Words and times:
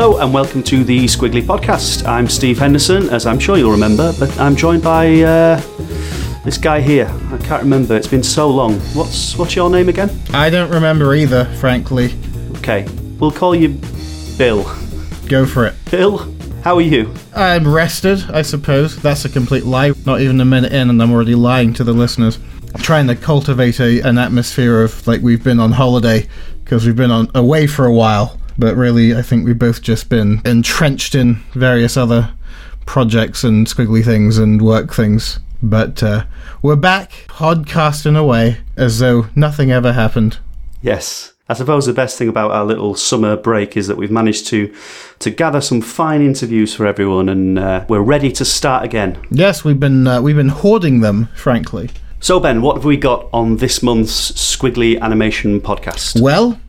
Hello 0.00 0.16
and 0.16 0.32
welcome 0.32 0.62
to 0.62 0.82
the 0.82 1.04
Squiggly 1.04 1.42
Podcast. 1.42 2.06
I'm 2.06 2.26
Steve 2.26 2.58
Henderson, 2.58 3.10
as 3.10 3.26
I'm 3.26 3.38
sure 3.38 3.58
you'll 3.58 3.70
remember, 3.70 4.14
but 4.18 4.34
I'm 4.40 4.56
joined 4.56 4.82
by 4.82 5.20
uh, 5.20 5.60
this 6.42 6.56
guy 6.56 6.80
here. 6.80 7.06
I 7.30 7.36
can't 7.36 7.62
remember. 7.62 7.96
It's 7.96 8.08
been 8.08 8.22
so 8.22 8.48
long. 8.48 8.80
What's 8.94 9.36
what's 9.36 9.54
your 9.54 9.68
name 9.68 9.90
again? 9.90 10.08
I 10.32 10.48
don't 10.48 10.70
remember 10.70 11.14
either, 11.14 11.44
frankly. 11.56 12.14
Okay, 12.56 12.88
we'll 13.18 13.30
call 13.30 13.54
you 13.54 13.78
Bill. 14.38 14.62
Go 15.28 15.44
for 15.44 15.66
it. 15.66 15.74
Bill, 15.90 16.34
how 16.64 16.76
are 16.76 16.80
you? 16.80 17.14
I'm 17.36 17.70
rested, 17.70 18.24
I 18.30 18.40
suppose. 18.40 18.96
That's 19.02 19.26
a 19.26 19.28
complete 19.28 19.66
lie. 19.66 19.92
Not 20.06 20.22
even 20.22 20.40
a 20.40 20.46
minute 20.46 20.72
in, 20.72 20.88
and 20.88 21.02
I'm 21.02 21.12
already 21.12 21.34
lying 21.34 21.74
to 21.74 21.84
the 21.84 21.92
listeners. 21.92 22.38
I'm 22.74 22.80
trying 22.80 23.06
to 23.08 23.16
cultivate 23.16 23.78
a, 23.80 24.00
an 24.00 24.16
atmosphere 24.16 24.82
of 24.82 25.06
like 25.06 25.20
we've 25.20 25.44
been 25.44 25.60
on 25.60 25.72
holiday 25.72 26.26
because 26.64 26.86
we've 26.86 26.96
been 26.96 27.10
on 27.10 27.30
away 27.34 27.66
for 27.66 27.84
a 27.84 27.92
while. 27.92 28.39
But 28.60 28.76
really, 28.76 29.16
I 29.16 29.22
think 29.22 29.46
we've 29.46 29.58
both 29.58 29.80
just 29.80 30.10
been 30.10 30.42
entrenched 30.44 31.14
in 31.14 31.36
various 31.54 31.96
other 31.96 32.34
projects 32.84 33.42
and 33.42 33.66
squiggly 33.66 34.04
things 34.04 34.36
and 34.36 34.60
work 34.60 34.92
things. 34.92 35.38
But 35.62 36.02
uh, 36.02 36.26
we're 36.60 36.76
back, 36.76 37.24
podcasting 37.28 38.18
away 38.18 38.58
as 38.76 38.98
though 38.98 39.28
nothing 39.34 39.70
ever 39.70 39.94
happened. 39.94 40.40
Yes. 40.82 41.32
I 41.48 41.54
suppose 41.54 41.86
the 41.86 41.94
best 41.94 42.18
thing 42.18 42.28
about 42.28 42.50
our 42.50 42.66
little 42.66 42.94
summer 42.94 43.34
break 43.34 43.78
is 43.78 43.86
that 43.86 43.96
we've 43.96 44.10
managed 44.10 44.46
to 44.48 44.72
to 45.20 45.30
gather 45.30 45.62
some 45.62 45.80
fine 45.80 46.20
interviews 46.20 46.74
for 46.74 46.86
everyone, 46.86 47.28
and 47.30 47.58
uh, 47.58 47.86
we're 47.88 48.00
ready 48.02 48.30
to 48.32 48.44
start 48.44 48.84
again. 48.84 49.18
Yes, 49.30 49.64
we've 49.64 49.80
been 49.80 50.06
uh, 50.06 50.20
we've 50.20 50.36
been 50.36 50.50
hoarding 50.50 51.00
them, 51.00 51.28
frankly. 51.34 51.90
So, 52.20 52.38
Ben, 52.38 52.60
what 52.60 52.76
have 52.76 52.84
we 52.84 52.98
got 52.98 53.28
on 53.32 53.56
this 53.56 53.82
month's 53.82 54.30
Squiggly 54.32 55.00
Animation 55.00 55.60
podcast? 55.60 56.20
Well, 56.20 56.60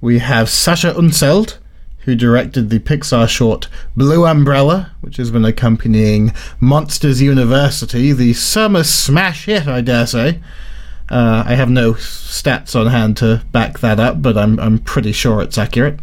we 0.00 0.18
have 0.18 0.48
Sasha 0.48 0.92
Unseld, 0.92 1.58
who 2.00 2.14
directed 2.14 2.70
the 2.70 2.78
Pixar 2.78 3.28
short 3.28 3.68
Blue 3.96 4.26
Umbrella, 4.26 4.92
which 5.00 5.16
has 5.16 5.30
been 5.30 5.44
accompanying 5.44 6.32
Monsters 6.60 7.20
University, 7.20 8.12
the 8.12 8.32
summer 8.32 8.84
smash 8.84 9.46
hit, 9.46 9.66
I 9.66 9.80
dare 9.80 10.06
say. 10.06 10.40
Uh, 11.08 11.44
I 11.46 11.54
have 11.54 11.70
no 11.70 11.94
stats 11.94 12.78
on 12.78 12.88
hand 12.88 13.16
to 13.18 13.44
back 13.52 13.78
that 13.80 14.00
up, 14.00 14.22
but 14.22 14.36
I'm, 14.36 14.58
I'm 14.58 14.78
pretty 14.78 15.12
sure 15.12 15.40
it's 15.40 15.58
accurate. 15.58 16.00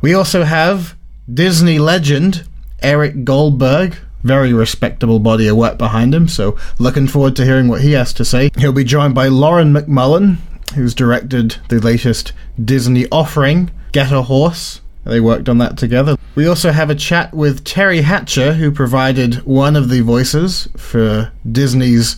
We 0.00 0.14
also 0.14 0.44
have 0.44 0.96
Disney 1.32 1.78
legend 1.78 2.46
Eric 2.82 3.24
Goldberg, 3.24 3.96
very 4.22 4.52
respectable 4.52 5.18
body 5.18 5.46
of 5.48 5.56
work 5.56 5.78
behind 5.78 6.14
him, 6.14 6.28
so 6.28 6.56
looking 6.78 7.06
forward 7.06 7.36
to 7.36 7.44
hearing 7.44 7.68
what 7.68 7.80
he 7.80 7.92
has 7.92 8.12
to 8.14 8.24
say. 8.24 8.50
He'll 8.58 8.72
be 8.72 8.84
joined 8.84 9.14
by 9.14 9.28
Lauren 9.28 9.72
MacMullan, 9.72 10.36
who's 10.74 10.94
directed 10.94 11.56
the 11.68 11.80
latest 11.80 12.32
Disney 12.62 13.06
offering, 13.10 13.70
Get 13.92 14.12
a 14.12 14.22
Horse. 14.22 14.80
They 15.04 15.20
worked 15.20 15.48
on 15.48 15.58
that 15.58 15.76
together. 15.76 16.16
We 16.34 16.46
also 16.46 16.72
have 16.72 16.90
a 16.90 16.94
chat 16.94 17.34
with 17.34 17.64
Teri 17.64 18.02
Hatcher, 18.02 18.54
who 18.54 18.70
provided 18.70 19.44
one 19.44 19.76
of 19.76 19.88
the 19.90 20.00
voices 20.00 20.68
for 20.76 21.30
Disney's 21.50 22.16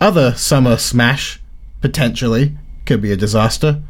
other 0.00 0.34
summer 0.34 0.76
smash, 0.76 1.40
potentially. 1.80 2.56
Could 2.86 3.02
be 3.02 3.12
a 3.12 3.16
disaster. 3.16 3.82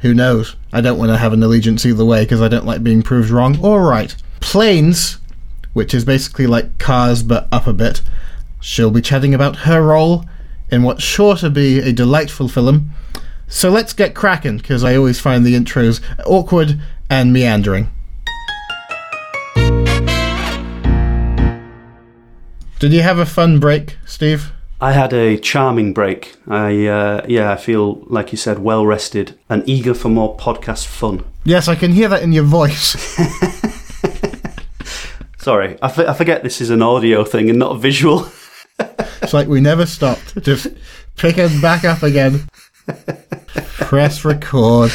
Who 0.00 0.12
knows? 0.12 0.54
I 0.72 0.82
don't 0.82 0.98
want 0.98 1.10
to 1.10 1.16
have 1.16 1.32
an 1.32 1.42
allegiance 1.42 1.86
either 1.86 2.04
way 2.04 2.24
because 2.24 2.42
I 2.42 2.48
don't 2.48 2.66
like 2.66 2.84
being 2.84 3.02
proved 3.02 3.30
wrong 3.30 3.58
or 3.64 3.82
right. 3.82 4.14
Planes, 4.40 5.18
which 5.72 5.94
is 5.94 6.04
basically 6.04 6.46
like 6.46 6.78
cars 6.78 7.22
but 7.22 7.48
up 7.50 7.66
a 7.66 7.72
bit. 7.72 8.02
She'll 8.60 8.90
be 8.90 9.00
chatting 9.00 9.34
about 9.34 9.56
her 9.60 9.82
role 9.82 10.26
in 10.70 10.82
what's 10.82 11.02
sure 11.02 11.36
to 11.36 11.48
be 11.48 11.78
a 11.78 11.92
delightful 11.92 12.48
film. 12.48 12.90
So 13.54 13.70
let's 13.70 13.92
get 13.92 14.16
cracking 14.16 14.56
because 14.56 14.82
I 14.82 14.96
always 14.96 15.20
find 15.20 15.46
the 15.46 15.54
intros 15.54 16.00
awkward 16.26 16.80
and 17.08 17.32
meandering. 17.32 17.88
Did 22.80 22.92
you 22.92 23.02
have 23.02 23.20
a 23.20 23.24
fun 23.24 23.60
break, 23.60 23.96
Steve? 24.06 24.50
I 24.80 24.90
had 24.90 25.12
a 25.12 25.38
charming 25.38 25.94
break. 25.94 26.34
I 26.48 26.88
uh, 26.88 27.24
yeah, 27.28 27.52
I 27.52 27.56
feel 27.56 28.02
like 28.08 28.32
you 28.32 28.38
said, 28.38 28.58
well 28.58 28.84
rested 28.84 29.38
and 29.48 29.62
eager 29.68 29.94
for 29.94 30.08
more 30.08 30.36
podcast 30.36 30.86
fun. 30.86 31.22
Yes, 31.44 31.68
I 31.68 31.76
can 31.76 31.92
hear 31.92 32.08
that 32.08 32.24
in 32.24 32.32
your 32.32 32.42
voice. 32.42 32.96
Sorry, 35.38 35.78
I, 35.80 35.86
f- 35.86 35.98
I 36.00 36.12
forget 36.12 36.42
this 36.42 36.60
is 36.60 36.70
an 36.70 36.82
audio 36.82 37.22
thing 37.22 37.48
and 37.50 37.60
not 37.60 37.76
a 37.76 37.78
visual. 37.78 38.26
it's 38.80 39.32
like 39.32 39.46
we 39.46 39.60
never 39.60 39.86
stopped. 39.86 40.42
Just 40.42 40.66
pick 41.16 41.38
it 41.38 41.62
back 41.62 41.84
up 41.84 42.02
again. 42.02 42.48
Press 43.56 44.24
record. 44.24 44.92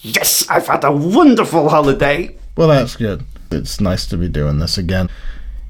Yes, 0.00 0.48
I've 0.48 0.66
had 0.66 0.84
a 0.84 0.92
wonderful 0.92 1.68
holiday. 1.68 2.36
Well, 2.56 2.68
that's 2.68 2.96
good. 2.96 3.24
It's 3.50 3.80
nice 3.80 4.06
to 4.06 4.16
be 4.16 4.28
doing 4.28 4.58
this 4.58 4.78
again. 4.78 5.08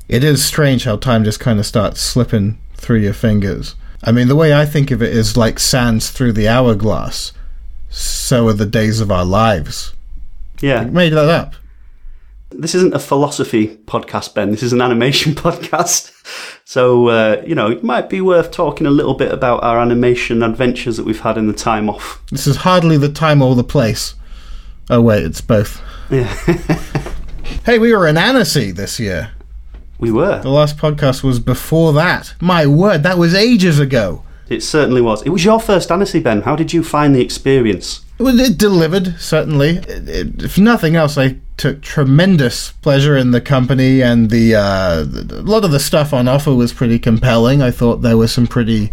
It 0.09 0.25
is 0.25 0.45
strange 0.45 0.85
how 0.85 0.97
time 0.97 1.25
just 1.25 1.41
kind 1.41 1.59
of 1.59 1.67
starts 1.67 2.01
slipping 2.01 2.59
through 2.75 2.99
your 2.99 3.15
fingers. 3.15 3.75
I 4.05 4.13
mean, 4.13 4.29
the 4.29 4.37
way 4.37 4.53
I 4.53 4.67
think 4.67 4.91
of 4.91 5.03
it 5.03 5.15
is 5.15 5.37
like 5.37 5.59
sands 5.59 6.11
through 6.11 6.33
the 6.33 6.49
hourglass. 6.49 7.33
So 7.89 8.49
are 8.49 8.53
the 8.53 8.67
days 8.67 9.01
of 9.01 9.11
our 9.11 9.25
lives. 9.25 9.93
Yeah. 10.61 10.81
I 10.81 10.85
made 10.85 11.13
that 11.13 11.29
up. 11.29 11.55
This 12.55 12.75
isn't 12.75 12.95
a 12.95 12.99
philosophy 12.99 13.77
podcast, 13.87 14.35
Ben. 14.35 14.51
This 14.51 14.63
is 14.63 14.73
an 14.73 14.81
animation 14.81 15.35
podcast. 15.35 16.11
So, 16.65 17.09
uh, 17.09 17.43
you 17.47 17.55
know, 17.55 17.71
it 17.71 17.83
might 17.83 18.09
be 18.09 18.21
worth 18.21 18.51
talking 18.51 18.87
a 18.87 18.91
little 18.91 19.15
bit 19.15 19.33
about 19.33 19.63
our 19.63 19.81
animation 19.81 20.43
adventures 20.43 20.97
that 20.97 21.07
we've 21.07 21.21
had 21.21 21.37
in 21.39 21.47
the 21.47 21.53
time 21.53 21.89
off. 21.89 22.23
This 22.31 22.47
is 22.47 22.57
hardly 22.57 22.97
the 22.97 23.13
time 23.13 23.43
or 23.43 23.55
the 23.55 23.65
place. 23.65 24.15
Oh, 24.91 25.01
wait, 25.01 25.25
it's 25.25 25.41
both. 25.41 25.81
Yeah. 26.11 26.25
hey, 27.65 27.79
we 27.79 27.95
were 27.95 28.07
in 28.07 28.17
Annecy 28.17 28.71
this 28.71 28.99
year. 29.01 29.33
We 29.99 30.11
were. 30.11 30.41
The 30.43 30.51
last 30.51 30.77
podcast 30.77 31.23
was 31.23 31.39
before 31.39 31.93
that. 31.93 32.35
My 32.41 32.67
word, 32.67 33.03
that 33.05 33.19
was 33.19 33.35
ages 33.35 33.79
ago. 33.79 34.25
It 34.49 34.63
certainly 34.63 35.01
was. 35.01 35.23
It 35.23 35.31
was 35.31 35.45
your 35.45 35.61
first 35.61 35.91
Annecy, 35.91 36.21
Ben. 36.21 36.43
How 36.43 36.57
did 36.57 36.73
you 36.73 36.83
find 36.83 37.15
the 37.15 37.21
experience? 37.23 38.05
Well, 38.19 38.39
it 38.39 38.59
delivered, 38.59 39.19
certainly. 39.19 39.81
If 39.87 40.59
nothing 40.59 40.97
else, 40.97 41.17
I 41.17 41.39
took 41.63 41.81
tremendous 41.81 42.73
pleasure 42.73 43.17
in 43.17 43.31
the 43.31 43.41
company, 43.41 44.03
and 44.03 44.31
the 44.31 44.53
uh, 44.53 45.05
a 45.05 45.47
lot 45.47 45.65
of 45.65 45.71
the 45.71 45.79
stuff 45.79 46.13
on 46.13 46.27
offer 46.27 46.53
was 46.53 46.73
pretty 46.73 46.99
compelling. 46.99 47.63
I 47.63 47.71
thought 47.71 48.03
there 48.03 48.17
were 48.17 48.27
some 48.27 48.49
pretty 48.49 48.93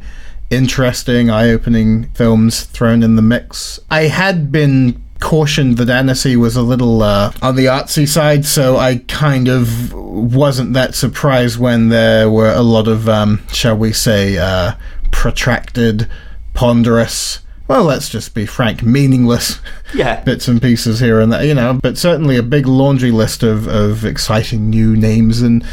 interesting, 0.52 1.32
eye-opening 1.32 2.12
films 2.12 2.66
thrown 2.66 3.02
in 3.02 3.16
the 3.16 3.24
mix. 3.24 3.80
I 3.90 4.04
had 4.04 4.52
been 4.52 5.02
cautioned 5.20 5.78
that 5.78 5.90
Annecy 5.90 6.38
was 6.38 6.56
a 6.56 6.62
little 6.62 7.02
uh, 7.02 7.34
on 7.42 7.56
the 7.56 7.66
artsy 7.66 8.08
side, 8.08 8.46
so 8.46 8.78
I 8.78 8.98
kind 9.08 9.48
of 9.48 9.92
wasn't 9.92 10.74
that 10.74 10.94
surprised 10.94 11.58
when 11.58 11.90
there 11.90 12.30
were 12.30 12.54
a 12.54 12.62
lot 12.62 12.88
of, 12.88 13.10
um, 13.10 13.42
shall 13.52 13.78
we 13.78 13.94
say, 13.94 14.38
uh, 14.38 14.74
protracted, 15.10 16.08
ponderous. 16.54 17.40
Well, 17.70 17.84
let's 17.84 18.10
just 18.10 18.34
be 18.34 18.48
frank, 18.48 18.82
meaningless 18.82 19.60
Yeah. 19.94 20.24
bits 20.26 20.48
and 20.48 20.60
pieces 20.60 21.02
here 21.02 21.20
and 21.20 21.32
there, 21.32 21.46
you 21.46 21.54
know, 21.54 21.80
but 21.84 22.00
certainly 22.00 22.36
a 22.36 22.42
big 22.42 22.66
laundry 22.66 23.12
list 23.12 23.44
of, 23.44 23.68
of 23.68 24.04
exciting 24.04 24.72
new 24.72 24.96
names 24.98 25.44
and 25.44 25.64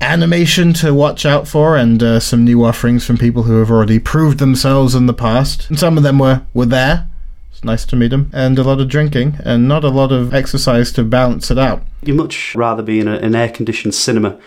animation 0.00 0.72
to 0.72 0.94
watch 0.94 1.26
out 1.26 1.46
for, 1.46 1.76
and 1.76 2.02
uh, 2.02 2.20
some 2.20 2.42
new 2.42 2.64
offerings 2.64 3.04
from 3.04 3.18
people 3.18 3.42
who 3.42 3.58
have 3.58 3.70
already 3.70 3.98
proved 3.98 4.38
themselves 4.38 4.94
in 4.94 5.04
the 5.04 5.12
past. 5.12 5.68
And 5.68 5.78
some 5.78 5.98
of 5.98 6.02
them 6.02 6.18
were, 6.18 6.40
were 6.54 6.64
there. 6.64 7.10
It's 7.50 7.62
nice 7.62 7.84
to 7.84 7.96
meet 7.96 8.08
them. 8.08 8.30
And 8.32 8.58
a 8.58 8.62
lot 8.62 8.80
of 8.80 8.88
drinking, 8.88 9.36
and 9.44 9.68
not 9.68 9.84
a 9.84 9.90
lot 9.90 10.10
of 10.10 10.32
exercise 10.32 10.90
to 10.92 11.04
balance 11.04 11.50
it 11.50 11.58
out. 11.58 11.82
You'd 12.02 12.16
much 12.16 12.54
rather 12.54 12.82
be 12.82 12.98
in 12.98 13.08
a, 13.08 13.16
an 13.16 13.34
air 13.34 13.50
conditioned 13.50 13.94
cinema 13.94 14.40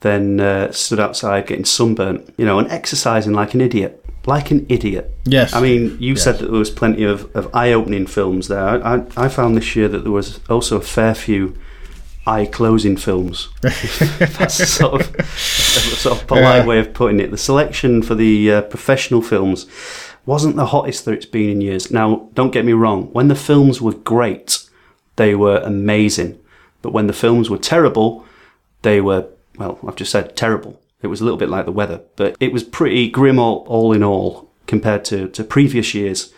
than 0.00 0.40
uh, 0.40 0.72
stood 0.72 1.00
outside 1.00 1.46
getting 1.48 1.66
sunburnt, 1.66 2.32
you 2.38 2.46
know, 2.46 2.58
and 2.58 2.70
exercising 2.70 3.34
like 3.34 3.52
an 3.52 3.60
idiot. 3.60 4.02
Like 4.26 4.50
an 4.50 4.66
idiot. 4.68 5.14
Yes. 5.24 5.52
I 5.54 5.60
mean, 5.60 5.96
you 6.00 6.14
Yes. 6.14 6.24
said 6.24 6.38
that 6.38 6.50
there 6.50 6.58
was 6.58 6.70
plenty 6.70 7.04
of, 7.04 7.34
of 7.36 7.48
eye 7.54 7.72
opening 7.72 8.06
films 8.06 8.48
there. 8.48 8.60
I, 8.66 8.96
I, 8.96 9.02
I 9.16 9.28
found 9.28 9.56
this 9.56 9.76
year 9.76 9.88
that 9.88 10.00
there 10.02 10.12
was 10.12 10.40
also 10.50 10.76
a 10.78 10.80
fair 10.82 11.14
few 11.14 11.56
eye 12.26 12.46
closing 12.46 12.96
films. 12.96 13.48
That's 13.60 14.68
sort 14.68 15.00
of, 15.00 15.14
a 15.14 15.22
sort 15.24 16.20
of 16.20 16.26
polite 16.26 16.42
Yeah. 16.62 16.66
way 16.66 16.78
of 16.80 16.92
putting 16.92 17.20
it. 17.20 17.30
The 17.30 17.38
selection 17.38 18.02
for 18.02 18.16
the 18.16 18.50
uh, 18.52 18.62
professional 18.62 19.22
films 19.22 19.66
wasn't 20.24 20.56
the 20.56 20.66
hottest 20.66 21.04
that 21.04 21.12
it's 21.12 21.24
been 21.26 21.48
in 21.50 21.60
years. 21.60 21.92
Now, 21.92 22.28
don't 22.34 22.50
get 22.52 22.64
me 22.64 22.72
wrong, 22.72 23.04
when 23.12 23.28
the 23.28 23.36
films 23.36 23.80
were 23.80 23.92
great, 23.92 24.58
they 25.14 25.36
were 25.36 25.58
amazing. 25.58 26.36
But 26.82 26.92
when 26.92 27.06
the 27.06 27.12
films 27.12 27.48
were 27.48 27.58
terrible, 27.58 28.24
they 28.82 29.00
were, 29.00 29.26
well, 29.56 29.78
I've 29.86 29.94
just 29.94 30.10
said 30.10 30.36
terrible. 30.36 30.80
It 31.02 31.08
was 31.08 31.20
a 31.20 31.24
little 31.24 31.38
bit 31.38 31.50
like 31.50 31.66
the 31.66 31.72
weather, 31.72 32.00
but 32.16 32.36
it 32.40 32.52
was 32.52 32.64
pretty 32.64 33.08
grim 33.08 33.38
all, 33.38 33.64
all 33.68 33.92
in 33.92 34.02
all 34.02 34.50
compared 34.66 35.04
to, 35.06 35.28
to 35.28 35.44
previous 35.44 35.94
years. 35.94 36.32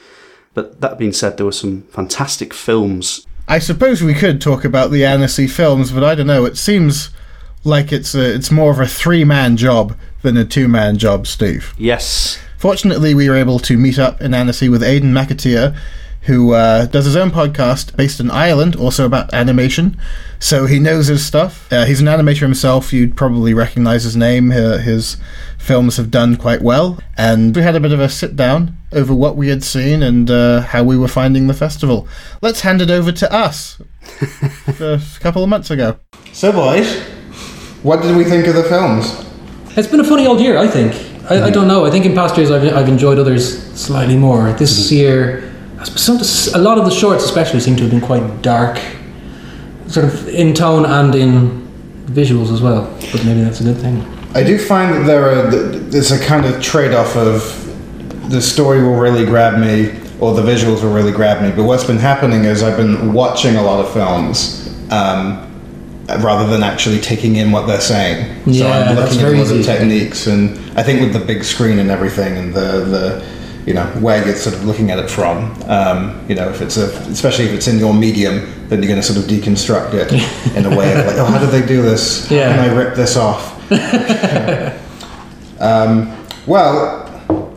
But 0.54 0.80
that 0.80 0.98
being 0.98 1.12
said, 1.12 1.36
there 1.36 1.46
were 1.46 1.52
some 1.52 1.82
fantastic 1.84 2.52
films. 2.52 3.26
I 3.46 3.60
suppose 3.60 4.02
we 4.02 4.14
could 4.14 4.40
talk 4.40 4.64
about 4.64 4.90
the 4.90 5.04
Annecy 5.04 5.46
films, 5.46 5.92
but 5.92 6.04
I 6.04 6.14
don't 6.14 6.26
know. 6.26 6.44
It 6.44 6.58
seems 6.58 7.10
like 7.64 7.92
it's 7.92 8.14
a, 8.14 8.34
it's 8.34 8.50
more 8.50 8.70
of 8.70 8.80
a 8.80 8.86
three 8.86 9.24
man 9.24 9.56
job 9.56 9.96
than 10.22 10.36
a 10.36 10.44
two 10.44 10.68
man 10.68 10.98
job, 10.98 11.26
Steve. 11.26 11.74
Yes, 11.78 12.38
Fortunately, 12.58 13.14
we 13.14 13.30
were 13.30 13.36
able 13.36 13.60
to 13.60 13.78
meet 13.78 14.00
up 14.00 14.20
in 14.20 14.34
Annecy 14.34 14.68
with 14.68 14.82
Aidan 14.82 15.12
McAteer, 15.12 15.78
who 16.22 16.52
uh, 16.52 16.86
does 16.86 17.04
his 17.04 17.16
own 17.16 17.30
podcast 17.30 17.96
based 17.96 18.20
in 18.20 18.30
Ireland, 18.30 18.76
also 18.76 19.06
about 19.06 19.32
animation. 19.32 19.98
So 20.38 20.66
he 20.66 20.78
knows 20.78 21.06
his 21.06 21.24
stuff. 21.24 21.72
Uh, 21.72 21.84
he's 21.84 22.00
an 22.00 22.06
animator 22.06 22.40
himself. 22.40 22.92
You'd 22.92 23.16
probably 23.16 23.54
recognize 23.54 24.04
his 24.04 24.16
name. 24.16 24.50
Uh, 24.50 24.78
his 24.78 25.16
films 25.58 25.96
have 25.96 26.10
done 26.10 26.36
quite 26.36 26.62
well. 26.62 26.98
And 27.16 27.54
we 27.54 27.62
had 27.62 27.74
a 27.74 27.80
bit 27.80 27.92
of 27.92 28.00
a 28.00 28.08
sit 28.08 28.36
down 28.36 28.76
over 28.92 29.14
what 29.14 29.36
we 29.36 29.48
had 29.48 29.64
seen 29.64 30.02
and 30.02 30.30
uh, 30.30 30.60
how 30.60 30.84
we 30.84 30.96
were 30.96 31.08
finding 31.08 31.46
the 31.46 31.54
festival. 31.54 32.06
Let's 32.40 32.60
hand 32.60 32.80
it 32.82 32.90
over 32.90 33.12
to 33.12 33.32
us 33.32 33.80
a 34.80 35.00
couple 35.20 35.42
of 35.42 35.48
months 35.48 35.70
ago. 35.70 35.98
So, 36.32 36.52
boys, 36.52 37.00
what 37.82 38.02
did 38.02 38.16
we 38.16 38.24
think 38.24 38.46
of 38.46 38.54
the 38.54 38.64
films? 38.64 39.24
It's 39.76 39.88
been 39.88 40.00
a 40.00 40.04
funny 40.04 40.26
old 40.26 40.40
year, 40.40 40.58
I 40.58 40.66
think. 40.66 40.94
I, 41.30 41.46
I 41.46 41.50
don't 41.50 41.68
know. 41.68 41.84
I 41.84 41.90
think 41.90 42.06
in 42.06 42.14
past 42.14 42.36
years 42.36 42.50
I've, 42.50 42.64
I've 42.74 42.88
enjoyed 42.88 43.18
others 43.18 43.62
slightly 43.78 44.16
more. 44.16 44.52
This 44.52 44.90
year, 44.90 45.54
some, 45.84 46.18
a 46.54 46.62
lot 46.62 46.78
of 46.78 46.84
the 46.84 46.90
shorts, 46.90 47.24
especially, 47.24 47.60
seem 47.60 47.76
to 47.76 47.82
have 47.82 47.90
been 47.90 48.00
quite 48.00 48.42
dark, 48.42 48.78
sort 49.86 50.06
of 50.06 50.28
in 50.28 50.54
tone 50.54 50.84
and 50.84 51.14
in 51.14 51.68
visuals 52.06 52.52
as 52.52 52.60
well. 52.60 52.82
But 53.12 53.24
maybe 53.24 53.42
that's 53.42 53.60
a 53.60 53.64
good 53.64 53.78
thing. 53.78 54.02
I 54.34 54.42
do 54.42 54.58
find 54.58 54.94
that 54.94 55.06
there 55.06 55.28
are 55.30 55.50
there's 55.50 56.10
a 56.10 56.22
kind 56.24 56.44
of 56.44 56.62
trade 56.62 56.92
off 56.92 57.16
of 57.16 57.64
the 58.30 58.42
story 58.42 58.82
will 58.82 58.98
really 58.98 59.24
grab 59.24 59.58
me 59.58 59.98
or 60.20 60.34
the 60.34 60.42
visuals 60.42 60.82
will 60.82 60.92
really 60.92 61.12
grab 61.12 61.42
me. 61.42 61.50
But 61.54 61.64
what's 61.64 61.84
been 61.84 61.96
happening 61.96 62.44
is 62.44 62.62
I've 62.62 62.76
been 62.76 63.12
watching 63.12 63.56
a 63.56 63.62
lot 63.62 63.84
of 63.84 63.92
films. 63.92 64.66
Um, 64.90 65.44
rather 66.20 66.50
than 66.50 66.62
actually 66.62 66.98
taking 66.98 67.36
in 67.36 67.52
what 67.52 67.66
they're 67.66 67.80
saying. 67.80 68.42
Yeah, 68.46 68.62
so 68.62 68.70
I'm 68.70 68.96
looking 68.96 69.20
at 69.20 69.34
all 69.34 69.44
the 69.44 69.62
techniques, 69.62 70.26
and 70.26 70.58
I 70.78 70.82
think 70.82 71.00
with 71.00 71.12
the 71.12 71.20
big 71.20 71.44
screen 71.44 71.78
and 71.78 71.90
everything, 71.90 72.36
and 72.38 72.54
the 72.54 72.84
the 72.84 73.26
you 73.68 73.74
know 73.74 73.84
where 74.00 74.24
you're 74.24 74.34
sort 74.34 74.56
of 74.56 74.64
looking 74.64 74.90
at 74.90 74.98
it 74.98 75.10
from. 75.10 75.54
Um, 75.66 76.24
you 76.26 76.34
know, 76.34 76.48
if 76.48 76.62
it's 76.62 76.78
a 76.78 76.86
especially 77.10 77.44
if 77.44 77.52
it's 77.52 77.68
in 77.68 77.78
your 77.78 77.92
medium, 77.92 78.68
then 78.68 78.82
you're 78.82 78.88
going 78.88 79.00
to 79.00 79.06
sort 79.06 79.18
of 79.18 79.26
deconstruct 79.26 79.92
it 79.92 80.10
in 80.56 80.64
a 80.64 80.74
way 80.74 80.98
of 80.98 81.06
like, 81.06 81.16
oh, 81.16 81.26
how 81.26 81.38
did 81.38 81.50
they 81.50 81.64
do 81.66 81.82
this? 81.82 82.26
How 82.30 82.36
can 82.36 82.60
I 82.60 82.74
rip 82.74 82.96
this 82.96 83.18
off? 83.18 83.54
um, 85.60 86.16
well, 86.46 87.06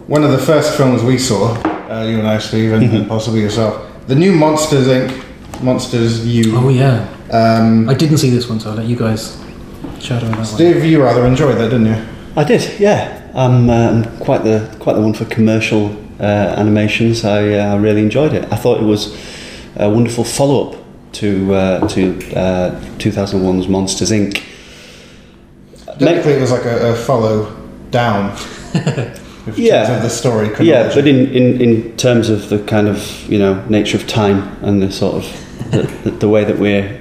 one 0.07 0.25
of 0.25 0.31
the 0.31 0.37
first 0.37 0.75
films 0.75 1.01
we 1.01 1.17
saw, 1.17 1.53
uh, 1.89 2.03
you 2.03 2.19
and 2.19 2.27
I, 2.27 2.39
Steve, 2.39 2.73
and, 2.73 2.83
and 2.93 3.07
possibly 3.07 3.39
yourself, 3.39 3.89
the 4.07 4.15
new 4.15 4.33
Monsters 4.33 4.87
Inc. 4.87 5.63
Monsters 5.63 6.27
U. 6.27 6.57
Oh 6.57 6.69
yeah, 6.69 7.07
Um, 7.31 7.87
I 7.87 7.93
didn't 7.93 8.17
see 8.17 8.31
this 8.31 8.49
one, 8.49 8.59
so 8.59 8.71
I'll 8.71 8.75
let 8.75 8.87
you 8.87 8.97
guys 8.97 9.37
chat 9.99 10.23
about 10.23 10.31
that 10.31 10.37
one. 10.37 10.45
Steve, 10.45 10.83
you 10.83 11.01
rather 11.03 11.25
enjoyed 11.25 11.57
that, 11.57 11.69
didn't 11.69 11.85
you? 11.85 12.05
I 12.35 12.43
did, 12.43 12.79
yeah. 12.79 13.20
I'm, 13.33 13.69
uh, 13.69 13.92
I'm 13.92 14.18
quite 14.19 14.44
the 14.44 14.75
quite 14.80 14.94
the 14.94 15.01
one 15.01 15.13
for 15.13 15.25
commercial 15.25 15.95
uh, 16.19 16.24
animations. 16.57 17.24
I 17.24 17.54
uh, 17.54 17.78
really 17.78 18.01
enjoyed 18.01 18.33
it. 18.33 18.51
I 18.51 18.56
thought 18.56 18.81
it 18.81 18.86
was 18.86 19.16
a 19.75 19.89
wonderful 19.89 20.24
follow 20.24 20.72
up 20.72 20.80
to 21.13 21.54
uh, 21.54 21.88
to 21.89 22.18
uh, 22.36 22.80
2001's 22.98 23.68
Monsters 23.68 24.12
Inc. 24.12 24.44
Technically, 26.00 26.33
it 26.33 26.42
was 26.42 26.51
like 26.51 26.66
a, 26.66 26.94
a 26.94 26.95
follow 26.95 27.56
down. 27.89 28.38
Yeah. 29.56 30.00
the 30.00 30.10
story. 30.10 30.51
Yeah, 30.60 30.94
but 30.94 31.07
in, 31.07 31.28
in, 31.31 31.60
in 31.62 31.98
terms 31.98 32.30
of 32.30 32.50
the 32.50 32.60
kind 32.60 32.88
of 32.88 33.28
you 33.28 33.39
know 33.39 33.66
nature 33.66 33.98
of 33.98 34.06
time 34.07 34.56
and 34.63 34.81
the 34.81 34.92
sort 34.92 35.16
of 35.16 35.72
the, 35.72 35.81
the, 36.04 36.12
the 36.12 36.30
way 36.30 36.44
that 36.44 36.60
we're 36.60 37.00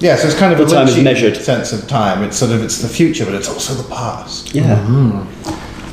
yeah, 0.00 0.16
so 0.16 0.26
it's 0.28 0.38
kind 0.38 0.52
of 0.52 0.58
the 0.58 0.64
a 0.64 0.68
time 0.68 0.88
is 0.88 0.96
measured. 1.02 1.36
sense 1.36 1.72
of 1.72 1.86
time. 1.88 2.22
It's 2.22 2.36
sort 2.36 2.52
of 2.52 2.62
it's 2.62 2.78
the 2.82 2.88
future, 2.88 3.24
but 3.24 3.34
it's 3.34 3.48
also 3.48 3.74
the 3.74 3.88
past. 3.88 4.54
yeah 4.54 4.74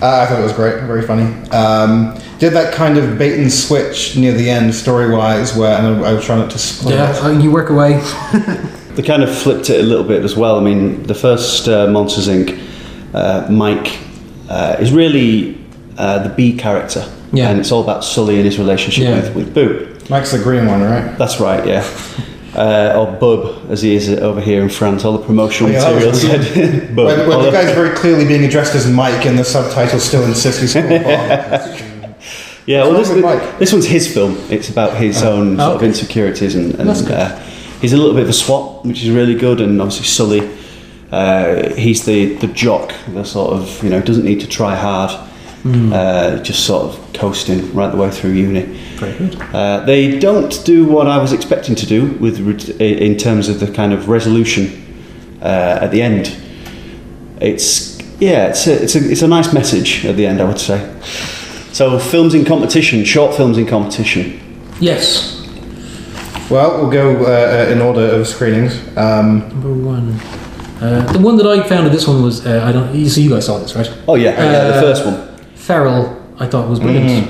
Uh, 0.02 0.22
I 0.22 0.25
thought 0.25 0.40
it 0.40 0.44
was 0.44 0.54
great, 0.54 0.84
very 0.84 1.02
funny. 1.07 1.24
Um, 1.52 2.19
did 2.38 2.52
that 2.54 2.74
kind 2.74 2.98
of 2.98 3.18
bait 3.18 3.40
and 3.40 3.52
switch 3.52 4.18
near 4.18 4.34
the 4.34 4.50
end, 4.50 4.75
story 4.75 5.10
wise, 5.10 5.56
where 5.56 5.78
and 5.78 6.06
I, 6.06 6.10
I 6.10 6.13
was 6.13 6.25
trying 6.25 6.40
not 6.40 6.52
to 6.52 6.57
spoil 6.60 6.92
Yeah, 6.94 7.30
it. 7.31 7.42
you 7.42 7.52
work 7.52 7.69
away. 7.69 8.02
They 8.96 9.04
kind 9.04 9.24
of 9.24 9.38
flipped 9.38 9.69
it 9.69 9.81
a 9.81 9.84
little 9.84 10.06
bit 10.06 10.24
as 10.24 10.38
well. 10.38 10.57
I 10.57 10.62
mean, 10.62 11.04
the 11.04 11.13
first 11.13 11.68
uh, 11.68 11.88
Monsters 11.88 12.30
Inc. 12.30 12.57
Uh, 13.13 13.46
Mike 13.52 14.00
uh, 14.48 14.78
is 14.80 14.94
really 14.94 15.57
uh, 15.98 16.19
the 16.24 16.30
B 16.30 16.56
character, 16.57 17.04
Yeah. 17.34 17.50
and 17.50 17.60
it's 17.60 17.74
all 17.74 17.84
about 17.84 18.06
Sully 18.06 18.36
and 18.38 18.46
his 18.46 18.57
relationship 18.57 19.04
Yeah. 19.04 19.16
with, 19.16 19.36
with 19.36 19.54
Boo. 19.54 19.98
Mike's 20.10 20.31
the 20.31 20.40
green 20.42 20.66
one, 20.68 20.81
right? 20.81 21.18
That's 21.18 21.42
right, 21.42 21.66
yeah. 21.68 21.84
Uh, 22.56 22.94
or 22.98 23.19
Bub, 23.19 23.69
as 23.69 23.81
he 23.81 23.96
is 23.96 24.07
over 24.10 24.40
here 24.40 24.63
in 24.63 24.69
France. 24.69 25.04
All 25.04 25.18
the 25.18 25.25
promotional 25.25 25.72
Oh, 25.72 25.74
yeah, 25.74 25.94
material 25.94 26.13
said 26.13 26.96
Bub. 26.96 27.06
When, 27.06 27.28
when 27.28 27.44
the 27.44 27.52
guy's 27.52 27.75
very 27.75 27.96
clearly 27.96 28.25
being 28.25 28.46
addressed 28.46 28.75
as 28.75 28.90
Mike, 28.90 29.25
and 29.25 29.38
the 29.38 29.44
subtitle 29.44 30.00
still 30.00 30.24
insists 30.24 30.62
he's 30.62 30.74
called 30.74 31.04
Bob. 31.04 32.16
Yeah, 32.66 32.84
well, 32.84 32.94
this, 32.94 33.60
this 33.60 33.74
one's 33.74 33.86
his 33.86 34.12
film. 34.12 34.38
It's 34.50 34.69
about 34.69 34.98
his 34.98 35.22
own 35.22 35.57
sort 35.57 35.69
of 35.69 35.75
okay. 35.78 35.86
insecurities, 35.88 36.56
and, 36.56 36.74
and 36.75 36.90
uh, 36.90 37.40
he's 37.80 37.94
a 37.94 37.98
little 37.98 38.13
bit 38.13 38.24
of 38.24 38.30
a 38.30 38.34
swap, 38.34 38.84
which 38.86 39.04
is 39.04 39.12
really 39.12 39.36
good. 39.36 39.62
And 39.62 39.80
obviously, 39.80 40.06
Sully, 40.06 40.57
uh, 41.12 41.75
he's 41.75 42.06
the 42.06 42.34
the 42.36 42.48
jock, 42.48 42.92
the 43.10 43.24
sort 43.24 43.54
of 43.54 43.84
you 43.84 43.92
know 43.92 44.02
doesn't 44.02 44.25
need 44.25 44.40
to 44.40 44.48
try 44.48 44.75
hard, 44.75 45.12
Hmm. 45.65 45.91
uh, 45.91 46.38
just 46.44 46.63
sort 46.63 46.83
of 46.94 47.13
coasting 47.13 47.73
right 47.73 47.91
the 47.91 47.97
way 47.97 48.12
through 48.12 48.33
uni. 48.33 48.62
Very 49.00 49.17
good. 49.17 49.41
Uh, 49.51 49.83
they 49.83 50.19
don't 50.19 50.63
do 50.63 50.85
what 50.85 51.07
I 51.07 51.17
was 51.17 51.33
expecting 51.33 51.73
to 51.75 51.88
do 51.88 52.12
with 52.19 52.39
re- 52.39 52.77
in 53.07 53.17
terms 53.17 53.50
of 53.50 53.59
the 53.59 53.71
kind 53.71 53.91
of 53.91 54.07
resolution 54.07 54.69
uh, 55.41 55.79
at 55.81 55.89
the 55.89 56.03
end. 56.03 56.38
It's 57.41 57.97
yeah, 58.19 58.47
it's 58.50 58.67
a, 58.67 58.83
it's 58.83 58.95
a 58.95 59.12
it's 59.12 59.21
a 59.23 59.27
nice 59.27 59.53
message 59.53 60.06
at 60.06 60.15
the 60.17 60.27
end, 60.27 60.39
I 60.39 60.44
would 60.45 60.59
say. 60.59 60.79
So 61.73 61.97
films 61.97 62.35
in 62.35 62.45
competition, 62.45 63.03
short 63.03 63.35
films 63.35 63.57
in 63.57 63.65
competition. 63.65 64.39
Yes, 64.79 65.41
well, 66.51 66.77
we'll 66.79 66.91
go 66.91 67.25
uh, 67.25 67.68
uh, 67.69 67.71
in 67.73 67.81
order 67.81 68.01
of 68.06 68.27
screenings. 68.27 68.75
Um, 68.95 69.39
number 69.50 69.73
one. 69.73 70.19
Uh, 70.79 71.11
the 71.11 71.19
one 71.19 71.38
that 71.38 71.47
I 71.47 71.68
found 71.68 71.88
of 71.88 71.91
this 71.94 72.06
one 72.07 72.21
was 72.21 72.45
uh, 72.45 72.63
I 72.63 72.71
don't. 72.71 72.94
You 72.94 73.09
see, 73.09 73.23
you 73.23 73.31
guys 73.31 73.45
saw 73.47 73.57
this, 73.57 73.75
right? 73.75 73.91
Oh 74.07 74.13
yeah, 74.15 74.31
yeah, 74.31 74.68
the 74.68 74.75
Uh, 74.77 74.81
first 74.81 75.06
one. 75.06 75.34
Feral. 75.65 76.21
I 76.38 76.45
thought 76.47 76.69
was 76.69 76.79
brilliant. 76.79 77.27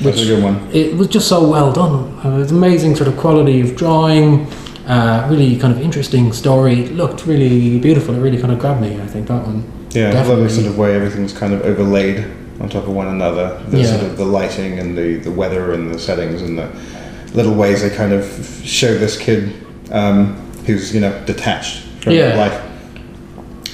that's 0.00 0.20
a 0.22 0.24
good 0.24 0.42
one. 0.42 0.68
It 0.72 0.96
was 0.96 1.06
just 1.06 1.28
so 1.28 1.48
well 1.48 1.72
done. 1.72 2.18
Uh, 2.24 2.38
was 2.38 2.50
amazing 2.50 2.96
sort 2.96 3.08
of 3.08 3.16
quality 3.16 3.60
of 3.60 3.76
drawing. 3.76 4.46
Uh, 4.86 5.28
really 5.30 5.56
kind 5.58 5.72
of 5.72 5.80
interesting 5.80 6.32
story. 6.32 6.80
It 6.84 6.92
looked 6.94 7.26
really 7.26 7.78
beautiful. 7.78 8.14
It 8.14 8.20
really 8.20 8.38
kind 8.40 8.52
of 8.52 8.58
grabbed 8.58 8.80
me. 8.80 9.00
I 9.00 9.06
think 9.06 9.28
that 9.28 9.46
one. 9.46 9.62
Yeah, 9.90 10.08
I 10.10 10.26
love 10.26 10.38
the 10.40 10.50
sort 10.50 10.66
of 10.66 10.76
way 10.76 10.94
everything's 10.96 11.32
kind 11.32 11.52
of 11.54 11.60
overlaid 11.62 12.24
on 12.60 12.68
top 12.68 12.84
of 12.84 12.94
one 12.94 13.06
another. 13.08 13.62
The 13.68 13.78
Yeah. 13.80 13.86
sort 13.86 14.02
of 14.02 14.16
the 14.16 14.24
lighting 14.24 14.80
and 14.80 14.98
the, 14.98 15.16
the 15.18 15.30
weather 15.30 15.72
and 15.72 15.94
the 15.94 15.98
settings 16.00 16.42
and 16.42 16.58
the 16.58 16.68
little 17.34 17.54
ways 17.54 17.82
they 17.82 17.90
kind 17.90 18.12
of 18.12 18.24
show 18.64 18.98
this 18.98 19.16
kid 19.16 19.52
um, 19.92 20.34
who's 20.66 20.92
you 20.92 21.00
know 21.00 21.12
detached 21.26 21.84
from 22.00 22.14
Yeah. 22.14 22.34
life, 22.36 22.60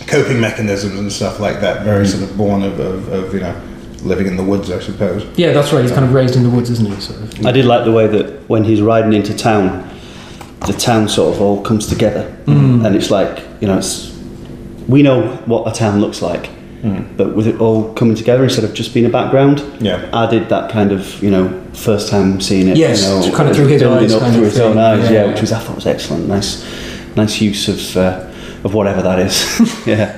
coping 0.09 0.40
mechanisms 0.40 0.99
and 0.99 1.11
stuff 1.11 1.40
like 1.40 1.61
that. 1.61 1.85
Very 1.85 2.07
sort 2.07 2.25
of 2.25 2.37
born 2.37 2.62
of, 2.62 2.79
of, 2.79 3.09
of 3.12 3.33
you 3.33 3.40
know 3.40 3.55
living 4.05 4.27
in 4.27 4.37
the 4.37 4.45
woods, 4.45 4.71
I 4.71 4.81
suppose. 4.81 5.27
Yeah, 5.37 5.53
that's 5.53 5.73
right. 5.73 5.83
He's 5.83 5.93
kind 5.93 6.05
of 6.05 6.13
raised 6.13 6.37
in 6.37 6.43
the 6.43 6.51
woods, 6.51 6.71
isn't 6.71 6.87
he? 6.87 7.01
Sort 7.01 7.21
of. 7.21 7.47
I 7.47 7.53
did 7.53 7.65
like 7.65 7.85
the 7.85 7.93
way 7.93 8.07
that 8.07 8.49
when 8.49 8.65
he's 8.65 8.81
riding 8.83 9.13
into 9.13 9.35
town, 9.37 9.89
the 10.67 10.73
town 10.75 11.09
sort 11.09 11.35
of 11.35 11.41
all 11.43 11.63
comes 11.63 11.87
together, 11.87 12.35
Mm. 12.47 12.85
and 12.87 12.97
it's 12.97 13.11
like 13.11 13.43
you 13.61 13.67
know, 13.69 13.79
it's 13.79 14.13
we 14.89 15.03
know 15.03 15.37
what 15.47 15.67
a 15.67 15.73
town 15.77 16.01
looks 16.01 16.21
like, 16.23 16.51
but 17.17 17.35
with 17.35 17.47
it 17.47 17.59
all 17.61 17.93
coming 17.95 18.15
together 18.15 18.45
instead 18.45 18.65
of 18.65 18.75
just 18.75 18.93
being 18.93 19.07
a 19.07 19.09
background, 19.09 19.63
Yeah. 19.81 20.07
added 20.13 20.49
that 20.51 20.71
kind 20.71 20.93
of 20.93 21.23
you 21.23 21.31
know 21.31 21.51
first 21.73 22.09
time 22.11 22.41
seeing 22.41 22.69
it, 22.69 22.77
Yes, 22.77 23.03
you 23.03 23.31
know, 23.31 23.37
kind 23.37 23.49
of 23.49 23.57
through 23.57 23.67
his 23.69 23.83
eyes 23.83 24.15
kind 24.15 24.35
through 24.35 24.45
of 24.47 24.53
his 24.53 24.61
own 24.61 24.73
thing, 24.75 24.83
eyes, 24.83 25.11
yeah, 25.11 25.25
yeah. 25.25 25.27
which 25.33 25.41
was 25.41 25.53
I 25.53 25.59
thought 25.61 25.77
was 25.77 25.87
excellent, 25.87 26.29
nice, 26.29 26.63
nice 27.17 27.41
use 27.41 27.69
of 27.69 27.97
uh, 27.97 28.31
of 28.64 28.73
whatever 28.75 29.02
that 29.02 29.18
is, 29.18 29.87
yeah. 29.87 30.16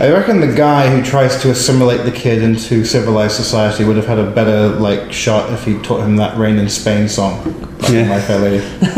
I 0.00 0.10
reckon 0.10 0.40
the 0.40 0.54
guy 0.54 0.88
who 0.90 1.02
tries 1.04 1.40
to 1.42 1.50
assimilate 1.50 2.04
the 2.04 2.10
kid 2.10 2.42
into 2.42 2.84
civilized 2.84 3.36
society 3.36 3.84
would 3.84 3.96
have 3.96 4.06
had 4.06 4.18
a 4.18 4.30
better 4.30 4.68
like 4.68 5.12
shot 5.12 5.52
if 5.52 5.64
he 5.64 5.78
taught 5.82 6.00
him 6.02 6.16
that 6.16 6.36
"Rain 6.38 6.58
in 6.58 6.68
Spain" 6.68 7.08
song. 7.08 7.44
Like 7.80 7.90
Yeah. 7.92 8.08
My 8.08 8.20
Fair 8.20 8.38
Lady. 8.38 8.64
But 8.80 8.96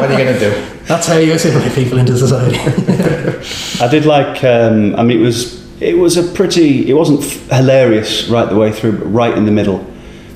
what 0.00 0.10
are 0.10 0.18
you 0.18 0.24
gonna 0.24 0.38
do? 0.40 0.66
That's 0.86 1.06
how 1.06 1.18
you 1.18 1.32
assimilate 1.34 1.72
people 1.72 1.98
into 1.98 2.16
society. 2.18 2.58
I 3.84 3.88
did 3.88 4.04
like. 4.06 4.42
Um, 4.42 4.96
I 4.96 5.04
mean, 5.04 5.20
it 5.20 5.22
was 5.22 5.62
it 5.80 5.96
was 5.96 6.16
a 6.16 6.22
pretty. 6.32 6.88
It 6.90 6.94
wasn't 6.94 7.20
f- 7.22 7.48
hilarious 7.50 8.28
right 8.28 8.48
the 8.48 8.56
way 8.56 8.72
through, 8.72 8.98
but 8.98 9.06
right 9.06 9.36
in 9.38 9.44
the 9.44 9.52
middle, 9.52 9.86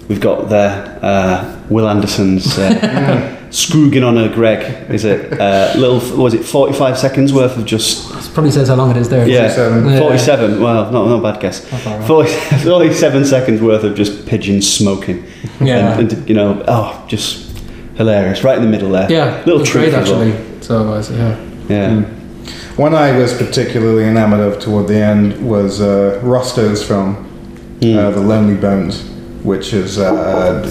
we've 0.08 0.20
got 0.20 0.48
there 0.48 0.98
uh, 1.02 1.60
Will 1.68 1.88
Anderson's 1.88 2.56
uh, 2.58 2.70
scrooging 3.56 4.04
on 4.04 4.18
a 4.18 4.28
Greg. 4.28 4.90
Is 4.90 5.04
it 5.04 5.32
uh, 5.40 5.72
little? 5.76 6.22
Was 6.22 6.34
it 6.34 6.44
forty 6.44 6.72
five 6.72 6.98
seconds 6.98 7.32
worth 7.32 7.56
of 7.56 7.64
just? 7.64 8.10
It 8.10 8.34
probably 8.34 8.50
says 8.50 8.68
how 8.68 8.75
long 8.75 8.90
it 8.90 8.96
is 8.96 9.08
there. 9.08 9.26
Yeah, 9.28 9.48
47. 9.48 9.88
Yeah. 9.88 9.98
forty 9.98 10.18
seven. 10.18 10.60
Well, 10.60 10.90
not 10.92 11.06
not 11.08 11.18
a 11.18 11.22
bad 11.22 11.40
guess. 11.40 11.70
Not 11.72 11.80
far 11.80 12.02
40, 12.06 12.30
47 12.64 13.25
seconds 13.25 13.60
worth 13.60 13.84
of 13.84 13.94
just 13.94 14.26
pigeons 14.26 14.70
smoking. 14.72 15.25
Yeah. 15.60 15.98
and, 15.98 16.12
and, 16.12 16.28
you 16.28 16.34
know, 16.34 16.62
oh, 16.68 17.04
just 17.08 17.56
hilarious. 17.96 18.44
Right 18.44 18.58
in 18.58 18.64
the 18.64 18.70
middle 18.70 18.90
there. 18.90 19.10
Yeah, 19.10 19.38
little 19.46 19.56
it 19.56 19.60
was 19.60 19.68
treat 19.70 19.90
great 19.90 19.92
well. 19.92 20.22
actually. 20.22 20.62
So 20.62 20.84
it 20.84 20.88
was, 20.88 21.10
yeah. 21.10 21.40
Yeah. 21.68 22.02
One 22.76 22.94
I 22.94 23.16
was 23.16 23.32
particularly 23.32 24.04
enamored 24.04 24.40
of 24.40 24.60
toward 24.60 24.88
the 24.88 24.96
end 24.96 25.48
was 25.48 25.80
uh, 25.80 26.20
Rosto's 26.22 26.86
film, 26.86 27.16
uh, 27.82 28.10
The 28.10 28.20
Lonely 28.20 28.54
Bones. 28.54 29.15
Which 29.43 29.73
is 29.73 29.99
uh, 29.99 30.62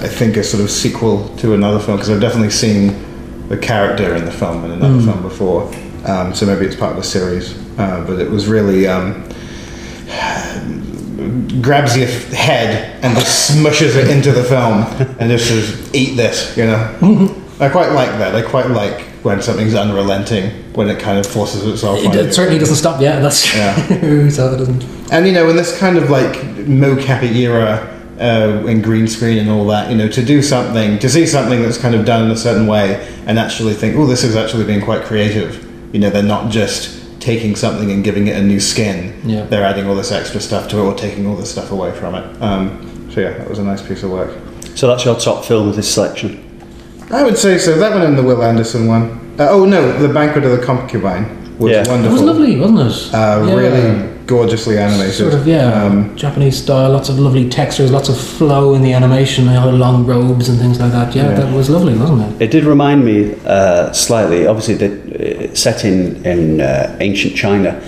I 0.00 0.08
think 0.08 0.36
a 0.36 0.44
sort 0.44 0.62
of 0.62 0.70
sequel 0.70 1.28
to 1.36 1.54
another 1.54 1.78
film 1.78 1.96
because 1.96 2.10
I've 2.10 2.20
definitely 2.20 2.50
seen 2.50 3.48
the 3.48 3.56
character 3.56 4.14
in 4.14 4.24
the 4.24 4.32
film 4.32 4.64
in 4.64 4.72
another 4.72 5.00
film 5.00 5.22
before. 5.22 5.72
Um, 6.04 6.34
so 6.34 6.46
maybe 6.46 6.66
it's 6.66 6.76
part 6.76 6.92
of 6.92 6.98
a 6.98 7.04
series, 7.04 7.56
uh, 7.78 8.04
but 8.06 8.18
it 8.20 8.30
was 8.30 8.46
really. 8.46 8.86
Um, 8.86 9.28
grabs 11.60 11.96
your 11.96 12.06
head 12.06 13.02
and 13.04 13.18
just 13.18 13.50
smushes 13.50 13.96
it 13.96 14.08
into 14.08 14.32
the 14.32 14.44
film 14.44 14.84
and 15.18 15.30
just 15.30 15.48
says, 15.48 15.94
"Eat 15.94 16.16
this," 16.16 16.56
you 16.56 16.64
know. 16.64 17.34
I 17.60 17.68
quite 17.68 17.90
like 17.92 18.10
that. 18.18 18.34
I 18.36 18.42
quite 18.42 18.70
like 18.70 19.00
when 19.24 19.42
something's 19.42 19.74
unrelenting, 19.74 20.50
when 20.74 20.88
it 20.88 21.00
kind 21.00 21.18
of 21.18 21.26
forces 21.26 21.66
itself 21.66 21.98
on 21.98 22.12
It, 22.12 22.14
you. 22.14 22.20
it 22.20 22.32
certainly 22.32 22.58
doesn't 22.58 22.76
stop. 22.76 23.00
Yeah, 23.00 23.18
that's 23.18 23.52
Yeah. 23.54 23.74
so 24.28 24.54
it 24.54 24.58
doesn't. 24.58 24.84
And 25.10 25.26
you 25.26 25.32
know, 25.32 25.48
in 25.50 25.56
this 25.56 25.76
kind 25.78 25.98
of 25.98 26.08
like 26.08 26.36
mocap 26.66 27.22
era, 27.22 27.97
uh, 28.20 28.64
in 28.66 28.82
green 28.82 29.06
screen 29.06 29.38
and 29.38 29.48
all 29.48 29.66
that, 29.66 29.90
you 29.90 29.96
know, 29.96 30.08
to 30.08 30.24
do 30.24 30.42
something, 30.42 30.98
to 30.98 31.08
see 31.08 31.26
something 31.26 31.62
that's 31.62 31.78
kind 31.78 31.94
of 31.94 32.04
done 32.04 32.24
in 32.24 32.30
a 32.30 32.36
certain 32.36 32.66
way, 32.66 33.06
and 33.26 33.38
actually 33.38 33.74
think, 33.74 33.96
oh, 33.96 34.06
this 34.06 34.24
is 34.24 34.36
actually 34.36 34.64
being 34.64 34.80
quite 34.80 35.02
creative. 35.04 35.64
You 35.94 36.00
know, 36.00 36.10
they're 36.10 36.22
not 36.22 36.50
just 36.50 37.20
taking 37.20 37.56
something 37.56 37.90
and 37.90 38.04
giving 38.04 38.26
it 38.26 38.36
a 38.36 38.42
new 38.42 38.60
skin. 38.60 39.20
Yeah. 39.24 39.44
They're 39.44 39.64
adding 39.64 39.86
all 39.86 39.94
this 39.94 40.12
extra 40.12 40.40
stuff 40.40 40.68
to 40.70 40.78
it 40.78 40.82
or 40.82 40.94
taking 40.94 41.26
all 41.26 41.36
this 41.36 41.50
stuff 41.50 41.70
away 41.70 41.92
from 41.92 42.14
it. 42.14 42.42
Um, 42.42 43.10
so 43.12 43.20
yeah, 43.20 43.38
that 43.38 43.48
was 43.48 43.58
a 43.58 43.64
nice 43.64 43.86
piece 43.86 44.02
of 44.02 44.10
work. 44.10 44.36
So 44.74 44.86
that's 44.86 45.04
your 45.04 45.16
top 45.16 45.44
film 45.44 45.68
of 45.68 45.76
this 45.76 45.92
selection. 45.92 46.44
I 47.10 47.24
would 47.24 47.38
say 47.38 47.58
so. 47.58 47.78
That 47.78 47.92
one 47.92 48.02
and 48.02 48.18
the 48.18 48.22
Will 48.22 48.42
Anderson 48.42 48.86
one. 48.86 49.34
Uh, 49.38 49.48
oh 49.50 49.64
no, 49.64 49.98
the 49.98 50.12
Banquet 50.12 50.44
of 50.44 50.58
the 50.58 50.64
Concubine 50.64 51.58
was 51.58 51.72
Yeah. 51.72 51.80
It 51.82 52.12
was 52.12 52.22
lovely, 52.22 52.56
wasn't 52.58 52.80
it? 52.80 53.14
Uh, 53.14 53.46
Yeah. 53.46 53.54
Really 53.54 54.17
gorgeously 54.28 54.78
animated. 54.78 55.14
Sort 55.14 55.34
of, 55.34 55.46
yeah. 55.48 55.82
Um, 55.84 56.14
Japanese 56.16 56.62
style, 56.62 56.90
lots 56.92 57.08
of 57.08 57.18
lovely 57.18 57.48
textures, 57.48 57.90
lots 57.90 58.08
of 58.08 58.16
flow 58.20 58.74
in 58.74 58.82
the 58.82 58.92
animation, 58.92 59.46
they 59.46 59.54
had 59.54 59.74
long 59.74 60.06
robes 60.06 60.48
and 60.48 60.58
things 60.58 60.78
like 60.78 60.92
that. 60.92 61.14
Yeah, 61.16 61.30
Yeah. 61.30 61.34
that 61.40 61.52
was 61.56 61.68
lovely, 61.68 61.94
wasn't 61.96 62.20
it? 62.22 62.42
It 62.44 62.50
did 62.52 62.64
remind 62.64 63.04
me 63.04 63.34
uh, 63.46 63.90
slightly, 63.92 64.46
obviously, 64.46 64.74
that 64.76 64.92
it's 65.20 65.60
set 65.60 65.84
in, 65.84 66.24
in 66.24 66.60
uh, 66.60 66.96
ancient 67.00 67.34
China. 67.34 67.80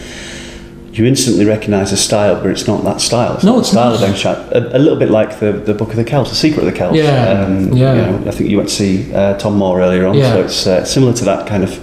You 0.92 1.04
instantly 1.06 1.44
recognise 1.44 1.90
the 1.92 1.96
style, 1.96 2.40
but 2.42 2.50
it's 2.50 2.66
not 2.66 2.82
that 2.84 3.00
style. 3.00 3.34
It's 3.36 3.44
No, 3.44 3.50
not 3.52 3.56
the 3.58 3.60
it's 3.60 3.70
style 3.70 3.90
not. 3.92 4.02
of 4.02 4.08
ancient 4.08 4.22
China. 4.22 4.48
A, 4.52 4.76
a 4.76 4.80
little 4.80 4.98
bit 4.98 5.10
like 5.10 5.38
the, 5.38 5.52
the 5.52 5.74
Book 5.74 5.90
of 5.90 5.96
the 5.96 6.04
Celts, 6.04 6.30
The 6.30 6.36
Secret 6.36 6.66
of 6.66 6.72
the 6.72 6.76
Celts. 6.76 6.96
Yeah, 6.96 7.44
Um, 7.44 7.72
yeah. 7.72 7.94
You 7.94 8.00
know, 8.18 8.28
I 8.28 8.32
think 8.32 8.50
you 8.50 8.56
went 8.56 8.70
to 8.70 8.74
see 8.74 9.12
uh, 9.14 9.38
Tomm 9.38 9.56
Moore 9.56 9.80
earlier 9.80 10.06
on, 10.06 10.14
Yeah. 10.16 10.32
so 10.32 10.40
it's 10.42 10.66
uh, 10.66 10.84
similar 10.84 11.12
to 11.12 11.24
that 11.26 11.46
kind 11.46 11.62
of 11.62 11.78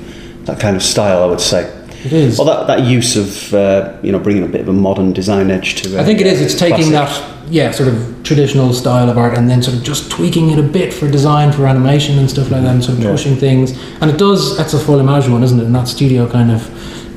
that 0.45 0.59
kind 0.59 0.75
of 0.75 0.83
style, 0.83 1.23
I 1.23 1.25
would 1.27 1.41
say. 1.41 1.69
It 2.07 2.13
is. 2.13 2.37
Well, 2.37 2.47
that, 2.47 2.67
that 2.67 2.85
use 2.87 3.15
of 3.15 3.53
uh, 3.53 3.97
you 4.01 4.11
know 4.11 4.19
bringing 4.19 4.43
a 4.43 4.47
bit 4.47 4.61
of 4.61 4.69
a 4.69 4.73
modern 4.73 5.13
design 5.13 5.51
edge 5.51 5.81
to 5.81 5.89
it. 5.95 5.99
I 5.99 6.03
think 6.05 6.19
it 6.21 6.27
is. 6.27 6.41
It's 6.41 6.55
taking 6.55 6.91
that, 6.91 7.11
yeah, 7.49 7.71
sort 7.71 7.89
of 7.89 7.95
traditional 8.23 8.73
style 8.73 9.09
of 9.09 9.17
art 9.17 9.37
and 9.37 9.49
then 9.49 9.61
sort 9.61 9.77
of 9.77 9.83
just 9.83 10.09
tweaking 10.11 10.49
it 10.51 10.59
a 10.59 10.63
bit 10.63 10.93
for 10.93 11.09
design, 11.09 11.51
for 11.51 11.65
animation 11.67 12.17
and 12.19 12.29
stuff 12.29 12.49
like 12.51 12.61
that, 12.63 12.73
and 12.75 12.83
sort 12.83 12.97
of 12.97 13.03
Yeah. 13.03 13.11
pushing 13.11 13.35
things. 13.35 13.71
And 14.01 14.09
it 14.11 14.17
does. 14.17 14.57
That's 14.57 14.73
a 14.73 14.79
full 14.79 14.99
image 14.99 15.27
one, 15.29 15.43
isn't 15.43 15.59
it? 15.59 15.65
And 15.65 15.75
that 15.75 15.87
studio 15.87 16.27
kind 16.29 16.51
of 16.51 16.61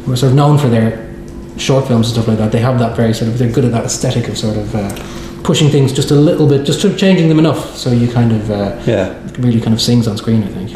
we're 0.09 0.17
sort 0.17 0.31
of 0.31 0.37
known 0.37 0.57
for 0.59 0.69
their 0.69 1.07
short 1.57 1.87
films 1.89 2.07
and 2.09 2.15
stuff 2.15 2.29
like 2.29 2.39
that. 2.39 2.53
They 2.53 2.61
have 2.61 2.79
that 2.79 2.97
very 2.97 3.13
sort 3.15 3.31
of. 3.31 3.39
They're 3.39 3.53
good 3.53 3.65
at 3.65 3.73
that 3.73 3.85
aesthetic 3.85 4.29
of 4.29 4.37
sort 4.39 4.57
of. 4.57 4.75
Uh, 4.75 4.91
Pushing 5.43 5.71
things 5.71 5.91
just 5.91 6.11
a 6.11 6.15
little 6.15 6.47
bit, 6.47 6.67
just 6.67 6.83
sort 6.83 6.93
of 6.93 6.99
changing 7.01 7.31
them 7.31 7.39
enough, 7.39 7.75
so 7.75 7.91
you 7.91 8.07
kind 8.13 8.31
of 8.31 8.51
uh, 8.51 8.77
Yeah. 8.87 9.15
really 9.39 9.59
kind 9.59 9.73
of 9.73 9.81
sings 9.81 10.07
on 10.07 10.19
screen. 10.19 10.45
I 10.45 10.49
think. 10.49 10.71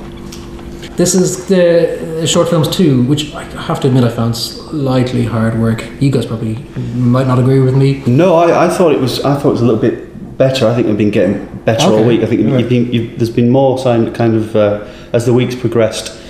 This 0.96 1.14
is 1.16 1.46
the 1.46 2.24
short 2.26 2.48
films 2.48 2.68
too, 2.68 3.02
which 3.04 3.34
I 3.34 3.42
have 3.42 3.80
to 3.80 3.88
admit 3.88 4.04
I 4.04 4.10
found 4.10 4.36
slightly 4.36 5.24
hard 5.24 5.58
work. 5.58 5.84
You 6.00 6.10
guys 6.10 6.24
probably 6.24 6.54
might 6.94 7.26
not 7.26 7.38
agree 7.38 7.58
with 7.58 7.76
me. 7.76 8.02
No, 8.06 8.36
I, 8.36 8.66
I 8.66 8.68
thought 8.68 8.92
it 8.92 9.00
was. 9.00 9.20
I 9.24 9.34
thought 9.34 9.48
it 9.48 9.52
was 9.52 9.60
a 9.60 9.64
little 9.64 9.80
bit 9.80 10.38
better. 10.38 10.68
I 10.68 10.74
think 10.74 10.86
we've 10.86 10.96
been 10.96 11.10
getting 11.10 11.46
better 11.64 11.88
all 11.88 12.04
week. 12.04 12.22
I 12.22 12.26
think 12.26 12.42
you've 12.42 12.68
been, 12.68 12.92
you've, 12.92 13.18
there's 13.18 13.30
been 13.30 13.50
more 13.50 13.76
sign, 13.78 14.12
kind 14.14 14.36
of 14.36 14.54
uh, 14.54 14.86
as 15.12 15.26
the 15.26 15.32
weeks 15.32 15.56
progressed. 15.56 16.20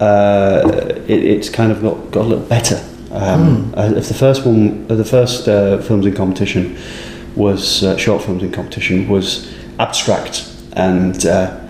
Uh, 0.00 0.62
it, 1.06 1.24
it's 1.24 1.48
kind 1.48 1.70
of 1.70 1.80
got, 1.82 2.10
got 2.10 2.22
a 2.22 2.28
little 2.28 2.44
better. 2.46 2.84
Um, 3.12 3.72
uh, 3.76 3.92
If 3.94 4.08
the 4.08 4.14
first 4.14 4.44
one, 4.44 4.86
uh, 4.90 4.96
the 4.96 5.04
first 5.04 5.46
uh, 5.48 5.78
films 5.78 6.06
in 6.06 6.14
competition 6.14 6.76
was 7.36 7.84
uh, 7.84 7.96
short 7.96 8.22
films 8.22 8.42
in 8.42 8.50
competition 8.50 9.08
was 9.08 9.52
abstract 9.78 10.48
and 10.72 11.24
uh, 11.24 11.60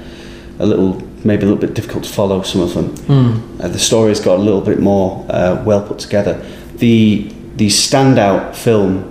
a 0.59 0.67
little 0.67 1.03
maybe 1.25 1.43
a 1.43 1.47
little 1.47 1.61
bit 1.61 1.75
difficult 1.75 2.05
to 2.05 2.11
follow 2.11 2.43
some 2.43 2.61
of 2.61 2.75
them. 2.75 3.61
Uh, 3.61 3.69
the 3.69 3.79
story's 3.79 4.21
got 4.21 4.39
a 4.39 4.43
little 4.43 4.61
bit 4.61 4.79
more 4.81 5.25
uh, 5.29 5.63
well 5.65 5.83
put 5.87 5.99
together. 5.99 6.35
The 6.77 7.33
the 7.57 7.69
standout 7.69 8.55
film 8.57 9.09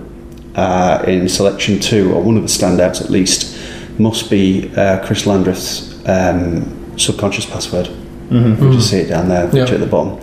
uh, 0.56 1.04
in 1.06 1.28
selection 1.28 1.78
two, 1.80 2.12
or 2.12 2.22
one 2.22 2.36
of 2.36 2.42
the 2.42 2.48
standouts 2.48 3.00
at 3.00 3.08
least, 3.10 3.56
must 3.98 4.30
be 4.30 4.70
uh, 4.76 5.04
Chris 5.06 5.26
Landreth's 5.26 6.06
um, 6.08 6.98
subconscious 6.98 7.46
password. 7.46 7.86
Mm-hmm. 7.86 8.62
You 8.64 8.72
just 8.72 8.90
see 8.90 8.98
it 8.98 9.08
down 9.08 9.28
there, 9.28 9.44
Yeah. 9.44 9.50
picture 9.50 9.74
at 9.74 9.80
the 9.80 9.86
bottom. 9.86 10.18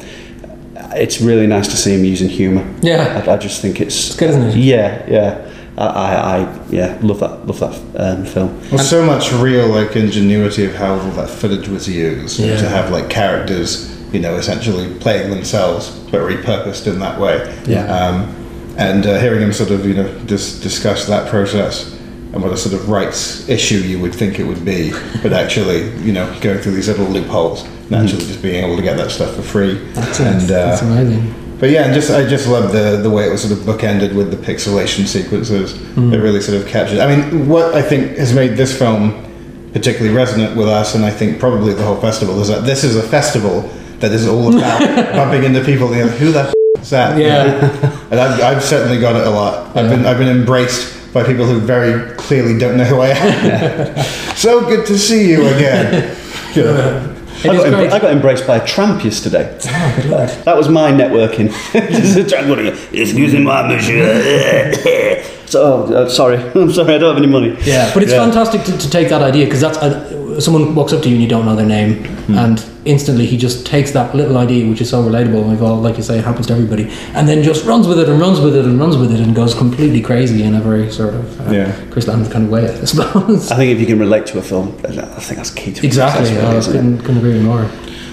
It's 0.96 1.22
really 1.22 1.46
nice 1.48 1.68
to 1.68 1.78
see 1.78 1.94
him 1.94 2.04
using 2.04 2.28
humour. 2.30 2.66
Yeah. 2.82 3.24
I, 3.28 3.34
I 3.34 3.38
just 3.38 3.62
think 3.62 3.80
it's 3.80 4.08
It's 4.10 4.16
good, 4.16 4.30
isn't 4.32 4.42
it? 4.50 4.56
Yeah, 4.58 5.06
yeah. 5.08 5.49
I, 5.80 5.86
I, 5.86 6.38
I 6.40 6.66
yeah, 6.70 6.98
love 7.02 7.20
that, 7.22 7.48
love 7.48 7.60
that 7.62 7.74
um, 8.18 8.26
film. 8.26 8.60
Well, 8.70 8.80
so 8.84 9.06
much 9.06 9.32
real 9.34 9.68
like 9.68 9.96
ingenuity 9.96 10.66
of 10.66 10.76
how 10.76 10.96
all 11.00 11.12
that 11.12 11.30
footage 11.30 11.68
was 11.70 11.88
used 11.88 12.40
Yeah. 12.40 12.58
to 12.58 12.68
have 12.68 12.92
like 12.92 13.10
characters, 13.10 13.90
you 14.14 14.20
know, 14.20 14.36
essentially 14.36 14.94
playing 15.00 15.30
themselves 15.30 15.92
but 16.12 16.22
repurposed 16.22 16.86
in 16.88 17.00
that 17.00 17.20
way. 17.20 17.38
Yeah. 17.66 17.86
Um, 17.86 18.36
and 18.78 19.06
uh, 19.06 19.20
hearing 19.20 19.42
him 19.42 19.54
sort 19.54 19.72
of, 19.72 19.86
you 19.86 19.94
know, 19.94 20.14
dis- 20.26 20.60
discuss 20.60 21.06
that 21.08 21.30
process 21.30 21.94
and 22.34 22.44
what 22.44 22.52
a 22.52 22.58
sort 22.58 22.76
of 22.76 22.90
rights 22.90 23.48
issue 23.50 23.78
you 23.78 24.00
would 24.00 24.14
think 24.14 24.38
it 24.40 24.44
would 24.44 24.64
be, 24.64 24.92
but 25.24 25.34
actually, 25.34 25.90
you 26.00 26.14
know, 26.14 26.26
going 26.42 26.60
through 26.60 26.74
these 26.74 26.88
little 26.88 27.06
loopholes 27.08 27.64
naturally 27.90 28.04
actually 28.04 28.26
just 28.28 28.42
being 28.42 28.64
able 28.64 28.76
to 28.76 28.84
get 28.84 28.98
that 28.98 29.10
stuff 29.12 29.36
for 29.36 29.42
free. 29.42 29.74
That's, 29.94 30.20
and 30.20 30.44
uh, 30.44 30.48
that's 30.48 30.82
amazing. 30.84 31.34
But 31.60 31.70
yeah, 31.70 31.86
and 31.86 31.94
just 31.94 32.10
I 32.10 32.26
just 32.28 32.48
love 32.48 32.72
the 32.72 32.98
the 33.02 33.10
way 33.10 33.28
it 33.28 33.32
was 33.32 33.42
sort 33.42 33.54
of 33.54 33.60
bookended 33.66 34.16
with 34.16 34.32
the 34.32 34.38
pixelation 34.38 35.06
sequences. 35.06 35.74
Mm. 35.74 36.14
It 36.14 36.20
really 36.20 36.42
sort 36.42 36.62
of 36.62 36.68
captured. 36.68 37.00
I 37.00 37.16
mean, 37.16 37.48
what 37.48 37.76
I 37.76 37.82
think 37.82 38.18
has 38.18 38.34
made 38.34 38.56
this 38.56 38.78
film 38.78 39.26
particularly 39.74 40.16
resonant 40.16 40.56
with 40.56 40.68
us, 40.68 40.96
and 40.96 41.06
I 41.06 41.12
think 41.12 41.40
probably 41.40 41.74
the 41.74 41.84
whole 41.84 42.00
festival, 42.00 42.40
is 42.42 42.48
that 42.48 42.66
this 42.66 42.84
is 42.84 42.96
a 42.96 43.04
festival 43.04 43.62
that 44.00 44.12
is 44.12 44.28
all 44.28 44.56
about 44.56 44.80
bumping 45.14 45.44
into 45.44 45.64
people. 45.64 45.94
You 45.94 46.06
know, 46.06 46.12
who 46.12 46.32
the 46.32 46.44
f- 46.44 46.54
is 46.80 46.90
that? 46.92 47.18
Yeah. 47.18 47.70
and 48.12 48.20
I've, 48.20 48.42
I've 48.42 48.64
certainly 48.64 49.00
got 49.00 49.16
it 49.16 49.28
a 49.28 49.30
lot. 49.30 49.76
I've 49.76 49.90
been 49.90 50.06
I've 50.06 50.18
been 50.18 50.36
embraced 50.36 51.14
by 51.14 51.24
people 51.24 51.46
who 51.46 51.60
very 51.60 52.16
clearly 52.16 52.58
don't 52.58 52.78
know 52.78 52.86
who 52.86 53.00
I 53.02 53.10
am. 53.10 54.06
so 54.36 54.62
good 54.62 54.86
to 54.88 54.98
see 54.98 55.30
you 55.30 55.48
again. 55.48 56.16
It 56.56 57.19
I 57.44 57.56
got, 57.56 57.94
I 57.94 58.00
got 58.00 58.12
embraced 58.12 58.46
by 58.46 58.58
a 58.58 58.66
tramp 58.66 59.04
yesterday. 59.04 59.58
Oh, 59.66 59.94
good 59.96 60.12
lord. 60.12 60.30
That 60.30 60.58
was 60.58 60.68
my 60.68 60.92
networking. 60.92 61.50
Just 61.90 62.18
a 62.18 62.24
tramp 62.28 62.48
going, 62.48 62.68
Excuse 62.68 63.34
me, 63.34 63.44
monsieur. 63.44 65.36
So, 65.50 65.88
oh, 65.90 65.94
uh, 65.94 66.10
sorry, 66.10 66.38
I'm 66.56 66.72
sorry, 66.72 66.94
I 66.94 66.98
don't 67.00 67.16
have 67.16 67.24
any 67.24 67.32
money. 67.32 67.58
Yeah, 67.64 67.92
but 67.94 68.04
it's 68.04 68.12
Yeah. 68.12 68.24
fantastic 68.24 68.64
to, 68.66 68.78
to 68.78 68.90
take 68.90 69.10
that 69.10 69.22
idea 69.24 69.46
because 69.46 69.62
that's 69.62 69.78
uh, 69.80 70.40
someone 70.40 70.76
walks 70.76 70.94
up 70.94 71.02
to 71.02 71.10
you 71.10 71.16
and 71.16 71.24
you 71.24 71.28
don't 71.30 71.46
know 71.46 71.56
their 71.56 71.66
name, 71.66 72.04
Hmm. 72.30 72.38
and 72.38 72.64
instantly 72.86 73.26
he 73.26 73.36
just 73.36 73.66
takes 73.66 73.92
that 73.92 74.14
little 74.16 74.38
idea, 74.38 74.70
which 74.70 74.80
is 74.82 74.90
so 74.92 75.02
relatable, 75.04 75.42
and 75.42 75.50
we've 75.50 75.64
all, 75.64 75.78
like 75.82 75.98
you 75.98 76.04
say, 76.04 76.20
it 76.20 76.24
happens 76.24 76.46
to 76.48 76.54
everybody, 76.54 76.88
and 77.16 77.28
then 77.28 77.42
just 77.42 77.66
runs 77.66 77.88
with 77.88 78.00
it 78.00 78.08
and 78.08 78.20
runs 78.22 78.40
with 78.40 78.56
it 78.56 78.64
and 78.66 78.80
runs 78.80 78.96
with 78.96 79.12
it 79.12 79.20
and 79.20 79.36
goes 79.36 79.56
completely 79.56 80.02
crazy 80.02 80.44
in 80.44 80.54
a 80.54 80.62
very 80.62 80.92
sort 80.92 81.16
of 81.16 81.42
uh, 81.48 81.52
Yeah. 81.52 81.72
Chris 81.90 82.06
Landreth 82.08 82.32
kind 82.32 82.46
of 82.46 82.52
way, 82.52 82.70
I 82.70 82.86
suppose. 82.86 83.52
I 83.52 83.56
think 83.56 83.72
if 83.72 83.80
you 83.80 83.88
can 83.88 83.98
relate 84.00 84.28
to 84.28 84.38
a 84.38 84.44
film, 84.44 84.76
I 84.88 84.92
think 85.26 85.38
that's 85.38 85.50
key 85.52 85.72
to 85.74 85.86
exactly. 85.86 86.26
success, 86.28 86.44
I 86.44 86.48
really, 86.48 86.58
isn't 86.60 86.74
couldn't, 86.74 86.98
couldn't 87.00 87.18
agree 87.18 87.40
more. 87.40 87.64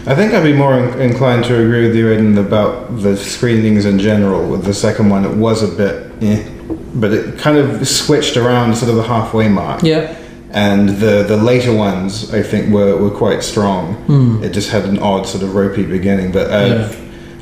I 0.09 0.15
think 0.15 0.33
I'd 0.33 0.43
be 0.45 0.55
more 0.55 0.79
inclined 1.01 1.45
to 1.47 1.55
agree 1.61 1.87
with 1.87 1.95
you, 1.97 2.11
Aidan, 2.13 2.39
about 2.39 3.01
the 3.03 3.15
screenings 3.17 3.85
in 3.85 3.99
general. 3.99 4.49
With 4.49 4.65
the 4.65 4.73
second 4.75 5.11
one, 5.11 5.25
it 5.27 5.37
was 5.37 5.63
a 5.63 5.69
bit, 5.69 6.13
eh, 6.23 6.43
but 6.95 7.13
it 7.13 7.39
kind 7.39 7.59
of 7.59 7.87
switched 7.87 8.37
around 8.37 8.77
sort 8.77 8.91
of 8.91 8.97
the 8.97 9.03
halfway 9.05 9.49
mark. 9.49 9.83
Yeah. 9.83 10.15
And 10.51 10.89
the 10.89 11.23
the 11.23 11.37
later 11.37 11.75
ones, 11.75 12.33
I 12.33 12.43
think, 12.43 12.73
were, 12.73 12.97
were 12.97 13.11
quite 13.11 13.43
strong. 13.43 14.43
It 14.43 14.51
just 14.51 14.71
had 14.71 14.85
an 14.85 14.99
odd 14.99 15.27
sort 15.27 15.43
of 15.43 15.55
ropey 15.55 15.85
beginning, 15.85 16.33
but 16.33 16.51
uh. 16.51 16.67
Yeah. 16.67 16.93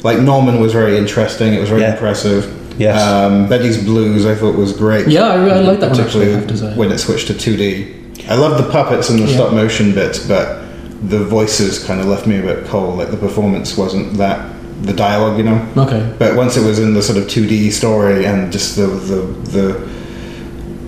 like 0.02 0.18
Norman 0.20 0.60
was 0.60 0.72
very 0.72 0.96
interesting. 0.98 1.54
It 1.54 1.60
was 1.60 1.68
very 1.70 1.82
Yeah. 1.82 1.92
impressive. 1.92 2.44
Yes. 2.78 3.00
Um, 3.00 3.48
Betty's 3.48 3.82
Blues, 3.82 4.26
I 4.26 4.34
thought 4.34 4.56
was 4.56 4.72
great. 4.72 5.06
Yeah, 5.06 5.28
I, 5.28 5.36
I 5.48 5.60
like 5.60 5.78
that 5.80 5.92
one 5.92 6.00
actually. 6.00 6.26
Particularly 6.26 6.32
have 6.32 6.46
to 6.48 6.56
say. 6.56 6.74
when 6.76 6.90
it 6.92 6.98
switched 6.98 7.28
to 7.28 7.34
2D. 7.34 8.28
I 8.28 8.34
love 8.34 8.58
the 8.62 8.68
puppets 8.70 9.10
and 9.10 9.18
the 9.20 9.26
Yeah. 9.26 9.34
stop 9.36 9.52
motion 9.52 9.94
bits, 9.94 10.18
but 10.26 10.62
the 11.08 11.22
voices 11.24 11.82
kind 11.84 12.00
of 12.00 12.06
left 12.06 12.26
me 12.26 12.38
a 12.38 12.42
bit 12.42 12.64
cold. 12.66 12.98
Like 12.98 13.10
the 13.12 13.16
performance 13.16 13.76
wasn't 13.78 14.14
that 14.18 14.38
the 14.82 14.92
dialogue, 14.92 15.38
you 15.38 15.44
know. 15.44 15.66
Okay. 15.76 16.14
But 16.18 16.36
once 16.36 16.56
it 16.56 16.64
was 16.66 16.78
in 16.78 16.94
the 16.94 17.02
sort 17.02 17.18
of 17.18 17.24
2D 17.24 17.70
story 17.72 18.24
and 18.26 18.52
just 18.52 18.76
the 18.76 18.86
the 18.86 19.20
the, 19.50 19.94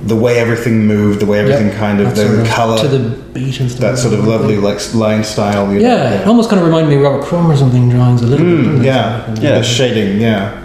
the 0.07 0.16
way 0.16 0.38
everything 0.38 0.87
moved, 0.87 1.21
the 1.21 1.26
way 1.26 1.38
everything 1.40 1.69
Yeah, 1.69 1.78
kind 1.78 2.00
of 2.00 2.14
that 2.14 2.23
the, 2.23 2.37
sort 2.37 2.47
color, 2.49 2.78
to 2.78 2.88
the 2.88 3.09
beat 3.33 3.59
and 3.61 3.71
stuff. 3.71 3.81
that 3.81 3.99
sort 3.99 4.14
of 4.14 4.26
lovely 4.26 4.57
like 4.57 4.78
line 4.95 5.25
style. 5.25 5.73
You 5.73 5.81
Yeah, 5.81 5.97
know? 6.11 6.16
it 6.23 6.26
almost 6.26 6.49
kind 6.50 6.61
of 6.61 6.66
reminded 6.66 6.90
me 6.90 6.97
of 6.97 7.02
Robert 7.02 7.25
Crumb 7.25 7.50
or 7.50 7.57
something 7.57 7.88
drawings 7.88 8.23
a 8.23 8.26
little 8.26 8.47
bit. 8.47 8.55
Mm, 8.57 8.64
doesn't 8.64 8.85
yeah, 8.85 9.26
Sort 9.26 9.38
Yeah. 9.43 9.59
the 9.59 9.64
shading, 9.64 10.21
yeah, 10.21 10.64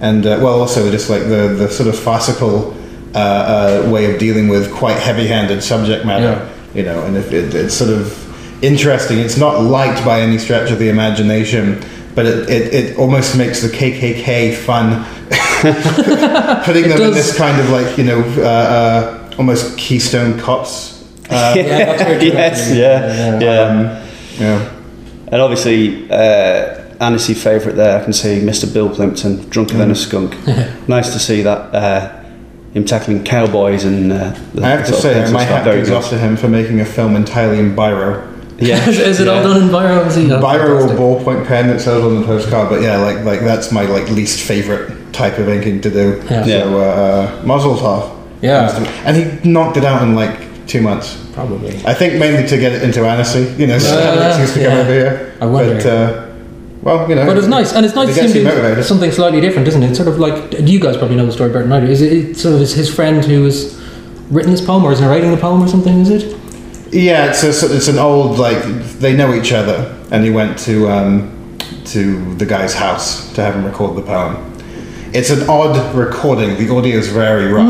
and 0.00 0.26
uh, 0.26 0.38
well, 0.42 0.60
also 0.60 0.90
just 0.90 1.08
like 1.10 1.22
the 1.22 1.54
the 1.58 1.68
sort 1.70 1.88
of 1.88 1.96
farcical 1.98 2.74
uh, 3.14 3.18
uh, 3.18 3.90
way 3.90 4.12
of 4.12 4.18
dealing 4.20 4.48
with 4.48 4.70
quite 4.72 4.98
heavy-handed 4.98 5.62
subject 5.62 6.04
matter. 6.04 6.24
Yeah. 6.24 6.48
You 6.74 6.82
know, 6.84 7.02
and 7.04 7.16
it, 7.16 7.32
it, 7.32 7.54
it's 7.54 7.74
sort 7.74 7.90
of 7.90 8.14
interesting. 8.62 9.18
It's 9.18 9.38
not 9.38 9.62
light 9.62 10.04
by 10.04 10.20
any 10.20 10.36
stretch 10.38 10.70
of 10.70 10.78
the 10.78 10.88
imagination, 10.90 11.82
but 12.18 12.26
it, 12.26 12.50
it, 12.50 12.74
it 12.74 12.98
almost 12.98 13.38
makes 13.38 13.62
the 13.62 13.68
KKK 13.68 14.52
fun. 14.52 15.04
Putting 16.64 16.88
them 16.88 17.00
in 17.00 17.12
this 17.12 17.36
kind 17.38 17.60
of 17.60 17.70
like 17.70 17.96
you 17.96 18.02
know 18.02 18.22
uh, 18.38 18.42
uh, 18.42 19.34
almost 19.38 19.78
Keystone 19.78 20.36
Cops. 20.36 21.00
Uh, 21.30 21.54
Yeah, 21.56 21.94
that's 21.96 22.24
yes, 22.24 22.60
actually. 22.60 22.80
yeah, 22.80 23.38
yeah. 23.38 24.06
yeah. 24.40 25.28
And 25.30 25.40
obviously, 25.40 26.10
uh, 26.10 26.90
Annecy 27.00 27.34
favourite 27.34 27.76
there, 27.76 28.00
I 28.00 28.02
can 28.02 28.12
see 28.12 28.40
Mr. 28.40 28.72
Bill 28.74 28.92
Plympton, 28.92 29.48
drunker 29.48 29.76
than 29.76 29.92
a 29.92 29.94
skunk. 29.94 30.34
nice 30.88 31.12
to 31.12 31.20
see 31.20 31.42
that, 31.42 31.72
uh, 31.72 32.24
him 32.72 32.84
tackling 32.84 33.22
cowboys 33.22 33.84
and. 33.84 34.12
Uh, 34.12 34.36
the 34.54 34.64
I 34.64 34.70
have 34.70 34.86
to 34.88 34.92
say, 34.92 35.14
things 35.14 35.26
and 35.26 35.34
my 35.34 35.44
stuff. 35.44 35.58
hat 35.58 35.64
Very 35.66 35.82
goes 35.82 35.90
off 35.92 36.08
to 36.10 36.18
him 36.18 36.36
for 36.36 36.48
making 36.48 36.80
a 36.80 36.84
film 36.84 37.14
entirely 37.14 37.60
in 37.60 37.76
biro. 37.76 38.27
Yeah. 38.58 38.88
is, 38.88 38.98
is 38.98 39.20
it 39.20 39.28
all 39.28 39.42
done 39.42 39.62
in 39.62 39.68
Biro? 39.68 40.06
Is 40.06 40.16
he? 40.16 40.30
Oh, 40.32 40.40
Biro 40.40 40.88
or 40.88 40.88
ballpoint 40.96 41.46
pen 41.46 41.68
that 41.68 41.80
sells 41.80 42.04
on 42.04 42.20
the 42.20 42.26
postcard, 42.26 42.68
but 42.68 42.82
yeah, 42.82 42.96
like 42.98 43.24
like 43.24 43.40
that's 43.40 43.70
my 43.72 43.82
like 43.84 44.08
least 44.10 44.40
favorite 44.46 45.12
type 45.12 45.38
of 45.38 45.48
inking 45.48 45.80
to 45.82 45.90
do. 45.90 46.20
Yeah. 46.28 46.44
So 46.44 46.80
uh, 46.80 46.84
uh, 47.40 47.42
Mazel 47.46 47.76
tov. 47.76 48.16
Yeah. 48.42 48.68
and 49.04 49.16
he 49.16 49.48
knocked 49.50 49.76
it 49.76 49.84
out 49.84 50.02
in 50.02 50.14
like 50.14 50.66
two 50.66 50.80
months. 50.82 51.16
Probably. 51.32 51.70
I 51.86 51.94
think 51.94 52.18
mainly 52.18 52.48
to 52.48 52.58
get 52.58 52.72
it 52.72 52.82
into 52.82 53.04
Annecy, 53.06 53.54
you 53.60 53.66
know, 53.66 53.78
so 53.78 53.96
Uh, 53.96 54.02
have 54.02 54.18
an 54.18 54.26
excuse 54.28 54.54
to 54.54 54.68
come 54.68 54.78
over 54.78 54.92
here. 54.92 55.36
I 55.40 55.46
wonder. 55.46 55.74
But 55.74 55.86
uh, 55.86 56.24
well, 56.82 57.08
you 57.08 57.14
know, 57.16 57.26
But 57.26 57.38
it's 57.38 57.46
nice, 57.46 57.72
and 57.72 57.84
it's 57.86 57.94
nice 57.94 58.08
It 58.16 58.22
to 58.22 58.28
see 58.28 58.38
you 58.40 58.44
him 58.46 58.50
do 58.50 58.56
motivated. 58.60 58.84
something 58.84 59.10
slightly 59.12 59.40
different, 59.40 59.66
isn't 59.68 59.82
it? 59.82 59.88
It's 59.90 59.98
sort 59.98 60.08
of 60.08 60.18
like 60.18 60.60
you 60.60 60.78
guys 60.80 60.96
probably 60.96 61.16
know 61.16 61.26
the 61.26 61.32
story 61.32 61.50
better 61.50 61.64
than 61.64 61.72
I 61.72 61.80
do. 61.80 61.86
Is 61.86 62.00
it 62.02 62.12
it's 62.12 62.42
sort 62.42 62.54
of 62.54 62.60
his, 62.60 62.74
his 62.74 62.92
friend 62.94 63.24
who 63.24 63.44
has 63.44 63.80
written 64.30 64.50
this 64.52 64.60
poem 64.64 64.84
or 64.84 64.92
is 64.92 65.00
narrating 65.00 65.30
the 65.30 65.36
poem 65.36 65.62
or 65.62 65.68
something? 65.68 66.00
Is 66.00 66.10
it? 66.10 66.37
Yeah, 66.90 67.30
it's 67.30 67.42
a, 67.42 67.74
it's 67.76 67.88
an 67.88 67.98
old 67.98 68.38
like 68.38 68.62
they 68.98 69.14
know 69.16 69.34
each 69.34 69.52
other, 69.52 69.94
and 70.10 70.24
he 70.24 70.30
went 70.30 70.58
to 70.60 70.88
um, 70.88 71.58
to 71.86 72.34
the 72.36 72.46
guy's 72.46 72.74
house 72.74 73.32
to 73.34 73.42
have 73.42 73.54
him 73.54 73.64
record 73.64 73.96
the 73.96 74.02
poem. 74.02 74.44
It's 75.12 75.30
an 75.30 75.48
odd 75.48 75.94
recording. 75.94 76.56
The 76.56 76.74
audio 76.74 76.96
is 76.96 77.08
very 77.08 77.50
rough, 77.52 77.66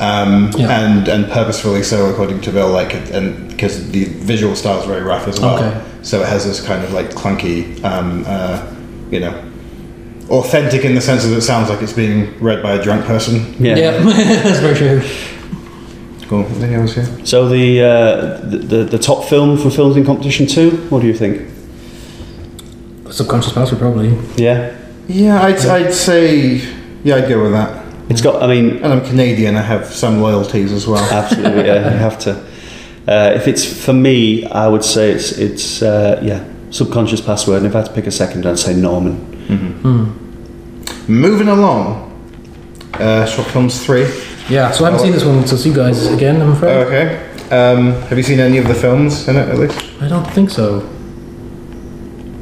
um, 0.00 0.50
Yeah. 0.56 0.80
and 0.84 1.08
and 1.08 1.30
purposefully 1.30 1.82
so, 1.82 2.10
according 2.10 2.40
to 2.42 2.50
Bill. 2.52 2.70
Like, 2.70 2.94
and 3.12 3.48
because 3.48 3.90
the 3.90 4.04
visual 4.04 4.54
style 4.56 4.80
is 4.80 4.86
very 4.86 5.02
rough 5.02 5.28
as 5.28 5.40
well, 5.40 5.58
Okay. 5.58 5.80
so 6.02 6.20
it 6.22 6.28
has 6.28 6.44
this 6.44 6.60
kind 6.64 6.82
of 6.84 6.92
like 6.92 7.10
clunky, 7.10 7.82
um, 7.84 8.24
uh, 8.26 8.64
you 9.10 9.20
know, 9.20 9.34
authentic 10.28 10.84
in 10.84 10.94
the 10.94 11.00
sense 11.00 11.24
that 11.24 11.36
it 11.36 11.42
sounds 11.42 11.68
like 11.70 11.82
it's 11.82 11.92
being 11.92 12.36
read 12.40 12.62
by 12.62 12.72
a 12.74 12.82
drunk 12.82 13.04
person. 13.04 13.54
Yeah. 13.60 13.74
that's 14.44 14.60
very 14.60 14.76
true. 14.76 15.02
Cool. 16.30 16.44
Anything 16.46 16.74
else 16.74 16.94
here? 16.94 17.26
So 17.26 17.48
the, 17.48 17.82
uh, 17.82 18.38
the 18.48 18.58
the 18.58 18.84
the 18.84 18.98
top 18.98 19.24
film 19.24 19.58
for 19.58 19.68
films 19.68 19.96
in 19.96 20.04
competition 20.04 20.46
two. 20.46 20.70
What 20.88 21.00
do 21.02 21.08
you 21.08 21.14
think? 21.14 21.50
Subconscious 23.10 23.52
password, 23.52 23.80
probably. 23.80 24.16
Yeah, 24.36 24.76
Yeah, 25.08 25.42
I'd, 25.42 25.58
I'd 25.66 25.92
say 25.92 26.62
yeah, 27.02 27.16
I'd 27.16 27.28
go 27.28 27.42
with 27.42 27.50
that. 27.52 27.84
it's 28.08 28.20
got. 28.22 28.40
I 28.42 28.46
mean, 28.46 28.76
And 28.76 28.92
I'm 28.92 29.04
Canadian. 29.04 29.56
I 29.56 29.62
have 29.62 29.86
some 29.86 30.20
loyalties 30.22 30.70
as 30.72 30.86
well. 30.86 31.02
absolutely. 31.12 31.64
yeah, 31.66 31.90
you 31.92 31.98
have 31.98 32.18
to. 32.20 32.46
Uh, 33.08 33.32
if 33.34 33.48
it's 33.48 33.64
for 33.84 33.92
me, 33.92 34.44
I 34.46 34.68
would 34.68 34.84
say 34.84 35.10
it's 35.10 35.32
it's 35.32 35.82
uh, 35.82 36.20
yeah 36.22 36.44
subconscious 36.70 37.20
password. 37.20 37.58
And 37.58 37.66
if 37.66 37.74
I 37.74 37.78
had 37.78 37.86
to 37.88 37.92
pick 37.92 38.06
a 38.06 38.12
second, 38.12 38.46
I'd 38.46 38.58
say 38.60 38.72
Norman. 38.76 39.16
Moving 41.08 41.48
along. 41.48 42.06
Uh, 42.94 43.26
short 43.26 43.48
films 43.48 43.84
three. 43.84 44.06
Yeah. 44.50 44.70
So 44.72 44.84
I 44.84 44.90
haven't 44.90 45.04
seen 45.04 45.12
this 45.12 45.24
one. 45.24 45.46
So 45.46 45.56
see 45.56 45.70
you 45.70 45.74
guys 45.76 46.06
again. 46.12 46.42
I'm 46.42 46.52
afraid. 46.52 46.76
Okay. 46.86 47.26
Um, 47.50 47.92
have 48.08 48.16
you 48.18 48.22
seen 48.24 48.40
any 48.40 48.58
of 48.58 48.68
the 48.68 48.74
films 48.74 49.26
in 49.28 49.36
it 49.36 49.48
at 49.48 49.58
least? 49.58 49.80
I 50.00 50.08
don't 50.08 50.24
think 50.24 50.50
so. 50.50 50.80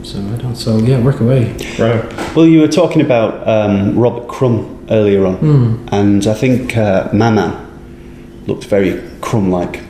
So 0.03 0.19
I 0.19 0.37
don't. 0.37 0.57
So 0.57 0.79
yeah, 0.79 1.01
work 1.03 1.21
away. 1.21 1.53
Right. 1.79 2.35
Well, 2.35 2.47
you 2.47 2.61
were 2.61 2.69
talking 2.69 3.03
about 3.03 3.47
um, 3.47 3.99
Robert 3.99 4.27
Crumb 4.29 4.87
earlier 4.91 5.27
on, 5.27 5.87
and 5.93 6.27
I 6.27 6.35
think 6.35 6.77
uh, 6.77 7.09
Maman 7.13 8.45
looked 8.47 8.65
very 8.65 9.03
Crumb-like. 9.21 9.83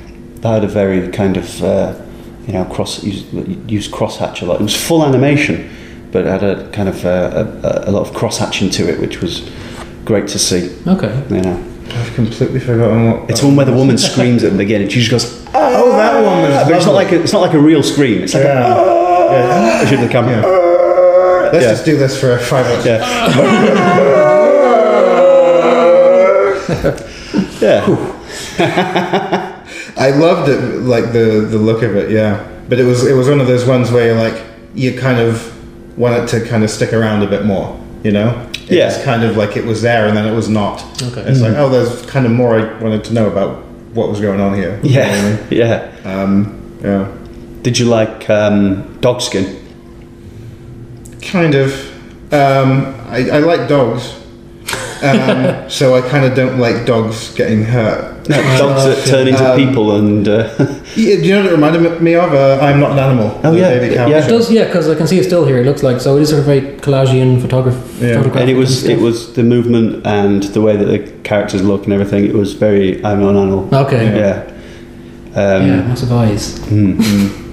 That 0.43 0.55
had 0.55 0.65
a 0.65 0.69
very 0.69 1.09
kind 1.13 1.37
of 1.37 1.63
uh, 1.63 1.95
you 2.47 2.53
know 2.53 2.65
cross 2.65 3.03
used, 3.05 3.33
used 3.71 3.93
crosshatch 3.93 4.43
a 4.43 4.45
lot. 4.45 4.61
It 4.61 4.65
was 4.65 4.75
full 4.75 5.05
animation, 5.05 5.69
but 6.11 6.27
it 6.27 6.29
had 6.29 6.43
a 6.43 6.69
kind 6.71 6.89
of 6.89 7.05
uh, 7.05 7.47
a, 7.63 7.89
a 7.89 7.93
lot 7.93 8.09
of 8.09 8.15
crosshatching 8.15 8.73
to 8.73 8.89
it, 8.89 9.01
which 9.01 9.21
was 9.21 9.49
great 10.05 10.27
to 10.29 10.39
see. 10.39 10.77
Okay. 10.87 11.13
You 11.31 11.43
know, 11.43 11.65
I've 11.91 12.15
completely 12.15 12.61
forgotten 12.61 13.11
what. 13.13 13.31
it's 13.31 13.43
one 13.43 13.57
where 13.57 13.67
the 13.67 13.73
woman 13.73 13.97
screams 14.09 14.45
at 14.45 14.53
the 14.53 14.59
beginning. 14.59 14.85
and 14.85 14.93
She 14.93 15.01
just 15.01 15.11
goes, 15.11 15.47
Oh, 15.55 15.85
oh 15.85 15.97
that 15.97 16.23
one 16.25 16.43
was. 16.43 16.65
but 16.65 16.73
it's 16.77 16.87
not 16.87 16.95
like 16.95 17.13
a, 17.13 17.21
it's 17.23 17.33
not 17.33 17.41
like 17.41 17.55
a 17.55 17.59
real 17.59 17.83
scream. 17.83 18.23
It's 18.23 18.35
like 18.35 18.45
Yeah. 18.45 18.75
a, 18.75 19.31
yeah. 19.33 19.87
should 19.87 20.01
the 20.01 20.09
camera. 20.09 20.43
Let's 21.53 21.65
Yeah. 21.65 21.71
just 21.73 21.85
do 21.85 21.97
this 21.97 22.19
for 22.21 22.39
five 22.39 22.67
minutes. 22.67 22.87
Yeah. 22.87 24.19
yeah. 27.61 27.85
I 29.97 30.11
loved 30.11 30.49
it, 30.49 30.61
like 30.83 31.13
the 31.13 31.47
the 31.51 31.59
look 31.59 31.83
of 31.83 31.97
it. 31.97 32.11
Yeah, 32.11 32.47
but 32.69 32.79
it 32.79 32.85
was 32.85 33.07
it 33.07 33.15
was 33.15 33.29
one 33.29 33.41
of 33.41 33.47
those 33.47 33.67
ones 33.67 33.91
where 33.91 34.07
you're 34.07 34.17
like 34.17 34.43
you 34.75 34.99
kind 34.99 35.19
of 35.19 35.55
want 35.99 36.15
it 36.23 36.29
to 36.39 36.47
kind 36.47 36.63
of 36.63 36.71
stick 36.71 36.93
around 36.93 37.23
a 37.23 37.27
bit 37.27 37.45
more. 37.45 37.79
You 38.05 38.13
know. 38.13 38.48
It 38.69 38.77
Yeah. 38.77 38.87
was 38.87 39.03
kind 39.05 39.23
of 39.25 39.37
like 39.37 39.57
it 39.57 39.65
was 39.65 39.83
there 39.83 40.07
and 40.07 40.17
then 40.17 40.27
it 40.27 40.35
was 40.35 40.49
not. 40.49 40.83
Okay. 41.03 41.23
It's 41.23 41.41
like 41.41 41.55
oh, 41.57 41.69
there's 41.69 42.03
kind 42.07 42.27
of 42.27 42.33
more 42.33 42.59
I 42.59 42.81
wanted 42.83 43.05
to 43.05 43.13
know 43.15 43.27
about 43.29 43.65
what 43.95 44.09
was 44.11 44.21
going 44.21 44.41
on 44.41 44.55
here. 44.55 44.79
You 44.83 44.95
know 44.97 45.03
I 45.03 45.23
mean? 45.31 45.39
Yeah. 45.51 45.93
Yeah. 46.05 46.23
Um, 46.23 46.79
yeah. 46.83 47.09
Did 47.63 47.79
you 47.79 47.87
like 47.87 48.29
um, 48.31 48.99
Dogskin? 49.01 49.57
Kind 51.23 51.55
of. 51.55 51.73
Um, 52.33 52.95
I, 53.09 53.29
I 53.31 53.39
like 53.41 53.69
dogs. 53.69 54.15
Um, 55.01 55.71
so 55.71 55.95
I 55.95 56.01
kind 56.01 56.25
of 56.25 56.35
don't 56.35 56.59
like 56.59 56.85
dogs 56.85 57.33
getting 57.37 57.63
hurt. 57.63 58.18
Dogs 58.29 58.85
that 58.85 59.07
turn 59.07 59.27
into 59.29 59.45
Um, 59.51 59.57
people 59.57 59.97
and. 59.97 60.29
Uh, 60.29 60.49
Yeah, 60.97 61.17
do 61.17 61.23
you 61.23 61.35
know 61.35 61.43
what 61.43 61.53
it 61.53 61.55
reminded 61.55 62.03
me 62.03 62.15
of? 62.15 62.33
Uh, 62.35 62.59
I'm 62.61 62.81
not 62.81 62.91
an 62.93 62.99
animal. 62.99 63.41
Oh, 63.45 63.53
yeah, 63.55 63.71
David 63.71 63.93
yeah. 63.93 64.09
It 64.09 64.23
show. 64.25 64.29
does, 64.31 64.51
yeah, 64.51 64.65
because 64.65 64.89
I 64.89 64.95
can 64.97 65.07
see 65.07 65.19
it 65.19 65.25
still 65.25 65.45
here. 65.47 65.59
It 65.59 65.65
looks 65.67 65.83
like 65.85 66.01
so. 66.01 66.17
It 66.17 66.23
is 66.23 66.31
sort 66.31 66.41
of 66.41 66.47
very 66.47 66.61
collagian 66.79 67.41
photograph. 67.41 67.77
Yeah. 68.01 68.15
photographic 68.17 68.41
and 68.41 68.51
it 68.51 68.55
was 68.55 68.81
stuff. 68.81 68.91
it 68.91 69.01
was 69.01 69.33
the 69.35 69.43
movement 69.45 70.05
and 70.07 70.43
the 70.43 70.61
way 70.61 70.77
that 70.77 70.87
the 70.87 70.99
characters 71.23 71.63
look 71.63 71.85
and 71.85 71.93
everything. 71.93 72.25
It 72.25 72.35
was 72.35 72.55
very 72.55 72.97
I'm 73.05 73.21
not 73.21 73.31
an 73.31 73.37
animal. 73.37 73.69
Okay. 73.87 74.17
Yeah. 74.19 74.43
Um, 75.35 75.67
Yeah, 75.67 75.83
massive 75.89 76.13
eyes. 76.13 76.59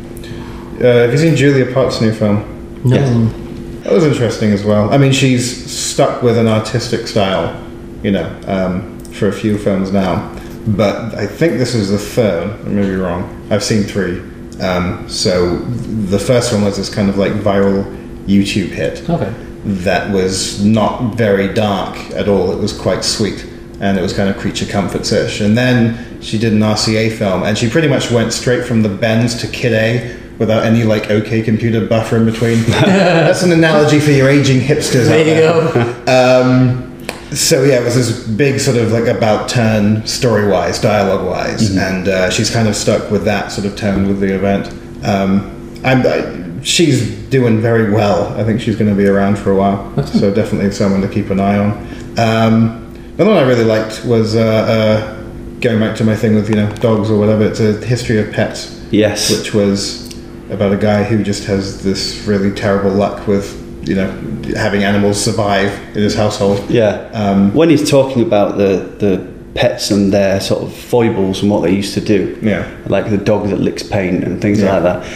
Uh, 0.75 0.79
have 1.03 1.11
you 1.13 1.17
seen 1.17 1.35
Julia 1.37 1.71
Pott's 1.73 2.01
new 2.01 2.11
film? 2.11 2.43
No. 2.83 2.97
Yes. 2.97 3.83
That 3.85 3.93
was 3.93 4.03
interesting 4.03 4.51
as 4.51 4.65
well. 4.65 4.91
I 4.93 4.97
mean, 4.97 5.13
she's 5.13 5.71
stuck 5.71 6.21
with 6.21 6.37
an 6.37 6.47
artistic 6.49 7.07
style, 7.07 7.55
you 8.03 8.11
know, 8.11 8.27
um, 8.45 8.99
for 9.13 9.29
a 9.29 9.31
few 9.31 9.57
films 9.57 9.93
now. 9.93 10.34
But 10.67 11.13
I 11.15 11.27
think 11.27 11.57
this 11.59 11.75
is 11.75 11.89
the 11.89 11.97
third. 11.99 12.49
I 12.65 12.69
may 12.69 12.87
be 12.89 12.95
wrong. 12.95 13.47
I've 13.51 13.63
seen 13.63 13.83
three. 13.83 14.19
Um, 14.61 15.07
so 15.09 15.57
the 15.59 16.17
first 16.19 16.53
one 16.53 16.63
was 16.63 16.77
this 16.77 16.93
kind 16.93 17.09
of 17.09 17.17
like 17.17 17.33
viral 17.33 17.83
YouTube 18.25 18.69
hit 18.69 19.07
Okay. 19.09 19.31
that 19.65 20.11
was 20.13 20.63
not 20.65 21.15
very 21.15 21.53
dark 21.53 21.95
at 22.11 22.27
all. 22.27 22.51
It 22.51 22.59
was 22.59 22.71
quite 22.73 23.03
sweet, 23.03 23.45
and 23.81 23.97
it 23.97 24.01
was 24.01 24.13
kind 24.13 24.29
of 24.29 24.37
creature 24.37 24.65
comforts 24.65 25.11
ish. 25.11 25.41
And 25.41 25.57
then 25.57 26.19
she 26.21 26.37
did 26.39 26.53
an 26.53 26.59
RCA 26.59 27.15
film, 27.17 27.43
and 27.43 27.57
she 27.57 27.69
pretty 27.69 27.87
much 27.89 28.09
went 28.09 28.33
straight 28.33 28.65
from 28.65 28.81
the 28.81 28.89
bends 28.89 29.35
to 29.41 29.47
Kid 29.47 29.73
A 29.73 30.17
without 30.39 30.63
any 30.65 30.83
like 30.83 31.11
OK 31.11 31.41
Computer 31.43 31.85
buffer 31.85 32.17
in 32.17 32.25
between. 32.25 32.63
That's 32.69 33.43
an 33.43 33.51
analogy 33.51 33.99
for 33.99 34.11
your 34.11 34.29
aging 34.29 34.61
hipsters. 34.61 35.07
There 35.07 35.19
out 35.49 35.73
you 35.75 35.83
go. 36.05 36.41
um, 36.41 36.84
so 37.31 37.63
yeah, 37.63 37.79
it 37.81 37.83
was 37.83 37.95
this 37.95 38.27
big 38.27 38.59
sort 38.59 38.77
of 38.77 38.91
like 38.91 39.07
about 39.07 39.49
turn 39.49 40.05
story 40.05 40.47
wise, 40.47 40.79
dialogue 40.79 41.25
wise, 41.25 41.75
and 41.75 42.07
uh, 42.07 42.29
she's 42.29 42.49
kind 42.49 42.67
of 42.67 42.75
stuck 42.75 43.09
with 43.11 43.23
that 43.25 43.51
sort 43.51 43.65
of 43.67 43.75
tone 43.75 44.07
with 44.07 44.19
the 44.19 44.33
event. 44.33 44.67
Um, 45.05 45.51
I'm, 45.83 46.05
I, 46.05 46.61
she's 46.63 47.11
doing 47.29 47.59
very 47.61 47.91
well. 47.91 48.27
I 48.39 48.43
think 48.43 48.61
she's 48.61 48.75
going 48.75 48.89
to 48.89 48.95
be 48.95 49.07
around 49.07 49.37
for 49.37 49.51
a 49.51 49.55
while, 49.55 50.03
so 50.07 50.33
definitely 50.33 50.71
someone 50.71 51.01
to 51.01 51.07
keep 51.09 51.29
an 51.29 51.39
eye 51.39 51.57
on. 51.57 51.71
Um, 52.17 52.81
the 53.17 53.25
one 53.25 53.37
I 53.37 53.41
really 53.41 53.63
liked 53.65 54.05
was 54.05 54.35
uh, 54.35 54.39
uh, 54.39 55.21
going 55.61 55.79
back 55.79 55.95
to 55.97 56.03
my 56.03 56.15
thing 56.15 56.35
with 56.35 56.49
you 56.49 56.55
know 56.55 56.71
dogs 56.75 57.09
or 57.09 57.17
whatever. 57.19 57.45
It's 57.45 57.59
a 57.59 57.73
history 57.85 58.19
of 58.19 58.31
pets 58.31 58.71
Yes. 58.91 59.31
which 59.31 59.53
was 59.53 60.13
about 60.51 60.71
a 60.71 60.77
guy 60.77 61.03
who 61.03 61.23
just 61.23 61.45
has 61.45 61.83
this 61.83 62.23
really 62.27 62.51
terrible 62.53 62.91
luck 62.91 63.27
with 63.27 63.64
you 63.85 63.95
know 63.95 64.09
having 64.55 64.83
animals 64.83 65.23
survive 65.23 65.71
in 65.95 66.03
his 66.03 66.15
household. 66.15 66.69
Yeah. 66.69 67.09
Um, 67.13 67.53
when 67.53 67.69
he's 67.69 67.89
talking 67.89 68.21
about 68.23 68.57
the 68.57 68.89
the 68.99 69.35
pets 69.55 69.89
and 69.91 70.11
their 70.11 70.41
sort 70.41 70.63
of 70.63 70.73
foibles 70.75 71.41
and 71.41 71.49
what 71.49 71.61
they 71.61 71.71
used 71.71 71.93
to 71.93 72.01
do, 72.01 72.37
Yeah. 72.41 72.67
like 72.87 73.09
the 73.09 73.17
dog 73.17 73.47
that 73.49 73.59
licks 73.59 73.83
paint 73.83 74.23
and 74.25 74.41
things 74.41 74.59
Yeah. 74.61 74.73
like 74.79 74.83
that, 74.83 75.07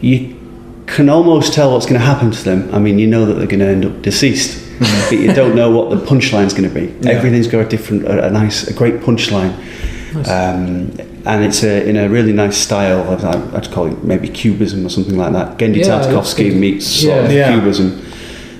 you 0.00 0.36
can 0.86 1.08
almost 1.08 1.52
tell 1.54 1.72
what's 1.72 1.86
going 1.86 2.00
to 2.00 2.04
happen 2.04 2.32
to 2.32 2.44
them. 2.44 2.68
I 2.74 2.78
mean, 2.80 2.98
you 2.98 3.06
know 3.06 3.24
that 3.26 3.34
they're 3.34 3.46
going 3.46 3.60
to 3.60 3.66
end 3.68 3.84
up 3.84 4.02
deceased. 4.02 4.58
but 4.80 5.12
you 5.12 5.32
don't 5.32 5.54
know 5.54 5.70
what 5.70 5.90
the 5.90 5.96
punchline's 6.04 6.54
going 6.54 6.68
to 6.68 6.74
be. 6.74 6.92
Everything's 7.08 7.46
got 7.46 7.60
a 7.60 7.68
different, 7.68 8.04
a, 8.04 8.26
a 8.26 8.30
nice, 8.30 8.66
a 8.66 8.72
great 8.74 8.96
punchline. 8.96 9.52
Um, 10.28 10.90
and 11.24 11.44
it's 11.44 11.62
a, 11.62 11.88
in 11.88 11.96
a 11.96 12.08
really 12.08 12.32
nice 12.32 12.56
style. 12.56 13.08
I'd, 13.10 13.24
I'd 13.54 13.70
call 13.70 13.86
it 13.86 14.02
maybe 14.04 14.28
cubism 14.28 14.84
or 14.84 14.88
something 14.88 15.16
like 15.16 15.32
that. 15.32 15.58
Genndy 15.58 15.76
Yeah, 15.78 16.00
Tartakovsky 16.00 16.46
it's- 16.46 16.60
meets 16.60 16.86
sort 16.86 17.24
of 17.26 17.32
Yeah. 17.32 17.52
cubism. 17.52 18.00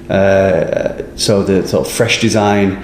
Uh, 0.09 1.03
so 1.17 1.43
the 1.43 1.67
sort 1.67 1.87
of 1.87 1.93
fresh 1.93 2.21
design, 2.21 2.83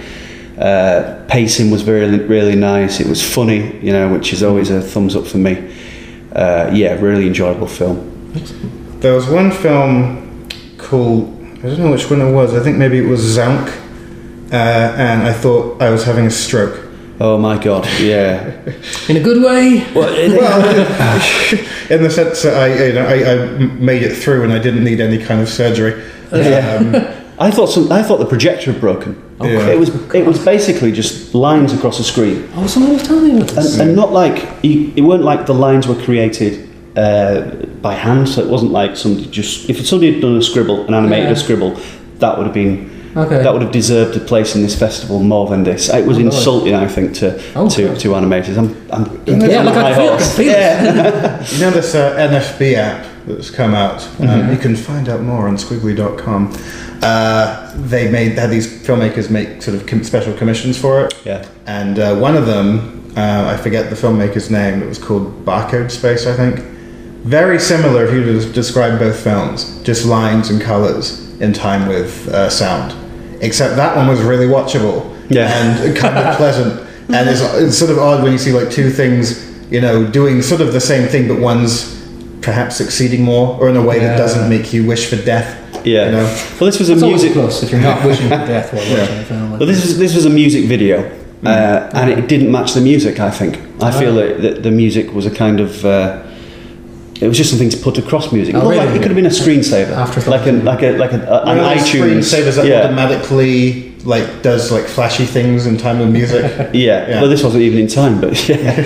uh, 0.59 1.25
pacing 1.29 1.71
was 1.71 1.83
very 1.83 2.19
really 2.27 2.57
nice. 2.57 3.01
It 3.01 3.07
was 3.07 3.23
funny, 3.23 3.79
you 3.81 3.93
know, 3.93 4.13
which 4.13 4.33
is 4.33 4.43
always 4.43 4.71
a 4.71 4.81
thumbs 4.81 5.15
up 5.15 5.27
for 5.27 5.39
me. 5.39 5.73
Uh, 6.33 6.71
yeah, 6.73 6.99
really 7.01 7.27
enjoyable 7.27 7.67
film. 7.67 7.99
There 9.01 9.15
was 9.15 9.27
one 9.29 9.51
film 9.51 10.47
called 10.79 11.35
I 11.59 11.63
don't 11.67 11.79
know 11.81 11.91
which 11.91 12.09
one 12.09 12.21
it 12.21 12.33
was. 12.33 12.55
I 12.55 12.61
think 12.63 12.77
maybe 12.79 12.99
it 12.99 13.07
was 13.09 13.21
Zaunk, 13.37 13.69
uh, 14.53 14.55
and 14.57 15.23
I 15.23 15.33
thought 15.33 15.83
I 15.83 15.91
was 15.91 16.05
having 16.05 16.27
a 16.27 16.31
stroke. 16.31 16.88
Oh 17.21 17.37
my 17.37 17.59
god, 17.59 17.85
yeah. 18.01 18.45
In 19.09 19.17
a 19.17 19.21
good 19.21 19.43
way. 19.43 19.85
well, 19.95 20.09
it- 20.13 20.31
In 21.91 22.03
the 22.03 22.11
sense 22.11 22.43
that 22.43 22.55
I, 22.55 22.87
you 22.87 22.93
know, 22.93 23.07
I, 23.07 23.15
I 23.15 23.39
m- 23.57 23.85
made 23.85 24.03
it 24.03 24.15
through 24.15 24.45
and 24.45 24.53
I 24.53 24.59
didn't 24.59 24.85
need 24.85 25.01
any 25.01 25.19
kind 25.19 25.41
of 25.41 25.49
surgery. 25.49 25.95
Um, 26.31 26.95
I 27.41 27.51
thought 27.51 27.69
some, 27.69 27.91
I 27.91 28.03
thought 28.03 28.19
the 28.19 28.27
projector 28.27 28.73
had 28.73 28.81
broken. 28.81 29.15
Yeah. 29.41 29.69
It 29.69 29.79
was 29.79 29.89
it 30.15 30.27
was 30.27 30.45
basically 30.45 30.93
just 30.93 31.35
lines 31.35 31.73
across 31.73 31.99
the 31.99 32.05
screen, 32.05 32.49
Oh, 32.55 32.67
someone 32.67 32.93
was 32.93 33.03
telling 33.05 33.25
me 33.35 33.37
about 33.41 33.51
this. 33.51 33.79
and, 33.79 33.89
and 33.89 33.97
not 33.97 34.13
like 34.13 34.47
you- 34.63 34.93
it 34.97 35.03
weren't 35.03 35.23
like 35.25 35.47
the 35.47 35.55
lines 35.55 35.87
were 35.89 35.95
created 36.03 36.69
uh, 36.97 37.43
by 37.81 37.95
hand. 37.95 38.29
So 38.29 38.43
it 38.43 38.49
wasn't 38.51 38.73
like 38.73 38.97
somebody 38.97 39.27
just 39.31 39.69
if 39.71 39.85
somebody 39.87 40.13
had 40.13 40.21
done 40.23 40.37
a 40.37 40.43
scribble, 40.43 40.87
an 40.87 40.95
animated 40.95 41.27
Yeah. 41.27 41.33
a 41.33 41.37
scribble, 41.37 41.81
that 42.19 42.37
would 42.37 42.45
have 42.47 42.55
been 42.55 42.91
Okay. 43.17 43.43
that 43.43 43.53
would 43.53 43.63
have 43.63 43.73
deserved 43.73 44.17
a 44.17 44.21
place 44.21 44.55
in 44.55 44.63
this 44.63 44.79
festival 44.79 45.21
more 45.21 45.49
than 45.49 45.65
this. 45.65 45.89
It 45.89 46.07
was 46.07 46.17
Oh, 46.19 46.21
Lord. 46.21 46.35
insulting, 46.35 46.75
I 46.75 46.87
think, 46.87 47.15
to 47.17 47.41
Oh, 47.57 47.69
to, 47.71 47.91
okay. 47.91 47.99
to 48.01 48.09
animators. 48.11 48.57
I'm, 48.59 48.77
I'm 48.93 49.05
Yeah, 49.27 49.61
I'm 49.61 49.67
look, 49.67 49.75
a 49.75 49.79
I 49.79 49.93
high 49.93 49.95
feel 49.95 50.13
I 50.13 50.19
feel. 50.19 50.47
Yeah. 50.47 51.45
you 51.53 51.61
know 51.61 51.71
this 51.71 51.95
uh, 51.95 52.17
NFB 52.17 52.75
app 52.75 53.07
that's 53.27 53.51
come 53.51 53.75
out. 53.75 54.07
Um, 54.21 54.51
you 54.53 54.59
can 54.59 54.77
find 54.77 55.09
out 55.09 55.21
more 55.23 55.49
on 55.49 55.57
squiggly.com. 55.57 56.55
Uh, 57.03 57.73
they 57.77 58.11
made 58.11 58.33
had 58.39 58.51
these 58.51 58.67
filmmakers 58.87 59.31
make 59.31 59.63
sort 59.63 59.77
of 59.77 59.87
com- 59.87 60.03
special 60.05 60.35
commissions 60.35 60.79
for 60.79 61.05
it. 61.05 61.15
Yeah. 61.25 61.47
And 61.67 61.99
uh, 61.99 62.17
one 62.17 62.37
of 62.37 62.47
them, 62.47 63.13
uh, 63.17 63.55
I 63.55 63.57
forget 63.63 63.91
the 63.91 63.97
filmmaker's 63.97 64.51
name. 64.51 64.83
It 64.83 64.87
was 64.87 64.99
called 64.99 65.45
Barcode 65.45 65.91
Space, 65.91 66.27
I 66.27 66.35
think. 66.35 66.59
Very 67.25 67.59
similar, 67.59 68.05
if 68.07 68.13
you 68.15 68.53
describe 68.53 68.99
both 68.99 69.19
films, 69.23 69.83
just 69.83 70.07
lines 70.07 70.51
and 70.51 70.61
colors 70.61 71.28
in 71.41 71.53
time 71.53 71.89
with 71.89 72.29
uh, 72.29 72.49
sound. 72.51 72.95
Except 73.41 73.77
that 73.77 73.97
one 73.97 74.09
was 74.09 74.21
really 74.23 74.47
watchable 74.47 75.15
Yeah. 75.31 75.49
and 75.53 75.97
kind 75.97 76.17
of 76.19 76.37
pleasant. 76.43 76.81
And 77.09 77.29
it's, 77.29 77.41
it's 77.55 77.79
sort 77.79 77.91
of 77.91 77.99
odd 77.99 78.23
when 78.23 78.33
you 78.33 78.39
see 78.39 78.53
like 78.53 78.71
two 78.71 78.91
things, 78.91 79.47
you 79.71 79.81
know, 79.81 80.07
doing 80.07 80.43
sort 80.43 80.61
of 80.61 80.73
the 80.73 80.81
same 80.81 81.09
thing, 81.09 81.29
but 81.29 81.39
one's 81.41 81.97
perhaps 82.43 82.77
succeeding 82.77 83.23
more, 83.23 83.57
or 83.61 83.69
in 83.69 83.77
a 83.77 83.83
way 83.83 83.99
that 83.99 84.17
doesn't 84.17 84.49
make 84.49 84.73
you 84.73 84.87
wish 84.87 85.09
for 85.09 85.17
death. 85.17 85.57
Yeah. 85.87 86.07
You 86.07 86.13
know? 86.13 86.25
Well, 86.61 86.67
this 86.71 86.79
was 86.79 86.91
a 86.91 86.95
It's 86.95 87.03
always 87.03 87.23
a 87.23 87.27
music. 87.27 87.33
plus 87.43 87.63
if 87.63 87.71
you're 87.73 87.81
not 87.81 88.05
wishing 88.05 88.25
for 88.29 88.37
death 88.47 88.73
while 88.73 88.85
Yeah. 88.89 89.01
watching 89.01 89.19
a 89.19 89.25
film. 89.25 89.51
Like 89.53 89.61
Well, 89.61 89.67
this 89.69 89.83
was 89.85 89.99
this 89.99 90.15
was 90.15 90.25
a 90.27 90.31
music 90.31 90.65
video, 90.67 91.09
uh, 91.45 91.91
and 91.95 92.11
it 92.11 92.29
didn't 92.29 92.51
match 92.51 92.75
the 92.75 92.81
music. 92.81 93.21
I 93.21 93.31
think 93.31 93.59
I 93.83 93.91
feel 93.93 94.15
that, 94.17 94.43
that 94.43 94.63
the 94.65 94.71
music 94.71 95.13
was 95.15 95.25
a 95.25 95.31
kind 95.31 95.61
of 95.61 95.85
uh, 95.85 96.23
it 97.21 97.27
was 97.29 97.37
just 97.37 97.51
something 97.51 97.71
to 97.71 97.77
put 97.79 97.99
across 97.99 98.33
music. 98.33 98.55
Oh, 98.55 98.59
It, 98.61 98.63
really? 98.71 98.77
like 98.87 98.89
it 98.97 98.99
could 99.03 99.11
have 99.11 99.17
been 99.17 99.27
a 99.27 99.31
screensaver, 99.31 99.91
Afterthought. 99.97 100.31
like 100.31 100.47
a 100.47 100.53
like 100.53 100.83
a 100.83 100.93
like 100.99 101.13
a, 101.13 101.21
a, 101.27 101.43
an 101.47 101.59
iTunes. 101.79 102.19
screensavers 102.23 102.57
that 102.57 102.67
yeah. 102.67 102.85
automatically 102.85 103.87
like 104.05 104.43
does 104.43 104.71
like 104.71 104.85
flashy 104.85 105.27
things 105.27 105.67
in 105.67 105.77
time 105.77 105.99
with 105.99 106.11
music. 106.11 106.43
yeah. 106.73 107.09
Yeah. 107.09 107.21
Well, 107.21 107.29
this 107.29 107.43
wasn't 107.43 107.63
even 107.65 107.79
in 107.81 107.89
time, 107.89 108.21
but 108.21 108.49
yeah, 108.49 108.57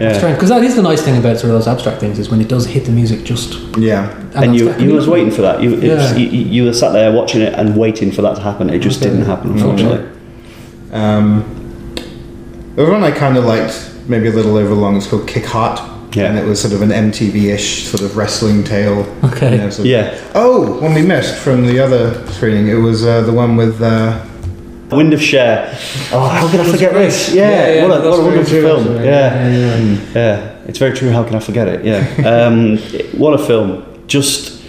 yeah. 0.00 0.32
Because 0.34 0.48
that 0.48 0.62
is 0.64 0.74
the 0.76 0.82
nice 0.82 1.00
thing 1.02 1.16
about 1.16 1.38
sort 1.38 1.52
of 1.52 1.58
those 1.58 1.68
abstract 1.68 2.00
things 2.00 2.18
is 2.18 2.28
when 2.28 2.40
it 2.40 2.48
does 2.48 2.66
hit 2.66 2.84
the 2.84 2.92
music 2.92 3.24
just. 3.24 3.54
yeah. 3.78 4.10
And 4.34 4.54
you 4.56 4.74
you 4.78 4.92
was 4.92 5.08
waiting 5.08 5.30
for 5.30 5.42
that. 5.42 5.62
You, 5.62 5.74
it 5.74 5.94
was- 5.94 6.12
Yeah. 6.12 6.16
you 6.18 6.28
you 6.28 6.64
were 6.64 6.72
sat 6.74 6.92
there 6.92 7.12
watching 7.12 7.40
it 7.40 7.54
and 7.54 7.76
waiting 7.76 8.10
for 8.10 8.22
that 8.22 8.34
to 8.36 8.42
happen. 8.42 8.68
It 8.70 8.80
just 8.80 9.00
Okay. 9.00 9.10
didn't 9.10 9.26
happen, 9.26 9.52
unfortunately. 9.52 10.08
Um, 10.92 11.44
there 12.74 12.84
was 12.84 12.92
one 12.92 13.02
I 13.04 13.10
kind 13.12 13.36
of 13.38 13.44
liked, 13.44 13.90
maybe 14.08 14.28
a 14.28 14.32
little 14.32 14.56
overlong. 14.56 14.96
is 14.96 15.06
called 15.06 15.26
Kick 15.26 15.46
Hot. 15.46 15.95
Yeah. 16.16 16.26
And 16.30 16.38
it 16.38 16.44
was 16.46 16.60
sort 16.60 16.72
of 16.74 16.82
an 16.82 16.90
MTV-ish 16.90 17.84
sort 17.84 18.02
of 18.02 18.16
wrestling 18.16 18.64
tale. 18.64 19.00
Okay. 19.24 19.52
you 19.52 19.58
know, 19.58 19.70
sort 19.70 19.80
of- 19.80 19.86
Yeah. 19.86 20.18
Oh, 20.34 20.80
one 20.80 20.94
we 20.94 21.02
missed 21.02 21.36
from 21.36 21.66
the 21.66 21.78
other 21.78 22.26
screening. 22.32 22.68
It 22.68 22.80
was 22.80 23.04
uh, 23.04 23.20
the 23.22 23.32
one 23.32 23.56
with. 23.56 23.80
Uh, 23.82 24.24
Wind 24.90 25.12
of 25.12 25.20
Share. 25.20 25.68
Oh, 26.12 26.20
how 26.28 26.48
can 26.48 26.60
I 26.60 26.64
forget 26.70 26.92
great. 26.92 27.06
this? 27.06 27.34
Yeah, 27.34 27.50
Yeah, 27.50 27.74
yeah, 27.74 27.86
what 27.88 27.98
a, 28.04 28.08
what 28.10 28.18
a 28.20 28.22
wonderful 28.22 28.44
true, 28.50 28.62
film. 28.62 28.80
actually. 28.82 29.04
Yeah. 29.06 29.48
Yeah, 29.48 29.76
yeah. 29.78 29.98
Yeah, 30.14 30.64
it's 30.68 30.78
very 30.78 30.96
true. 30.96 31.10
How 31.10 31.24
can 31.24 31.34
I 31.34 31.40
forget 31.40 31.66
it? 31.68 31.84
Yeah. 31.84 32.02
Um, 32.46 32.78
what 33.18 33.34
a 33.34 33.44
film. 33.44 33.82
Just 34.06 34.62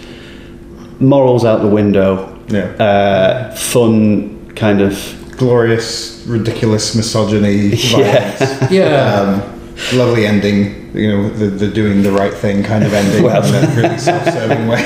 morals 0.99 1.45
out 1.45 1.61
the 1.61 1.67
window. 1.67 2.35
yeah. 2.49 2.65
Uh, 2.83 3.55
fun, 3.55 4.51
kind 4.55 4.81
of. 4.81 4.97
glorious, 5.37 6.23
ridiculous 6.27 6.95
misogyny. 6.95 7.69
Yeah. 7.97 8.67
Yeah. 8.71 9.13
Um, 9.21 9.56
lovely 9.93 10.25
ending. 10.25 10.95
You 10.95 11.11
know, 11.11 11.29
the, 11.29 11.45
the 11.47 11.67
doing 11.67 12.01
the 12.03 12.11
right 12.11 12.33
thing 12.33 12.63
kind 12.63 12.83
of 12.83 12.93
ending 12.93 13.23
Well. 13.23 13.43
in 13.45 13.55
a 13.55 13.75
really 13.75 13.97
self-serving 13.97 14.67
way. 14.67 14.83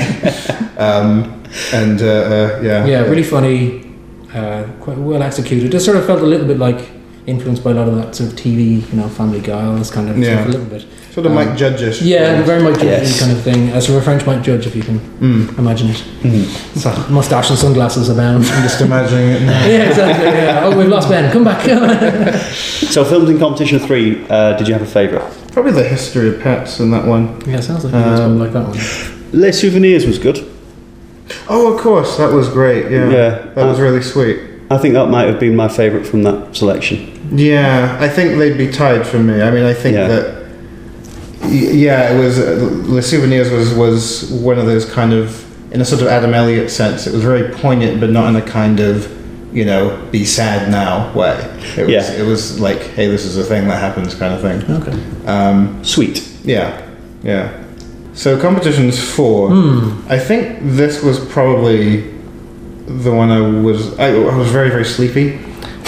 Um, 0.78 1.42
and 1.72 2.00
uh, 2.02 2.06
uh, 2.06 2.60
yeah. 2.62 2.84
yeah, 2.86 3.00
really 3.02 3.22
funny, 3.22 3.90
uh, 4.34 4.64
quite 4.80 4.98
well 4.98 5.22
executed. 5.22 5.74
It 5.74 5.80
sort 5.80 5.96
of 5.96 6.06
felt 6.06 6.20
a 6.20 6.26
little 6.26 6.46
bit 6.46 6.58
like 6.58 6.90
influenced 7.26 7.62
by 7.62 7.70
a 7.70 7.74
lot 7.74 7.88
of 7.88 7.94
that 7.96 8.14
sort 8.14 8.30
of 8.32 8.36
TV, 8.38 8.88
you 8.90 8.96
know, 8.98 9.08
Family 9.08 9.40
Guy, 9.40 9.64
all 9.64 9.76
this 9.76 9.90
kind 9.90 10.08
of 10.08 10.18
Yeah. 10.18 10.34
stuff 10.42 10.46
a 10.46 10.50
little 10.50 10.66
bit. 10.66 10.86
Sort 11.12 11.26
of 11.26 11.32
Um, 11.32 11.36
Mike 11.36 11.56
Judge-ish. 11.58 12.00
Yeah, 12.00 12.40
very 12.42 12.62
much 12.62 12.82
Yes. 12.82 13.20
kind 13.20 13.32
of 13.32 13.38
thing. 13.42 13.68
As 13.70 13.86
for 13.86 13.98
a 13.98 14.00
French 14.00 14.24
Mike 14.26 14.42
Judge, 14.42 14.66
if 14.66 14.74
you 14.74 14.82
can 14.82 14.98
Mm. 15.20 15.58
imagine 15.58 15.90
it. 15.90 16.48
So, 16.76 16.90
Mustache 17.10 17.50
and 17.50 17.58
sunglasses 17.58 18.08
abound. 18.08 18.46
I'm 18.50 18.62
just 18.62 18.80
imagining 18.80 19.28
it 19.28 19.42
now. 19.42 19.66
yeah, 19.66 19.88
exactly. 19.90 20.26
Yeah. 20.26 20.62
Oh, 20.64 20.76
we've 20.78 20.88
lost 20.88 21.10
Ben. 21.10 21.30
Come 21.30 21.44
back. 21.44 21.62
So, 22.92 23.04
films 23.04 23.28
in 23.30 23.38
competition 23.38 23.78
three. 23.78 24.22
Uh, 24.28 24.52
did 24.56 24.68
you 24.68 24.74
have 24.74 24.82
a 24.82 24.86
favourite? 24.86 25.24
Probably 25.52 25.72
the 25.72 25.82
history 25.84 26.28
of 26.28 26.40
pets 26.40 26.78
in 26.80 26.90
that 26.90 27.06
one. 27.06 27.28
yeah, 27.46 27.60
sounds 27.60 27.84
like 27.84 27.92
you 27.94 27.98
Um, 28.00 28.38
like 28.38 28.52
that 28.52 28.68
one. 28.68 28.78
Les 29.32 29.52
Souvenirs 29.52 30.06
was 30.06 30.18
good. 30.18 30.40
Oh, 31.48 31.72
of 31.72 31.80
course, 31.80 32.16
that 32.18 32.32
was 32.32 32.48
great. 32.48 32.90
Yeah, 32.90 33.08
Yeah. 33.10 33.38
that 33.54 33.64
was 33.66 33.78
really 33.80 34.02
sweet. 34.02 34.38
I 34.70 34.76
think 34.78 34.92
that 34.94 35.08
might 35.08 35.26
have 35.26 35.38
been 35.40 35.56
my 35.56 35.68
favourite 35.68 36.06
from 36.06 36.22
that 36.24 36.54
selection. 36.56 36.98
Yeah, 37.34 37.96
I 38.00 38.08
think 38.08 38.38
they'd 38.38 38.58
be 38.58 38.68
tied 38.68 39.06
for 39.06 39.18
me. 39.18 39.40
I 39.42 39.50
mean, 39.50 39.64
I 39.64 39.72
think 39.74 39.96
Yeah. 39.96 40.08
that. 40.08 40.24
Yeah, 41.44 42.12
it 42.14 42.18
was. 42.18 42.38
Uh, 42.38 42.54
Les 42.86 43.02
Souvenirs 43.02 43.50
was 43.50 43.74
was 43.74 44.30
one 44.30 44.58
of 44.58 44.66
those 44.66 44.84
kind 44.90 45.12
of, 45.12 45.72
in 45.74 45.80
a 45.80 45.84
sort 45.84 46.02
of 46.02 46.08
Adam 46.08 46.34
Elliott 46.34 46.70
sense, 46.70 47.06
it 47.06 47.12
was 47.12 47.22
very 47.22 47.52
poignant, 47.54 48.00
but 48.00 48.10
not 48.10 48.28
in 48.28 48.36
a 48.36 48.42
kind 48.42 48.80
of, 48.80 49.10
you 49.54 49.64
know, 49.64 50.00
be 50.10 50.24
sad 50.24 50.70
now 50.70 51.12
way. 51.14 51.36
It 51.76 51.82
was, 51.86 51.88
Yeah. 51.90 52.12
It 52.12 52.26
was 52.26 52.60
like, 52.60 52.80
hey, 52.94 53.06
this 53.08 53.24
is 53.24 53.36
a 53.36 53.44
thing 53.44 53.66
that 53.68 53.80
happens, 53.80 54.14
kind 54.14 54.32
of 54.34 54.40
thing. 54.40 54.76
Okay. 54.82 55.26
Um, 55.26 55.82
Sweet. 55.84 56.26
yeah, 56.44 56.88
yeah. 57.22 57.58
So 58.14 58.38
competitions 58.40 59.02
four. 59.02 59.50
I 60.08 60.18
think 60.18 60.58
this 60.62 61.02
was 61.02 61.18
probably 61.32 62.12
the 62.86 63.10
one 63.12 63.30
I 63.30 63.40
was. 63.40 63.98
I, 63.98 64.08
I 64.14 64.36
was 64.36 64.50
very 64.50 64.68
very 64.68 64.84
sleepy, 64.84 65.32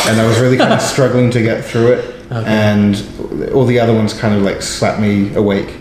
and 0.06 0.20
I 0.20 0.26
was 0.26 0.40
really 0.40 0.56
kind 0.56 0.72
of 0.72 0.80
struggling 0.94 1.30
to 1.32 1.42
get 1.42 1.64
through 1.64 1.92
it. 1.92 2.13
Okay. 2.30 2.44
And 2.46 3.52
all 3.52 3.64
the 3.64 3.78
other 3.78 3.94
ones 3.94 4.18
kind 4.18 4.34
of 4.34 4.42
like 4.42 4.62
slapped 4.62 5.00
me 5.00 5.34
awake. 5.34 5.74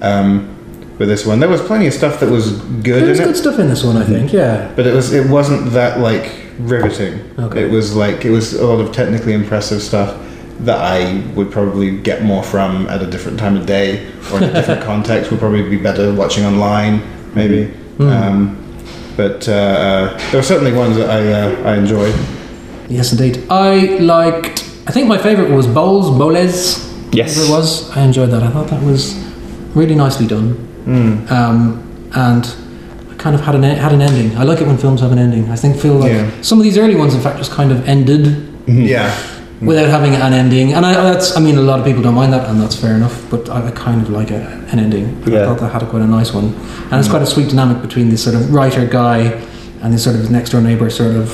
Um, 0.00 0.54
with 0.98 1.08
this 1.08 1.24
one, 1.24 1.38
there 1.38 1.48
was 1.48 1.60
plenty 1.62 1.86
of 1.86 1.94
stuff 1.94 2.18
that 2.20 2.28
was 2.28 2.60
good 2.60 3.04
There's 3.04 3.20
in 3.20 3.26
good 3.26 3.36
it, 3.36 3.38
stuff 3.38 3.58
in 3.58 3.68
this 3.68 3.84
one, 3.84 3.96
I 3.96 4.04
think. 4.04 4.32
Yeah. 4.32 4.72
but 4.74 4.86
it 4.86 4.94
was 4.94 5.12
it 5.12 5.28
wasn't 5.30 5.70
that 5.72 6.00
like 6.00 6.44
riveting. 6.58 7.20
Okay. 7.38 7.64
It 7.64 7.70
was 7.70 7.94
like 7.94 8.24
it 8.24 8.30
was 8.30 8.54
a 8.54 8.66
lot 8.66 8.80
of 8.80 8.92
technically 8.92 9.32
impressive 9.32 9.80
stuff 9.80 10.20
that 10.60 10.78
I 10.80 11.20
would 11.34 11.52
probably 11.52 11.96
get 12.00 12.22
more 12.24 12.42
from 12.42 12.88
at 12.88 13.00
a 13.00 13.06
different 13.06 13.38
time 13.38 13.56
of 13.56 13.64
day 13.66 14.06
or 14.32 14.38
in 14.38 14.44
a 14.44 14.52
different 14.52 14.82
context. 14.92 15.30
Would 15.30 15.40
probably 15.40 15.68
be 15.68 15.76
better 15.76 16.12
watching 16.12 16.44
online, 16.44 17.02
maybe. 17.34 17.72
Mm. 17.98 18.10
Um, 18.10 18.64
but 19.16 19.48
uh, 19.48 19.52
uh, 19.52 20.30
there 20.30 20.40
were 20.40 20.42
certainly 20.44 20.72
ones 20.72 20.96
that 20.96 21.10
I 21.10 21.32
uh, 21.32 21.70
I 21.72 21.76
enjoyed. 21.76 22.14
Yes, 22.88 23.12
indeed. 23.12 23.46
I 23.50 23.98
liked. 23.98 24.67
I 24.88 24.90
think 24.90 25.06
my 25.06 25.18
favourite 25.18 25.50
was 25.50 25.66
Bowls, 25.66 26.10
Boles. 26.18 26.88
Yes. 27.12 27.36
it 27.38 27.50
was. 27.50 27.90
I 27.96 28.02
enjoyed 28.02 28.30
that. 28.30 28.42
I 28.42 28.48
thought 28.50 28.68
that 28.68 28.82
was 28.82 29.14
really 29.74 29.94
nicely 29.94 30.26
done. 30.26 30.54
Mm. 30.86 31.30
Um, 31.30 32.10
and 32.14 32.46
I 33.10 33.14
kind 33.16 33.34
of 33.34 33.42
had 33.42 33.54
an 33.54 33.62
had 33.64 33.92
an 33.92 34.00
ending. 34.00 34.36
I 34.36 34.44
like 34.44 34.60
it 34.62 34.66
when 34.66 34.78
films 34.78 35.00
have 35.02 35.12
an 35.12 35.18
ending. 35.18 35.50
I 35.50 35.56
think 35.56 35.76
feel 35.78 35.94
like 35.96 36.12
Yeah. 36.12 36.30
some 36.40 36.58
of 36.58 36.64
these 36.64 36.78
early 36.78 36.94
ones, 36.96 37.14
in 37.14 37.20
fact, 37.20 37.36
just 37.38 37.50
kind 37.52 37.70
of 37.70 37.86
ended 37.86 38.48
Yeah, 38.66 39.14
without 39.60 39.88
having 39.88 40.14
an 40.14 40.32
ending. 40.32 40.72
And 40.72 40.86
I, 40.86 40.92
that's, 40.94 41.36
I 41.36 41.40
mean, 41.40 41.56
a 41.58 41.62
lot 41.62 41.78
of 41.80 41.84
people 41.84 42.02
don't 42.02 42.14
mind 42.14 42.32
that, 42.32 42.48
and 42.48 42.58
that's 42.60 42.74
fair 42.74 42.94
enough. 42.94 43.28
But 43.30 43.50
I, 43.50 43.66
I 43.66 43.70
kind 43.72 44.00
of 44.00 44.08
like 44.08 44.30
a, 44.30 44.40
an 44.72 44.78
ending. 44.78 45.04
And 45.24 45.36
I 45.36 45.44
thought 45.44 45.58
that 45.60 45.68
had 45.72 45.82
a, 45.82 45.86
quite 45.86 46.02
a 46.02 46.06
nice 46.06 46.32
one, 46.32 46.54
and 46.90 46.94
it's 46.94 47.08
quite 47.08 47.22
a 47.22 47.26
sweet 47.26 47.48
dynamic 47.50 47.82
between 47.82 48.08
this 48.08 48.24
sort 48.24 48.36
of 48.36 48.52
writer 48.54 48.86
guy 48.86 49.18
and 49.82 49.92
this 49.92 50.04
sort 50.04 50.16
of 50.16 50.30
next 50.30 50.50
door 50.50 50.62
neighbor, 50.62 50.88
sort 50.88 51.14
of 51.14 51.28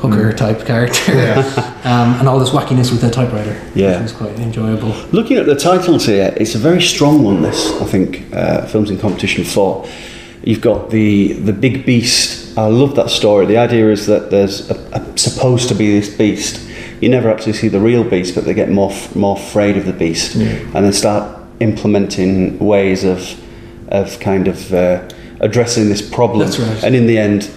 hooker 0.00 0.32
type 0.32 0.64
character, 0.66 1.12
um, 1.84 2.18
and 2.18 2.28
all 2.28 2.38
this 2.38 2.50
wackiness 2.50 2.90
with 2.90 3.00
the 3.00 3.10
typewriter. 3.10 3.60
Yeah. 3.74 4.02
was 4.02 4.12
quite 4.12 4.38
enjoyable. 4.38 4.90
Looking 5.12 5.36
at 5.36 5.46
the 5.46 5.54
titles 5.54 6.06
here, 6.06 6.32
it's 6.36 6.54
a 6.54 6.58
very 6.58 6.82
strong 6.82 7.22
one. 7.22 7.42
This, 7.42 7.70
I 7.80 7.84
think, 7.84 8.32
uh, 8.34 8.66
films 8.66 8.90
in 8.90 8.98
competition 8.98 9.44
for. 9.44 9.86
You've 10.42 10.62
got 10.62 10.90
the 10.90 11.34
the 11.34 11.52
big 11.52 11.84
beast. 11.84 12.56
I 12.56 12.66
love 12.66 12.96
that 12.96 13.10
story. 13.10 13.46
The 13.46 13.58
idea 13.58 13.90
is 13.90 14.06
that 14.06 14.30
there's 14.30 14.70
a, 14.70 14.74
a, 14.92 15.18
supposed 15.18 15.68
to 15.68 15.74
be 15.74 16.00
this 16.00 16.16
beast. 16.16 16.66
You 17.02 17.10
never 17.10 17.30
actually 17.30 17.52
see 17.52 17.68
the 17.68 17.80
real 17.80 18.04
beast, 18.04 18.34
but 18.34 18.44
they 18.44 18.54
get 18.54 18.70
more 18.70 18.90
f- 18.90 19.14
more 19.14 19.36
afraid 19.36 19.76
of 19.76 19.84
the 19.84 19.92
beast, 19.92 20.36
and 20.36 20.74
then 20.74 20.92
start 20.92 21.38
implementing 21.60 22.58
ways 22.58 23.04
of 23.04 23.38
of 23.88 24.18
kind 24.20 24.48
of 24.48 24.72
uh, 24.72 25.06
addressing 25.40 25.88
this 25.88 26.00
problem. 26.00 26.46
That's 26.46 26.58
right. 26.58 26.84
And 26.84 26.94
in 26.94 27.06
the 27.06 27.18
end, 27.18 27.50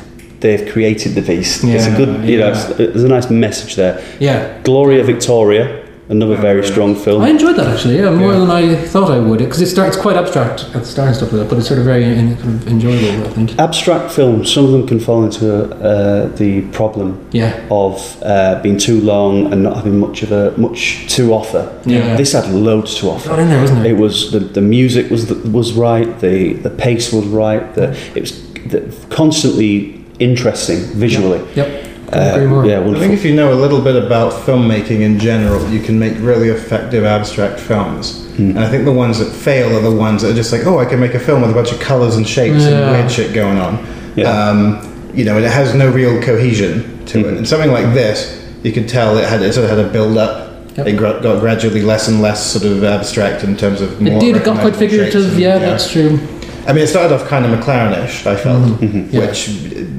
they've 0.44 0.72
created 0.72 1.16
the 1.16 1.22
beast. 1.22 1.64
it's 1.64 1.88
a 1.88 1.96
good, 1.96 2.30
you 2.30 2.38
know, 2.38 2.50
yeah. 2.50 2.68
it's, 2.70 2.78
there's 2.78 3.04
a 3.04 3.08
nice 3.08 3.30
message 3.32 3.76
there. 3.76 4.04
Yeah, 4.20 4.62
Gloria 4.64 5.04
Victoria, 5.04 5.84
another 6.10 6.36
very 6.36 6.64
strong 6.68 6.96
film. 6.96 7.22
I 7.22 7.30
enjoyed 7.30 7.56
that 7.56 7.68
actually. 7.68 7.96
Yeah, 7.96 8.12
more 8.12 8.34
than 8.34 8.52
I 8.52 8.76
thought 8.76 9.10
I 9.10 9.20
would. 9.20 9.40
Because 9.40 9.62
it 9.62 9.68
starts 9.68 9.96
quite 9.96 10.18
abstract 10.18 10.66
at 10.76 10.82
the 10.84 10.86
start 10.86 11.08
and 11.08 11.16
stuff 11.16 11.32
like 11.32 11.42
that, 11.42 11.50
but 11.50 11.58
it's 11.58 11.68
sort 11.68 11.80
of 11.80 11.86
very 11.86 12.04
in, 12.04 12.36
kind 12.38 12.62
of 12.62 12.68
enjoyable. 12.68 13.26
I 13.26 13.30
think. 13.32 13.58
abstract 13.58 14.12
films, 14.12 14.54
some 14.54 14.66
of 14.66 14.72
them 14.72 14.86
can 14.86 15.00
fall 15.00 15.24
into 15.24 15.64
uh, 15.76 16.28
the 16.36 16.62
problem 16.72 17.26
Yeah. 17.32 17.66
of 17.72 18.22
uh, 18.22 18.62
being 18.62 18.78
too 18.78 19.00
long 19.02 19.52
and 19.52 19.64
not 19.64 19.78
having 19.78 19.98
much 20.00 20.24
of 20.24 20.32
a 20.32 20.56
much 20.58 21.08
to 21.16 21.34
offer. 21.34 21.64
Yeah. 21.86 22.16
This 22.18 22.34
had 22.34 22.50
loads 22.50 22.96
to 23.00 23.10
offer. 23.10 23.30
Got 23.30 23.40
in 23.40 23.50
there, 23.50 23.62
wasn't 23.62 23.86
it? 23.86 23.92
It 23.92 23.98
was 23.98 24.32
the, 24.32 24.40
the 24.40 24.62
music 24.62 25.10
was 25.10 25.28
the, 25.28 25.36
was 25.50 25.72
right, 25.74 26.20
the 26.20 26.54
the 26.68 26.70
pace 26.70 27.14
was 27.14 27.26
right, 27.28 27.64
the, 27.76 27.96
it 28.14 28.22
was 28.22 28.44
the, 28.72 28.80
constantly 29.10 29.93
interesting 30.20 30.80
visually. 30.80 31.42
Yep. 31.56 31.90
Uh, 32.12 32.34
Couldn't 32.36 32.66
yeah, 32.66 32.80
I 32.80 33.00
think 33.00 33.14
if 33.14 33.26
you 33.26 33.34
know 33.34 33.52
a 33.54 33.56
little 33.56 33.82
bit 33.82 33.96
about 33.96 34.32
filmmaking 34.34 35.02
in 35.02 35.18
general, 35.18 35.68
you 35.70 35.80
can 35.82 35.98
make 35.98 36.14
really 36.20 36.50
effective 36.50 37.04
abstract 37.06 37.60
films. 37.60 38.20
And 38.38 38.60
I 38.60 38.70
think 38.70 38.86
the 38.86 38.92
ones 38.92 39.18
that 39.20 39.32
fail 39.32 39.76
are 39.76 39.82
the 39.82 39.96
ones 39.96 40.22
that 40.22 40.32
are 40.32 40.36
just 40.36 40.52
like, 40.52 40.66
oh, 40.68 40.78
I 40.80 40.86
can 40.86 41.00
make 41.00 41.16
a 41.16 41.20
film 41.20 41.42
with 41.42 41.50
a 41.50 41.54
bunch 41.54 41.72
of 41.72 41.80
colours 41.80 42.16
and 42.16 42.28
shapes 42.28 42.64
Yeah. 42.64 42.70
and 42.70 42.92
weird 42.92 43.12
shit 43.12 43.34
going 43.34 43.58
on. 43.58 43.84
Yeah. 44.16 44.30
Um, 44.30 45.12
you 45.16 45.26
know, 45.26 45.38
and 45.38 45.46
it 45.46 45.52
has 45.52 45.74
no 45.74 45.90
real 45.92 46.22
cohesion 46.22 47.04
to 47.08 47.28
it. 47.28 47.38
And 47.38 47.48
something 47.48 47.72
like 47.72 47.94
this, 47.96 48.44
you 48.64 48.72
could 48.72 48.88
tell 48.88 49.18
it 49.18 49.28
had 49.28 49.42
it 49.42 49.54
sort 49.54 49.64
of 49.70 49.76
had 49.76 49.80
a 49.84 49.90
build 49.92 50.18
up. 50.18 50.52
Yep. 50.78 50.88
It 50.88 50.98
gra- 50.98 51.20
got 51.22 51.40
gradually 51.40 51.82
less 51.84 52.08
and 52.08 52.22
less 52.22 52.44
sort 52.52 52.66
of 52.66 52.84
abstract 52.84 53.44
in 53.44 53.56
terms 53.56 53.82
of 53.82 54.02
more. 54.02 54.14
It 54.18 54.20
did. 54.20 54.36
It 54.36 54.44
got 54.44 54.60
quite 54.60 54.74
recognisable 54.74 54.90
shapes 55.04 55.14
figurative. 55.14 55.32
and- 55.34 55.40
Yeah, 55.42 55.58
that's 55.60 55.92
true. 55.92 56.20
I 56.66 56.72
mean, 56.74 56.84
it 56.84 56.88
started 56.88 57.14
off 57.14 57.28
kind 57.28 57.46
of 57.46 57.52
McLarenish, 57.60 58.26
I 58.26 58.36
felt, 58.38 58.64
Mm-hmm. 58.80 59.14
Yeah. 59.16 59.28
which 59.28 59.50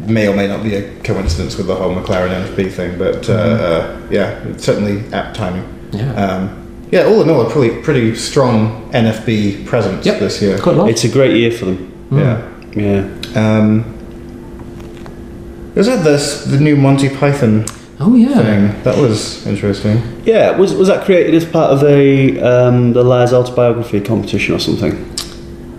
may 0.09 0.29
or 0.29 0.35
may 0.35 0.46
not 0.48 0.62
be 0.62 0.74
a 0.74 0.98
coincidence 1.03 1.57
with 1.57 1.66
the 1.66 1.74
whole 1.74 1.94
McLaren 1.94 2.31
NFB 2.46 2.72
thing, 2.72 2.98
but 2.98 3.29
uh, 3.29 3.33
uh, 3.33 4.00
yeah, 4.11 4.40
certainly 4.57 5.05
apt 5.12 5.37
timing. 5.37 5.62
Mm-hmm. 5.62 5.96
Yeah. 5.98 6.14
Um, 6.14 6.61
yeah, 6.90 7.05
all 7.05 7.22
in 7.22 7.29
all, 7.31 7.42
a 7.46 7.50
pretty 7.50 7.83
pretty 7.83 8.14
strong 8.14 8.90
NFB 8.92 9.66
presence 9.66 10.07
Yep. 10.07 10.20
this 10.20 10.40
year. 10.40 10.59
Quite 10.59 10.77
a 10.77 10.79
lot. 10.79 10.90
It's 10.90 11.05
a 11.05 11.09
great 11.09 11.37
year 11.37 11.50
for 11.50 11.64
them. 11.66 11.92
Yeah. 12.12 12.50
Yeah. 12.74 13.09
Um, 13.35 13.85
was 15.74 15.87
that 15.87 16.05
this 16.05 16.44
the 16.44 16.61
new 16.61 16.77
Monty 16.77 17.09
Python 17.09 17.64
oh 18.00 18.14
yeah. 18.14 18.35
thing? 18.42 18.83
That 18.85 18.96
was 18.96 19.44
interesting. 19.46 20.22
Yeah, 20.24 20.57
was 20.57 20.72
was 20.74 20.88
that 20.88 21.05
created 21.05 21.35
as 21.35 21.44
part 21.44 21.72
of 21.72 21.83
a 21.83 22.38
um, 22.40 22.92
the 22.92 23.03
Liar's 23.03 23.33
autobiography 23.33 24.00
competition 24.00 24.55
or 24.55 24.59
something? 24.61 25.13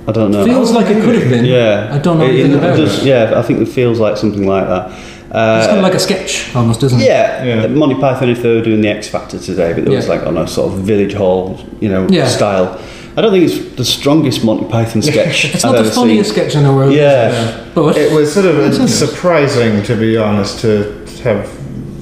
I 0.07 0.11
don't 0.11 0.31
know. 0.31 0.45
Feels 0.45 0.71
like 0.71 0.87
it 0.87 1.03
could 1.03 1.15
have 1.15 1.29
been. 1.29 1.45
yeah, 1.45 1.89
I 1.91 1.97
don't 1.97 2.17
know 2.19 2.25
It- 2.25 2.29
anything 2.31 2.51
it 2.51 2.57
about 2.57 2.77
does- 2.77 2.99
it. 2.99 3.05
Yeah, 3.05 3.33
I 3.35 3.41
think 3.41 3.61
it 3.61 3.67
feels 3.67 3.99
like 3.99 4.17
something 4.17 4.47
like 4.47 4.67
that. 4.67 4.91
Uh, 5.31 5.57
It's 5.57 5.65
kind 5.67 5.79
of 5.79 5.83
like 5.83 5.95
a 5.95 5.99
sketch 5.99 6.49
almost, 6.55 6.83
isn't 6.83 7.01
it? 7.01 7.05
yeah, 7.07 7.43
Yeah. 7.43 7.67
Monty 7.67 7.95
Python 7.95 8.29
if 8.29 8.41
they 8.41 8.49
were 8.55 8.61
doing 8.61 8.81
the 8.81 8.89
X 8.89 9.07
Factor 9.07 9.37
today, 9.39 9.73
but 9.73 9.83
it 9.83 9.89
was 9.89 10.05
Yeah. 10.05 10.11
like 10.13 10.25
on 10.27 10.37
a 10.37 10.47
sort 10.47 10.71
of 10.71 10.79
village 10.79 11.13
hall, 11.13 11.59
you 11.81 11.89
know, 11.89 12.05
Yeah. 12.09 12.27
style. 12.27 12.77
I 13.17 13.21
don't 13.21 13.31
think 13.31 13.45
it's 13.49 13.75
the 13.75 13.83
strongest 13.85 14.43
Monty 14.43 14.65
Python 14.65 15.01
sketch 15.01 15.45
It's 15.53 15.65
I've 15.65 15.71
not 15.71 15.77
the 15.79 15.85
ever 15.87 15.89
funniest 15.89 16.29
seen. 16.31 16.39
sketch 16.39 16.55
in 16.55 16.63
the 16.63 16.71
world. 16.71 16.93
Yeah. 16.93 17.29
it? 17.31 17.55
But 17.73 17.97
It 17.97 18.11
was 18.13 18.31
sort 18.33 18.45
of 18.45 18.55
That's 18.77 18.93
surprising, 18.93 19.81
to 19.83 19.95
be 19.95 20.15
honest, 20.17 20.59
to 20.61 20.85
have 21.23 21.49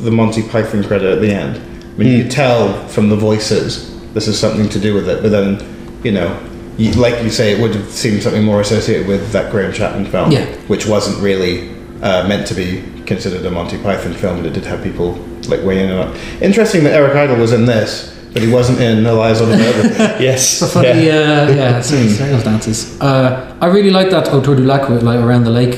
the 0.04 0.12
Monty 0.12 0.42
Python 0.42 0.84
credit 0.84 1.14
at 1.14 1.22
the 1.22 1.32
end. 1.34 1.56
I 1.56 2.00
mean, 2.04 2.12
you 2.12 2.24
could 2.24 2.32
tell 2.32 2.74
from 2.88 3.10
the 3.10 3.16
voices 3.16 3.90
this 4.14 4.28
is 4.28 4.38
something 4.38 4.68
to 4.70 4.80
do 4.80 4.94
with 4.94 5.08
it, 5.08 5.22
but 5.24 5.32
then, 5.32 5.58
you 6.04 6.12
know, 6.12 6.30
you, 6.78 6.92
like 6.94 7.24
you 7.24 7.30
say, 7.30 7.54
it 7.54 7.62
would 7.62 7.76
have 7.76 7.90
seemed 7.90 8.22
something 8.24 8.44
more 8.44 8.62
associated 8.62 9.08
with 9.08 9.32
that 9.32 9.52
Graham 9.52 9.72
Chapman 9.74 10.06
film, 10.06 10.32
Yeah. 10.32 10.46
which 10.68 10.86
wasn't 10.88 11.22
really 11.22 11.70
uh, 12.02 12.28
meant 12.28 12.48
to 12.48 12.54
be 12.56 12.84
considered 13.06 13.46
a 13.46 13.52
Monty 13.52 13.78
Python 13.78 14.14
film, 14.14 14.38
but 14.38 14.46
it 14.48 14.54
did 14.54 14.66
have 14.66 14.82
people 14.84 15.14
like 15.48 15.62
weighing 15.64 15.90
in 15.90 15.96
on 15.98 16.16
it. 16.16 16.42
Interesting 16.42 16.84
that 16.86 16.94
Eric 16.94 17.16
Idle 17.16 17.38
was 17.38 17.52
in 17.54 17.66
this, 17.66 18.10
but 18.34 18.42
he 18.42 18.52
wasn't 18.52 18.80
in 18.82 19.06
A 19.06 19.14
Liar's 19.14 19.42
Autobiography. 19.42 20.24
Yes, 20.24 20.62
It's 20.62 20.62
a 20.64 20.68
funny, 20.68 21.06
yeah. 21.06 21.14
uh, 21.14 21.52
yeah, 21.52 21.74
Hmm. 21.76 21.82
cir- 21.82 22.10
circumstances. 22.10 23.00
Uh, 23.02 23.56
I 23.62 23.68
really 23.68 23.92
like 23.92 24.10
that 24.10 24.28
Autour 24.34 24.56
du 24.56 24.64
Lac, 24.64 24.90
with, 24.90 25.04
like 25.04 25.20
around 25.20 25.44
the 25.44 25.52
lake 25.52 25.76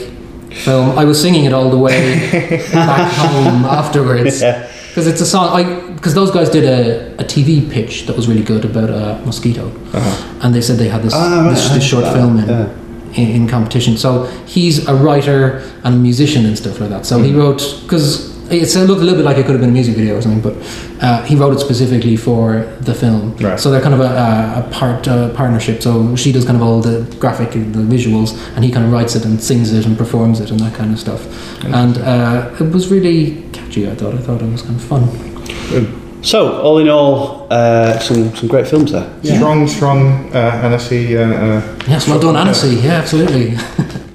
film. 0.64 0.98
I 0.98 1.04
was 1.04 1.20
singing 1.22 1.44
it 1.46 1.52
all 1.54 1.70
the 1.70 1.78
way 1.78 2.30
back 2.72 3.12
home 3.12 3.66
afterwards 3.66 4.42
Yeah. 4.42 4.68
Because 4.96 5.08
it's 5.08 5.20
a 5.20 5.26
song. 5.26 5.50
I 5.50 5.92
because 5.92 6.14
those 6.14 6.32
guys 6.32 6.50
did 6.50 6.64
a, 6.64 7.12
a 7.22 7.26
TV 7.26 7.70
pitch 7.70 8.06
that 8.06 8.16
was 8.16 8.30
really 8.30 8.44
good 8.44 8.64
about 8.64 8.90
a 8.90 9.22
mosquito, 9.26 9.70
and 10.42 10.56
they 10.56 10.62
said 10.62 10.78
they 10.78 10.88
had 10.88 11.02
this 11.04 11.14
Uh-huh. 11.14 11.26
Ah, 11.26 11.42
right, 11.42 11.50
this, 11.50 11.70
this 11.70 11.84
short 11.84 12.06
film 12.14 12.40
in, 12.40 12.48
yeah. 12.48 12.70
in 13.22 13.28
in 13.38 13.48
competition. 13.50 13.98
So 13.98 14.24
he's 14.46 14.88
a 14.88 14.96
writer 14.96 15.62
and 15.84 15.96
a 15.96 15.98
musician 15.98 16.46
and 16.46 16.58
stuff 16.58 16.80
like 16.80 16.90
that. 16.92 17.06
So 17.06 17.22
he 17.22 17.32
Hmm. 17.32 17.40
wrote 17.40 17.62
because. 17.84 18.34
It's, 18.50 18.76
it 18.76 18.86
looked 18.88 19.02
a 19.02 19.04
little 19.04 19.20
bit 19.20 19.26
like 19.26 19.38
it 19.38 19.46
could 19.46 19.54
have 19.54 19.62
been 19.62 19.70
a 19.70 19.74
music 19.74 19.96
video 19.96 20.18
or 20.18 20.22
something, 20.22 20.42
but 20.42 20.56
uh, 21.04 21.24
he 21.24 21.36
wrote 21.36 21.54
it 21.56 21.60
specifically 21.60 22.16
for 22.16 22.62
the 22.82 22.94
film. 22.94 23.36
Right. 23.38 23.60
So 23.60 23.72
they're 23.72 23.82
kind 23.82 23.94
of 23.94 24.02
a, 24.02 24.04
a, 24.04 24.68
a 24.68 24.72
part 24.72 25.08
uh, 25.08 25.34
partnership. 25.34 25.82
So 25.82 26.16
she 26.16 26.32
does 26.32 26.46
kind 26.46 26.56
of 26.56 26.62
all 26.64 26.82
the 26.82 27.04
graphic 27.20 27.56
and 27.56 27.74
the 27.74 27.82
visuals, 27.82 28.38
and 28.56 28.64
he 28.64 28.72
kind 28.72 28.86
of 28.86 28.92
writes 28.92 29.16
it 29.16 29.26
and 29.26 29.42
sings 29.42 29.74
it 29.74 29.86
and 29.86 29.98
performs 29.98 30.40
it 30.40 30.52
and 30.52 30.60
that 30.60 30.76
kind 30.76 30.92
of 30.94 31.00
stuff. 31.00 31.26
And 31.66 31.98
uh, 31.98 32.56
it 32.60 32.72
was 32.72 32.90
really 32.92 33.42
catchy. 33.52 33.90
I 33.90 33.96
thought. 33.96 34.14
I 34.14 34.18
thought 34.18 34.42
it 34.42 34.52
was 34.52 34.62
kind 34.62 34.76
of 34.76 34.84
fun. 34.84 36.24
So, 36.24 36.60
all 36.62 36.80
in 36.80 36.90
all, 36.90 37.46
uh, 37.52 38.00
some 38.00 38.36
some 38.36 38.48
great 38.50 38.68
films 38.68 38.92
there. 38.92 39.08
Strong, 39.24 39.68
strong 39.68 40.34
uh, 40.34 40.62
Annecy. 40.64 41.16
Uh, 41.18 41.22
uh, 41.22 41.80
Yes, 41.88 42.08
well 42.08 42.20
done, 42.20 42.36
Annecy. 42.36 42.78
Yeah, 42.78 42.94
absolutely. 42.94 43.58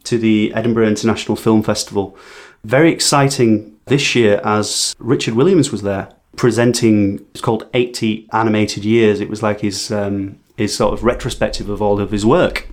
to 0.05 0.17
the 0.17 0.53
Edinburgh 0.53 0.87
International 0.87 1.35
Film 1.35 1.61
Festival. 1.61 2.17
Very 2.63 2.91
exciting 2.91 3.77
this 3.87 4.15
year 4.15 4.39
as 4.43 4.95
Richard 4.99 5.33
Williams 5.33 5.71
was 5.71 5.81
there 5.81 6.13
presenting, 6.37 7.17
it's 7.31 7.41
called 7.41 7.67
80 7.73 8.29
Animated 8.31 8.85
Years. 8.85 9.19
It 9.19 9.29
was 9.29 9.43
like 9.43 9.59
his, 9.59 9.91
um, 9.91 10.39
his 10.57 10.75
sort 10.75 10.93
of 10.93 11.03
retrospective 11.03 11.69
of 11.69 11.81
all 11.81 12.01
of 12.01 12.11
his 12.11 12.25
work, 12.25 12.67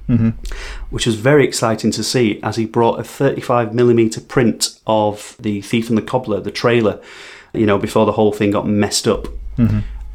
which 0.91 1.07
was 1.07 1.17
very 1.17 1.45
exciting 1.45 1.91
to 1.93 2.03
see 2.03 2.41
as 2.43 2.57
he 2.57 2.65
brought 2.67 2.99
a 2.99 3.03
35mm 3.03 4.27
print 4.27 4.79
of 4.87 5.37
The 5.39 5.61
Thief 5.61 5.89
and 5.91 5.99
the 5.99 6.03
Cobbler, 6.03 6.41
the 6.41 6.51
trailer, 6.51 7.01
you 7.53 7.67
know, 7.67 7.79
before 7.79 8.07
the 8.07 8.13
whole 8.13 8.33
thing 8.33 8.51
got 8.53 8.67
messed 8.67 9.07
up 9.07 9.29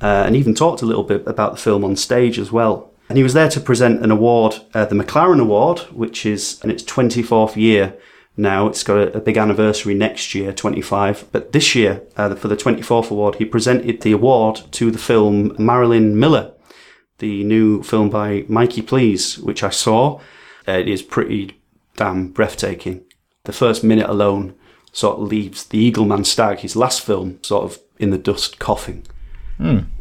uh, 0.02 0.24
and 0.26 0.36
even 0.36 0.54
talked 0.56 0.82
a 0.82 0.86
little 0.86 1.04
bit 1.04 1.26
about 1.28 1.52
the 1.52 1.58
film 1.58 1.84
on 1.86 1.96
stage 1.96 2.40
as 2.40 2.52
well. 2.52 2.92
And 3.08 3.18
he 3.18 3.24
was 3.24 3.34
there 3.34 3.50
to 3.50 3.60
present 3.60 4.04
an 4.04 4.12
award, 4.12 4.56
uh, 4.74 4.86
the 4.86 4.96
McLaren 4.96 5.42
Award, 5.42 5.80
which 5.92 6.26
is 6.26 6.60
in 6.64 6.70
its 6.70 6.84
24th 6.84 7.56
year 7.56 7.96
now. 8.38 8.68
It's 8.68 8.84
got 8.84 8.98
a, 8.98 9.18
a 9.18 9.20
big 9.20 9.38
anniversary 9.38 9.96
next 9.96 10.36
year, 10.36 10.54
25. 10.54 11.26
But 11.32 11.52
this 11.52 11.74
year, 11.74 12.04
uh, 12.18 12.36
for 12.36 12.48
the 12.48 12.56
24th 12.56 13.10
award, 13.10 13.36
he 13.36 13.46
presented 13.46 14.02
the 14.02 14.12
award 14.12 14.62
to 14.74 14.92
the 14.92 15.00
film 15.00 15.56
Marilyn 15.58 16.20
Miller, 16.20 16.52
the 17.20 17.44
new 17.44 17.84
film 17.84 18.10
by 18.10 18.46
Mikey 18.48 18.82
Please, 18.82 19.38
which 19.38 19.64
I 19.64 19.70
saw. 19.70 20.20
Uh, 20.68 20.74
it 20.74 20.88
is 20.88 21.02
pretty 21.02 21.60
damn 21.96 22.30
breathtaking. 22.30 23.04
The 23.44 23.54
first 23.54 23.84
minute 23.84 24.10
alone 24.10 24.56
sort 24.92 25.20
of 25.20 25.28
leaves 25.28 25.66
the 25.66 25.92
Eagleman 25.92 26.26
Stag, 26.26 26.60
his 26.60 26.76
last 26.76 27.02
film, 27.06 27.40
sort 27.44 27.64
of 27.64 27.80
in 27.98 28.10
the 28.10 28.18
dust, 28.18 28.60
coughing. 28.60 29.06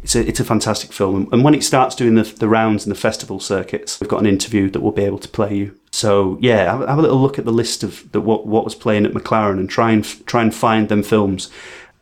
It's 0.05 0.15
a 0.15 0.27
it's 0.27 0.41
a 0.41 0.45
fantastic 0.45 0.93
film, 0.93 1.29
and 1.33 1.43
when 1.43 1.55
it 1.55 1.65
starts 1.65 1.97
doing 1.97 2.15
the 2.15 2.23
the 2.23 2.49
rounds 2.49 2.87
and 2.87 2.95
the 2.95 3.01
festival 3.01 3.41
circuits, 3.41 4.01
we've 4.01 4.09
got 4.09 4.21
an 4.21 4.27
interview 4.27 4.71
that 4.71 4.81
we'll 4.81 4.93
be 4.93 5.05
able 5.05 5.19
to 5.19 5.29
play 5.29 5.55
you. 5.57 5.79
So 5.91 6.39
yeah, 6.41 6.71
have, 6.71 6.89
have 6.89 6.99
a 6.99 7.03
little 7.03 7.21
look 7.21 7.39
at 7.39 7.45
the 7.45 7.53
list 7.53 7.83
of 7.83 8.11
the, 8.13 8.21
what 8.21 8.47
what 8.47 8.65
was 8.65 8.77
playing 8.77 9.05
at 9.05 9.13
McLaren 9.13 9.59
and 9.59 9.69
try 9.69 9.91
and 9.91 10.05
try 10.27 10.43
and 10.43 10.55
find 10.55 10.89
them 10.89 11.03
films. 11.03 11.51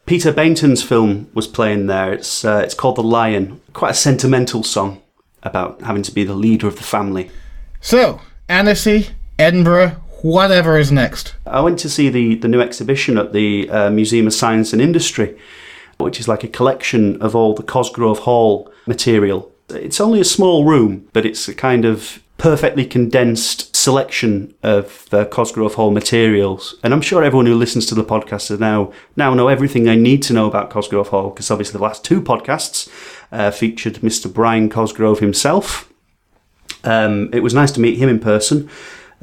Peter 0.05 0.33
Bainton's 0.33 0.83
film 0.83 1.31
was 1.33 1.49
playing 1.49 1.87
there. 1.87 2.13
It's 2.13 2.45
uh, 2.45 2.61
it's 2.63 2.75
called 2.75 2.97
The 2.97 3.03
Lion. 3.03 3.63
Quite 3.73 3.93
a 3.93 3.95
sentimental 3.95 4.63
song 4.63 5.01
about 5.47 5.81
having 5.83 6.03
to 6.03 6.13
be 6.13 6.25
the 6.25 6.35
leader 6.35 6.67
of 6.67 6.77
the 6.77 6.83
family. 6.83 7.31
So, 7.81 8.21
Annecy, 8.49 9.09
Edinburgh, 9.39 9.91
whatever 10.23 10.79
is 10.79 10.91
next. 10.91 11.35
I 11.47 11.61
went 11.61 11.79
to 11.81 11.89
see 11.89 12.09
the, 12.09 12.35
the 12.35 12.49
new 12.49 12.61
exhibition 12.61 13.17
at 13.19 13.33
the 13.33 13.71
uh, 13.71 13.91
Museum 13.91 14.27
of 14.27 14.35
Science 14.35 14.73
and 14.73 14.83
Industry, 14.83 15.39
which 15.99 16.19
is 16.21 16.29
like 16.29 16.45
a 16.45 16.49
collection 16.49 17.21
of 17.23 17.35
all 17.37 17.55
the 17.55 17.63
Cosgrove 17.63 18.21
Hall 18.21 18.71
material. 18.87 19.53
It's 19.69 20.01
only 20.01 20.21
a 20.21 20.25
small 20.25 20.65
room, 20.65 21.09
but 21.13 21.25
it's 21.25 21.49
a 21.49 21.55
kind 21.55 21.85
of 21.85 22.23
perfectly 22.39 22.85
condensed 22.85 23.75
selection 23.75 24.55
of 24.63 25.07
uh, 25.13 25.25
Cosgrove 25.25 25.75
Hall 25.75 25.91
materials. 25.91 26.75
And 26.83 26.93
I'm 26.93 27.01
sure 27.01 27.25
everyone 27.25 27.47
who 27.47 27.55
listens 27.55 27.87
to 27.87 27.95
the 27.95 28.05
podcast 28.05 28.59
now 28.61 28.93
now 29.17 29.33
know 29.33 29.49
everything 29.49 29.85
they 29.85 29.97
need 29.97 30.23
to 30.25 30.35
know 30.35 30.47
about 30.47 30.71
Cosgrove 30.71 31.09
Hall, 31.09 31.31
because 31.31 31.51
obviously 31.51 31.79
the 31.79 31.85
last 31.85 32.05
two 32.05 32.21
podcasts 32.21 32.89
uh, 33.33 33.51
featured 33.51 33.95
Mr. 33.97 34.33
Brian 34.33 34.69
Cosgrove 34.69 35.21
himself. 35.21 35.93
Um, 36.85 37.31
it 37.33 37.41
was 37.41 37.55
nice 37.55 37.73
to 37.73 37.81
meet 37.81 37.99
him 37.99 38.09
in 38.09 38.21
person 38.21 38.69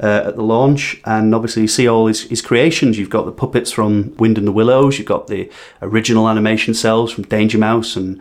uh, 0.00 0.24
at 0.26 0.36
the 0.36 0.42
launch 0.42 1.00
and 1.04 1.34
obviously 1.34 1.62
you 1.62 1.68
see 1.68 1.88
all 1.88 2.06
his, 2.06 2.22
his 2.24 2.42
creations. 2.42 2.98
You've 2.98 3.10
got 3.10 3.26
the 3.26 3.32
puppets 3.32 3.70
from 3.70 4.14
Wind 4.16 4.38
and 4.38 4.46
the 4.46 4.52
Willows, 4.52 4.98
you've 4.98 5.06
got 5.06 5.28
the 5.28 5.50
original 5.80 6.28
animation 6.28 6.74
cells 6.74 7.12
from 7.12 7.24
Danger 7.24 7.58
Mouse 7.58 7.96
and 7.96 8.20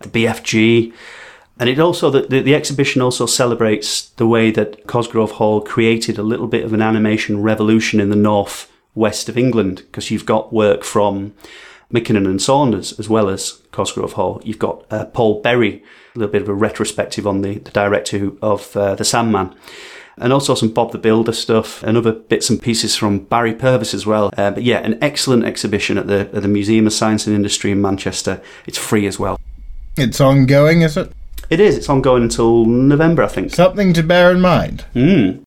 the 0.00 0.08
BFG. 0.08 0.92
And 1.58 1.68
it 1.68 1.78
also, 1.78 2.10
the, 2.10 2.22
the, 2.22 2.40
the 2.40 2.54
exhibition 2.54 3.00
also 3.00 3.26
celebrates 3.26 4.08
the 4.10 4.26
way 4.26 4.50
that 4.50 4.86
Cosgrove 4.86 5.32
Hall 5.32 5.60
created 5.60 6.18
a 6.18 6.22
little 6.22 6.48
bit 6.48 6.64
of 6.64 6.72
an 6.72 6.82
animation 6.82 7.42
revolution 7.42 8.00
in 8.00 8.10
the 8.10 8.16
north 8.16 8.70
west 8.94 9.28
of 9.28 9.38
England 9.38 9.78
because 9.78 10.10
you've 10.10 10.26
got 10.26 10.52
work 10.52 10.84
from 10.84 11.34
Mackinnon 11.90 12.26
and 12.26 12.40
Saunders 12.40 12.98
as 12.98 13.08
well 13.08 13.28
as 13.28 13.62
Cosgrove 13.72 14.14
Hall. 14.14 14.40
You've 14.44 14.58
got 14.58 14.84
uh, 14.90 15.06
Paul 15.06 15.40
Berry, 15.42 15.82
a 16.14 16.18
little 16.18 16.32
bit 16.32 16.42
of 16.42 16.48
a 16.48 16.54
retrospective 16.54 17.26
on 17.26 17.42
the, 17.42 17.58
the 17.58 17.70
director 17.70 18.32
of 18.42 18.76
uh, 18.76 18.94
The 18.94 19.04
Sandman. 19.04 19.54
And 20.16 20.32
also 20.32 20.54
some 20.54 20.68
Bob 20.68 20.92
the 20.92 20.98
Builder 20.98 21.32
stuff 21.32 21.82
and 21.82 21.96
other 21.96 22.12
bits 22.12 22.48
and 22.48 22.62
pieces 22.62 22.94
from 22.94 23.20
Barry 23.20 23.52
Purves 23.52 23.94
as 23.94 24.06
well. 24.06 24.30
Uh, 24.36 24.52
but 24.52 24.62
yeah, 24.62 24.78
an 24.78 24.96
excellent 25.02 25.44
exhibition 25.44 25.98
at 25.98 26.06
the, 26.06 26.30
at 26.32 26.42
the 26.42 26.48
Museum 26.48 26.86
of 26.86 26.92
Science 26.92 27.26
and 27.26 27.34
Industry 27.34 27.72
in 27.72 27.82
Manchester. 27.82 28.40
It's 28.64 28.78
free 28.78 29.06
as 29.08 29.18
well. 29.18 29.40
It's 29.96 30.20
ongoing, 30.20 30.82
is 30.82 30.96
it? 30.96 31.10
It 31.50 31.58
is. 31.58 31.76
It's 31.76 31.88
ongoing 31.88 32.22
until 32.22 32.64
November, 32.64 33.24
I 33.24 33.28
think. 33.28 33.52
Something 33.52 33.92
to 33.92 34.02
bear 34.02 34.30
in 34.30 34.40
mind. 34.40 34.84
Mm. 34.94 35.42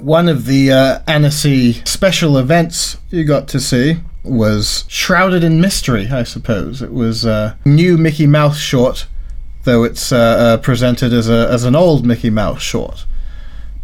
One 0.00 0.28
of 0.28 0.46
the 0.46 0.72
uh, 0.72 1.00
Annecy 1.06 1.74
special 1.84 2.38
events 2.38 2.98
you 3.10 3.24
got 3.24 3.48
to 3.48 3.60
see 3.60 3.98
was 4.22 4.84
Shrouded 4.88 5.42
in 5.42 5.60
Mystery, 5.60 6.08
I 6.08 6.22
suppose. 6.22 6.82
It 6.82 6.92
was 6.92 7.24
a 7.24 7.58
new 7.64 7.98
Mickey 7.98 8.26
Mouse 8.26 8.58
short, 8.58 9.06
though 9.64 9.84
it's 9.84 10.12
uh, 10.12 10.16
uh, 10.16 10.56
presented 10.58 11.12
as, 11.12 11.28
a, 11.28 11.48
as 11.50 11.64
an 11.64 11.74
old 11.74 12.06
Mickey 12.06 12.30
Mouse 12.30 12.62
short. 12.62 13.06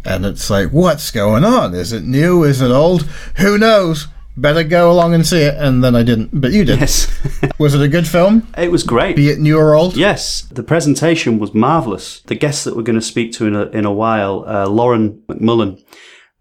And 0.05 0.25
it's 0.25 0.49
like, 0.49 0.69
what's 0.69 1.11
going 1.11 1.43
on? 1.43 1.73
Is 1.73 1.91
it 1.91 2.03
new? 2.03 2.43
Is 2.43 2.61
it 2.61 2.71
old? 2.71 3.03
Who 3.37 3.57
knows? 3.57 4.07
Better 4.37 4.63
go 4.63 4.91
along 4.91 5.13
and 5.13 5.25
see 5.25 5.41
it. 5.41 5.55
And 5.57 5.83
then 5.83 5.95
I 5.95 6.03
didn't, 6.03 6.29
but 6.33 6.51
you 6.51 6.65
did. 6.65 6.79
Yes. 6.79 7.07
Was 7.59 7.73
it 7.73 7.81
a 7.81 7.87
good 7.87 8.07
film? 8.07 8.47
it 8.57 8.71
was 8.71 8.83
great. 8.83 9.15
Be 9.15 9.29
it 9.29 9.39
new 9.39 9.57
or 9.57 9.75
old? 9.75 9.95
Yes, 9.95 10.41
the 10.43 10.63
presentation 10.63 11.39
was 11.39 11.53
marvellous. 11.53 12.21
The 12.21 12.35
guests 12.35 12.63
that 12.65 12.75
we're 12.75 12.83
going 12.83 12.99
to 12.99 13.05
speak 13.05 13.31
to 13.33 13.47
in 13.47 13.55
a, 13.55 13.65
in 13.67 13.85
a 13.85 13.93
while, 13.93 14.43
uh, 14.45 14.67
Lauren 14.67 15.23
MacMullan 15.29 15.81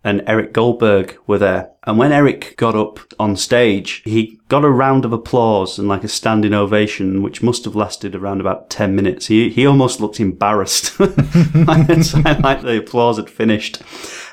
and 0.04 0.22
Eric 0.26 0.52
Goldberg 0.52 1.16
were 1.26 1.38
there. 1.38 1.70
And 1.84 1.96
when 1.96 2.12
Eric 2.12 2.56
got 2.56 2.74
up 2.74 3.00
on 3.18 3.36
stage, 3.36 4.02
he 4.04 4.38
got 4.48 4.64
a 4.64 4.70
round 4.70 5.04
of 5.06 5.12
applause 5.12 5.78
and 5.78 5.88
like 5.88 6.04
a 6.04 6.08
standing 6.08 6.52
ovation, 6.52 7.22
which 7.22 7.42
must 7.42 7.64
have 7.64 7.74
lasted 7.74 8.14
around 8.14 8.40
about 8.40 8.68
10 8.68 8.94
minutes. 8.94 9.26
He, 9.26 9.48
he 9.48 9.66
almost 9.66 10.00
looked 10.00 10.20
embarrassed. 10.20 10.94
I 11.00 11.84
meant 11.88 12.42
like 12.42 12.60
the 12.60 12.78
applause 12.80 13.16
had 13.16 13.30
finished. 13.30 13.82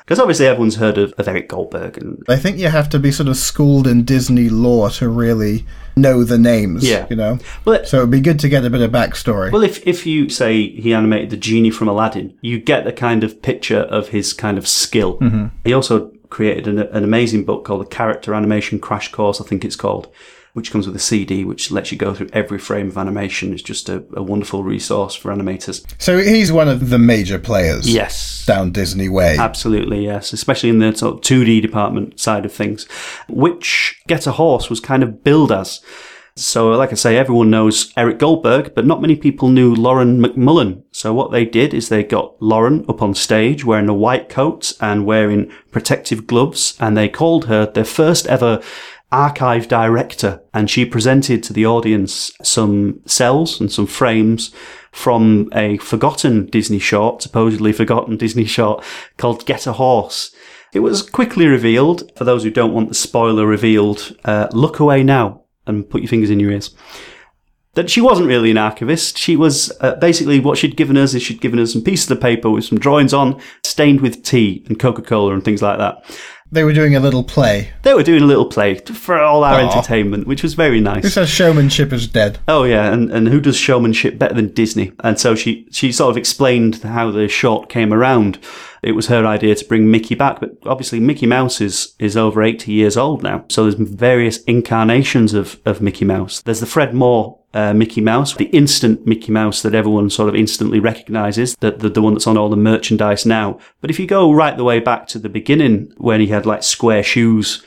Because 0.04 0.18
obviously 0.18 0.46
everyone's 0.46 0.76
heard 0.76 0.98
of, 0.98 1.12
of 1.14 1.28
Eric 1.28 1.48
Goldberg 1.48 1.96
and 1.98 2.22
I 2.28 2.36
think 2.36 2.58
you 2.58 2.68
have 2.68 2.88
to 2.90 2.98
be 2.98 3.12
sort 3.12 3.28
of 3.28 3.36
schooled 3.36 3.86
in 3.86 4.04
Disney 4.04 4.48
lore 4.48 4.90
to 4.90 5.08
really 5.08 5.64
know 5.96 6.24
the 6.24 6.38
names. 6.38 6.88
Yeah. 6.88 7.06
You 7.08 7.16
know? 7.16 7.38
Well, 7.64 7.76
it- 7.76 7.86
So 7.88 7.98
it'd 7.98 8.10
be 8.10 8.20
good 8.20 8.38
to 8.40 8.48
get 8.48 8.64
a 8.64 8.70
bit 8.70 8.80
of 8.80 8.90
backstory. 8.90 9.52
Well, 9.52 9.62
if, 9.62 9.86
if 9.86 10.04
you 10.06 10.28
say 10.28 10.68
he 10.70 10.92
animated 10.92 11.30
the 11.30 11.36
genie 11.36 11.70
from 11.70 11.88
Aladdin, 11.88 12.36
you 12.40 12.58
get 12.58 12.84
the 12.84 12.92
kind 12.92 13.22
of 13.24 13.42
picture 13.42 13.80
of 13.80 14.08
his 14.08 14.32
kind 14.32 14.58
of 14.58 14.66
skill. 14.66 15.18
Mm-hmm. 15.18 15.46
He 15.64 15.72
also 15.72 16.10
created 16.30 16.66
an, 16.66 16.78
an 16.78 17.04
amazing 17.04 17.44
book 17.44 17.64
called 17.64 17.82
The 17.82 17.86
Character 17.86 18.34
Animation 18.34 18.80
Crash 18.80 19.12
Course, 19.12 19.40
I 19.40 19.44
think 19.44 19.64
it's 19.64 19.76
called, 19.76 20.08
which 20.52 20.70
comes 20.70 20.86
with 20.86 20.94
a 20.94 21.00
CD, 21.00 21.44
which 21.44 21.70
lets 21.70 21.90
you 21.92 21.98
go 21.98 22.14
through 22.14 22.28
every 22.32 22.58
frame 22.58 22.88
of 22.88 22.98
animation. 22.98 23.52
It's 23.52 23.62
just 23.62 23.88
a, 23.88 24.04
a 24.14 24.22
wonderful 24.22 24.62
resource 24.62 25.14
for 25.14 25.32
animators. 25.32 25.84
so 25.98 26.18
he's 26.18 26.52
one 26.52 26.68
of 26.68 26.90
the 26.90 26.98
major 26.98 27.38
players. 27.38 27.92
Yes. 27.92 28.44
Down 28.44 28.70
Disney 28.70 29.08
Way. 29.08 29.36
Absolutely, 29.38 30.04
yes. 30.04 30.32
Especially 30.32 30.68
in 30.68 30.78
the 30.78 30.94
sort 30.94 31.14
of 31.14 31.20
2D 31.22 31.62
department 31.62 32.20
side 32.20 32.44
of 32.44 32.52
things, 32.52 32.84
which 33.28 34.00
Get 34.06 34.26
a 34.26 34.32
Horse 34.32 34.68
was 34.68 34.80
kind 34.80 35.02
of 35.02 35.24
billed 35.24 35.52
as. 35.52 35.80
So, 36.34 36.70
like 36.70 36.92
I 36.92 36.94
say, 36.94 37.18
everyone 37.18 37.50
knows 37.50 37.92
Eric 37.94 38.18
Goldberg, 38.18 38.74
but 38.74 38.86
not 38.86 39.02
many 39.02 39.16
people 39.16 39.50
knew 39.50 39.74
Lauren 39.74 40.18
MacMullan. 40.18 40.82
So 40.90 41.12
what 41.12 41.30
they 41.30 41.44
did 41.44 41.74
is 41.74 41.88
they 41.88 42.02
got 42.02 42.40
Lauren 42.40 42.86
up 42.88 43.02
on 43.02 43.14
stage 43.14 43.66
wearing 43.66 43.90
a 43.90 43.94
white 43.94 44.30
coat 44.30 44.72
and 44.80 45.04
wearing 45.04 45.52
protective 45.70 46.26
gloves, 46.26 46.74
and 46.80 46.96
they 46.96 47.08
called 47.08 47.46
her 47.46 47.66
their 47.66 47.84
first 47.84 48.26
ever 48.28 48.62
archive 49.12 49.68
director, 49.68 50.42
and 50.52 50.68
she 50.68 50.84
presented 50.84 51.42
to 51.42 51.52
the 51.52 51.66
audience 51.66 52.32
some 52.42 53.00
cells 53.06 53.60
and 53.60 53.70
some 53.70 53.86
frames 53.86 54.52
from 54.90 55.48
a 55.54 55.78
forgotten 55.78 56.46
Disney 56.46 56.78
short, 56.78 57.22
supposedly 57.22 57.72
forgotten 57.72 58.16
Disney 58.16 58.44
short, 58.44 58.84
called 59.16 59.46
Get 59.46 59.66
a 59.66 59.74
Horse. 59.74 60.34
It 60.72 60.80
was 60.80 61.08
quickly 61.08 61.46
revealed, 61.46 62.10
for 62.16 62.24
those 62.24 62.42
who 62.42 62.50
don't 62.50 62.72
want 62.72 62.88
the 62.88 62.94
spoiler 62.94 63.46
revealed, 63.46 64.16
uh, 64.24 64.48
look 64.52 64.80
away 64.80 65.02
now 65.02 65.42
and 65.66 65.88
put 65.88 66.02
your 66.02 66.08
fingers 66.08 66.30
in 66.30 66.40
your 66.40 66.50
ears. 66.50 66.74
That 67.74 67.88
she 67.88 68.02
wasn't 68.02 68.28
really 68.28 68.50
an 68.50 68.58
archivist. 68.58 69.16
She 69.16 69.34
was 69.34 69.72
uh, 69.80 69.94
basically 69.94 70.40
what 70.40 70.58
she'd 70.58 70.76
given 70.76 70.98
us 70.98 71.14
is 71.14 71.22
she'd 71.22 71.40
given 71.40 71.58
us 71.58 71.72
some 71.72 71.82
pieces 71.82 72.10
of 72.10 72.20
paper 72.20 72.50
with 72.50 72.64
some 72.64 72.78
drawings 72.78 73.14
on, 73.14 73.40
stained 73.64 74.02
with 74.02 74.22
tea 74.22 74.62
and 74.66 74.78
Coca 74.78 75.00
Cola 75.00 75.32
and 75.32 75.42
things 75.42 75.62
like 75.62 75.78
that. 75.78 76.04
They 76.52 76.64
were 76.64 76.74
doing 76.74 76.94
a 76.94 77.00
little 77.00 77.24
play. 77.24 77.72
They 77.80 77.94
were 77.94 78.02
doing 78.02 78.22
a 78.22 78.26
little 78.26 78.44
play 78.44 78.74
for 78.74 79.18
all 79.18 79.42
our 79.42 79.58
Aw. 79.58 79.70
entertainment, 79.70 80.26
which 80.26 80.42
was 80.42 80.52
very 80.52 80.80
nice. 80.80 81.02
Who 81.02 81.08
says 81.08 81.30
showmanship 81.30 81.94
is 81.94 82.06
dead? 82.06 82.40
Oh 82.46 82.64
yeah, 82.64 82.92
and, 82.92 83.10
and 83.10 83.28
who 83.28 83.40
does 83.40 83.56
showmanship 83.56 84.18
better 84.18 84.34
than 84.34 84.52
Disney? 84.52 84.92
And 85.00 85.18
so 85.18 85.34
she 85.34 85.66
she 85.72 85.90
sort 85.90 86.10
of 86.10 86.18
explained 86.18 86.82
how 86.82 87.10
the 87.10 87.26
short 87.26 87.70
came 87.70 87.90
around. 87.90 88.38
It 88.82 88.92
was 88.92 89.06
her 89.06 89.24
idea 89.24 89.54
to 89.54 89.64
bring 89.64 89.90
Mickey 89.90 90.14
back, 90.14 90.40
but 90.40 90.50
obviously 90.66 91.00
Mickey 91.00 91.26
Mouse 91.26 91.62
is 91.62 91.94
is 91.98 92.18
over 92.18 92.42
eighty 92.42 92.72
years 92.72 92.98
old 92.98 93.22
now. 93.22 93.46
So 93.48 93.62
there's 93.62 93.76
various 93.76 94.42
incarnations 94.42 95.32
of 95.32 95.58
of 95.64 95.80
Mickey 95.80 96.04
Mouse. 96.04 96.42
There's 96.42 96.60
the 96.60 96.66
Fred 96.66 96.92
Moore. 96.92 97.38
Uh, 97.54 97.74
Mickey 97.74 98.00
Mouse, 98.00 98.34
the 98.34 98.46
instant 98.46 99.06
Mickey 99.06 99.30
Mouse 99.30 99.60
that 99.60 99.74
everyone 99.74 100.08
sort 100.08 100.30
of 100.30 100.34
instantly 100.34 100.80
recognizes, 100.80 101.54
the, 101.56 101.70
the 101.72 101.90
the 101.90 102.00
one 102.00 102.14
that's 102.14 102.26
on 102.26 102.38
all 102.38 102.48
the 102.48 102.56
merchandise 102.56 103.26
now. 103.26 103.58
But 103.82 103.90
if 103.90 104.00
you 104.00 104.06
go 104.06 104.32
right 104.32 104.56
the 104.56 104.64
way 104.64 104.80
back 104.80 105.06
to 105.08 105.18
the 105.18 105.28
beginning, 105.28 105.92
when 105.98 106.20
he 106.20 106.28
had 106.28 106.46
like 106.46 106.62
square 106.62 107.02
shoes 107.02 107.62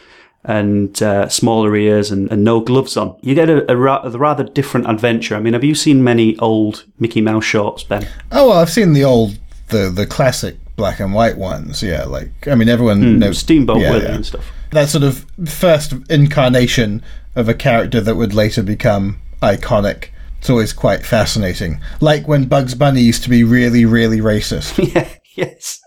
and 0.46 1.02
uh, 1.02 1.28
smaller 1.28 1.76
ears 1.76 2.12
and, 2.12 2.32
and 2.32 2.44
no 2.44 2.60
gloves 2.62 2.96
on. 2.96 3.18
You 3.22 3.36
get 3.36 3.50
a, 3.50 3.70
a, 3.72 3.76
ra- 3.76 4.02
a 4.04 4.12
rather 4.12 4.44
different 4.44 4.88
adventure. 4.88 5.36
I 5.36 5.40
mean, 5.40 5.54
have 5.54 5.64
you 5.64 5.76
seen 5.76 6.04
many 6.04 6.38
old 6.38 6.86
Mickey 7.00 7.22
Mouse 7.22 7.46
shorts, 7.46 7.84
Ben? 7.84 8.08
Oh 8.32 8.50
well, 8.50 8.60
I've 8.60 8.70
seen 8.70 8.94
the 8.94 9.04
old, 9.04 9.38
the 9.70 9.90
the 9.90 10.06
classic 10.06 10.58
black 10.76 11.00
and 11.00 11.14
white 11.14 11.38
ones. 11.38 11.82
Yeah, 11.82 12.04
like 12.04 12.48
I 12.48 12.56
mean, 12.56 12.70
everyone 12.70 13.20
knows 13.20 13.40
Steamboat 13.40 13.82
yeah, 13.82 13.92
Willie 13.92 14.06
yeah. 14.06 14.16
and 14.16 14.26
stuff. 14.26 14.52
That 14.72 14.90
sort 14.90 15.04
of 15.04 15.26
first 15.48 15.94
incarnation 16.10 17.04
of 17.36 17.50
a 17.50 17.54
character 17.54 18.00
that 18.02 18.16
would 18.16 18.34
later 18.34 18.64
become 18.64 19.20
iconic. 19.42 20.10
It's 20.40 20.50
always 20.50 20.74
quite 20.74 21.06
fascinating. 21.06 21.82
Like 22.02 22.28
when 22.28 22.46
Bugs 22.46 22.76
Bunny 22.76 23.02
used 23.02 23.24
to 23.24 23.30
be 23.30 23.44
really, 23.44 23.86
really 23.86 24.20
racist. 24.20 24.78
Yeah, 24.94 25.10
yes. 25.36 25.82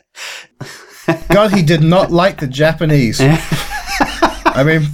God, 1.30 1.52
he 1.52 1.62
did 1.62 1.82
not 1.82 2.10
like 2.10 2.40
the 2.40 2.46
Japanese. 2.46 3.18
I 3.20 4.62
mean, 4.64 4.88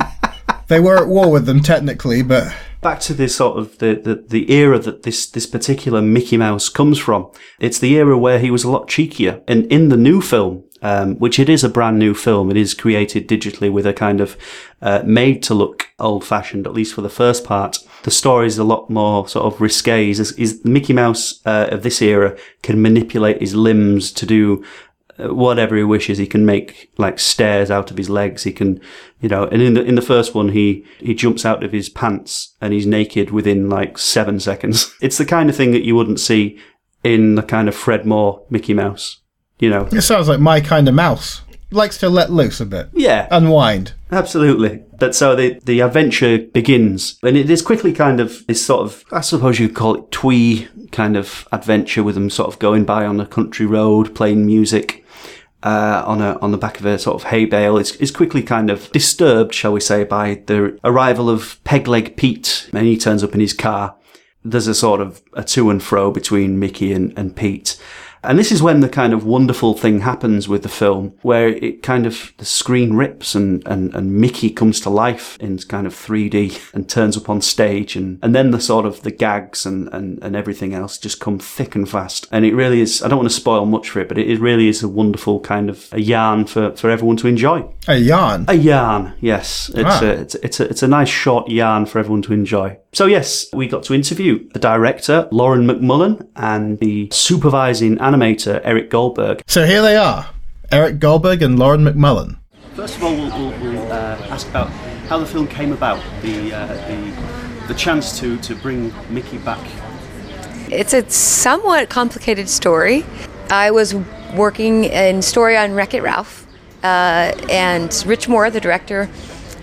they 0.68 0.80
were 0.80 0.98
at 0.98 1.08
war 1.08 1.30
with 1.30 1.46
them 1.46 1.60
technically, 1.60 2.22
but 2.22 2.54
Back 2.82 3.00
to 3.00 3.14
this 3.14 3.34
sort 3.34 3.58
of 3.58 3.78
the, 3.78 3.94
the, 3.94 4.26
the 4.28 4.52
era 4.52 4.78
that 4.78 5.04
this, 5.04 5.26
this 5.26 5.46
particular 5.46 6.02
Mickey 6.02 6.36
Mouse 6.36 6.68
comes 6.68 6.98
from. 6.98 7.30
It's 7.58 7.78
the 7.78 7.96
era 7.96 8.18
where 8.18 8.38
he 8.38 8.50
was 8.50 8.62
a 8.62 8.70
lot 8.70 8.88
cheekier. 8.88 9.42
And 9.48 9.64
in 9.72 9.88
the 9.88 9.96
new 9.96 10.20
film, 10.20 10.64
um, 10.82 11.16
which 11.18 11.38
it 11.38 11.48
is 11.48 11.64
a 11.64 11.68
brand 11.68 11.98
new 11.98 12.14
film. 12.14 12.50
It 12.50 12.56
is 12.56 12.74
created 12.74 13.28
digitally 13.28 13.72
with 13.72 13.86
a 13.86 13.92
kind 13.92 14.20
of 14.20 14.36
uh, 14.82 15.02
made 15.04 15.42
to 15.44 15.54
look 15.54 15.88
old 15.98 16.24
fashioned, 16.24 16.66
at 16.66 16.74
least 16.74 16.94
for 16.94 17.02
the 17.02 17.08
first 17.08 17.44
part. 17.44 17.78
The 18.02 18.10
story 18.10 18.46
is 18.46 18.58
a 18.58 18.64
lot 18.64 18.90
more 18.90 19.26
sort 19.28 19.52
of 19.52 19.60
risque. 19.60 20.10
Is, 20.10 20.32
is 20.32 20.64
Mickey 20.64 20.92
Mouse 20.92 21.40
uh, 21.46 21.68
of 21.70 21.82
this 21.82 22.02
era 22.02 22.36
can 22.62 22.82
manipulate 22.82 23.40
his 23.40 23.54
limbs 23.54 24.12
to 24.12 24.26
do 24.26 24.64
uh, 25.18 25.32
whatever 25.32 25.76
he 25.76 25.84
wishes. 25.84 26.18
He 26.18 26.26
can 26.26 26.44
make 26.44 26.90
like 26.98 27.18
stairs 27.18 27.70
out 27.70 27.90
of 27.90 27.96
his 27.96 28.10
legs. 28.10 28.42
He 28.42 28.52
can, 28.52 28.80
you 29.20 29.28
know, 29.28 29.44
and 29.44 29.62
in 29.62 29.74
the, 29.74 29.84
in 29.84 29.94
the 29.94 30.02
first 30.02 30.34
one, 30.34 30.48
he, 30.48 30.84
he 30.98 31.14
jumps 31.14 31.44
out 31.44 31.62
of 31.62 31.72
his 31.72 31.88
pants 31.88 32.56
and 32.60 32.72
he's 32.72 32.86
naked 32.86 33.30
within 33.30 33.70
like 33.70 33.96
seven 33.96 34.40
seconds. 34.40 34.92
It's 35.00 35.18
the 35.18 35.26
kind 35.26 35.48
of 35.48 35.56
thing 35.56 35.70
that 35.72 35.84
you 35.84 35.94
wouldn't 35.94 36.18
see 36.18 36.58
in 37.04 37.34
the 37.34 37.42
kind 37.42 37.68
of 37.68 37.74
Fred 37.74 38.06
Moore 38.06 38.44
Mickey 38.50 38.74
Mouse, 38.74 39.20
you 39.64 39.70
know. 39.70 39.88
It 39.90 40.02
sounds 40.02 40.28
like 40.28 40.40
my 40.40 40.60
kind 40.60 40.88
of 40.88 40.94
mouse. 40.94 41.40
Likes 41.70 41.98
to 41.98 42.08
let 42.08 42.30
loose 42.30 42.60
a 42.60 42.66
bit. 42.66 42.90
Yeah. 42.92 43.26
Unwind. 43.30 43.94
Absolutely. 44.12 44.84
But 44.98 45.14
so 45.14 45.34
the, 45.34 45.58
the 45.64 45.80
adventure 45.80 46.38
begins 46.38 47.18
and 47.24 47.36
it 47.36 47.50
is 47.50 47.62
quickly 47.62 47.92
kind 47.92 48.20
of 48.20 48.46
this 48.46 48.64
sort 48.64 48.82
of, 48.82 49.04
I 49.10 49.22
suppose 49.22 49.58
you'd 49.58 49.74
call 49.74 49.96
it 49.96 50.10
twee 50.12 50.68
kind 50.92 51.16
of 51.16 51.48
adventure 51.50 52.04
with 52.04 52.14
them 52.14 52.30
sort 52.30 52.52
of 52.52 52.60
going 52.60 52.84
by 52.84 53.04
on 53.04 53.18
a 53.18 53.26
country 53.26 53.66
road, 53.66 54.14
playing 54.14 54.46
music. 54.46 55.00
Uh, 55.64 56.04
on 56.06 56.20
a 56.20 56.38
on 56.40 56.50
the 56.50 56.58
back 56.58 56.78
of 56.78 56.84
a 56.84 56.98
sort 56.98 57.14
of 57.16 57.30
hay 57.30 57.46
bale 57.46 57.78
is, 57.78 57.96
is 57.96 58.10
quickly 58.10 58.42
kind 58.42 58.68
of 58.68 58.92
disturbed, 58.92 59.54
shall 59.54 59.72
we 59.72 59.80
say, 59.80 60.04
by 60.04 60.42
the 60.44 60.78
arrival 60.84 61.30
of 61.30 61.58
Pegleg 61.64 62.18
Pete, 62.18 62.68
and 62.74 62.86
he 62.86 62.98
turns 62.98 63.24
up 63.24 63.32
in 63.32 63.40
his 63.40 63.54
car. 63.54 63.96
There's 64.44 64.66
a 64.66 64.74
sort 64.74 65.00
of 65.00 65.22
a 65.32 65.42
to 65.42 65.70
and 65.70 65.82
fro 65.82 66.10
between 66.10 66.58
Mickey 66.58 66.92
and, 66.92 67.18
and 67.18 67.34
Pete. 67.34 67.80
And 68.26 68.38
this 68.38 68.50
is 68.52 68.62
when 68.62 68.80
the 68.80 68.88
kind 68.88 69.12
of 69.12 69.24
wonderful 69.24 69.74
thing 69.74 70.00
happens 70.00 70.48
with 70.48 70.62
the 70.62 70.68
film, 70.68 71.14
where 71.22 71.48
it 71.48 71.82
kind 71.82 72.06
of, 72.06 72.32
the 72.38 72.44
screen 72.44 72.94
rips 72.94 73.34
and, 73.34 73.66
and, 73.66 73.94
and 73.94 74.12
Mickey 74.14 74.50
comes 74.50 74.80
to 74.80 74.90
life 74.90 75.36
in 75.40 75.58
kind 75.58 75.86
of 75.86 75.94
3D 75.94 76.74
and 76.74 76.88
turns 76.88 77.16
up 77.16 77.28
on 77.28 77.40
stage. 77.40 77.96
And, 77.96 78.18
and 78.22 78.34
then 78.34 78.50
the 78.50 78.60
sort 78.60 78.86
of 78.86 79.02
the 79.02 79.10
gags 79.10 79.66
and, 79.66 79.88
and, 79.92 80.22
and 80.22 80.34
everything 80.36 80.74
else 80.74 80.98
just 80.98 81.20
come 81.20 81.38
thick 81.38 81.74
and 81.74 81.88
fast. 81.88 82.26
And 82.32 82.44
it 82.44 82.54
really 82.54 82.80
is, 82.80 83.02
I 83.02 83.08
don't 83.08 83.18
want 83.18 83.30
to 83.30 83.34
spoil 83.36 83.66
much 83.66 83.90
for 83.90 84.00
it, 84.00 84.08
but 84.08 84.18
it, 84.18 84.30
it 84.30 84.40
really 84.40 84.68
is 84.68 84.82
a 84.82 84.88
wonderful 84.88 85.40
kind 85.40 85.68
of 85.70 85.88
a 85.92 86.00
yarn 86.00 86.46
for, 86.46 86.74
for 86.76 86.90
everyone 86.90 87.16
to 87.18 87.28
enjoy. 87.28 87.68
A 87.88 87.96
yarn. 87.96 88.46
A 88.48 88.54
yarn, 88.54 89.14
yes. 89.20 89.70
It's, 89.74 89.84
Ah. 89.84 90.00
a, 90.04 90.06
it's, 90.08 90.34
it's, 90.36 90.60
a, 90.60 90.64
it's 90.68 90.82
a 90.82 90.88
nice 90.88 91.08
short 91.08 91.48
yarn 91.50 91.86
for 91.86 91.98
everyone 91.98 92.22
to 92.22 92.32
enjoy. 92.32 92.78
So 92.94 93.06
yes, 93.06 93.46
we 93.52 93.66
got 93.66 93.82
to 93.84 93.94
interview 93.94 94.48
the 94.50 94.60
director, 94.60 95.28
Lauren 95.32 95.66
MacMullan, 95.66 96.28
and 96.36 96.78
the 96.78 97.08
supervising 97.10 97.96
animator, 97.96 98.60
Eric 98.62 98.88
Goldberg. 98.88 99.42
So 99.48 99.66
here 99.66 99.82
they 99.82 99.96
are 99.96 100.30
Eric 100.70 101.00
Goldberg 101.00 101.42
and 101.42 101.58
Lauren 101.58 101.82
MacMullan. 101.82 102.38
First 102.74 102.96
of 102.96 103.02
all, 103.02 103.16
we'll, 103.16 103.30
we'll, 103.30 103.60
we'll 103.60 103.92
uh, 103.92 104.16
ask 104.30 104.48
about 104.48 104.68
how 105.08 105.18
the 105.18 105.26
film 105.26 105.48
came 105.48 105.72
about, 105.72 106.00
the, 106.22 106.54
uh, 106.54 106.66
the, 106.86 107.66
the 107.66 107.74
chance 107.74 108.16
to, 108.20 108.38
to 108.38 108.54
bring 108.54 108.94
Mickey 109.12 109.38
back. 109.38 109.66
It's 110.70 110.94
a 110.94 111.08
somewhat 111.10 111.88
complicated 111.88 112.48
story. 112.48 113.04
I 113.50 113.72
was 113.72 113.96
working 114.36 114.84
in 114.84 115.20
story 115.20 115.56
on 115.56 115.72
Wreck 115.72 115.94
It 115.94 116.02
Ralph, 116.04 116.46
uh, 116.84 117.32
and 117.50 118.04
Rich 118.06 118.28
Moore, 118.28 118.50
the 118.50 118.60
director, 118.60 119.08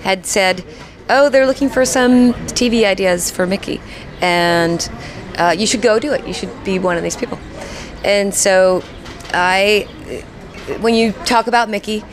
had 0.04 0.26
said, 0.26 0.66
"Oh, 1.12 1.30
they're 1.30 1.46
looking 1.46 1.70
for 1.70 1.86
some 1.86 2.34
TV 2.56 2.86
ideas 2.86 3.30
for 3.30 3.46
Mickey, 3.46 3.80
and 4.22 4.90
uh, 5.38 5.54
you 5.58 5.68
should 5.68 5.82
go 5.82 6.00
do 6.00 6.12
it. 6.14 6.26
You 6.26 6.34
should 6.34 6.64
be 6.64 6.80
one 6.80 6.98
of 6.98 7.04
these 7.04 7.16
people." 7.16 7.38
And 8.04 8.34
so, 8.34 8.84
I, 9.34 9.88
when 10.80 10.96
you 10.96 11.12
talk 11.26 11.46
about 11.48 11.70
Mickey, 11.70 12.04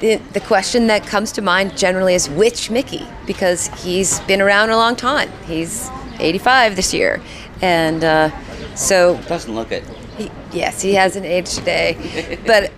the, 0.00 0.16
the 0.32 0.40
question 0.40 0.88
that 0.88 1.06
comes 1.06 1.30
to 1.32 1.42
mind 1.42 1.76
generally 1.76 2.14
is 2.14 2.28
which 2.28 2.70
Mickey 2.70 3.06
because 3.26 3.68
he's 3.84 4.18
been 4.20 4.40
around 4.40 4.70
a 4.70 4.76
long 4.76 4.96
time. 4.96 5.30
He's 5.46 5.88
85 6.18 6.74
this 6.76 6.92
year, 6.92 7.20
and 7.60 8.02
uh, 8.02 8.30
so 8.74 9.20
Doesn't 9.28 9.54
look 9.54 9.70
it. 9.70 9.84
he, 10.18 10.30
yes, 10.52 10.80
he 10.82 10.94
hasn't 10.94 11.26
aged 11.26 11.52
today. 11.58 12.38
but 12.46 12.72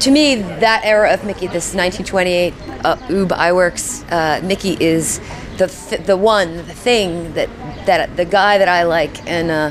to 0.00 0.10
me, 0.10 0.36
that 0.36 0.82
era 0.84 1.12
of 1.12 1.24
Mickey, 1.24 1.46
this 1.46 1.74
1928 1.74 2.54
uh, 2.84 2.88
Ub 2.88 3.30
Iwerks 3.30 4.04
uh, 4.10 4.44
Mickey, 4.46 4.76
is 4.80 5.20
the 5.56 5.68
th- 5.68 6.02
the 6.02 6.16
one, 6.16 6.56
the 6.56 6.74
thing 6.74 7.32
that 7.34 7.48
that 7.86 8.16
the 8.16 8.24
guy 8.24 8.58
that 8.58 8.68
I 8.68 8.82
like, 8.84 9.26
and 9.26 9.50
uh, 9.50 9.70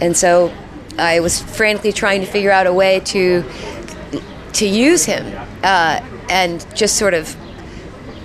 and 0.00 0.16
so 0.16 0.52
I 0.98 1.20
was 1.20 1.42
frantically 1.42 1.92
trying 1.92 2.20
to 2.20 2.26
figure 2.26 2.50
out 2.50 2.66
a 2.66 2.72
way 2.72 3.00
to 3.00 3.44
to 4.54 4.66
use 4.66 5.04
him 5.04 5.26
uh, 5.62 6.00
and 6.30 6.64
just 6.74 6.96
sort 6.96 7.14
of 7.14 7.36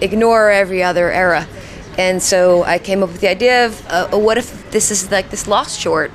ignore 0.02 0.50
every 0.50 0.84
other 0.84 1.12
era. 1.12 1.48
And 1.98 2.22
so 2.24 2.64
I 2.64 2.80
came 2.80 3.04
up 3.04 3.10
with 3.10 3.22
the 3.22 3.30
idea 3.30 3.66
of 3.66 3.86
uh, 3.88 4.18
what 4.18 4.38
if 4.38 4.72
this 4.72 4.92
is 4.92 5.12
like 5.12 5.30
this 5.30 5.48
lost 5.48 5.80
short 5.80 6.12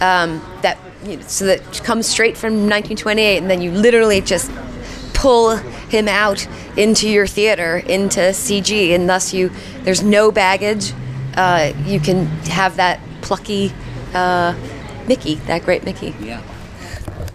um, 0.00 0.42
that 0.62 0.78
you 1.04 1.16
know, 1.16 1.22
so 1.22 1.46
that 1.46 1.82
comes 1.84 2.06
straight 2.06 2.36
from 2.36 2.52
1928, 2.68 3.38
and 3.38 3.50
then 3.50 3.60
you 3.60 3.70
literally 3.70 4.20
just 4.20 4.50
pull 5.14 5.56
him 5.56 6.08
out 6.08 6.46
into 6.76 7.08
your 7.08 7.26
theater 7.26 7.76
into 7.76 8.20
CG, 8.20 8.94
and 8.94 9.08
thus 9.08 9.32
you 9.32 9.50
there's 9.82 10.02
no 10.02 10.32
baggage. 10.32 10.92
Uh, 11.36 11.72
you 11.84 12.00
can 12.00 12.26
have 12.46 12.76
that 12.76 13.00
plucky 13.22 13.72
uh, 14.14 14.54
Mickey, 15.06 15.34
that 15.46 15.64
great 15.64 15.84
Mickey. 15.84 16.14
Yeah. 16.20 16.42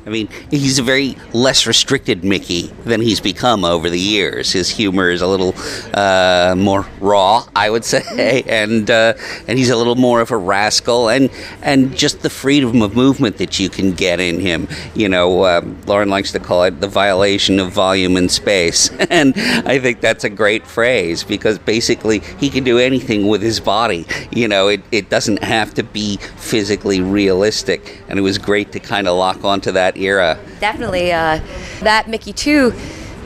I 0.07 0.09
mean, 0.09 0.29
he's 0.49 0.79
a 0.79 0.83
very 0.83 1.17
less 1.33 1.67
restricted 1.67 2.23
Mickey 2.23 2.67
than 2.85 3.01
he's 3.01 3.19
become 3.19 3.65
over 3.65 3.89
the 3.89 3.99
years. 3.99 4.53
His 4.53 4.69
humor 4.69 5.09
is 5.09 5.21
a 5.21 5.27
little 5.27 5.53
uh, 5.93 6.55
more 6.57 6.87
raw, 7.01 7.45
I 7.53 7.69
would 7.69 7.83
say, 7.83 8.41
and 8.47 8.89
uh, 8.89 9.15
and 9.49 9.59
he's 9.59 9.69
a 9.69 9.75
little 9.75 9.95
more 9.95 10.21
of 10.21 10.31
a 10.31 10.37
rascal, 10.37 11.09
and 11.09 11.29
and 11.61 11.93
just 11.93 12.21
the 12.21 12.29
freedom 12.29 12.81
of 12.81 12.95
movement 12.95 13.37
that 13.39 13.59
you 13.59 13.67
can 13.69 13.91
get 13.91 14.21
in 14.21 14.39
him. 14.39 14.69
You 14.95 15.09
know, 15.09 15.45
um, 15.45 15.77
Lauren 15.85 16.07
likes 16.07 16.31
to 16.31 16.39
call 16.39 16.63
it 16.63 16.79
the 16.79 16.87
violation 16.87 17.59
of 17.59 17.73
volume 17.73 18.15
and 18.15 18.31
space, 18.31 18.89
and 19.09 19.33
I 19.35 19.77
think 19.77 19.99
that's 19.99 20.23
a 20.23 20.29
great 20.29 20.65
phrase 20.65 21.25
because 21.25 21.59
basically 21.59 22.19
he 22.39 22.49
can 22.49 22.63
do 22.63 22.79
anything 22.79 23.27
with 23.27 23.41
his 23.41 23.59
body. 23.59 24.05
You 24.31 24.47
know, 24.47 24.69
it, 24.69 24.83
it 24.89 25.09
doesn't 25.09 25.43
have 25.43 25.73
to 25.73 25.83
be 25.83 26.15
physically 26.37 27.01
realistic, 27.01 28.01
and 28.07 28.17
it 28.17 28.21
was 28.21 28.37
great 28.37 28.71
to 28.71 28.79
kind 28.79 29.09
of 29.09 29.17
lock 29.17 29.43
onto 29.43 29.73
that 29.73 29.96
era. 29.97 30.39
Definitely, 30.59 31.11
uh, 31.11 31.39
that 31.81 32.07
Mickey 32.07 32.33
too, 32.33 32.73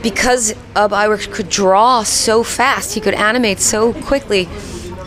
because 0.02 0.52
uh, 0.74 0.88
Iwerks 0.88 1.32
could 1.32 1.48
draw 1.48 2.02
so 2.02 2.42
fast, 2.42 2.94
he 2.94 3.00
could 3.00 3.14
animate 3.14 3.60
so 3.60 3.92
quickly. 3.92 4.48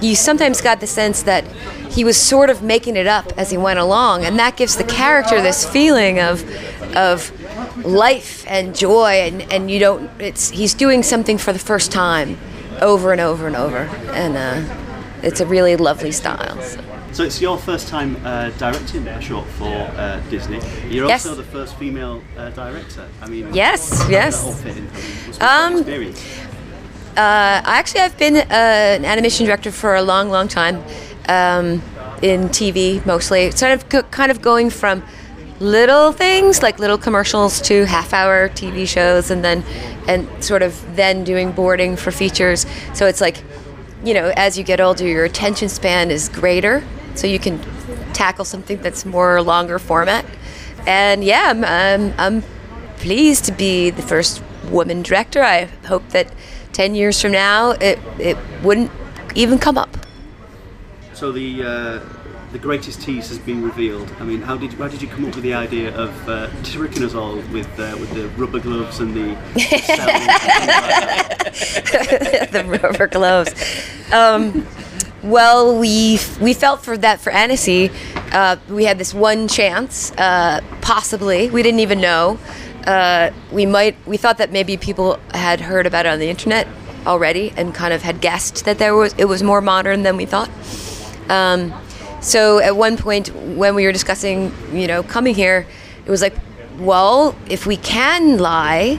You 0.01 0.15
sometimes 0.15 0.61
got 0.61 0.79
the 0.79 0.87
sense 0.87 1.23
that 1.23 1.45
he 1.91 2.03
was 2.03 2.17
sort 2.17 2.49
of 2.49 2.61
making 2.61 2.95
it 2.97 3.07
up 3.07 3.31
as 3.37 3.49
he 3.51 3.57
went 3.57 3.79
along, 3.79 4.25
and 4.25 4.37
that 4.39 4.57
gives 4.57 4.75
the 4.75 4.83
character 4.83 5.41
this 5.41 5.65
feeling 5.65 6.19
of 6.19 6.43
of 6.95 7.31
life 7.85 8.45
and 8.47 8.75
joy, 8.75 9.21
and, 9.21 9.41
and 9.51 9.71
you 9.71 9.79
don't. 9.79 10.09
It's 10.19 10.49
he's 10.49 10.73
doing 10.73 11.03
something 11.03 11.37
for 11.37 11.53
the 11.53 11.59
first 11.59 11.91
time, 11.91 12.37
over 12.81 13.11
and 13.11 13.21
over 13.21 13.47
and 13.47 13.55
over, 13.55 13.89
and 14.13 14.37
uh, 14.37 14.75
it's 15.23 15.39
a 15.39 15.45
really 15.45 15.75
lovely 15.75 16.11
style. 16.11 16.61
so. 16.61 16.94
So 17.15 17.23
it's 17.23 17.39
your 17.39 17.57
first 17.57 17.87
time 17.87 18.17
uh, 18.25 18.49
directing 18.57 19.07
a 19.07 19.21
short 19.21 19.47
for 19.57 19.73
uh, 19.73 20.19
Disney. 20.29 20.59
You're 20.89 21.07
Yes. 21.07 21.25
also 21.25 21.41
the 21.41 21.47
first 21.49 21.75
female 21.77 22.21
uh, 22.37 22.49
director. 22.49 23.07
I 23.21 23.27
mean, 23.29 23.53
Yes, 23.53 24.01
how 24.01 24.09
yes. 24.09 24.41
that 24.41 24.47
all 24.47 24.51
fit 24.53 24.75
into 24.75 24.83
it? 24.83 25.27
Must 25.27 25.39
be 25.39 25.45
quite 25.45 25.49
Um, 25.49 25.77
an. 25.87 26.13
Uh, 27.15 27.61
actually, 27.79 28.01
I've 28.01 28.17
been 28.17 28.35
uh, 28.35 28.43
an 28.99 29.05
animation 29.05 29.45
director 29.45 29.71
for 29.71 29.95
a 29.95 30.01
long, 30.01 30.29
long 30.29 30.49
time 30.49 30.83
um, 31.29 31.81
in 32.21 32.49
TV 32.49 32.99
mostly. 33.05 33.49
Sort 33.51 33.71
of, 33.71 33.87
go- 33.87 34.03
kind 34.11 34.29
of 34.29 34.41
going 34.41 34.69
from 34.69 35.01
little 35.61 36.11
things 36.11 36.61
like 36.61 36.79
little 36.79 36.97
commercials 36.97 37.61
to 37.61 37.85
half-hour 37.85 38.49
TV 38.49 38.85
shows, 38.85 39.31
and 39.31 39.41
then 39.41 39.63
and 40.09 40.27
sort 40.43 40.61
of 40.63 40.73
then 40.97 41.23
doing 41.23 41.53
boarding 41.53 41.95
for 41.95 42.11
features. 42.11 42.65
So 42.93 43.05
it's 43.05 43.21
like, 43.21 43.37
you 44.03 44.13
know, 44.13 44.33
as 44.35 44.57
you 44.57 44.65
get 44.65 44.81
older, 44.81 45.07
your 45.07 45.23
attention 45.23 45.69
span 45.69 46.11
is 46.11 46.27
greater, 46.27 46.83
so 47.15 47.27
you 47.27 47.39
can 47.39 47.59
tackle 48.13 48.45
something 48.45 48.81
that's 48.81 49.05
more 49.05 49.41
longer 49.41 49.79
format. 49.79 50.25
And 50.87 51.23
yeah, 51.23 51.45
I'm, 51.47 51.63
I'm, 51.63 52.13
I'm 52.17 52.43
pleased 52.97 53.45
to 53.45 53.51
be 53.51 53.89
the 53.89 54.01
first 54.01 54.41
woman 54.69 55.01
director. 55.01 55.43
I 55.43 55.65
hope 55.87 56.07
that 56.09 56.31
10 56.73 56.95
years 56.95 57.21
from 57.21 57.31
now 57.31 57.71
it, 57.71 57.99
it 58.19 58.37
wouldn't 58.63 58.91
even 59.35 59.59
come 59.59 59.77
up. 59.77 59.89
So 61.13 61.31
the 61.31 61.63
uh, 61.63 61.99
the 62.51 62.59
greatest 62.59 63.01
tease 63.01 63.29
has 63.29 63.39
been 63.39 63.63
revealed. 63.63 64.11
I 64.19 64.23
mean, 64.23 64.41
how 64.41 64.57
did 64.57 64.73
how 64.73 64.87
did 64.87 65.01
you 65.01 65.07
come 65.07 65.25
up 65.25 65.35
with 65.35 65.43
the 65.43 65.53
idea 65.53 65.95
of 65.95 66.29
uh, 66.29 66.49
tricking 66.63 67.03
us 67.03 67.13
all 67.13 67.35
with 67.51 67.67
uh, 67.79 67.95
with 67.99 68.13
the 68.13 68.27
rubber 68.37 68.59
gloves 68.59 68.99
and 68.99 69.13
the 69.13 69.35
the 72.51 72.79
rubber 72.81 73.07
gloves. 73.07 73.53
Um, 74.13 74.67
well, 75.25 75.77
we 75.79 76.19
we 76.39 76.53
felt 76.53 76.83
for 76.83 76.97
that 76.97 77.19
for 77.19 77.31
Annecy. 77.31 77.89
Uh, 78.31 78.57
we 78.69 78.85
had 78.85 78.97
this 78.97 79.13
one 79.13 79.47
chance, 79.47 80.11
uh, 80.17 80.61
possibly. 80.81 81.49
We 81.49 81.63
didn't 81.63 81.79
even 81.81 81.99
know. 82.01 82.37
uh, 82.85 83.31
we 83.51 83.65
might 83.65 83.95
we 84.05 84.17
thought 84.17 84.37
that 84.37 84.51
maybe 84.51 84.77
people 84.77 85.19
had 85.33 85.59
heard 85.61 85.85
about 85.85 86.05
it 86.05 86.09
on 86.09 86.19
the 86.19 86.29
internet 86.29 86.67
already 87.05 87.53
and 87.57 87.73
kind 87.73 87.93
of 87.93 88.01
had 88.01 88.21
guessed 88.21 88.65
that 88.65 88.77
there 88.77 88.95
was 88.95 89.13
it 89.17 89.25
was 89.25 89.41
more 89.43 89.61
modern 89.61 90.03
than 90.03 90.17
we 90.17 90.25
thought. 90.25 90.49
Um, 91.29 91.73
so 92.21 92.59
at 92.59 92.75
one 92.75 92.97
point 92.97 93.29
when 93.35 93.75
we 93.75 93.85
were 93.85 93.91
discussing, 93.91 94.51
you 94.71 94.87
know, 94.87 95.03
coming 95.03 95.35
here, 95.35 95.65
it 96.05 96.09
was 96.09 96.21
like, 96.21 96.35
well, 96.79 97.35
if 97.49 97.65
we 97.65 97.77
can 97.77 98.37
lie 98.37 98.97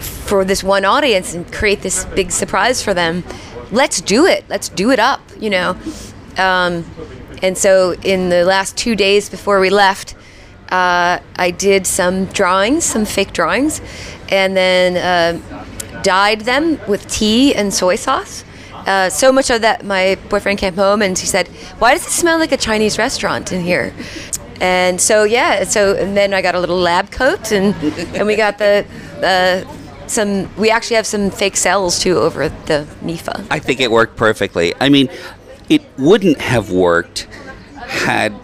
for 0.00 0.44
this 0.44 0.62
one 0.64 0.84
audience 0.84 1.34
and 1.34 1.50
create 1.52 1.82
this 1.82 2.04
big 2.16 2.30
surprise 2.30 2.82
for 2.82 2.94
them, 2.94 3.24
let's 3.70 4.00
do 4.00 4.26
it. 4.26 4.44
Let's 4.48 4.68
do 4.68 4.90
it 4.90 4.98
up, 4.98 5.20
you 5.38 5.50
know. 5.50 5.76
Um, 6.36 6.84
and 7.42 7.56
so 7.56 7.92
in 8.02 8.28
the 8.28 8.44
last 8.44 8.76
two 8.76 8.96
days 8.96 9.28
before 9.28 9.60
we 9.60 9.70
left, 9.70 10.14
uh, 10.70 11.18
I 11.36 11.50
did 11.50 11.86
some 11.86 12.24
drawings, 12.26 12.84
some 12.84 13.04
fake 13.04 13.32
drawings, 13.32 13.80
and 14.30 14.56
then 14.56 14.96
uh, 14.96 16.02
dyed 16.02 16.40
them 16.42 16.80
with 16.88 17.06
tea 17.08 17.54
and 17.54 17.72
soy 17.72 17.96
sauce. 17.96 18.44
Uh, 18.86 19.08
so 19.08 19.32
much 19.32 19.50
of 19.50 19.62
that, 19.62 19.84
my 19.84 20.16
boyfriend 20.28 20.58
came 20.58 20.74
home 20.74 21.00
and 21.02 21.18
he 21.18 21.26
said, 21.26 21.48
"Why 21.78 21.92
does 21.92 22.06
it 22.06 22.10
smell 22.10 22.38
like 22.38 22.52
a 22.52 22.56
Chinese 22.56 22.98
restaurant 22.98 23.52
in 23.52 23.62
here?" 23.62 23.94
And 24.60 25.00
so 25.00 25.24
yeah, 25.24 25.64
so 25.64 25.94
and 25.94 26.16
then 26.16 26.34
I 26.34 26.42
got 26.42 26.54
a 26.54 26.60
little 26.60 26.78
lab 26.78 27.10
coat 27.10 27.52
and 27.52 27.74
and 28.14 28.26
we 28.26 28.36
got 28.36 28.58
the 28.58 28.84
uh, 29.22 29.83
some. 30.10 30.54
We 30.56 30.70
actually 30.70 30.96
have 30.96 31.06
some 31.06 31.30
fake 31.30 31.56
cells 31.56 31.98
too 31.98 32.18
over 32.18 32.48
the 32.48 32.86
NIFA. 33.02 33.46
I 33.50 33.58
think 33.58 33.80
it 33.80 33.90
worked 33.90 34.16
perfectly. 34.16 34.74
I 34.80 34.88
mean, 34.88 35.08
it 35.68 35.82
wouldn't 35.98 36.40
have 36.40 36.70
worked 36.70 37.26
had 37.86 38.34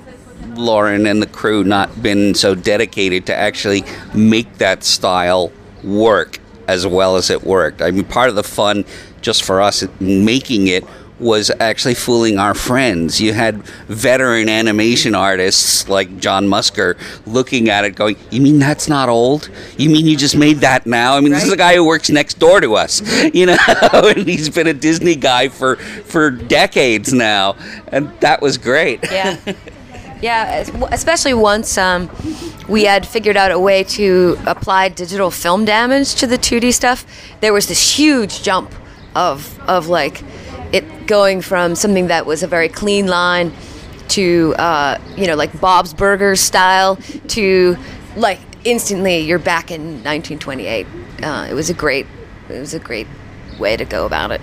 Lauren 0.54 1.06
and 1.06 1.22
the 1.22 1.26
crew 1.26 1.64
not 1.64 2.02
been 2.02 2.34
so 2.34 2.54
dedicated 2.54 3.26
to 3.26 3.34
actually 3.34 3.84
make 4.14 4.58
that 4.58 4.84
style 4.84 5.52
work 5.82 6.38
as 6.68 6.86
well 6.86 7.16
as 7.16 7.30
it 7.30 7.42
worked. 7.44 7.82
I 7.82 7.90
mean, 7.90 8.04
part 8.04 8.28
of 8.28 8.36
the 8.36 8.44
fun 8.44 8.84
just 9.20 9.42
for 9.44 9.60
us 9.60 9.84
making 9.98 10.68
it 10.68 10.84
was 11.20 11.50
actually 11.60 11.94
fooling 11.94 12.38
our 12.38 12.54
friends. 12.54 13.20
You 13.20 13.32
had 13.32 13.62
veteran 13.88 14.48
animation 14.48 15.14
artists 15.14 15.88
like 15.88 16.18
John 16.18 16.46
Musker 16.46 16.98
looking 17.26 17.68
at 17.68 17.84
it 17.84 17.94
going, 17.94 18.16
You 18.30 18.40
mean 18.40 18.58
that's 18.58 18.88
not 18.88 19.08
old? 19.08 19.50
You 19.76 19.90
mean 19.90 20.06
you 20.06 20.16
just 20.16 20.36
made 20.36 20.58
that 20.58 20.86
now? 20.86 21.16
I 21.16 21.20
mean, 21.20 21.32
this 21.32 21.44
is 21.44 21.52
a 21.52 21.56
guy 21.56 21.74
who 21.74 21.84
works 21.84 22.10
next 22.10 22.38
door 22.38 22.60
to 22.60 22.74
us, 22.74 23.02
you 23.34 23.46
know, 23.46 23.56
and 23.92 24.26
he's 24.26 24.48
been 24.48 24.66
a 24.66 24.74
Disney 24.74 25.16
guy 25.16 25.48
for, 25.48 25.76
for 25.76 26.30
decades 26.30 27.12
now. 27.12 27.56
And 27.88 28.10
that 28.20 28.40
was 28.40 28.58
great. 28.58 29.00
Yeah. 29.10 29.36
Yeah, 30.22 30.66
especially 30.90 31.32
once 31.32 31.78
um, 31.78 32.10
we 32.68 32.84
had 32.84 33.08
figured 33.08 33.38
out 33.38 33.50
a 33.50 33.58
way 33.58 33.84
to 33.84 34.36
apply 34.46 34.90
digital 34.90 35.30
film 35.30 35.64
damage 35.64 36.14
to 36.16 36.26
the 36.26 36.36
2D 36.36 36.74
stuff, 36.74 37.06
there 37.40 37.54
was 37.54 37.68
this 37.68 37.96
huge 37.96 38.42
jump 38.42 38.70
of 39.14 39.58
of 39.68 39.88
like 39.88 40.22
it 40.72 41.06
going 41.06 41.40
from 41.40 41.74
something 41.74 42.08
that 42.08 42.26
was 42.26 42.42
a 42.42 42.46
very 42.46 42.68
clean 42.68 43.06
line 43.06 43.52
to 44.08 44.54
uh, 44.58 44.98
you 45.16 45.26
know 45.26 45.36
like 45.36 45.58
Bob's 45.60 45.94
Burgers 45.94 46.40
style 46.40 46.96
to 47.28 47.76
like 48.16 48.40
instantly 48.64 49.18
you're 49.18 49.38
back 49.38 49.70
in 49.70 50.02
1928. 50.04 50.86
Uh, 51.22 51.46
it 51.50 51.54
was 51.54 51.70
a 51.70 51.74
great 51.74 52.06
it 52.48 52.58
was 52.58 52.74
a 52.74 52.78
great 52.78 53.06
way 53.58 53.76
to 53.76 53.84
go 53.84 54.06
about 54.06 54.32
it. 54.32 54.40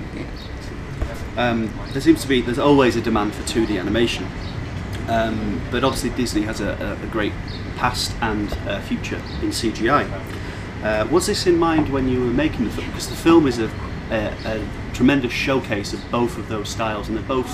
um, 1.38 1.74
there 1.92 2.02
seems 2.02 2.22
to 2.22 2.28
be 2.28 2.42
there's 2.42 2.60
always 2.60 2.96
a 2.96 3.02
demand 3.02 3.34
for 3.34 3.44
2D 3.44 3.80
animation, 3.80 4.26
um, 5.08 5.62
but 5.72 5.84
obviously 5.84 6.10
Disney 6.12 6.44
has 6.44 6.62
a, 6.62 6.98
a, 7.02 7.08
great 7.08 7.34
past 7.76 8.16
and 8.22 8.52
uh, 8.68 8.80
future 8.82 9.22
in 9.42 9.50
CGI. 9.50 10.10
Uh, 10.84 11.08
was 11.10 11.28
this 11.28 11.48
in 11.48 11.58
mind 11.58 11.90
when 11.90 12.08
you 12.08 12.20
were 12.20 12.32
making 12.32 12.66
the 12.66 12.72
film? 12.72 12.88
Because 12.88 13.10
the 13.10 13.16
film 13.16 13.48
is 13.48 13.60
a, 13.60 13.70
a, 14.12 14.34
a 14.46 14.68
tremendous 14.98 15.32
showcase 15.32 15.94
of 15.94 16.04
both 16.10 16.40
of 16.40 16.50
those 16.50 16.68
styles, 16.68 17.08
and 17.08 17.16
they 17.16 17.22
both 17.22 17.48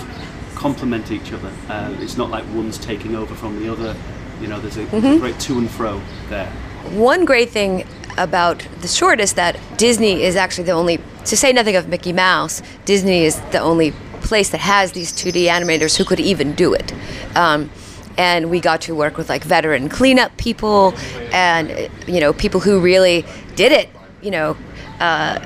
complement 0.55 1.11
each 1.11 1.33
other. 1.33 1.51
Uh, 1.67 1.93
it's 1.99 2.15
not 2.15 2.29
like 2.29 2.45
one's 2.55 2.77
taking 2.77 3.17
over 3.17 3.35
from 3.35 3.61
the 3.61 3.69
other. 3.69 3.93
You 4.39 4.47
know, 4.47 4.61
there's 4.61 4.77
a, 4.77 4.85
there's 4.85 5.17
a 5.17 5.19
great 5.19 5.37
to 5.41 5.57
and 5.57 5.69
fro 5.69 6.01
there. 6.29 6.49
One 6.91 7.25
great 7.25 7.49
thing 7.49 7.85
about 8.17 8.65
the 8.79 8.87
short 8.87 9.19
is 9.19 9.33
that 9.33 9.59
Disney 9.77 10.23
is 10.23 10.37
actually 10.37 10.63
the 10.63 10.71
only, 10.71 10.99
to 11.25 11.35
say 11.35 11.51
nothing 11.51 11.75
of 11.75 11.89
Mickey 11.89 12.13
Mouse, 12.13 12.61
Disney 12.85 13.25
is 13.25 13.41
the 13.51 13.59
only 13.59 13.91
place 14.21 14.49
that 14.51 14.61
has 14.61 14.93
these 14.93 15.11
2D 15.11 15.47
animators 15.47 15.97
who 15.97 16.05
could 16.05 16.21
even 16.21 16.53
do 16.53 16.73
it. 16.73 16.93
Um, 17.35 17.69
and 18.17 18.49
we 18.49 18.61
got 18.61 18.79
to 18.83 18.95
work 18.95 19.17
with 19.17 19.27
like 19.27 19.43
veteran 19.43 19.89
cleanup 19.89 20.37
people 20.37 20.93
and, 21.33 21.89
you 22.07 22.21
know, 22.21 22.31
people 22.31 22.61
who 22.61 22.79
really 22.79 23.25
did 23.57 23.73
it, 23.73 23.89
you 24.21 24.31
know. 24.31 24.55
Uh, 25.01 25.43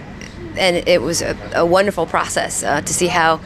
and 0.58 0.88
it 0.88 1.02
was 1.02 1.22
a, 1.22 1.38
a 1.54 1.66
wonderful 1.66 2.06
process 2.06 2.64
uh, 2.64 2.82
to 2.82 2.94
see 2.94 3.08
how 3.08 3.40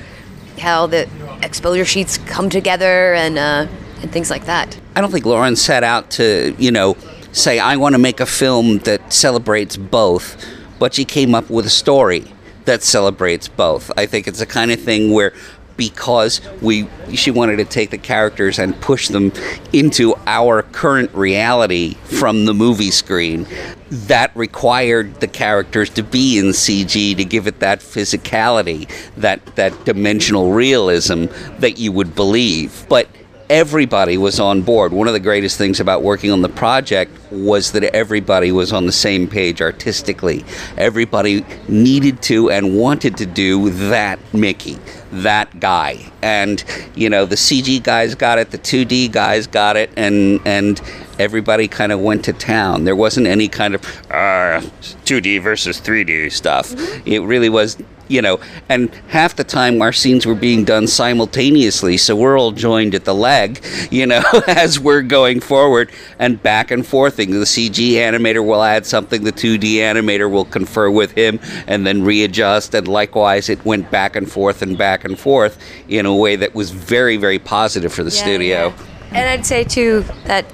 how 0.60 0.88
the 0.88 1.10
exposure 1.42 1.86
sheets 1.86 2.18
come 2.20 2.50
together 2.50 3.14
and 3.14 3.38
uh, 3.38 3.68
and 4.02 4.12
things 4.12 4.30
like 4.30 4.46
that. 4.46 4.80
I 4.96 5.02
don't 5.02 5.12
think 5.12 5.26
Lauren 5.26 5.56
set 5.56 5.84
out 5.84 6.10
to, 6.12 6.56
you 6.58 6.72
know, 6.72 6.98
say, 7.32 7.60
I 7.60 7.78
want 7.78 7.94
to 7.94 8.00
make 8.00 8.20
a 8.20 8.26
film 8.26 8.80
that 8.80 9.14
celebrates 9.14 9.78
both, 9.78 10.44
but 10.80 10.94
she 10.94 11.06
came 11.06 11.34
up 11.36 11.50
with 11.50 11.66
a 11.66 11.70
story 11.70 12.26
that 12.66 12.84
celebrates 12.84 13.48
both. 13.48 13.92
I 13.98 14.06
think 14.06 14.28
it's 14.28 14.40
the 14.40 14.46
kind 14.46 14.72
of 14.72 14.82
thing 14.82 15.12
where 15.12 15.34
because 15.82 16.42
we 16.62 16.88
she 17.12 17.32
wanted 17.32 17.56
to 17.56 17.66
take 17.66 17.90
the 17.90 17.98
characters 17.98 18.60
and 18.60 18.80
push 18.82 19.08
them 19.08 19.32
into 19.74 20.14
our 20.28 20.62
current 20.62 21.12
reality 21.16 21.96
from 22.04 22.46
the 22.46 22.54
movie 22.54 22.92
screen 22.92 23.48
that 23.90 24.30
required 24.36 25.16
the 25.22 25.28
characters 25.28 25.90
to 25.90 26.04
be 26.04 26.38
in 26.38 26.50
CG 26.50 27.18
to 27.18 27.26
give 27.26 27.48
it 27.48 27.62
that 27.62 27.80
physicality 27.80 28.88
that 29.16 29.44
that 29.56 29.74
dimensional 29.84 30.52
realism 30.52 31.26
that 31.58 31.80
you 31.80 31.92
would 31.92 32.14
believe 32.14 32.86
but 32.88 33.08
everybody 33.52 34.18
was 34.18 34.40
on 34.40 34.62
board. 34.62 34.94
One 34.94 35.08
of 35.08 35.14
the 35.14 35.20
greatest 35.20 35.58
things 35.58 35.82
about 35.82 36.04
working 36.04 36.32
on 36.32 36.42
the 36.42 36.48
project 36.48 37.12
was 37.32 37.74
that 37.74 37.84
everybody 37.84 38.54
was 38.54 38.72
on 38.72 38.86
the 38.86 38.94
same 38.94 39.28
page 39.28 39.62
artistically. 39.62 40.46
Everybody 40.78 41.46
needed 41.68 42.22
to 42.24 42.50
and 42.50 42.78
wanted 42.78 43.18
to 43.18 43.26
do 43.26 43.70
that 43.90 44.20
Mickey, 44.34 44.80
that 45.12 45.60
guy. 45.60 46.12
And, 46.22 46.64
you 46.96 47.10
know, 47.10 47.26
the 47.26 47.36
CG 47.36 47.82
guys 47.84 48.16
got 48.16 48.40
it, 48.40 48.52
the 48.52 48.58
2D 48.58 49.12
guys 49.12 49.48
got 49.48 49.76
it, 49.78 49.92
and 49.96 50.40
and 50.46 50.82
everybody 51.20 51.68
kind 51.68 51.92
of 51.92 52.00
went 52.00 52.26
to 52.26 52.34
town. 52.34 52.84
There 52.84 52.96
wasn't 52.96 53.28
any 53.28 53.48
kind 53.48 53.76
of 53.76 53.86
uh, 54.10 54.62
2D 55.06 55.42
versus 55.42 55.80
3D 55.80 56.32
stuff. 56.32 56.74
It 57.06 57.20
really 57.20 57.50
was 57.50 57.78
you 58.12 58.22
know, 58.22 58.40
and 58.68 58.94
half 59.08 59.36
the 59.36 59.44
time 59.44 59.82
our 59.82 59.94
scenes 59.94 60.26
were 60.26 60.36
being 60.36 60.66
done 60.66 60.86
simultaneously, 60.86 61.96
so 61.98 62.16
we're 62.16 62.38
all 62.38 62.52
joined 62.52 62.94
at 62.94 63.06
the 63.06 63.16
leg, 63.16 63.64
you 63.90 64.06
know, 64.06 64.22
as 64.48 64.80
we're 64.80 65.02
going 65.02 65.40
forward 65.40 65.90
and 66.20 66.42
back 66.44 66.72
and 66.72 66.86
forthing. 66.86 67.32
The 67.32 67.46
CG 67.46 67.94
animator 67.94 68.46
will 68.46 68.64
add 68.64 68.86
something, 68.86 69.24
the 69.24 69.32
2D 69.32 69.76
animator 69.76 70.30
will 70.30 70.46
confer 70.46 70.92
with 70.92 71.12
him 71.12 71.40
and 71.68 71.88
then 71.88 72.04
readjust, 72.04 72.76
and 72.76 72.88
likewise, 72.88 73.50
it 73.50 73.64
went 73.66 73.90
back 73.90 74.16
and 74.16 74.30
forth 74.30 74.62
and 74.62 74.78
back 74.78 75.06
and 75.06 75.18
forth 75.18 75.58
in 75.88 76.06
a 76.06 76.16
way 76.16 76.36
that 76.36 76.54
was 76.54 76.72
very, 76.72 77.16
very 77.18 77.40
positive 77.40 77.94
for 77.94 78.04
the 78.04 78.12
Yeah, 78.12 78.24
studio. 78.24 78.68
yeah. 78.68 78.86
And 79.14 79.30
I'd 79.30 79.46
say 79.46 79.64
too 79.64 80.04
that 80.26 80.46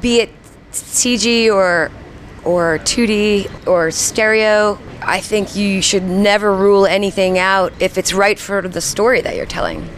be 0.00 0.20
it 0.20 0.30
CG 0.72 1.52
or 1.52 1.90
or 2.46 2.78
2D 2.78 3.66
or 3.66 3.90
stereo, 3.90 4.78
I 5.02 5.20
think 5.20 5.56
you 5.56 5.82
should 5.82 6.04
never 6.04 6.54
rule 6.54 6.86
anything 6.86 7.38
out 7.38 7.72
if 7.80 7.98
it's 7.98 8.12
right 8.12 8.38
for 8.38 8.62
the 8.62 8.80
story 8.80 9.20
that 9.20 9.36
you're 9.36 9.46
telling. 9.46 9.88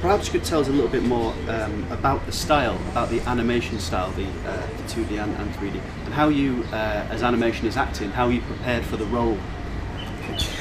Perhaps 0.00 0.26
you 0.26 0.32
could 0.32 0.44
tell 0.44 0.60
us 0.60 0.66
a 0.66 0.72
little 0.72 0.90
bit 0.90 1.04
more 1.04 1.32
um, 1.48 1.86
about 1.92 2.24
the 2.26 2.32
style, 2.32 2.74
about 2.90 3.10
the 3.10 3.20
animation 3.20 3.78
style, 3.78 4.10
the, 4.12 4.24
uh, 4.24 4.66
the 4.78 4.82
2D 4.84 5.22
and, 5.22 5.36
and 5.36 5.54
3D, 5.54 5.74
and 6.04 6.14
how 6.14 6.28
you, 6.28 6.64
uh, 6.72 7.06
as 7.10 7.22
animation 7.22 7.66
is 7.66 7.76
acting, 7.76 8.10
how 8.10 8.28
you 8.28 8.40
prepared 8.40 8.84
for 8.84 8.96
the 8.96 9.06
role. 9.06 9.38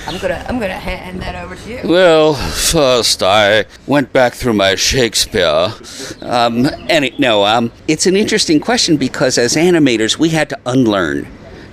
I'm 0.07 0.19
gonna 0.19 0.45
I'm 0.47 0.59
gonna 0.59 0.73
hand 0.73 1.21
that 1.21 1.35
over 1.35 1.55
to 1.55 1.69
you. 1.69 1.81
Well, 1.83 2.33
first 2.33 3.23
I 3.23 3.65
went 3.87 4.11
back 4.11 4.33
through 4.33 4.53
my 4.53 4.75
Shakespeare. 4.75 5.71
Um, 6.21 6.67
no, 7.19 7.45
um, 7.45 7.71
it's 7.87 8.05
an 8.05 8.15
interesting 8.15 8.59
question 8.59 8.97
because 8.97 9.37
as 9.37 9.55
animators, 9.55 10.17
we 10.17 10.29
had 10.29 10.49
to 10.49 10.59
unlearn 10.65 11.27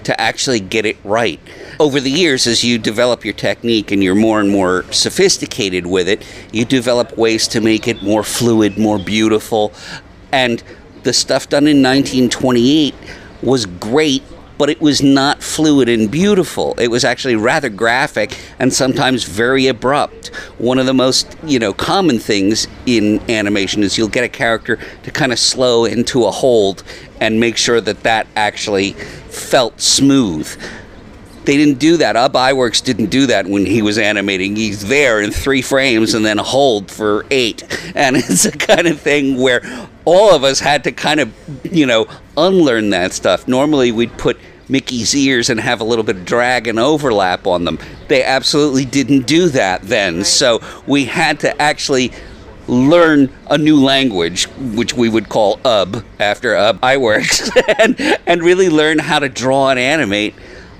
to 0.05 0.21
actually 0.21 0.61
get 0.61 0.87
it 0.87 0.97
right. 1.05 1.41
Over 1.81 2.01
the 2.01 2.11
years, 2.11 2.47
as 2.47 2.65
you 2.65 2.79
develop 2.79 3.25
your 3.25 3.35
technique 3.35 3.91
and 3.91 4.03
you're 4.03 4.15
more 4.15 4.41
and 4.41 4.51
more 4.51 4.85
sophisticated 4.93 5.87
with 5.87 6.09
it, 6.09 6.27
you 6.53 6.65
develop 6.65 7.17
ways 7.19 7.47
to 7.49 7.61
make 7.61 7.87
it 7.87 8.03
more 8.03 8.25
fluid, 8.25 8.79
more 8.79 8.99
beautiful. 8.99 9.73
And 10.33 10.63
the 11.03 11.13
stuff 11.13 11.49
done 11.49 11.67
in 11.67 11.83
1928 11.83 12.95
was 13.43 13.67
great 13.67 14.23
but 14.59 14.69
it 14.69 14.81
was 14.81 15.03
not 15.03 15.43
fluid 15.43 15.89
and 15.89 16.11
beautiful. 16.11 16.75
It 16.79 16.89
was 16.89 17.05
actually 17.05 17.37
rather 17.37 17.69
graphic 17.69 18.37
and 18.59 18.73
sometimes 18.73 19.25
very 19.25 19.69
abrupt. 19.69 20.29
One 20.59 20.79
of 20.79 20.87
the 20.87 20.95
most, 20.95 21.37
you 21.45 21.59
know, 21.59 21.73
common 21.73 22.19
things 22.19 22.67
in 22.85 23.21
animation 23.31 23.83
is 23.83 23.97
you'll 23.97 24.09
get 24.09 24.25
a 24.25 24.29
character 24.29 24.79
to 25.05 25.11
kind 25.11 25.33
of 25.33 25.39
slow 25.39 25.85
into 25.85 26.27
a 26.27 26.31
hold 26.31 26.83
and 27.21 27.39
make 27.41 27.57
sure 27.57 27.81
that 27.81 28.03
that 28.03 28.27
actually 28.37 28.93
felt 28.93 29.81
smooth. 29.81 30.49
They 31.45 31.57
didn't 31.57 31.79
do 31.79 31.97
that. 31.97 32.15
Ub 32.15 32.35
Iwerks 32.35 32.85
didn't 32.85 33.07
do 33.07 33.27
that 33.29 33.47
when 33.47 33.65
he 33.65 33.81
was 33.81 33.97
animating. 33.97 34.55
He's 34.55 34.87
there 34.87 35.23
in 35.23 35.31
three 35.31 35.63
frames 35.63 36.13
and 36.13 36.23
then 36.23 36.37
hold 36.37 36.91
for 36.91 37.25
eight. 37.31 37.63
And 37.97 38.17
it's 38.19 38.45
a 38.45 38.53
kind 38.53 38.87
of 38.87 39.01
thing 39.01 39.41
where 39.41 39.63
all 40.05 40.35
of 40.35 40.45
us 40.45 40.61
had 40.61 40.85
to 40.85 40.93
kind 40.93 41.21
of, 41.21 41.33
you 41.65 41.87
know, 41.87 42.07
unlearn 42.37 42.91
that 42.91 43.15
stuff. 43.15 43.49
Normally 43.49 43.93
we'd 43.93 44.13
put 44.19 44.39
Mickey's 44.69 45.15
ears 45.15 45.51
and 45.51 45.61
have 45.61 45.81
a 45.81 45.85
little 45.85 46.05
bit 46.05 46.17
of 46.17 46.25
drag 46.25 46.67
and 46.67 46.79
overlap 46.79 47.47
on 47.47 47.65
them. 47.65 47.79
They 48.09 48.23
absolutely 48.23 48.85
didn't 48.85 49.27
do 49.27 49.49
that 49.49 49.83
then. 49.83 50.25
So 50.25 50.61
we 50.87 51.07
had 51.07 51.41
to 51.41 51.61
actually 51.61 52.13
learn 52.67 53.31
a 53.49 53.59
new 53.59 53.83
language, 53.83 54.45
which 54.75 54.95
we 54.95 55.09
would 55.09 55.29
call 55.29 55.59
UB 55.65 56.05
after 56.21 56.55
UB 56.55 56.81
Iwerks, 56.81 57.51
and, 57.79 58.21
and 58.27 58.43
really 58.43 58.69
learn 58.69 58.99
how 58.99 59.19
to 59.19 59.29
draw 59.29 59.71
and 59.71 59.79
animate 59.79 60.35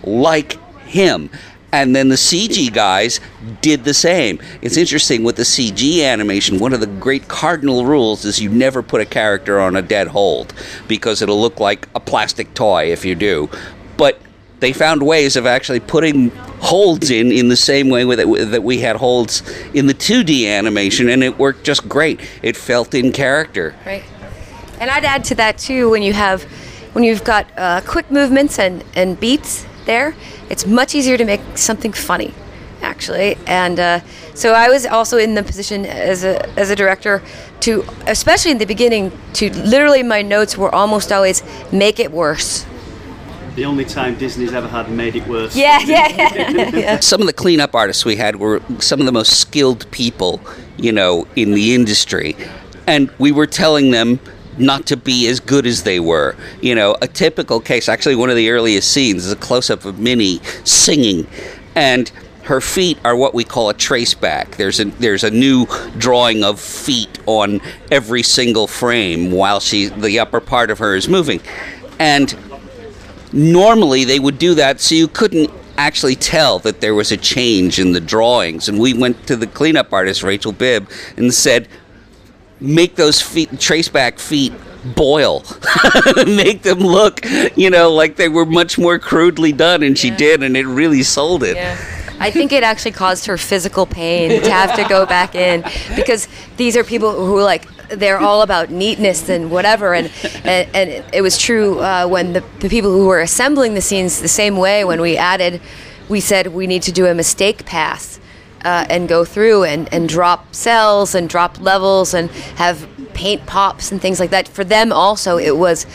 like 0.05 0.59
him. 0.83 1.31
And 1.71 1.95
then 1.95 2.09
the 2.09 2.15
CG 2.15 2.73
guys 2.73 3.21
did 3.61 3.85
the 3.85 3.93
same. 3.93 4.41
It's 4.63 4.79
interesting 4.79 5.23
with 5.23 5.37
the 5.37 5.43
CG 5.43 6.03
animation, 6.03 6.59
one 6.59 6.73
of 6.73 6.81
the 6.81 6.87
great 6.87 7.29
cardinal 7.29 7.85
rules 7.85 8.25
is 8.25 8.41
you 8.41 8.49
never 8.49 8.83
put 8.83 9.03
a 9.03 9.05
character 9.05 9.61
on 9.61 9.77
a 9.77 9.83
dead 9.83 10.09
hold 10.09 10.55
because 10.87 11.21
it'll 11.21 11.41
look 11.41 11.61
like 11.61 11.87
a 11.95 12.01
plastic 12.01 12.55
toy 12.55 12.91
if 12.91 13.05
you 13.05 13.15
do. 13.15 13.51
But 13.99 14.19
they 14.61 14.73
found 14.73 15.03
ways 15.03 15.37
of 15.37 15.45
actually 15.45 15.81
putting 15.81 16.31
holds 16.61 17.11
in 17.11 17.31
in 17.31 17.49
the 17.49 17.57
same 17.57 17.91
way 17.91 18.03
it, 18.03 18.51
that 18.51 18.63
we 18.63 18.79
had 18.79 18.97
holds 18.97 19.43
in 19.75 19.87
the 19.87 19.95
2D 19.95 20.47
animation, 20.47 21.09
and 21.11 21.23
it 21.23 21.39
worked 21.39 21.65
just 21.65 21.89
great. 21.89 22.21
It 22.43 22.57
felt 22.57 22.95
in 22.95 23.13
character. 23.13 23.75
Right. 23.85 24.05
And 24.81 24.91
I'd 24.91 25.05
add 25.05 25.25
to 25.25 25.35
that 25.37 25.59
too 25.59 25.91
when 25.91 26.03
you 26.03 26.13
have 26.13 26.45
when 26.93 27.05
you've 27.05 27.25
got 27.25 27.47
uh, 27.57 27.81
quick 27.83 28.11
movements 28.11 28.59
and, 28.59 28.85
and 28.95 29.19
beats 29.21 29.67
there, 29.85 30.15
it's 30.51 30.67
much 30.67 30.95
easier 30.95 31.17
to 31.17 31.25
make 31.25 31.41
something 31.57 31.93
funny, 31.93 32.35
actually. 32.83 33.37
And 33.47 33.79
uh, 33.79 34.01
so 34.35 34.53
I 34.53 34.69
was 34.69 34.87
also 34.87 35.19
in 35.19 35.35
the 35.35 35.43
position 35.43 35.85
as 35.87 36.25
a 36.25 36.49
as 36.59 36.71
a 36.71 36.77
director 36.77 37.23
to, 37.61 37.85
especially 38.07 38.53
in 38.53 38.59
the 38.59 38.67
beginning, 38.67 39.13
to 39.35 39.53
literally 39.53 40.03
my 40.03 40.23
notes 40.23 40.57
were 40.57 40.75
almost 40.75 41.13
always 41.13 41.43
make 41.73 42.01
it 42.01 42.11
worse. 42.11 42.65
The 43.59 43.65
only 43.65 43.85
time 43.85 44.17
Disney's 44.17 44.53
ever 44.53 44.69
had 44.69 44.89
made 44.89 45.17
it 45.17 45.27
worse. 45.27 45.57
Yeah, 45.57 45.81
yeah, 45.81 46.09
yeah. 46.11 46.71
yeah. 46.77 47.01
Some 47.01 47.21
of 47.21 47.27
the 47.27 47.33
cleanup 47.33 47.75
artists 47.75 48.05
we 48.05 48.15
had 48.15 48.37
were 48.37 48.63
some 48.79 49.01
of 49.01 49.07
the 49.07 49.11
most 49.11 49.41
skilled 49.41 49.91
people, 49.91 50.41
you 50.77 50.93
know, 50.93 51.27
in 51.35 51.55
the 51.55 51.75
industry. 51.75 52.37
And 52.87 53.11
we 53.19 53.33
were 53.33 53.49
telling 53.49 53.91
them 53.91 54.21
not 54.59 54.87
to 54.87 54.97
be 54.97 55.27
as 55.27 55.41
good 55.41 55.67
as 55.67 55.83
they 55.83 55.99
were. 55.99 56.37
You 56.63 56.77
know, 56.77 56.97
a 57.03 57.09
typical 57.09 57.59
case, 57.59 57.89
actually, 57.89 58.15
one 58.15 58.31
of 58.31 58.37
the 58.37 58.49
earliest 58.49 58.93
scenes 58.93 59.27
is 59.27 59.33
a 59.33 59.37
close 59.37 59.71
up 59.71 59.85
of 59.85 59.99
Minnie 59.99 60.39
singing. 60.63 61.27
And 61.75 62.13
her 62.45 62.61
feet 62.61 62.97
are 63.05 63.17
what 63.17 63.35
we 63.35 63.43
call 63.43 63.71
a 63.71 63.75
trace 63.75 64.15
back. 64.15 64.55
There's 64.55 64.79
a 64.79 64.85
there's 64.85 65.25
a 65.25 65.33
new 65.33 65.67
drawing 65.97 66.45
of 66.45 66.61
feet 66.61 67.19
on 67.27 67.61
every 67.91 68.23
single 68.23 68.69
frame 68.69 69.33
while 69.33 69.59
she 69.59 69.89
the 69.89 70.21
upper 70.21 70.39
part 70.39 70.71
of 70.71 70.79
her 70.79 70.95
is 70.95 71.09
moving. 71.09 71.41
And 71.99 72.37
normally 73.39 74.05
they 74.05 74.19
would 74.19 74.39
do 74.39 74.55
that 74.55 74.81
so 74.81 74.95
you 74.95 75.09
couldn't 75.09 75.51
actually 75.77 76.17
tell 76.17 76.59
that 76.59 76.81
there 76.81 76.95
was 76.95 77.13
a 77.13 77.17
change 77.17 77.79
in 77.79 77.93
the 77.93 78.01
drawings. 78.01 78.69
And 78.69 78.81
we 78.81 78.93
went 78.95 79.27
to 79.29 79.37
the 79.37 79.47
cleanup 79.47 79.93
artist, 79.93 80.25
Rachel 80.25 80.51
Bibb, 80.53 80.91
and 81.17 81.33
said, 81.33 81.69
make 82.61 82.97
those 82.97 83.23
feet, 83.23 83.61
trace 83.61 83.89
back 83.89 84.19
feet 84.19 84.53
boil 84.97 85.45
make 86.25 86.63
them 86.63 86.79
look 86.79 87.21
you 87.57 87.69
know 87.69 87.93
like 87.93 88.15
they 88.15 88.29
were 88.29 88.47
much 88.47 88.79
more 88.79 88.97
crudely 88.99 89.53
done 89.53 89.83
and 89.83 89.99
she 89.99 90.09
Yeah. 90.09 90.17
did 90.17 90.43
and 90.45 90.57
it 90.57 90.67
really 90.67 91.03
sold 91.03 91.43
it 91.43 91.57
Yeah. 91.57 91.77
I 92.21 92.31
think 92.31 92.53
it 92.53 92.63
actually 92.63 92.93
caused 92.93 93.27
her 93.27 93.37
physical 93.37 93.87
pain 93.87 94.41
to 94.43 94.51
have 94.51 94.75
to 94.77 94.85
go 94.89 95.05
back 95.05 95.35
in 95.35 95.65
because 95.97 96.29
these 96.57 96.77
are 96.77 96.85
people 96.85 97.13
who 97.13 97.43
like 97.43 97.67
they're 97.89 98.19
all 98.19 98.43
about 98.43 98.71
neatness 98.71 99.29
and 99.29 99.51
whatever 99.51 99.95
and 99.95 100.11
and, 100.45 100.69
and 100.75 101.05
it 101.13 101.23
was 101.23 101.39
true 101.39 101.81
uh, 101.81 102.07
when 102.07 102.35
the, 102.35 102.45
the 102.61 102.69
people 102.69 102.91
who 102.91 103.07
were 103.07 103.21
assembling 103.21 103.75
the 103.75 103.81
scenes 103.81 104.21
the 104.21 104.29
same 104.29 104.57
way 104.57 104.85
when 104.85 105.01
we 105.01 105.17
added 105.17 105.61
we 106.09 106.21
said 106.21 106.49
we 106.49 106.67
need 106.67 106.83
to 106.83 106.93
do 106.93 107.07
a 107.07 107.15
mistake 107.15 107.65
pass 107.65 108.21
uh, 108.65 108.87
and 108.89 109.09
go 109.09 109.25
through 109.25 109.65
and, 109.65 109.93
and 109.93 110.09
drop 110.09 110.55
cells 110.55 111.15
and 111.15 111.29
drop 111.29 111.61
levels 111.61 112.15
and 112.15 112.31
have 112.57 112.89
paint 113.15 113.47
pops 113.47 113.93
and 113.93 114.01
things 114.01 114.21
like 114.21 114.31
that. 114.31 114.49
For 114.49 114.65
them 114.65 114.93
also 114.93 115.39
it 115.39 115.57
was 115.57 115.87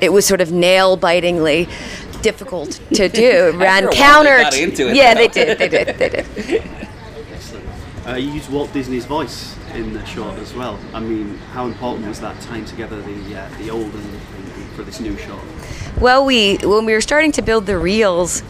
it 0.00 0.12
was 0.12 0.26
sort 0.26 0.40
of 0.40 0.52
nail 0.52 0.96
bitingly 0.96 1.68
difficult 2.22 2.80
to 2.94 3.08
do. 3.08 3.52
Ran 3.56 3.86
they 3.86 3.92
counter 3.92 4.36
it, 4.38 4.78
yeah 4.94 5.14
they 5.14 5.28
did 5.28 5.58
they 5.58 5.68
did 5.68 5.98
they 5.98 6.08
did. 6.08 6.62
Uh, 8.06 8.16
you 8.16 8.32
used 8.32 8.52
Walt 8.52 8.70
Disney's 8.74 9.06
voice 9.06 9.56
in 9.74 9.92
the 9.92 10.04
short 10.06 10.38
as 10.38 10.54
well. 10.54 10.78
I 10.92 11.00
mean, 11.00 11.36
how 11.52 11.66
important 11.66 12.08
was 12.08 12.20
that 12.20 12.40
tying 12.40 12.64
together 12.64 13.00
the 13.00 13.36
uh, 13.36 13.48
the 13.58 13.70
old 13.70 13.92
and, 13.94 14.20
for 14.74 14.82
this 14.82 15.00
new 15.00 15.16
short? 15.16 15.42
Well, 16.00 16.24
we 16.24 16.56
when 16.58 16.84
we 16.86 16.92
were 16.92 17.00
starting 17.00 17.32
to 17.32 17.42
build 17.42 17.66
the 17.66 17.78
reels, 17.78 18.42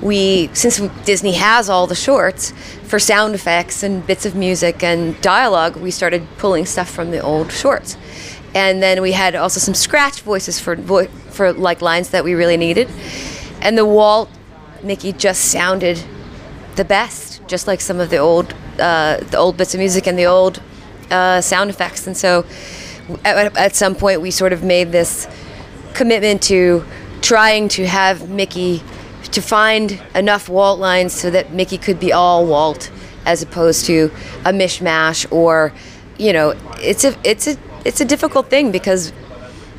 we 0.00 0.50
since 0.52 0.78
Disney 1.04 1.32
has 1.32 1.70
all 1.70 1.86
the 1.86 1.94
shorts 1.94 2.52
for 2.84 2.98
sound 2.98 3.34
effects 3.34 3.82
and 3.82 4.06
bits 4.06 4.26
of 4.26 4.34
music 4.34 4.82
and 4.82 5.20
dialogue, 5.20 5.76
we 5.76 5.90
started 5.90 6.26
pulling 6.38 6.66
stuff 6.66 6.90
from 6.90 7.10
the 7.10 7.20
old 7.20 7.52
shorts, 7.52 7.96
and 8.54 8.82
then 8.82 9.00
we 9.00 9.12
had 9.12 9.34
also 9.34 9.60
some 9.60 9.74
scratch 9.74 10.20
voices 10.22 10.58
for 10.58 10.76
for 11.30 11.52
like 11.52 11.80
lines 11.82 12.10
that 12.10 12.24
we 12.24 12.34
really 12.34 12.56
needed, 12.56 12.88
and 13.60 13.78
the 13.78 13.86
Walt 13.86 14.28
Mickey 14.82 15.12
just 15.12 15.46
sounded 15.46 16.02
the 16.74 16.84
best, 16.84 17.31
just 17.46 17.66
like 17.66 17.80
some 17.80 18.00
of 18.00 18.10
the 18.10 18.18
old 18.18 18.54
uh, 18.78 19.18
the 19.18 19.36
old 19.36 19.56
bits 19.56 19.74
of 19.74 19.78
music 19.78 20.06
and 20.06 20.18
the 20.18 20.26
old 20.26 20.60
uh, 21.10 21.40
sound 21.40 21.70
effects, 21.70 22.06
and 22.06 22.16
so 22.16 22.44
at, 23.24 23.56
at 23.56 23.74
some 23.74 23.94
point 23.94 24.20
we 24.20 24.30
sort 24.30 24.52
of 24.52 24.62
made 24.62 24.92
this 24.92 25.28
commitment 25.94 26.42
to 26.42 26.84
trying 27.20 27.68
to 27.68 27.86
have 27.86 28.28
Mickey 28.28 28.82
to 29.30 29.40
find 29.40 30.00
enough 30.14 30.48
Walt 30.48 30.78
lines 30.78 31.12
so 31.12 31.30
that 31.30 31.52
Mickey 31.52 31.78
could 31.78 31.98
be 31.98 32.12
all 32.12 32.46
Walt 32.46 32.90
as 33.24 33.42
opposed 33.42 33.86
to 33.86 34.10
a 34.44 34.52
mishmash 34.52 35.30
or 35.30 35.72
you 36.18 36.32
know 36.32 36.54
it's 36.80 37.04
a 37.04 37.16
it's 37.24 37.46
a 37.46 37.56
it's 37.84 38.00
a 38.00 38.04
difficult 38.04 38.48
thing 38.48 38.72
because 38.72 39.12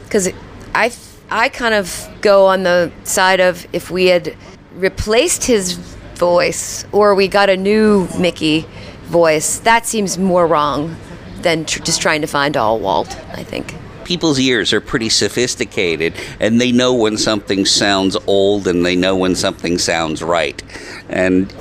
because 0.04 0.30
I 0.74 0.92
I 1.30 1.50
kind 1.50 1.74
of 1.74 2.10
go 2.22 2.46
on 2.46 2.64
the 2.64 2.92
side 3.04 3.40
of 3.40 3.68
if 3.74 3.92
we 3.92 4.06
had 4.06 4.36
replaced 4.76 5.44
his 5.46 5.93
voice 6.18 6.86
or 6.92 7.16
we 7.16 7.28
got 7.28 7.50
a 7.50 7.58
new 7.58 8.08
Mickey 8.18 8.66
voice 9.06 9.60
that 9.60 9.86
seems 9.86 10.18
more 10.18 10.48
wrong 10.48 10.96
than 11.42 11.66
tr- 11.66 11.82
just 11.84 12.02
trying 12.02 12.22
to 12.22 12.28
find 12.28 12.56
all 12.58 12.80
Walt 12.80 13.16
I 13.34 13.44
think. 13.44 13.76
people's 14.06 14.40
ears 14.40 14.74
are 14.74 14.82
pretty 14.82 15.10
sophisticated 15.10 16.14
and 16.40 16.60
they 16.60 16.72
know 16.72 16.94
when 16.94 17.18
something 17.18 17.66
sounds 17.66 18.16
old 18.28 18.68
and 18.68 18.86
they 18.86 18.96
know 18.96 19.16
when 19.16 19.36
something 19.36 19.78
sounds 19.78 20.22
right. 20.24 20.62
And 21.10 21.54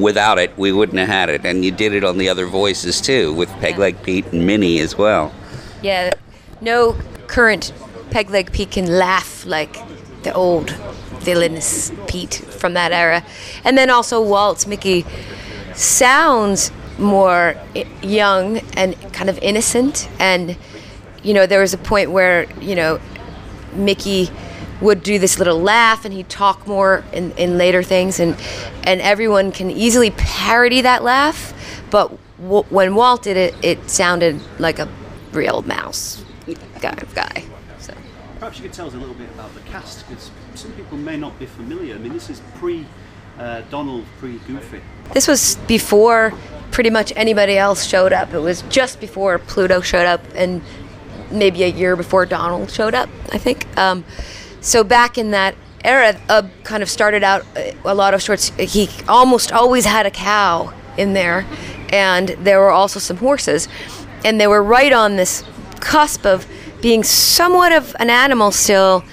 without 0.00 0.38
it, 0.38 0.56
we 0.58 0.72
wouldn't 0.72 0.98
have 0.98 1.08
had 1.08 1.28
it. 1.28 1.44
And 1.44 1.64
you 1.64 1.70
did 1.70 1.94
it 1.94 2.02
on 2.04 2.18
the 2.18 2.28
other 2.28 2.46
voices 2.46 3.00
too, 3.00 3.32
with 3.32 3.48
Peg 3.60 3.78
Leg 3.78 4.02
Pete 4.02 4.26
and 4.32 4.46
Minnie 4.46 4.80
as 4.80 4.96
well. 4.98 5.32
Yeah, 5.82 6.12
no 6.60 6.96
current 7.28 7.72
peg 8.10 8.30
leg 8.30 8.52
Pete 8.52 8.70
can 8.72 8.86
laugh 8.86 9.44
like 9.46 9.76
the 10.22 10.32
old 10.32 10.70
villainous 11.20 11.92
Pete 12.06 12.34
from 12.34 12.74
that 12.74 12.92
era. 12.92 13.24
And 13.64 13.76
then 13.76 13.90
also 13.90 14.22
Walt's 14.22 14.66
Mickey 14.66 15.04
sounds 15.74 16.70
more 16.98 17.56
young 18.02 18.58
and 18.76 18.96
kind 19.12 19.28
of 19.28 19.38
innocent. 19.38 20.08
And, 20.18 20.56
you 21.22 21.34
know, 21.34 21.46
there 21.46 21.60
was 21.60 21.74
a 21.74 21.78
point 21.78 22.10
where, 22.10 22.46
you 22.60 22.74
know, 22.74 23.00
Mickey 23.74 24.30
would 24.80 25.02
do 25.02 25.18
this 25.18 25.38
little 25.38 25.60
laugh 25.60 26.04
and 26.04 26.12
he'd 26.14 26.28
talk 26.28 26.66
more 26.66 27.04
in, 27.12 27.32
in 27.32 27.58
later 27.58 27.82
things. 27.82 28.20
And 28.20 28.36
and 28.84 29.00
everyone 29.00 29.52
can 29.52 29.70
easily 29.70 30.10
parody 30.10 30.82
that 30.82 31.02
laugh. 31.02 31.52
But 31.90 32.12
w- 32.38 32.64
when 32.70 32.94
Walt 32.94 33.22
did 33.22 33.36
it 33.36 33.54
it 33.62 33.90
sounded 33.90 34.40
like 34.58 34.78
a 34.78 34.88
real 35.32 35.62
mouse 35.62 36.24
kind 36.80 37.02
of 37.02 37.14
guy. 37.14 37.44
So. 37.78 37.94
Perhaps 38.38 38.58
you 38.58 38.64
could 38.64 38.72
tell 38.72 38.86
us 38.86 38.94
a 38.94 38.98
little 38.98 39.14
bit 39.14 39.28
about 39.30 39.54
the 39.54 39.60
cast, 39.60 40.06
because 40.08 40.30
some 40.56 40.72
people 40.72 40.98
may 40.98 41.16
not 41.16 41.38
be 41.38 41.46
familiar. 41.46 41.94
I 41.94 41.98
mean, 41.98 42.12
this 42.12 42.30
is 42.30 42.40
pre 42.56 42.86
uh, 43.38 43.62
Donald, 43.70 44.04
pre 44.18 44.38
Goofy. 44.38 44.80
this 45.12 45.28
was 45.28 45.56
before 45.66 46.32
pretty 46.70 46.90
much 46.90 47.12
anybody 47.16 47.56
else 47.56 47.84
showed 47.84 48.12
up 48.12 48.34
it 48.34 48.38
was 48.38 48.62
just 48.62 49.00
before 49.00 49.38
Pluto 49.38 49.80
showed 49.80 50.06
up 50.06 50.20
and 50.34 50.62
maybe 51.30 51.62
a 51.62 51.68
year 51.68 51.96
before 51.96 52.26
Donald 52.26 52.70
showed 52.70 52.94
up 52.94 53.08
I 53.32 53.38
think 53.38 53.66
um, 53.78 54.04
so 54.60 54.84
back 54.84 55.16
in 55.16 55.30
that 55.30 55.54
era 55.84 56.18
uh, 56.28 56.42
kind 56.64 56.82
of 56.82 56.90
started 56.90 57.22
out 57.22 57.46
uh, 57.56 57.72
a 57.84 57.94
lot 57.94 58.14
of 58.14 58.22
shorts 58.22 58.48
he 58.58 58.88
almost 59.08 59.52
always 59.52 59.84
had 59.84 60.06
a 60.06 60.10
cow 60.10 60.72
in 60.96 61.12
there 61.12 61.46
and 61.90 62.30
there 62.40 62.60
were 62.60 62.70
also 62.70 62.98
some 62.98 63.18
horses 63.18 63.68
and 64.24 64.40
they 64.40 64.46
were 64.46 64.62
right 64.62 64.92
on 64.92 65.16
this 65.16 65.44
cusp 65.80 66.26
of 66.26 66.46
being 66.82 67.04
somewhat 67.04 67.72
of 67.72 67.94
an 68.00 68.10
animal 68.10 68.50
still 68.50 69.04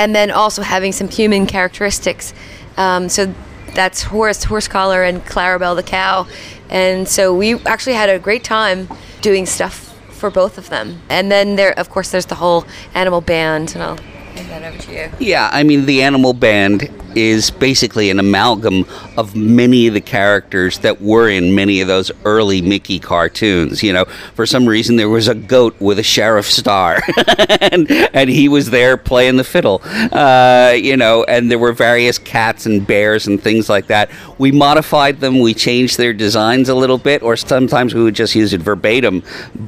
and 0.00 0.16
then 0.16 0.30
also 0.30 0.62
having 0.62 0.92
some 0.92 1.08
human 1.08 1.46
characteristics. 1.46 2.32
Um, 2.78 3.10
so 3.10 3.34
that's 3.74 4.02
Horace 4.04 4.46
Horsecollar 4.46 5.06
and 5.06 5.22
Clarabelle 5.26 5.76
the 5.76 5.82
cow, 5.82 6.26
and 6.70 7.06
so 7.06 7.34
we 7.34 7.58
actually 7.66 7.96
had 7.96 8.08
a 8.08 8.18
great 8.18 8.42
time 8.42 8.88
doing 9.20 9.44
stuff 9.44 9.94
for 10.10 10.30
both 10.30 10.56
of 10.56 10.70
them. 10.70 11.02
And 11.10 11.30
then 11.30 11.56
there, 11.56 11.78
of 11.78 11.90
course, 11.90 12.10
there's 12.10 12.24
the 12.26 12.36
whole 12.36 12.64
animal 12.94 13.20
band, 13.20 13.74
and 13.74 13.82
I'll 13.82 13.98
hand 14.42 14.64
that 14.64 14.72
over 14.72 14.82
to 14.82 14.92
you. 14.92 15.10
Yeah, 15.18 15.48
I 15.52 15.62
mean, 15.62 15.86
the 15.86 16.02
Animal 16.02 16.32
Band 16.32 16.88
is 17.16 17.50
basically 17.50 18.08
an 18.10 18.20
amalgam 18.20 18.86
of 19.16 19.34
many 19.34 19.88
of 19.88 19.94
the 19.94 20.00
characters 20.00 20.78
that 20.78 21.02
were 21.02 21.28
in 21.28 21.54
many 21.54 21.80
of 21.80 21.88
those 21.88 22.10
early 22.24 22.62
Mickey 22.62 22.98
cartoons. 22.98 23.82
You 23.82 23.92
know, 23.92 24.04
for 24.34 24.46
some 24.46 24.66
reason 24.66 24.96
there 24.96 25.08
was 25.08 25.28
a 25.28 25.34
goat 25.34 25.78
with 25.80 25.98
a 25.98 26.02
sheriff 26.02 26.46
star, 26.46 27.00
and, 27.60 27.90
and 27.90 28.30
he 28.30 28.48
was 28.48 28.70
there 28.70 28.96
playing 28.96 29.36
the 29.36 29.44
fiddle. 29.44 29.80
Uh, 29.84 30.74
you 30.76 30.96
know, 30.96 31.24
and 31.24 31.50
there 31.50 31.58
were 31.58 31.72
various 31.72 32.18
cats 32.18 32.66
and 32.66 32.86
bears 32.86 33.26
and 33.26 33.42
things 33.42 33.68
like 33.68 33.88
that. 33.88 34.10
We 34.38 34.52
modified 34.52 35.20
them, 35.20 35.40
we 35.40 35.54
changed 35.54 35.98
their 35.98 36.12
designs 36.12 36.68
a 36.68 36.74
little 36.74 36.98
bit, 36.98 37.22
or 37.22 37.36
sometimes 37.36 37.94
we 37.94 38.02
would 38.02 38.14
just 38.14 38.34
use 38.34 38.52
it 38.52 38.60
verbatim. 38.60 39.22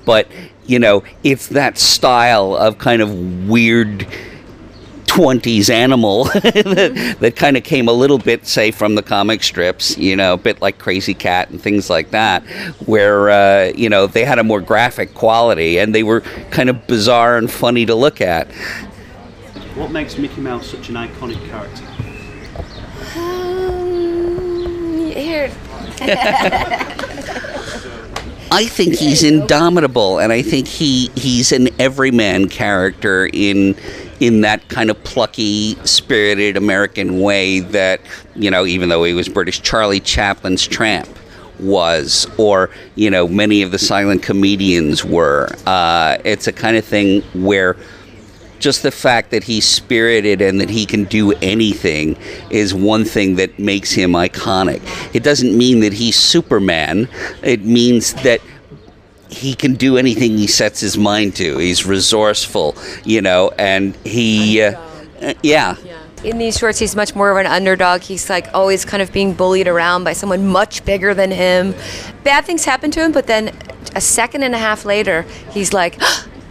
But 0.04 0.28
you 0.64 0.78
know, 0.78 1.02
it's 1.24 1.48
that 1.48 1.76
style 1.76 2.54
of 2.54 2.78
kind 2.78 3.02
of 3.02 3.48
weird 3.48 4.06
20s 5.12 5.68
animal 5.68 6.24
that, 6.32 7.16
that 7.20 7.36
kind 7.36 7.58
of 7.58 7.62
came 7.62 7.86
a 7.86 7.92
little 7.92 8.16
bit, 8.16 8.46
say, 8.46 8.70
from 8.70 8.94
the 8.94 9.02
comic 9.02 9.42
strips, 9.42 9.98
you 9.98 10.16
know, 10.16 10.32
a 10.32 10.38
bit 10.38 10.62
like 10.62 10.78
Krazy 10.78 11.18
Kat 11.18 11.50
and 11.50 11.60
things 11.60 11.90
like 11.90 12.12
that, 12.12 12.42
where, 12.86 13.28
uh, 13.28 13.72
you 13.76 13.90
know, 13.90 14.06
they 14.06 14.24
had 14.24 14.38
a 14.38 14.44
more 14.44 14.62
graphic 14.62 15.12
quality 15.12 15.78
and 15.78 15.94
they 15.94 16.02
were 16.02 16.22
kind 16.50 16.70
of 16.70 16.86
bizarre 16.86 17.36
and 17.36 17.50
funny 17.50 17.84
to 17.84 17.94
look 17.94 18.22
at. 18.22 18.50
What 19.74 19.90
makes 19.90 20.16
Mickey 20.16 20.40
Mouse 20.40 20.66
such 20.66 20.88
an 20.88 20.94
iconic 20.94 21.46
character? 21.46 21.84
Um, 23.18 25.10
here. 25.10 25.52
I 28.50 28.66
think 28.66 28.96
he's 28.96 29.22
indomitable, 29.22 30.18
and 30.18 30.30
I 30.32 30.42
think 30.42 30.68
he 30.68 31.10
he's 31.14 31.52
an 31.52 31.68
everyman 31.78 32.48
character 32.48 33.28
in 33.32 33.74
in 34.22 34.42
that 34.42 34.68
kind 34.68 34.88
of 34.88 35.02
plucky, 35.02 35.74
spirited 35.84 36.56
American 36.56 37.18
way 37.20 37.58
that 37.58 38.00
you 38.36 38.52
know, 38.52 38.64
even 38.64 38.88
though 38.88 39.02
he 39.02 39.14
was 39.14 39.28
British, 39.28 39.60
Charlie 39.60 39.98
Chaplin's 39.98 40.64
Tramp 40.64 41.08
was, 41.58 42.28
or 42.38 42.70
you 42.94 43.10
know, 43.10 43.26
many 43.26 43.62
of 43.62 43.72
the 43.72 43.80
silent 43.80 44.22
comedians 44.22 45.04
were. 45.04 45.48
Uh, 45.66 46.18
it's 46.24 46.46
a 46.46 46.52
kind 46.52 46.76
of 46.76 46.84
thing 46.84 47.22
where 47.34 47.76
just 48.60 48.84
the 48.84 48.92
fact 48.92 49.32
that 49.32 49.42
he's 49.42 49.66
spirited 49.66 50.40
and 50.40 50.60
that 50.60 50.70
he 50.70 50.86
can 50.86 51.02
do 51.06 51.32
anything 51.42 52.16
is 52.48 52.72
one 52.72 53.04
thing 53.04 53.34
that 53.34 53.58
makes 53.58 53.90
him 53.90 54.12
iconic. 54.12 54.80
It 55.12 55.24
doesn't 55.24 55.58
mean 55.58 55.80
that 55.80 55.92
he's 55.92 56.14
Superman. 56.14 57.08
It 57.42 57.64
means 57.64 58.14
that 58.22 58.40
he 59.32 59.54
can 59.54 59.74
do 59.74 59.96
anything 59.96 60.36
he 60.36 60.46
sets 60.46 60.80
his 60.80 60.98
mind 60.98 61.34
to. 61.36 61.58
He's 61.58 61.86
resourceful, 61.86 62.76
you 63.04 63.22
know, 63.22 63.50
and 63.58 63.96
he, 64.04 64.62
uh, 64.62 64.78
uh, 65.20 65.34
yeah. 65.42 65.76
In 66.22 66.38
these 66.38 66.56
shorts, 66.56 66.78
he's 66.78 66.94
much 66.94 67.16
more 67.16 67.30
of 67.30 67.36
an 67.38 67.46
underdog. 67.46 68.02
He's 68.02 68.30
like 68.30 68.52
always 68.54 68.84
kind 68.84 69.02
of 69.02 69.12
being 69.12 69.32
bullied 69.32 69.66
around 69.66 70.04
by 70.04 70.12
someone 70.12 70.46
much 70.46 70.84
bigger 70.84 71.14
than 71.14 71.32
him. 71.32 71.74
Bad 72.22 72.44
things 72.44 72.64
happen 72.64 72.92
to 72.92 73.00
him, 73.00 73.10
but 73.10 73.26
then 73.26 73.56
a 73.96 74.00
second 74.00 74.44
and 74.44 74.54
a 74.54 74.58
half 74.58 74.84
later, 74.84 75.22
he's 75.50 75.72
like, 75.72 76.00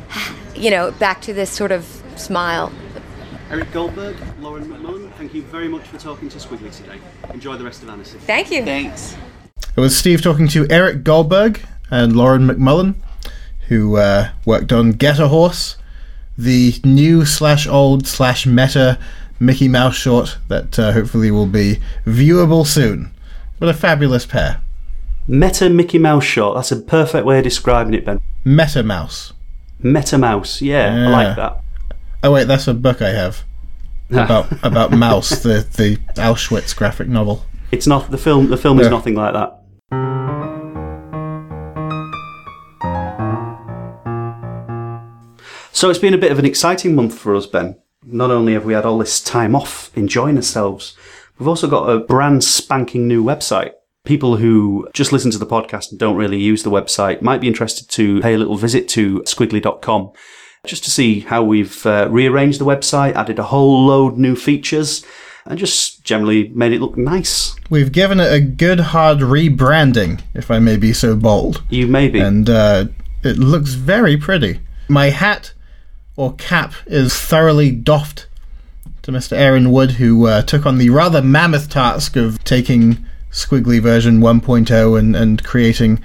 you 0.56 0.72
know, 0.72 0.92
back 0.92 1.22
to 1.22 1.34
this 1.34 1.50
sort 1.50 1.72
of 1.72 1.86
smile. 2.18 2.72
Eric 3.50 3.72
Goldberg, 3.72 4.16
Lauren 4.40 4.66
MacMullan, 4.66 5.12
thank 5.14 5.34
you 5.34 5.42
very 5.44 5.68
much 5.68 5.84
for 5.84 5.98
talking 5.98 6.30
to 6.30 6.38
Skwigly 6.38 6.76
today. 6.76 7.00
Enjoy 7.34 7.56
the 7.56 7.64
rest 7.64 7.84
of 7.84 7.90
Annecy. 7.90 8.18
Thank 8.20 8.52
you. 8.52 8.64
Thanks. 8.64 9.16
It 9.76 9.80
was 9.80 9.96
Steve 9.96 10.22
talking 10.22 10.48
to 10.50 10.68
Eric 10.70 11.04
Goldberg 11.04 11.62
and 11.92 12.16
Lauren 12.16 12.48
MacMullan, 12.48 12.96
who 13.68 13.98
uh, 13.98 14.30
worked 14.46 14.72
on 14.72 14.94
Get 14.94 15.20
a 15.20 15.28
Horse, 15.28 15.78
the 16.38 16.74
new 16.84 17.26
slash 17.26 17.68
old 17.68 18.08
slash 18.08 18.46
meta 18.46 18.98
Mickey 19.40 19.68
Mouse 19.68 19.96
short 19.96 20.38
that 20.48 20.80
uh, 20.80 20.92
hopefully 20.94 21.30
will 21.30 21.48
be 21.48 21.80
viewable 22.06 22.66
soon. 22.66 23.12
What 23.58 23.70
a 23.70 23.74
fabulous 23.74 24.26
pair. 24.26 24.62
Meta 25.28 25.70
Mickey 25.70 26.00
Mouse 26.00 26.24
short, 26.24 26.56
that's 26.56 26.72
a 26.72 26.78
perfect 26.78 27.26
way 27.26 27.38
of 27.38 27.44
describing 27.44 27.94
it, 27.94 28.06
Ben. 28.06 28.20
Meta 28.44 28.82
Mouse. 28.82 29.34
Meta 29.80 30.18
Mouse, 30.18 30.62
yeah, 30.62 31.08
I 31.08 31.10
like 31.10 31.36
that. 31.36 31.62
Oh 32.24 32.32
wait, 32.32 32.48
that's 32.48 32.68
a 32.68 32.74
book 32.74 33.02
I 33.02 33.10
have 33.10 33.44
about 34.12 34.52
about 34.64 34.92
Maus, 34.92 35.42
the 35.42 35.66
the 35.76 35.98
Auschwitz 36.22 36.76
graphic 36.76 37.08
novel. 37.08 37.46
It's 37.72 37.88
not 37.88 38.12
the 38.12 38.18
film. 38.18 38.50
The 38.50 38.58
film 38.58 38.80
is 38.80 38.90
nothing 38.90 39.16
like 39.16 39.34
that. 39.34 39.61
So 45.74 45.90
it's 45.90 46.00
been 46.00 46.14
a 46.14 46.18
bit 46.18 46.32
of 46.32 46.40
an 46.40 46.46
exciting 46.46 46.96
month 46.96 47.18
for 47.18 47.36
us, 47.36 47.46
Ben. 47.46 47.78
Not 48.06 48.32
only 48.32 48.54
have 48.54 48.66
we 48.66 48.74
had 48.74 48.86
all 48.86 48.98
this 48.98 49.22
time 49.22 49.56
off 49.56 49.96
enjoying 49.96 50.36
ourselves, 50.36 50.96
we've 51.40 51.48
also 51.48 51.68
got 51.68 51.90
a 51.90 52.00
brand 52.00 52.44
spanking 52.44 53.08
new 53.08 53.24
website. 53.24 53.72
People 54.04 54.38
who 54.38 54.90
just 54.94 55.12
listen 55.12 55.32
to 55.32 55.38
the 55.38 55.46
podcast 55.46 55.92
and 55.92 56.00
don't 56.00 56.18
really 56.18 56.40
use 56.40 56.64
the 56.64 56.72
website 56.72 57.22
might 57.22 57.40
be 57.40 57.48
interested 57.48 57.88
to 57.90 58.20
pay 58.22 58.34
a 58.34 58.38
little 58.38 58.58
visit 58.58 58.90
to 58.90 59.20
skwigly.com 59.22 60.12
just 60.66 60.84
to 60.84 60.92
see 60.92 61.22
how 61.22 61.44
we've 61.44 61.86
uh, 61.86 62.08
rearranged 62.12 62.60
the 62.60 62.66
website, 62.66 63.14
added 63.14 63.40
a 63.40 63.44
whole 63.44 63.86
load 63.86 64.18
new 64.18 64.36
features, 64.36 65.06
and 65.46 65.58
just 65.58 66.04
generally 66.04 66.50
made 66.50 66.72
it 66.74 66.82
look 66.82 66.98
nice. 66.98 67.56
We've 67.70 67.92
given 67.92 68.20
it 68.20 68.32
a 68.32 68.40
good 68.40 68.80
hard 68.80 69.20
rebranding, 69.20 70.22
if 70.34 70.52
I 70.52 70.60
may 70.60 70.78
be 70.78 70.94
so 70.94 71.16
bold. 71.16 71.64
You 71.70 71.88
maybe. 71.88 72.20
and 72.20 72.50
uh, 72.50 72.86
it 73.24 73.38
looks 73.38 73.74
very 73.74 74.18
pretty. 74.18 74.60
My 74.88 75.10
hat 75.10 75.54
or 76.16 76.34
cap 76.36 76.74
is 76.86 77.16
thoroughly 77.16 77.72
doffed 77.72 78.28
to 79.04 79.12
Mr. 79.12 79.34
Aaron 79.34 79.72
Wood, 79.72 79.92
who 79.92 80.28
uh, 80.28 80.42
took 80.44 80.66
on 80.66 80.78
the 80.78 80.90
rather 80.90 81.22
mammoth 81.22 81.70
task 81.70 82.16
of 82.16 82.44
taking 82.44 83.04
Skwigly 83.32 83.82
version 83.82 84.20
1.0 84.20 85.00
and, 85.00 85.16
and 85.16 85.44
creating 85.44 86.00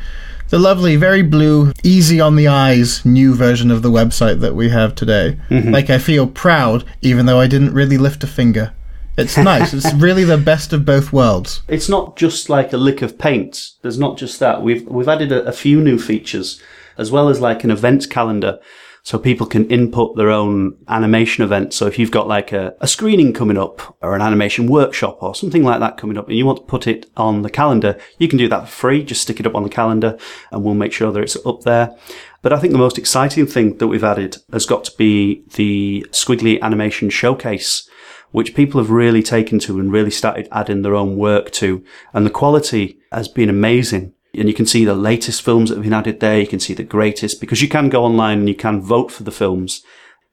the 0.48 0.58
lovely, 0.60 0.94
very 0.94 1.22
blue, 1.22 1.72
easy 1.82 2.20
on 2.20 2.36
the 2.36 2.46
eyes 2.46 3.04
new 3.04 3.34
version 3.34 3.70
of 3.70 3.82
the 3.82 3.90
website 3.90 4.40
that 4.40 4.54
we 4.54 4.68
have 4.68 4.94
today. 4.94 5.36
Like, 5.50 5.90
I 5.90 5.98
feel 5.98 6.28
proud, 6.28 6.84
even 7.02 7.26
though 7.26 7.40
I 7.40 7.48
didn't 7.48 7.74
really 7.74 7.98
lift 7.98 8.22
a 8.22 8.28
finger. 8.28 8.72
It's 9.18 9.36
nice. 9.52 9.74
it's 9.74 9.92
really 9.94 10.22
the 10.22 10.38
best 10.38 10.72
of 10.72 10.84
both 10.84 11.12
worlds. 11.12 11.62
it's 11.68 11.88
not 11.88 12.16
just 12.16 12.48
like 12.48 12.72
a 12.72 12.76
lick 12.76 13.02
of 13.02 13.18
paint. 13.18 13.72
There's 13.82 13.98
not 13.98 14.16
just 14.18 14.38
that. 14.40 14.62
We've 14.62 14.86
we've 14.86 15.08
added 15.08 15.32
a, 15.32 15.44
a 15.46 15.52
few 15.52 15.80
new 15.80 15.98
features, 15.98 16.62
as 16.96 17.10
well 17.10 17.28
as 17.28 17.40
like 17.40 17.64
an 17.64 17.70
events 17.72 18.06
calendar, 18.06 18.60
so 19.06 19.20
people 19.20 19.46
can 19.46 19.70
input 19.70 20.16
their 20.16 20.30
own 20.30 20.76
animation 20.88 21.44
events. 21.44 21.76
So 21.76 21.86
if 21.86 21.96
you've 21.96 22.10
got 22.10 22.26
like 22.26 22.50
a, 22.50 22.74
a 22.80 22.88
screening 22.88 23.32
coming 23.32 23.56
up, 23.56 23.96
or 24.02 24.16
an 24.16 24.20
animation 24.20 24.66
workshop, 24.66 25.22
or 25.22 25.32
something 25.32 25.62
like 25.62 25.78
that 25.78 25.96
coming 25.96 26.18
up, 26.18 26.26
and 26.26 26.36
you 26.36 26.44
want 26.44 26.58
to 26.58 26.64
put 26.64 26.88
it 26.88 27.08
on 27.16 27.42
the 27.42 27.48
calendar, 27.48 27.96
you 28.18 28.26
can 28.26 28.36
do 28.36 28.48
that 28.48 28.62
for 28.62 28.74
free. 28.74 29.04
Just 29.04 29.22
stick 29.22 29.38
it 29.38 29.46
up 29.46 29.54
on 29.54 29.62
the 29.62 29.68
calendar, 29.68 30.18
and 30.50 30.64
we'll 30.64 30.74
make 30.74 30.92
sure 30.92 31.12
that 31.12 31.22
it's 31.22 31.36
up 31.46 31.60
there. 31.60 31.96
But 32.42 32.52
I 32.52 32.58
think 32.58 32.72
the 32.72 32.80
most 32.80 32.98
exciting 32.98 33.46
thing 33.46 33.78
that 33.78 33.86
we've 33.86 34.02
added 34.02 34.38
has 34.52 34.66
got 34.66 34.82
to 34.86 34.96
be 34.96 35.44
the 35.54 36.04
Skwigly 36.10 36.60
Animation 36.60 37.08
Showcase 37.08 37.88
which 38.32 38.56
people 38.56 38.80
have 38.80 38.90
really 38.90 39.22
taken 39.22 39.58
to 39.60 39.78
and 39.78 39.92
really 39.92 40.10
started 40.10 40.48
adding 40.50 40.82
their 40.82 40.96
own 40.96 41.16
work 41.16 41.50
to. 41.52 41.82
And 42.12 42.26
the 42.26 42.30
quality 42.30 42.98
has 43.12 43.28
been 43.28 43.48
amazing. 43.48 44.12
And 44.38 44.48
you 44.48 44.54
can 44.54 44.66
see 44.66 44.84
the 44.84 44.94
latest 44.94 45.42
films 45.42 45.70
that 45.70 45.76
have 45.76 45.84
been 45.84 45.92
added 45.92 46.20
there. 46.20 46.38
You 46.40 46.46
can 46.46 46.60
see 46.60 46.74
the 46.74 46.82
greatest 46.84 47.40
because 47.40 47.62
you 47.62 47.68
can 47.68 47.88
go 47.88 48.04
online 48.04 48.40
and 48.40 48.48
you 48.48 48.54
can 48.54 48.80
vote 48.80 49.10
for 49.10 49.22
the 49.22 49.30
films. 49.30 49.82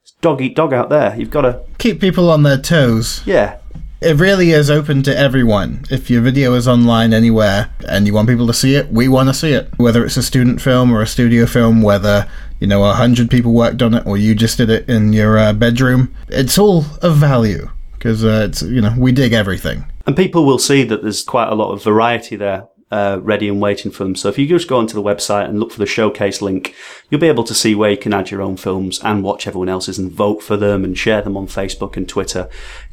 It's 0.01 0.11
dog 0.21 0.41
eat 0.41 0.55
dog 0.55 0.73
out 0.73 0.89
there. 0.89 1.15
You've 1.17 1.29
got 1.29 1.41
to, 1.41 1.61
Keep 1.77 2.01
people 2.01 2.29
on 2.29 2.43
their 2.43 2.57
toes. 2.57 3.21
yeah. 3.25 3.59
It 4.01 4.17
really 4.17 4.51
is 4.51 4.69
open 4.69 5.01
to 5.03 5.17
everyone. 5.17 5.85
If 5.89 6.09
your 6.09 6.21
video 6.21 6.55
is 6.55 6.67
online 6.67 7.13
anywhere 7.13 7.69
and 7.87 8.05
you 8.05 8.13
want 8.13 8.27
people 8.27 8.47
to 8.47 8.53
see 8.53 8.75
it, 8.75 8.91
we 8.91 9.07
want 9.07 9.29
to 9.29 9.33
see 9.33 9.53
it. 9.53 9.69
Whether 9.77 10.03
it's 10.03 10.17
a 10.17 10.23
student 10.23 10.61
film 10.61 10.91
or 10.91 11.01
a 11.01 11.07
studio 11.07 11.45
film, 11.45 11.81
whether 11.81 12.27
you 12.59 12.67
know 12.67 12.83
a 12.83 12.91
hundred 12.95 13.29
people 13.31 13.53
worked 13.53 13.81
on 13.81 13.93
it 13.93 14.05
or 14.05 14.17
you 14.17 14.35
just 14.35 14.57
did 14.57 14.69
it 14.69 14.89
in 14.89 15.13
your 15.13 15.37
uh, 15.37 15.53
bedroom, 15.53 16.13
it's 16.27 16.57
all 16.57 16.83
of 17.01 17.15
value 17.15 17.69
because 17.93 18.25
uh, 18.25 18.47
it's 18.49 18.61
you 18.61 18.81
know 18.81 18.93
we 18.97 19.13
dig 19.13 19.31
everything. 19.31 19.85
And 20.05 20.17
people 20.17 20.45
will 20.45 20.59
see 20.59 20.83
that 20.83 21.01
there's 21.01 21.23
quite 21.23 21.47
a 21.47 21.55
lot 21.55 21.71
of 21.71 21.81
variety 21.81 22.35
there. 22.35 22.67
Uh, 22.93 23.17
ready 23.23 23.49
and 23.49 23.59
waiting 23.59 23.91
for 23.91 24.03
them. 24.03 24.15
So 24.15 24.29
if 24.29 24.37
you 24.37 24.45
just 24.45 24.67
go 24.67 24.77
onto 24.77 24.93
the 24.93 25.01
website 25.01 25.49
and 25.49 25.59
look 25.59 25.71
for 25.71 25.79
the 25.79 25.87
showcase 25.87 26.43
link, 26.43 26.75
you'll 27.09 27.19
be 27.19 27.27
able 27.27 27.43
to 27.45 27.55
see 27.55 27.73
where 27.73 27.89
you 27.89 27.97
can 27.97 28.13
add 28.13 28.29
your 28.29 28.43
own 28.43 28.55
films 28.55 28.99
and 29.03 29.23
watch 29.23 29.47
everyone 29.47 29.67
else's 29.67 29.97
and 29.97 30.11
vote 30.11 30.43
for 30.43 30.57
them 30.57 30.83
and 30.83 30.95
share 30.95 31.23
them 31.23 31.35
on 31.35 31.47
Facebook 31.47 31.97
and 31.97 32.07
Twitter. 32.07 32.47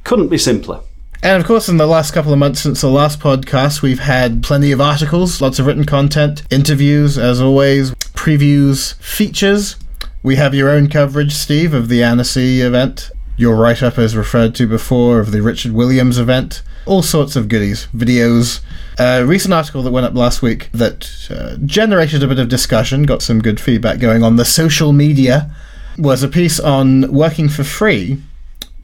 Couldn't 0.05 0.29
be 0.29 0.39
simpler. 0.39 0.81
And 1.23 1.39
of 1.39 1.47
course, 1.47 1.69
in 1.69 1.77
the 1.77 1.87
last 1.87 2.15
couple 2.15 2.33
of 2.33 2.39
months 2.39 2.63
since 2.63 2.81
the 2.81 2.89
last 2.89 3.21
podcast, 3.21 3.83
we've 3.83 3.99
had 3.99 4.43
plenty 4.43 4.73
of 4.73 4.81
articles, 4.81 5.43
lots 5.43 5.59
of 5.59 5.67
written 5.67 5.85
content, 5.85 6.45
interviews, 6.51 7.19
as 7.19 7.39
always, 7.43 7.91
previews, 8.15 8.95
features. 9.03 9.77
We 10.23 10.37
have 10.37 10.55
your 10.55 10.71
own 10.71 10.89
coverage, 10.89 11.35
Steve, 11.35 11.75
of 11.75 11.89
the 11.89 12.03
Annecy 12.03 12.63
event. 12.63 13.11
your 13.37 13.57
write 13.57 13.83
up 13.83 13.99
as 13.99 14.17
referred 14.17 14.55
to 14.55 14.67
before 14.67 15.21
of 15.21 15.31
the 15.31 15.43
Richard 15.43 15.73
Williams 15.73 16.17
event. 16.17 16.63
All 16.91 17.03
sorts 17.03 17.37
of 17.37 17.49
goodies, 17.49 17.87
videos. 17.95 18.63
A 18.99 19.25
recent 19.25 19.55
article 19.55 19.81
that 19.85 19.93
went 19.93 20.07
up 20.07 20.15
last 20.15 20.43
week 20.43 20.71
that 20.73 21.09
uh, 21.31 21.57
generated 21.65 22.25
a 22.25 22.27
bit 22.27 22.41
of 22.41 22.49
discussion, 22.49 23.05
got 23.05 23.23
some 23.23 23.41
good 23.41 23.61
feedback 23.61 24.01
going 24.01 24.25
on 24.25 24.35
the 24.35 24.45
social 24.45 24.91
media, 24.91 25.55
was 25.97 26.25
a 26.25 26.29
piece 26.29 26.59
on 26.59 27.13
working 27.13 27.49
for 27.49 27.63
free. 27.63 28.21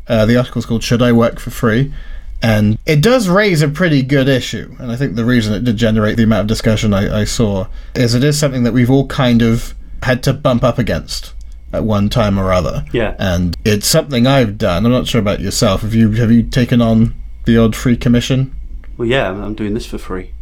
Uh, 0.07 0.25
the 0.25 0.37
article's 0.37 0.67
called 0.67 0.85
Should 0.85 1.03
I 1.03 1.11
Work 1.11 1.41
for 1.41 1.51
Free? 1.51 1.93
And 2.41 2.79
it 2.87 3.03
does 3.03 3.29
raise 3.29 3.61
a 3.61 3.69
pretty 3.69 4.03
good 4.03 4.29
issue. 4.29 4.73
And 4.79 4.93
I 4.93 4.95
think 4.95 5.17
the 5.17 5.25
reason 5.25 5.53
it 5.53 5.65
did 5.65 5.77
generate 5.77 6.17
the 6.17 6.23
amount 6.23 6.43
of 6.43 6.47
discussion 6.47 6.95
I, 6.95 7.23
I 7.23 7.25
saw 7.25 7.67
is 7.97 8.15
it 8.15 8.23
is 8.23 8.39
something 8.39 8.63
that 8.63 8.73
we've 8.73 8.89
all 8.89 9.09
kind 9.09 9.43
of 9.43 9.75
had 10.05 10.23
to 10.23 10.33
bump 10.33 10.63
up 10.63 10.79
against 10.79 11.35
at 11.73 11.83
one 11.83 12.09
time 12.09 12.39
or 12.39 12.53
other. 12.53 12.85
Yeah. 12.93 13.17
And 13.19 13.57
it's 13.65 13.89
something 13.89 14.29
I've 14.29 14.59
done. 14.59 14.87
I'm 14.87 14.93
not 14.93 15.09
sure 15.09 15.21
about 15.21 15.41
yourself. 15.41 15.83
Have 15.83 15.93
you 15.93 16.13
have 16.13 16.31
you 16.31 16.45
taken 16.45 16.81
on 16.81 17.13
the 17.47 17.57
odd 17.57 17.75
free 17.75 17.97
commission? 17.97 18.55
Well, 18.99 19.09
yeah, 19.09 19.29
I'm- 19.29 19.55
doing 19.55 19.75
this 19.75 19.87
for 19.87 19.99
free. 19.99 20.33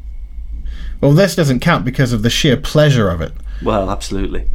Well, 1.00 1.12
this 1.12 1.36
doesn't 1.36 1.60
count 1.60 1.84
because 1.84 2.12
of 2.12 2.22
the 2.22 2.30
sheer 2.30 2.56
pleasure 2.56 3.08
of 3.10 3.20
it, 3.20 3.32
Well, 3.62 3.90
absolutely. 3.90 4.46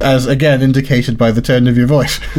as 0.00 0.26
again 0.26 0.62
indicated 0.62 1.18
by 1.18 1.30
the 1.32 1.42
tone 1.42 1.66
of 1.66 1.76
your 1.76 1.86
voice. 1.88 2.20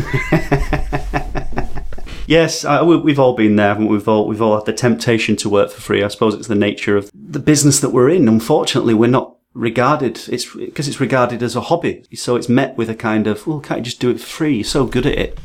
Yes, 2.28 2.64
I, 2.64 2.84
we- 2.84 2.98
we've 2.98 3.18
all 3.20 3.34
been 3.34 3.56
there. 3.56 3.70
haven't 3.70 3.88
we? 3.88 3.96
We've 3.98 4.08
all 4.08 4.28
we've 4.28 4.42
all 4.42 4.56
had 4.56 4.66
the 4.68 4.74
temptation 4.74 5.36
to 5.38 5.50
work 5.50 5.72
for 5.72 5.82
free. 5.82 6.04
I 6.04 6.10
suppose 6.10 6.36
it's 6.36 6.48
the 6.48 6.54
nature 6.54 6.96
of 6.96 7.10
the 7.16 7.40
business 7.40 7.80
that 7.80 7.90
we're 7.90 8.10
in. 8.10 8.28
Unfortunately, 8.28 8.94
we're 8.94 9.10
not 9.10 9.36
regarded. 9.56 10.20
It's 10.30 10.46
because 10.54 10.88
it's 10.88 11.00
regarded 11.00 11.42
as 11.42 11.56
a 11.56 11.62
hobby, 11.62 12.04
so 12.14 12.36
it's 12.36 12.48
met 12.48 12.78
with 12.78 12.88
a 12.88 12.94
kind 12.94 13.26
of, 13.26 13.48
well, 13.48 13.60
can't 13.60 13.80
you 13.80 13.86
just 13.86 14.00
do 14.00 14.12
it 14.12 14.20
for 14.20 14.28
free? 14.28 14.58
You're 14.58 14.64
so 14.64 14.86
good 14.86 15.08
at 15.08 15.18
it. 15.18 15.40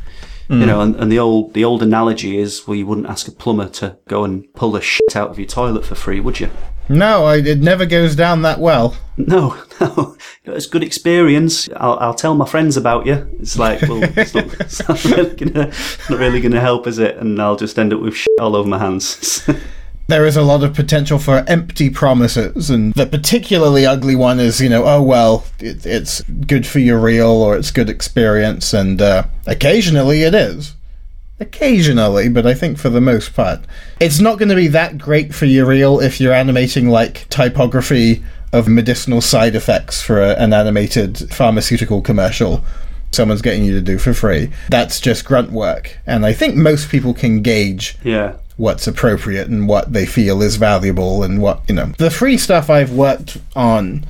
Mm. 0.49 0.61
You 0.61 0.67
know, 0.67 0.81
and, 0.81 0.97
and 0.97 1.11
the 1.11 1.19
old 1.19 1.55
the 1.55 1.65
old 1.65 1.83
analogy 1.83 2.39
is, 2.39 2.67
well, 2.67 2.75
you 2.75 2.87
wouldn't 2.87 3.09
ask 3.09 3.27
a 3.29 3.33
plumber 3.33 3.69
to 3.71 3.97
go 4.09 4.25
and 4.25 4.53
pull 4.55 4.73
the 4.73 4.81
shit 4.81 5.17
out 5.17 5.31
of 5.31 5.39
your 5.39 5.49
toilet 5.49 5.85
for 5.85 5.95
free, 5.95 6.21
would 6.21 6.41
you? 6.41 6.51
no, 6.89 7.25
I, 7.25 7.37
it 7.37 7.61
never 7.61 7.87
goes 7.87 8.15
down 8.15 8.43
that 8.43 8.61
well. 8.61 8.95
No, 9.17 9.57
no, 9.81 10.17
it's 10.45 10.67
good 10.67 10.83
experience. 10.83 11.69
I'll, 11.77 11.99
I'll 11.99 12.15
tell 12.15 12.35
my 12.35 12.47
friends 12.47 12.77
about 12.77 13.07
you. 13.07 13.27
It's 13.41 13.59
like, 13.59 13.81
well, 13.83 14.03
it's 14.03 14.35
not, 14.35 14.61
it's 14.61 14.87
not 14.87 15.05
really 15.05 15.35
gonna, 15.35 15.73
not 16.11 16.19
really 16.19 16.41
gonna 16.41 16.61
help, 16.61 16.87
is 16.87 16.99
it? 16.99 17.17
And 17.17 17.41
I'll 17.41 17.57
just 17.57 17.79
end 17.79 17.95
up 17.95 18.01
with 18.01 18.15
shit 18.15 18.29
all 18.41 18.55
over 18.57 18.69
my 18.69 18.79
hands. 18.79 19.49
There 20.07 20.27
is 20.27 20.37
a 20.37 20.43
lot 20.43 20.63
of 20.63 20.75
potential 20.75 21.19
for 21.19 21.45
empty 21.47 21.89
promises, 21.89 22.69
and 22.69 22.93
the 22.93 23.07
particularly 23.07 23.87
ugly 23.87 24.15
one 24.15 24.39
is, 24.39 24.61
you 24.61 24.69
know, 24.69 24.85
oh 24.85 25.03
well, 25.03 25.47
it, 25.61 25.87
it's 25.87 26.21
good 26.23 26.67
for 26.67 26.79
your 26.79 26.99
reel 26.99 27.31
or 27.31 27.57
it's 27.57 27.71
good 27.71 27.89
experience, 27.89 28.75
and 28.75 29.01
uh, 29.01 29.25
occasionally 29.47 30.23
it 30.23 30.35
is. 30.35 30.75
Occasionally, 31.41 32.29
but 32.29 32.47
I 32.47 32.55
think 32.55 32.79
for 32.79 32.91
the 32.91 33.01
most 33.01 33.35
part, 33.35 33.61
it's 33.99 34.21
not 34.21 34.39
going 34.39 34.51
to 34.51 34.55
be 34.55 34.69
that 34.69 34.99
great 34.99 35.35
for 35.35 35.47
your 35.47 35.67
reel 35.67 36.01
if 36.01 36.21
you're 36.21 36.33
animating 36.33 36.91
like 36.91 37.29
typography 37.29 38.23
of 38.53 38.69
medicinal 38.69 39.21
side 39.21 39.57
effects 39.57 40.01
for 40.01 40.23
a, 40.23 40.35
an 40.35 40.53
animated 40.53 41.19
pharmaceutical 41.33 42.01
commercial 42.01 42.65
someone's 43.15 43.43
getting 43.43 43.65
you 43.65 43.73
to 43.73 43.81
do 43.81 43.97
for 43.99 44.13
free. 44.13 44.51
That's 44.69 45.01
just 45.01 45.25
grunt 45.25 45.53
work, 45.53 45.99
and 46.07 46.27
I 46.27 46.33
think 46.33 46.57
most 46.57 46.91
people 46.91 47.15
can 47.15 47.43
gauge 47.43 47.97
yeah, 48.03 48.37
what's 48.57 48.87
appropriate 48.87 49.49
and 49.49 49.69
what 49.69 49.93
they 49.93 50.07
feel 50.07 50.43
is 50.43 50.57
valuable 50.57 51.23
and 51.23 51.41
what 51.41 51.63
you 51.69 51.75
know 51.75 51.87
the 51.99 52.11
free 52.11 52.39
stuff 52.39 52.71
i've 52.71 52.93
worked 52.93 53.39
on 53.57 54.05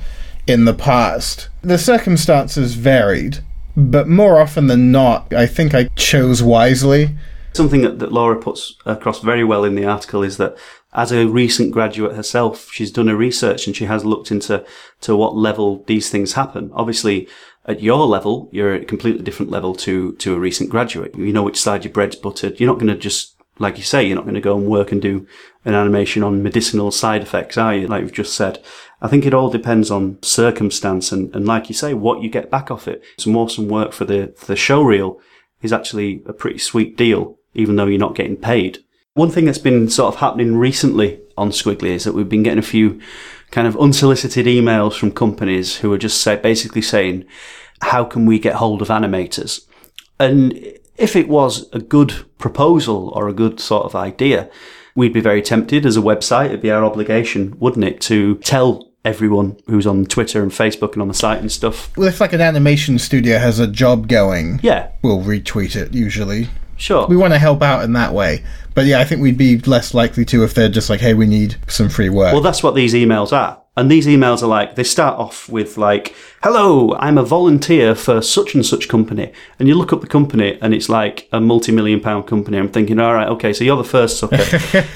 in 0.47 0.65
the 0.65 0.73
past 0.73 1.49
the 1.61 1.77
circumstances 1.77 2.75
varied 2.75 3.39
but 3.75 4.07
more 4.07 4.39
often 4.39 4.67
than 4.67 4.91
not 4.91 5.33
i 5.33 5.45
think 5.45 5.73
i 5.73 5.85
chose 5.95 6.43
wisely 6.43 7.09
something 7.53 7.81
that, 7.81 7.99
that 7.99 8.11
Laura 8.11 8.37
puts 8.37 8.75
across 8.85 9.21
very 9.21 9.43
well 9.43 9.63
in 9.63 9.75
the 9.75 9.85
article 9.85 10.23
is 10.23 10.37
that 10.37 10.57
as 10.93 11.11
a 11.11 11.27
recent 11.27 11.71
graduate 11.71 12.15
herself, 12.15 12.71
she's 12.71 12.91
done 12.91 13.07
her 13.07 13.15
research 13.15 13.67
and 13.67 13.75
she 13.75 13.85
has 13.85 14.05
looked 14.05 14.31
into 14.31 14.65
to 15.01 15.15
what 15.15 15.35
level 15.35 15.83
these 15.87 16.09
things 16.09 16.33
happen. 16.33 16.71
Obviously, 16.73 17.27
at 17.65 17.81
your 17.81 18.05
level, 18.05 18.49
you're 18.51 18.75
at 18.75 18.83
a 18.83 18.85
completely 18.85 19.23
different 19.23 19.51
level 19.51 19.75
to 19.75 20.13
to 20.13 20.35
a 20.35 20.39
recent 20.39 20.69
graduate. 20.69 21.15
You 21.15 21.33
know 21.33 21.43
which 21.43 21.59
side 21.59 21.83
your 21.83 21.93
bread's 21.93 22.15
buttered. 22.15 22.59
You're 22.59 22.69
not 22.69 22.79
going 22.79 22.93
to 22.93 22.97
just 22.97 23.34
like 23.57 23.77
you 23.77 23.83
say, 23.83 24.03
you're 24.03 24.15
not 24.15 24.25
going 24.25 24.35
to 24.35 24.41
go 24.41 24.57
and 24.57 24.67
work 24.67 24.91
and 24.91 25.01
do 25.01 25.25
an 25.63 25.73
animation 25.73 26.23
on 26.23 26.43
medicinal 26.43 26.91
side 26.91 27.21
effects, 27.21 27.57
are 27.57 27.73
you? 27.73 27.87
Like 27.87 28.01
you've 28.01 28.11
just 28.11 28.35
said. 28.35 28.61
I 29.01 29.07
think 29.07 29.25
it 29.25 29.33
all 29.33 29.49
depends 29.49 29.91
on 29.91 30.21
circumstance 30.21 31.11
and, 31.11 31.33
and 31.35 31.45
like 31.45 31.69
you 31.69 31.75
say, 31.75 31.93
what 31.93 32.21
you 32.21 32.29
get 32.29 32.51
back 32.51 32.69
off 32.69 32.87
it. 32.87 33.03
Some 33.17 33.35
awesome 33.37 33.67
work 33.67 33.93
for 33.93 34.05
the 34.05 34.33
for 34.37 34.45
the 34.45 34.55
show 34.55 34.81
reel 34.81 35.19
is 35.61 35.73
actually 35.73 36.23
a 36.25 36.33
pretty 36.33 36.59
sweet 36.59 36.97
deal, 36.97 37.37
even 37.53 37.75
though 37.75 37.85
you're 37.85 37.99
not 37.99 38.15
getting 38.15 38.37
paid. 38.37 38.79
One 39.13 39.31
thing 39.31 39.45
that's 39.45 39.57
been 39.57 39.89
sort 39.89 40.13
of 40.13 40.19
happening 40.19 40.57
recently 40.57 41.21
on 41.37 41.51
Skwigly 41.51 41.89
is 41.89 42.03
that 42.03 42.13
we've 42.13 42.27
been 42.27 42.43
getting 42.43 42.59
a 42.59 42.63
few 42.63 42.99
kind 43.51 43.67
of 43.67 43.77
unsolicited 43.77 44.45
emails 44.45 44.97
from 44.97 45.11
companies 45.11 45.77
who 45.77 45.93
are 45.93 45.97
just 45.97 46.21
say, 46.21 46.35
basically 46.35 46.81
saying, 46.81 47.25
how 47.81 48.03
can 48.03 48.25
we 48.25 48.39
get 48.39 48.55
hold 48.55 48.81
of 48.81 48.89
animators? 48.89 49.61
And 50.19 50.77
if 50.97 51.15
it 51.15 51.27
was 51.27 51.69
a 51.73 51.79
good 51.79 52.25
proposal 52.37 53.09
or 53.15 53.27
a 53.27 53.33
good 53.33 53.59
sort 53.59 53.85
of 53.85 53.95
idea, 53.95 54.49
we'd 54.95 55.13
be 55.13 55.21
very 55.21 55.41
tempted 55.41 55.85
as 55.85 55.97
a 55.97 56.01
website. 56.01 56.47
It'd 56.47 56.61
be 56.61 56.71
our 56.71 56.83
obligation, 56.85 57.55
wouldn't 57.59 57.83
it, 57.85 58.01
to 58.01 58.35
tell 58.37 58.89
everyone 59.03 59.55
who's 59.67 59.85
on 59.85 60.05
Twitter 60.05 60.41
and 60.41 60.51
Facebook 60.51 60.93
and 60.93 61.01
on 61.01 61.07
the 61.07 61.13
site 61.13 61.39
and 61.39 61.51
stuff. 61.51 61.95
well 61.95 62.07
if 62.07 62.19
like 62.19 62.33
an 62.33 62.41
animation 62.41 62.97
studio 62.97 63.37
has 63.37 63.59
a 63.59 63.67
job 63.67 64.07
going 64.07 64.59
Yeah, 64.63 64.89
we'll 65.03 65.21
retweet 65.21 65.75
it 65.75 65.93
usually 65.93 66.49
sure. 66.75 67.05
we 67.07 67.15
want 67.15 67.31
to 67.33 67.37
help 67.37 67.61
out 67.61 67.83
in 67.83 67.93
that 67.93 68.13
way 68.13 68.43
but 68.73 68.85
yeah 68.87 68.99
i 68.99 69.03
think 69.03 69.21
we'd 69.21 69.37
be 69.37 69.59
less 69.59 69.93
likely 69.93 70.25
to 70.25 70.43
if 70.43 70.55
they're 70.55 70.69
just 70.69 70.89
like 70.89 70.99
hey 71.01 71.13
we 71.13 71.27
need 71.27 71.55
some 71.67 71.87
free 71.87 72.09
work 72.09 72.33
Well, 72.33 72.41
that's 72.41 72.63
what 72.63 72.73
these 72.73 72.95
emails 72.95 73.31
are. 73.31 73.61
And 73.77 73.91
these 73.91 74.07
emails 74.07 74.41
are 74.41 74.47
like, 74.47 74.75
they 74.75 74.83
start 74.83 75.19
off 75.19 75.49
with 75.49 75.77
like, 75.77 76.15
hello, 76.41 76.95
I'm 76.95 77.17
a 77.17 77.23
volunteer 77.23 77.93
for 77.93 78.21
such 78.21 78.55
and 78.55 78.65
such 78.65 78.87
company. 78.87 79.33
And 79.59 79.67
you 79.67 79.75
look 79.75 79.91
up 79.91 79.99
the 79.99 80.07
company 80.07 80.57
and 80.61 80.73
it's 80.73 80.87
like 80.87 81.27
a 81.33 81.41
multi-million 81.41 81.99
pound 81.99 82.25
company. 82.25 82.57
I'm 82.57 82.69
thinking, 82.69 82.99
all 82.99 83.13
right, 83.13 83.27
okay, 83.27 83.51
so 83.51 83.65
you're 83.65 83.75
the 83.75 83.83
first 83.83 84.17
sucker. 84.17 84.45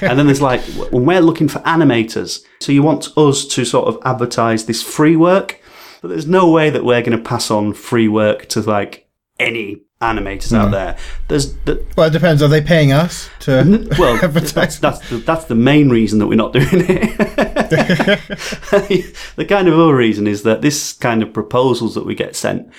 and 0.00 0.18
then 0.18 0.26
there's 0.26 0.40
like, 0.40 0.62
we're 0.92 1.20
looking 1.20 1.48
for 1.48 1.58
animators. 1.60 2.42
So 2.60 2.72
you 2.72 2.82
want 2.82 3.16
us 3.18 3.44
to 3.48 3.64
sort 3.66 3.86
of 3.86 3.98
advertise 4.04 4.64
this 4.64 4.82
free 4.82 5.16
work, 5.16 5.60
but 6.00 6.08
there's 6.08 6.26
no 6.26 6.50
way 6.50 6.70
that 6.70 6.84
we're 6.84 7.02
going 7.02 7.18
to 7.18 7.22
pass 7.22 7.50
on 7.50 7.74
free 7.74 8.08
work 8.08 8.46
to 8.48 8.62
like 8.62 9.10
any 9.38 9.82
animators 10.00 10.56
out 10.56 10.68
mm. 10.68 10.72
there. 10.72 10.96
There's, 11.28 11.54
the, 11.64 11.84
well 11.96 12.06
it 12.06 12.12
depends 12.12 12.42
are 12.42 12.48
they 12.48 12.62
paying 12.62 12.90
us 12.92 13.28
to 13.40 13.86
well, 13.98 14.16
advertise 14.24 14.54
that's, 14.54 14.78
that's, 14.78 15.10
the, 15.10 15.18
that's 15.18 15.44
the 15.44 15.54
main 15.54 15.90
reason 15.90 16.18
that 16.20 16.26
we're 16.26 16.36
not 16.36 16.54
doing 16.54 16.68
it. 16.72 17.18
the 19.36 19.44
kind 19.44 19.68
of 19.68 19.78
other 19.78 19.94
reason 19.94 20.26
is 20.26 20.42
that 20.44 20.62
this 20.62 20.94
kind 20.94 21.22
of 21.22 21.34
proposals 21.34 21.94
that 21.94 22.06
we 22.06 22.14
get 22.14 22.34
sent, 22.34 22.72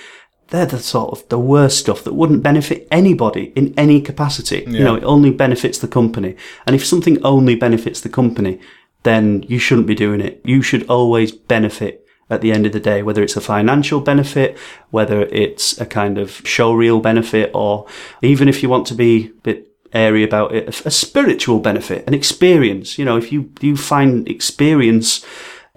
they're 0.48 0.66
the 0.66 0.80
sort 0.80 1.12
of 1.12 1.30
the 1.30 1.40
worst 1.40 1.78
stuff 1.78 2.04
that 2.04 2.14
wouldn't 2.14 2.42
benefit 2.42 2.88
anybody 2.92 3.54
in 3.56 3.74
any 3.78 4.02
capacity. 4.02 4.64
You 4.68 4.84
know, 4.84 4.96
it 4.96 5.04
only 5.04 5.30
benefits 5.32 5.78
the 5.78 5.88
company. 5.88 6.36
And 6.66 6.76
if 6.76 6.86
something 6.86 7.24
only 7.24 7.56
benefits 7.56 8.02
the 8.02 8.10
company, 8.10 8.60
then 9.04 9.44
you 9.44 9.60
shouldn't 9.60 9.88
be 9.88 9.96
doing 9.96 10.22
it. 10.22 10.42
You 10.44 10.62
should 10.62 10.90
always 10.90 11.32
benefit 11.32 12.01
at 12.32 12.42
the 12.42 12.52
end 12.52 12.66
of 12.66 12.72
the 12.72 12.80
day, 12.80 13.04
whether 13.04 13.22
it's 13.22 13.36
a 13.36 13.42
financial 13.42 14.00
benefit, 14.00 14.58
whether 14.90 15.24
it's 15.24 15.80
a 15.80 15.86
kind 15.86 16.18
of 16.18 16.42
show 16.48 16.74
reel 16.74 17.00
benefit, 17.00 17.52
or 17.54 17.86
even 18.22 18.48
if 18.48 18.64
you 18.64 18.70
want 18.70 18.88
to 18.88 18.96
be 18.96 19.28
a 19.28 19.42
bit 19.42 19.68
airy 19.94 20.24
about 20.24 20.56
it, 20.56 20.64
a, 20.68 20.88
a 20.88 20.92
spiritual 20.92 21.60
benefit, 21.60 22.08
an 22.08 22.14
experience. 22.14 22.98
You 22.98 23.06
know, 23.06 23.18
if 23.18 23.32
you, 23.32 23.52
you 23.60 23.76
find 23.76 24.28
experience 24.28 25.26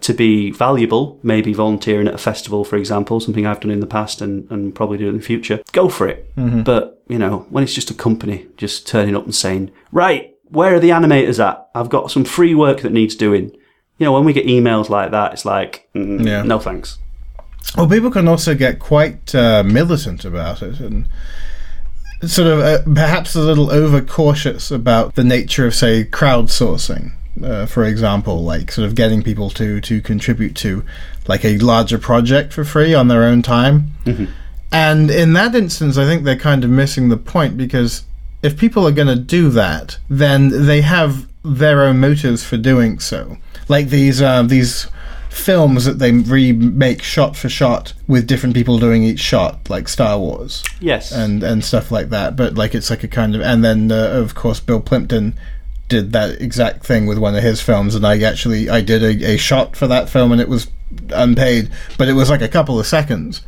to 0.01 0.15
be 0.15 0.51
valuable, 0.51 1.19
maybe 1.23 1.53
volunteering 1.53 2.07
at 2.07 2.15
a 2.15 2.19
festival, 2.19 2.65
for 2.65 2.77
example, 2.77 3.21
something 3.21 3.47
I've 3.47 3.61
done 3.61 3.71
in 3.71 3.81
the 3.81 3.87
past 3.87 4.21
and, 4.21 4.51
and 4.51 4.75
probably 4.75 4.99
do 4.99 5.09
in 5.09 5.17
the 5.17 5.23
future, 5.23 5.61
go 5.73 5.89
for 5.89 6.07
it. 6.09 6.35
Mm-hmm. 6.37 6.63
But, 6.63 7.03
you 7.09 7.19
know, 7.19 7.47
when 7.51 7.65
it's 7.65 7.75
just 7.75 7.91
a 7.91 7.95
company 7.95 8.47
just 8.57 8.87
turning 8.87 9.17
up 9.17 9.25
and 9.25 9.35
saying, 9.35 9.73
right, 9.91 10.35
where 10.45 10.75
are 10.75 10.81
the 10.81 10.91
animators 10.91 11.45
at? 11.45 11.69
I've 11.75 11.89
got 11.89 12.11
some 12.11 12.25
free 12.25 12.55
work 12.55 12.83
that 12.83 12.93
needs 12.93 13.17
doing. 13.17 13.57
You 13.99 14.05
know, 14.07 14.13
when 14.13 14.25
we 14.25 14.33
get 14.33 14.47
emails 14.47 14.89
like 14.89 15.11
that, 15.13 15.33
it's 15.35 15.45
like, 15.45 15.89
mm, 15.95 16.25
Yeah. 16.25 16.43
no 16.43 16.59
thanks. 16.59 16.99
Well, 17.77 17.89
people 17.89 18.11
can 18.11 18.29
also 18.29 18.55
get 18.55 18.79
quite 18.79 19.35
uh, 19.35 19.63
militant 19.65 20.25
about 20.25 20.63
it 20.63 20.81
and 20.81 21.07
sort 22.27 22.49
of 22.49 22.59
uh, 22.61 22.79
perhaps 22.93 23.35
a 23.35 23.41
little 23.41 23.71
overcautious 23.71 24.71
about 24.71 25.15
the 25.15 25.25
nature 25.25 25.67
of, 25.67 25.75
say, 25.75 26.05
crowdsourcing. 26.05 27.13
Uh, 27.43 27.67
for 27.67 27.85
example, 27.85 28.45
like 28.45 28.71
sort 28.71 28.87
of 28.87 28.95
getting 28.95 29.21
people 29.21 29.51
to 29.51 29.81
to 29.81 30.01
contribute 30.01 30.55
to 30.55 30.85
like 31.27 31.45
a 31.45 31.59
larger 31.59 31.99
project 31.99 32.53
for 32.53 32.65
free 32.65 32.95
on 32.95 33.09
their 33.09 33.25
own 33.25 33.43
time. 33.43 33.93
And 34.71 35.11
in 35.11 35.33
that 35.33 35.55
instance, 35.57 35.99
I 35.99 36.05
think 36.05 36.23
they're 36.23 36.37
kind 36.37 36.63
of 36.63 36.71
missing 36.71 37.09
the 37.09 37.17
point 37.17 37.57
because 37.57 38.05
if 38.43 38.57
people 38.57 38.87
are 38.87 38.93
going 38.93 39.09
to 39.09 39.17
do 39.17 39.49
that, 39.51 39.99
then 40.09 40.67
they 40.67 40.83
have 40.83 41.27
their 41.45 41.83
own 41.83 42.01
motives 42.01 42.43
for 42.45 42.57
doing 42.57 42.99
so. 42.99 43.37
Like 43.69 43.89
these 43.89 44.21
uh, 44.23 44.43
these 44.43 44.89
films 45.31 45.85
that 45.85 45.99
they 45.99 46.13
remake 46.13 47.03
shot 47.03 47.37
for 47.37 47.49
shot 47.49 47.93
with 48.07 48.27
different 48.27 48.55
people 48.55 48.79
doing 48.79 49.03
each 49.03 49.19
shot, 49.21 49.69
like 49.69 49.89
Star 49.89 50.19
Wars 50.19 50.63
Yes. 50.81 51.11
and 51.13 51.43
and 51.43 51.65
stuff 51.65 51.91
like 51.91 52.11
that. 52.11 52.37
But 52.37 52.55
like 52.55 52.75
it's 52.75 52.91
like 52.91 53.03
a 53.05 53.09
kind 53.09 53.35
of 53.35 53.41
and 53.43 53.65
then 53.65 53.91
uh, 53.93 54.11
of 54.13 54.35
course 54.35 54.61
Bill 54.61 54.81
Plympton 54.81 55.35
did 55.89 56.13
that 56.13 56.41
exact 56.41 56.87
thing 56.87 57.07
with 57.07 57.19
one 57.19 57.35
of 57.37 57.43
his 57.43 57.61
films, 57.61 57.95
and 57.95 58.07
I 58.07 58.21
actually 58.23 58.71
I 58.71 58.81
did 58.81 59.03
a, 59.03 59.33
a 59.35 59.37
shot 59.37 59.77
for 59.77 59.87
that 59.89 60.09
film, 60.09 60.33
and 60.33 60.41
it 60.41 60.49
was 60.49 60.69
unpaid, 61.11 61.71
but 61.99 62.09
it 62.09 62.15
was 62.15 62.31
like 62.31 62.41
a 62.43 62.49
couple 62.49 62.79
of 62.81 62.87
seconds, 62.87 63.43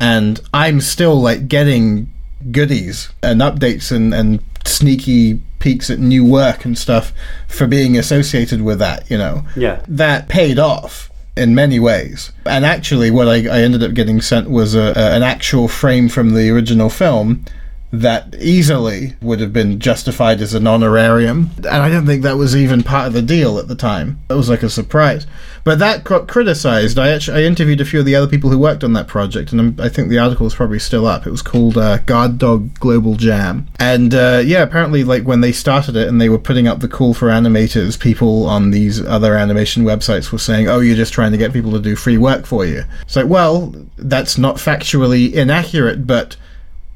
and 0.00 0.38
I'm 0.52 0.80
still 0.80 1.18
like 1.20 1.48
getting 1.48 2.12
goodies 2.52 3.10
and 3.22 3.40
updates 3.40 3.90
and 3.90 4.12
and 4.12 4.40
sneaky 4.66 5.40
peeks 5.58 5.90
at 5.90 5.98
new 5.98 6.24
work 6.24 6.64
and 6.64 6.78
stuff 6.78 7.12
for 7.46 7.66
being 7.66 7.96
associated 7.96 8.62
with 8.62 8.78
that, 8.78 9.10
you 9.10 9.18
know 9.18 9.44
yeah. 9.56 9.82
that 9.88 10.28
paid 10.28 10.58
off 10.58 11.10
in 11.36 11.54
many 11.54 11.78
ways. 11.78 12.32
And 12.44 12.64
actually, 12.64 13.10
what 13.10 13.28
I, 13.28 13.46
I 13.46 13.62
ended 13.62 13.82
up 13.82 13.94
getting 13.94 14.20
sent 14.20 14.50
was 14.50 14.74
a, 14.74 14.92
a, 14.96 15.14
an 15.14 15.22
actual 15.22 15.68
frame 15.68 16.08
from 16.08 16.34
the 16.34 16.50
original 16.50 16.90
film 16.90 17.44
that 17.90 18.34
easily 18.38 19.14
would 19.22 19.40
have 19.40 19.52
been 19.52 19.80
justified 19.80 20.40
as 20.40 20.54
an 20.54 20.66
honorarium. 20.66 21.50
And 21.56 21.66
I 21.66 21.88
don't 21.88 22.06
think 22.06 22.22
that 22.22 22.36
was 22.36 22.54
even 22.54 22.82
part 22.82 23.06
of 23.06 23.12
the 23.14 23.22
deal 23.22 23.58
at 23.58 23.68
the 23.68 23.74
time. 23.74 24.20
That 24.28 24.36
was 24.36 24.50
like 24.50 24.62
a 24.62 24.68
surprise. 24.68 25.26
But 25.64 25.78
that 25.78 26.04
got 26.04 26.28
criticized. 26.28 26.98
I 26.98 27.10
actually 27.10 27.42
I 27.42 27.46
interviewed 27.46 27.80
a 27.80 27.84
few 27.84 28.00
of 28.00 28.06
the 28.06 28.14
other 28.14 28.26
people 28.26 28.50
who 28.50 28.58
worked 28.58 28.84
on 28.84 28.92
that 28.94 29.06
project, 29.06 29.52
and 29.52 29.60
I'm, 29.60 29.76
I 29.78 29.88
think 29.88 30.08
the 30.08 30.18
article 30.18 30.46
is 30.46 30.54
probably 30.54 30.78
still 30.78 31.06
up. 31.06 31.26
It 31.26 31.30
was 31.30 31.42
called 31.42 31.76
uh, 31.76 31.98
Guard 31.98 32.38
Dog 32.38 32.78
Global 32.78 33.16
Jam. 33.16 33.68
And 33.78 34.14
uh, 34.14 34.42
yeah, 34.44 34.62
apparently, 34.62 35.04
like 35.04 35.24
when 35.24 35.40
they 35.40 35.52
started 35.52 35.96
it 35.96 36.08
and 36.08 36.20
they 36.20 36.28
were 36.28 36.38
putting 36.38 36.68
up 36.68 36.80
the 36.80 36.88
call 36.88 37.12
for 37.14 37.28
animators, 37.28 37.98
people 37.98 38.46
on 38.46 38.70
these 38.70 39.04
other 39.04 39.34
animation 39.34 39.84
websites 39.84 40.32
were 40.32 40.38
saying, 40.38 40.68
"Oh, 40.68 40.80
you're 40.80 40.96
just 40.96 41.12
trying 41.12 41.32
to 41.32 41.38
get 41.38 41.52
people 41.52 41.72
to 41.72 41.80
do 41.80 41.96
free 41.96 42.18
work 42.18 42.46
for 42.46 42.64
you." 42.64 42.84
It's 43.02 43.16
like, 43.16 43.28
well, 43.28 43.74
that's 43.96 44.38
not 44.38 44.56
factually 44.56 45.32
inaccurate, 45.32 46.06
but 46.06 46.36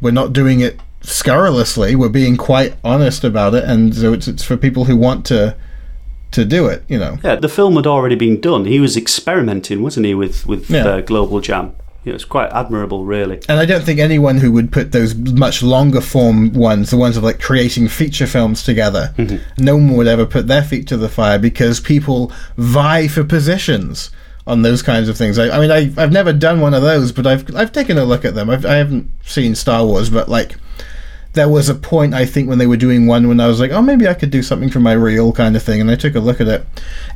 we're 0.03 0.11
not 0.11 0.33
doing 0.35 0.61
it 0.61 0.79
scurrilously. 1.01 1.95
We're 1.97 2.09
being 2.09 2.37
quite 2.37 2.75
honest 2.85 3.25
about 3.25 3.55
it, 3.55 3.65
and 3.65 3.95
so 3.95 4.13
it's 4.13 4.29
it's 4.29 4.43
for 4.45 4.57
people 4.57 4.85
who 4.87 4.97
want 4.97 5.25
to 5.27 5.57
to 6.33 6.45
do 6.45 6.67
it. 6.67 6.85
You 6.89 6.99
know. 6.99 7.19
Yeah, 7.25 7.37
the 7.37 7.49
film 7.49 7.77
had 7.77 7.87
already 7.87 8.17
been 8.17 8.41
done. 8.41 8.65
He 8.67 8.81
was 8.81 8.97
experimenting, 8.97 9.83
wasn't 9.83 10.07
he, 10.07 10.15
with 10.15 10.47
with 10.47 10.71
Yeah. 10.71 10.85
uh, 10.87 11.01
Global 11.01 11.41
Jam? 11.41 11.73
Yeah, 12.05 12.15
it's 12.15 12.25
quite 12.25 12.51
admirable, 12.51 13.05
really. 13.05 13.41
And 13.49 13.61
I 13.61 13.65
don't 13.65 13.85
think 13.85 14.01
anyone 14.01 14.39
who 14.39 14.51
would 14.51 14.73
put 14.73 14.91
those 14.91 15.15
much 15.15 15.63
longer 15.63 16.01
form 16.01 16.53
ones, 16.53 16.91
the 16.91 16.97
ones 16.97 17.17
of 17.17 17.23
like 17.23 17.39
creating 17.41 17.87
feature 17.87 18.27
films 18.27 18.65
together, 18.65 19.15
no 19.57 19.77
one 19.77 19.97
would 19.97 20.09
ever 20.09 20.27
put 20.27 20.49
their 20.49 20.65
feet 20.65 20.89
to 20.89 20.97
the 20.97 21.09
fire 21.09 21.39
because 21.39 21.79
people 21.79 22.33
vie 22.57 23.07
for 23.07 23.23
positions 23.23 24.11
on 24.47 24.63
those 24.63 24.83
kinds 24.83 25.09
of 25.09 25.17
things. 25.17 25.39
I, 25.39 25.57
I 25.57 25.61
mean, 25.61 25.71
I, 25.71 26.03
I've 26.03 26.13
never 26.13 26.33
done 26.33 26.61
one 26.61 26.75
of 26.75 26.83
those, 26.83 27.13
but 27.13 27.27
I've 27.27 27.55
I've 27.55 27.73
taken 27.73 27.99
a 27.99 28.05
look 28.05 28.25
at 28.25 28.35
them. 28.35 28.51
I've, 28.51 28.67
I 28.67 28.75
haven't 28.75 29.11
seen 29.25 29.55
Star 29.55 29.85
Wars, 29.87 30.11
but 30.11 30.29
like 30.29 30.57
there 31.35 31.49
was 31.49 31.69
a 31.69 31.75
point 31.75 32.13
I 32.13 32.27
think 32.27 32.49
when 32.49 32.59
they 32.59 32.67
were 32.67 32.77
doing 32.77 33.07
one 33.07 33.27
when 33.29 33.41
I 33.41 33.47
was 33.47 33.59
like, 33.61 33.71
oh, 33.71 33.81
maybe 33.83 34.07
I 34.07 34.15
could 34.15 34.31
do 34.31 34.43
something 34.43 34.69
for 34.69 34.81
my 34.81 34.93
reel 34.93 35.33
kind 35.33 35.57
of 35.57 35.63
thing, 35.63 35.81
and 35.81 35.91
I 35.91 35.97
took 35.97 36.15
a 36.15 36.21
look 36.21 36.41
at 36.41 36.49
it, 36.49 36.67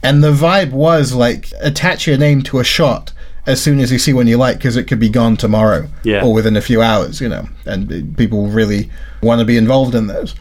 and 0.03 0.23
the 0.23 0.33
vibe 0.33 0.71
was 0.71 1.13
like 1.13 1.51
attach 1.61 2.07
your 2.07 2.19
name 2.19 2.43
to 2.45 2.59
a 2.59 2.65
shot 2.65 3.13
as 3.47 3.63
soon 3.63 3.79
as 3.79 3.93
you 3.93 3.99
see 3.99 4.13
one 4.13 4.27
you 4.27 4.37
like 4.37 4.57
because 4.59 4.77
it 4.77 4.85
could 4.85 4.99
be 4.99 5.09
gone 5.09 5.37
tomorrow 5.37 5.89
Yeah. 6.03 6.25
or 6.25 6.35
within 6.35 6.57
a 6.57 6.61
few 6.61 6.83
hours, 6.83 7.21
you 7.21 7.29
know, 7.29 7.49
and 7.65 8.17
people 8.17 8.49
really 8.49 8.91
want 9.23 9.39
to 9.39 9.45
be 9.45 9.57
involved 9.57 9.95
in 9.95 10.09
those. 10.09 10.35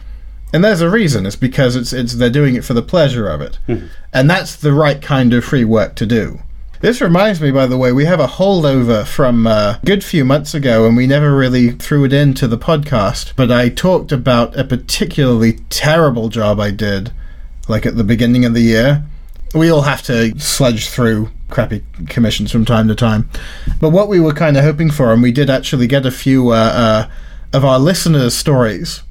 And 0.52 0.64
there's 0.64 0.80
a 0.80 0.90
reason. 0.90 1.24
It's 1.26 1.36
because 1.36 1.76
it's 1.76 1.92
it's 1.92 2.14
they're 2.14 2.30
doing 2.30 2.54
it 2.54 2.64
for 2.64 2.74
the 2.74 2.82
pleasure 2.82 3.28
of 3.28 3.40
it, 3.40 3.58
hmm. 3.66 3.86
and 4.12 4.30
that's 4.30 4.56
the 4.56 4.72
right 4.72 5.02
kind 5.02 5.34
of 5.34 5.44
free 5.44 5.64
work 5.64 5.96
to 5.96 6.06
do. 6.06 6.40
This 6.80 7.00
reminds 7.00 7.40
me, 7.40 7.50
by 7.50 7.66
the 7.66 7.78
way, 7.78 7.90
we 7.90 8.04
have 8.04 8.20
a 8.20 8.26
holdover 8.26 9.06
from 9.06 9.46
uh, 9.46 9.78
a 9.82 9.86
good 9.86 10.04
few 10.04 10.26
months 10.26 10.52
ago, 10.52 10.86
and 10.86 10.94
we 10.94 11.06
never 11.06 11.34
really 11.34 11.70
threw 11.70 12.04
it 12.04 12.12
into 12.12 12.46
the 12.46 12.58
podcast. 12.58 13.32
But 13.34 13.50
I 13.50 13.70
talked 13.70 14.12
about 14.12 14.54
a 14.58 14.64
particularly 14.64 15.54
terrible 15.70 16.28
job 16.28 16.60
I 16.60 16.70
did, 16.70 17.12
like 17.66 17.86
at 17.86 17.96
the 17.96 18.04
beginning 18.04 18.44
of 18.44 18.52
the 18.52 18.60
year. 18.60 19.04
We 19.54 19.70
all 19.70 19.82
have 19.82 20.02
to 20.02 20.38
sludge 20.38 20.88
through 20.88 21.30
crappy 21.48 21.82
commissions 22.08 22.52
from 22.52 22.66
time 22.66 22.88
to 22.88 22.94
time. 22.94 23.28
But 23.80 23.90
what 23.90 24.08
we 24.08 24.20
were 24.20 24.34
kind 24.34 24.58
of 24.58 24.64
hoping 24.64 24.90
for, 24.90 25.14
and 25.14 25.22
we 25.22 25.32
did 25.32 25.48
actually 25.48 25.86
get 25.86 26.04
a 26.04 26.10
few 26.10 26.50
uh, 26.50 26.54
uh, 26.54 27.10
of 27.54 27.64
our 27.64 27.78
listeners' 27.78 28.34
stories 28.34 29.02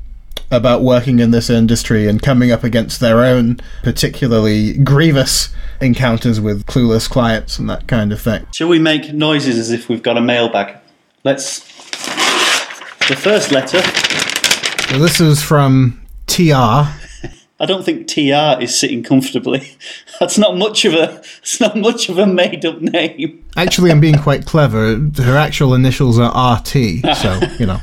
about 0.51 0.83
working 0.83 1.17
in 1.17 1.31
this 1.31 1.49
industry 1.49 2.07
and 2.07 2.21
coming 2.21 2.51
up 2.51 2.63
against 2.63 2.99
their 2.99 3.25
own 3.25 3.59
particularly 3.81 4.77
grievous 4.77 5.49
encounters 5.81 6.39
with 6.39 6.65
clueless 6.65 7.09
clients 7.09 7.59
and 7.59 7.69
that 7.69 7.87
kind 7.87 8.11
of 8.11 8.21
thing. 8.21 8.45
Shall 8.53 8.67
we 8.67 8.79
make 8.79 9.13
noises 9.13 9.57
as 9.57 9.71
if 9.71 9.89
we've 9.89 10.03
got 10.03 10.17
a 10.17 10.21
mailbag? 10.21 10.77
Let's. 11.23 11.59
The 13.07 13.15
first 13.15 13.51
letter. 13.51 13.81
So 14.89 14.99
this 14.99 15.19
is 15.19 15.41
from 15.41 16.01
TR. 16.27 16.51
I 17.57 17.65
don't 17.65 17.85
think 17.85 18.07
TR 18.07 18.61
is 18.61 18.77
sitting 18.77 19.01
comfortably. 19.01 19.71
That's 20.19 20.37
not 20.37 20.57
much 20.57 20.83
of 20.85 20.93
a. 20.93 21.21
It's 21.39 21.59
not 21.59 21.77
much 21.77 22.09
of 22.09 22.17
a 22.17 22.27
made-up 22.27 22.81
name. 22.81 23.45
Actually, 23.55 23.91
I'm 23.91 24.01
being 24.01 24.17
quite 24.17 24.45
clever. 24.45 24.97
Her 24.97 25.37
actual 25.37 25.73
initials 25.73 26.19
are 26.19 26.57
RT, 26.57 27.15
so, 27.15 27.39
you 27.59 27.65
know. 27.65 27.79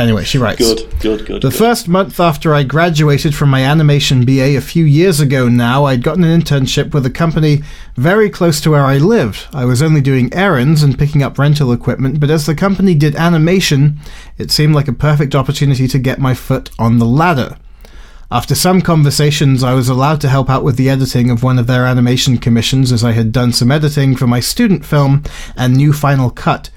Anyway, 0.00 0.24
she 0.24 0.38
writes. 0.38 0.58
Good, 0.58 0.88
good, 1.00 1.26
good. 1.26 1.42
The 1.42 1.50
good. 1.50 1.58
first 1.58 1.86
month 1.86 2.18
after 2.18 2.54
I 2.54 2.62
graduated 2.62 3.34
from 3.34 3.50
my 3.50 3.62
animation 3.62 4.24
BA 4.24 4.56
a 4.56 4.60
few 4.60 4.84
years 4.84 5.20
ago 5.20 5.46
now, 5.46 5.84
I'd 5.84 6.02
gotten 6.02 6.24
an 6.24 6.40
internship 6.40 6.94
with 6.94 7.04
a 7.04 7.10
company 7.10 7.62
very 7.96 8.30
close 8.30 8.62
to 8.62 8.70
where 8.70 8.86
I 8.86 8.96
lived. 8.96 9.46
I 9.52 9.66
was 9.66 9.82
only 9.82 10.00
doing 10.00 10.32
errands 10.32 10.82
and 10.82 10.98
picking 10.98 11.22
up 11.22 11.38
rental 11.38 11.70
equipment, 11.70 12.18
but 12.18 12.30
as 12.30 12.46
the 12.46 12.54
company 12.54 12.94
did 12.94 13.14
animation, 13.14 14.00
it 14.38 14.50
seemed 14.50 14.74
like 14.74 14.88
a 14.88 14.94
perfect 14.94 15.34
opportunity 15.34 15.86
to 15.88 15.98
get 15.98 16.18
my 16.18 16.32
foot 16.32 16.70
on 16.78 16.98
the 16.98 17.06
ladder. 17.06 17.58
After 18.32 18.54
some 18.54 18.80
conversations, 18.80 19.62
I 19.62 19.74
was 19.74 19.90
allowed 19.90 20.22
to 20.22 20.28
help 20.28 20.48
out 20.48 20.64
with 20.64 20.76
the 20.76 20.88
editing 20.88 21.30
of 21.30 21.42
one 21.42 21.58
of 21.58 21.66
their 21.66 21.84
animation 21.84 22.38
commissions 22.38 22.90
as 22.90 23.04
I 23.04 23.12
had 23.12 23.32
done 23.32 23.52
some 23.52 23.70
editing 23.70 24.16
for 24.16 24.26
my 24.26 24.40
student 24.40 24.86
film 24.86 25.24
and 25.56 25.76
knew 25.76 25.92
Final 25.92 26.30
Cut. 26.30 26.70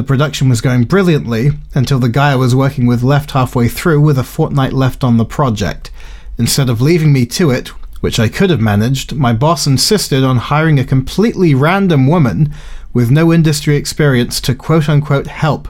The 0.00 0.06
production 0.06 0.48
was 0.48 0.62
going 0.62 0.84
brilliantly 0.84 1.50
until 1.74 1.98
the 1.98 2.08
guy 2.08 2.32
I 2.32 2.36
was 2.36 2.54
working 2.54 2.86
with 2.86 3.02
left 3.02 3.32
halfway 3.32 3.68
through 3.68 4.00
with 4.00 4.18
a 4.18 4.24
fortnight 4.24 4.72
left 4.72 5.04
on 5.04 5.18
the 5.18 5.26
project. 5.26 5.90
Instead 6.38 6.70
of 6.70 6.80
leaving 6.80 7.12
me 7.12 7.26
to 7.26 7.50
it, 7.50 7.68
which 8.00 8.18
I 8.18 8.30
could 8.30 8.48
have 8.48 8.62
managed, 8.62 9.14
my 9.14 9.34
boss 9.34 9.66
insisted 9.66 10.24
on 10.24 10.38
hiring 10.38 10.80
a 10.80 10.86
completely 10.86 11.54
random 11.54 12.06
woman 12.06 12.54
with 12.94 13.10
no 13.10 13.30
industry 13.30 13.76
experience 13.76 14.40
to 14.40 14.54
quote 14.54 14.88
unquote 14.88 15.26
help. 15.26 15.68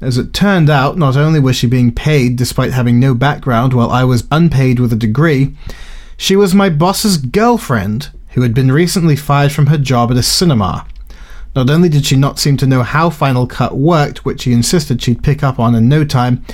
As 0.00 0.18
it 0.18 0.32
turned 0.32 0.70
out, 0.70 0.96
not 0.96 1.16
only 1.16 1.40
was 1.40 1.56
she 1.56 1.66
being 1.66 1.90
paid 1.90 2.36
despite 2.36 2.70
having 2.70 3.00
no 3.00 3.12
background 3.12 3.74
while 3.74 3.90
I 3.90 4.04
was 4.04 4.28
unpaid 4.30 4.78
with 4.78 4.92
a 4.92 4.96
degree, 5.04 5.56
she 6.16 6.36
was 6.36 6.54
my 6.54 6.70
boss's 6.70 7.16
girlfriend 7.16 8.12
who 8.34 8.42
had 8.42 8.54
been 8.54 8.70
recently 8.70 9.16
fired 9.16 9.50
from 9.50 9.66
her 9.66 9.78
job 9.78 10.12
at 10.12 10.16
a 10.16 10.22
cinema. 10.22 10.86
Not 11.54 11.68
only 11.68 11.90
did 11.90 12.06
she 12.06 12.16
not 12.16 12.38
seem 12.38 12.56
to 12.58 12.66
know 12.66 12.82
how 12.82 13.10
Final 13.10 13.46
Cut 13.46 13.76
worked, 13.76 14.24
which 14.24 14.44
he 14.44 14.52
insisted 14.52 15.02
she'd 15.02 15.22
pick 15.22 15.42
up 15.42 15.58
on 15.58 15.74
in 15.74 15.88
no 15.88 16.04
time, 16.04 16.44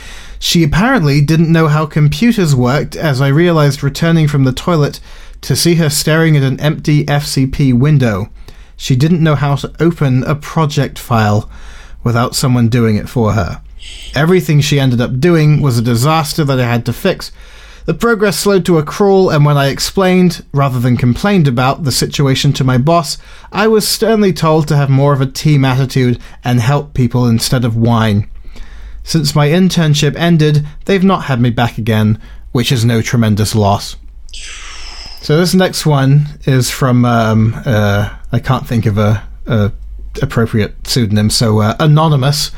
she 0.40 0.64
apparently 0.64 1.20
didn't 1.20 1.52
know 1.52 1.68
how 1.68 1.86
computers 1.86 2.54
worked, 2.54 2.96
as 2.96 3.20
I 3.20 3.28
realized 3.28 3.82
returning 3.82 4.26
from 4.26 4.44
the 4.44 4.52
toilet 4.52 4.98
to 5.42 5.54
see 5.54 5.76
her 5.76 5.88
staring 5.88 6.36
at 6.36 6.42
an 6.42 6.58
empty 6.60 7.04
FCP 7.04 7.78
window. 7.78 8.28
She 8.76 8.96
didn't 8.96 9.22
know 9.22 9.36
how 9.36 9.54
to 9.56 9.72
open 9.80 10.24
a 10.24 10.34
project 10.34 10.98
file 10.98 11.48
without 12.02 12.34
someone 12.34 12.68
doing 12.68 12.96
it 12.96 13.08
for 13.08 13.32
her. 13.32 13.62
Everything 14.14 14.60
she 14.60 14.80
ended 14.80 15.00
up 15.00 15.20
doing 15.20 15.60
was 15.60 15.78
a 15.78 15.82
disaster 15.82 16.44
that 16.44 16.58
I 16.58 16.64
had 16.64 16.84
to 16.86 16.92
fix. 16.92 17.30
The 17.88 17.94
progress 17.94 18.38
slowed 18.38 18.66
to 18.66 18.76
a 18.76 18.82
crawl, 18.82 19.30
and 19.30 19.46
when 19.46 19.56
I 19.56 19.68
explained, 19.68 20.44
rather 20.52 20.78
than 20.78 20.98
complained 20.98 21.48
about, 21.48 21.84
the 21.84 21.90
situation 21.90 22.52
to 22.52 22.62
my 22.62 22.76
boss, 22.76 23.16
I 23.50 23.66
was 23.66 23.88
sternly 23.88 24.30
told 24.30 24.68
to 24.68 24.76
have 24.76 24.90
more 24.90 25.14
of 25.14 25.22
a 25.22 25.26
team 25.26 25.64
attitude 25.64 26.20
and 26.44 26.60
help 26.60 26.92
people 26.92 27.24
instead 27.26 27.64
of 27.64 27.78
whine. 27.78 28.28
Since 29.04 29.34
my 29.34 29.48
internship 29.48 30.16
ended, 30.16 30.66
they've 30.84 31.02
not 31.02 31.24
had 31.24 31.40
me 31.40 31.48
back 31.48 31.78
again, 31.78 32.20
which 32.52 32.70
is 32.70 32.84
no 32.84 33.00
tremendous 33.00 33.54
loss. 33.54 33.96
So 35.22 35.38
this 35.38 35.54
next 35.54 35.86
one 35.86 36.26
is 36.44 36.70
from 36.70 37.06
um, 37.06 37.54
uh, 37.64 38.14
I 38.30 38.38
can't 38.38 38.66
think 38.66 38.84
of 38.84 38.98
a, 38.98 39.26
a 39.46 39.72
appropriate 40.20 40.86
pseudonym, 40.86 41.30
so 41.30 41.60
uh, 41.60 41.74
anonymous. 41.80 42.50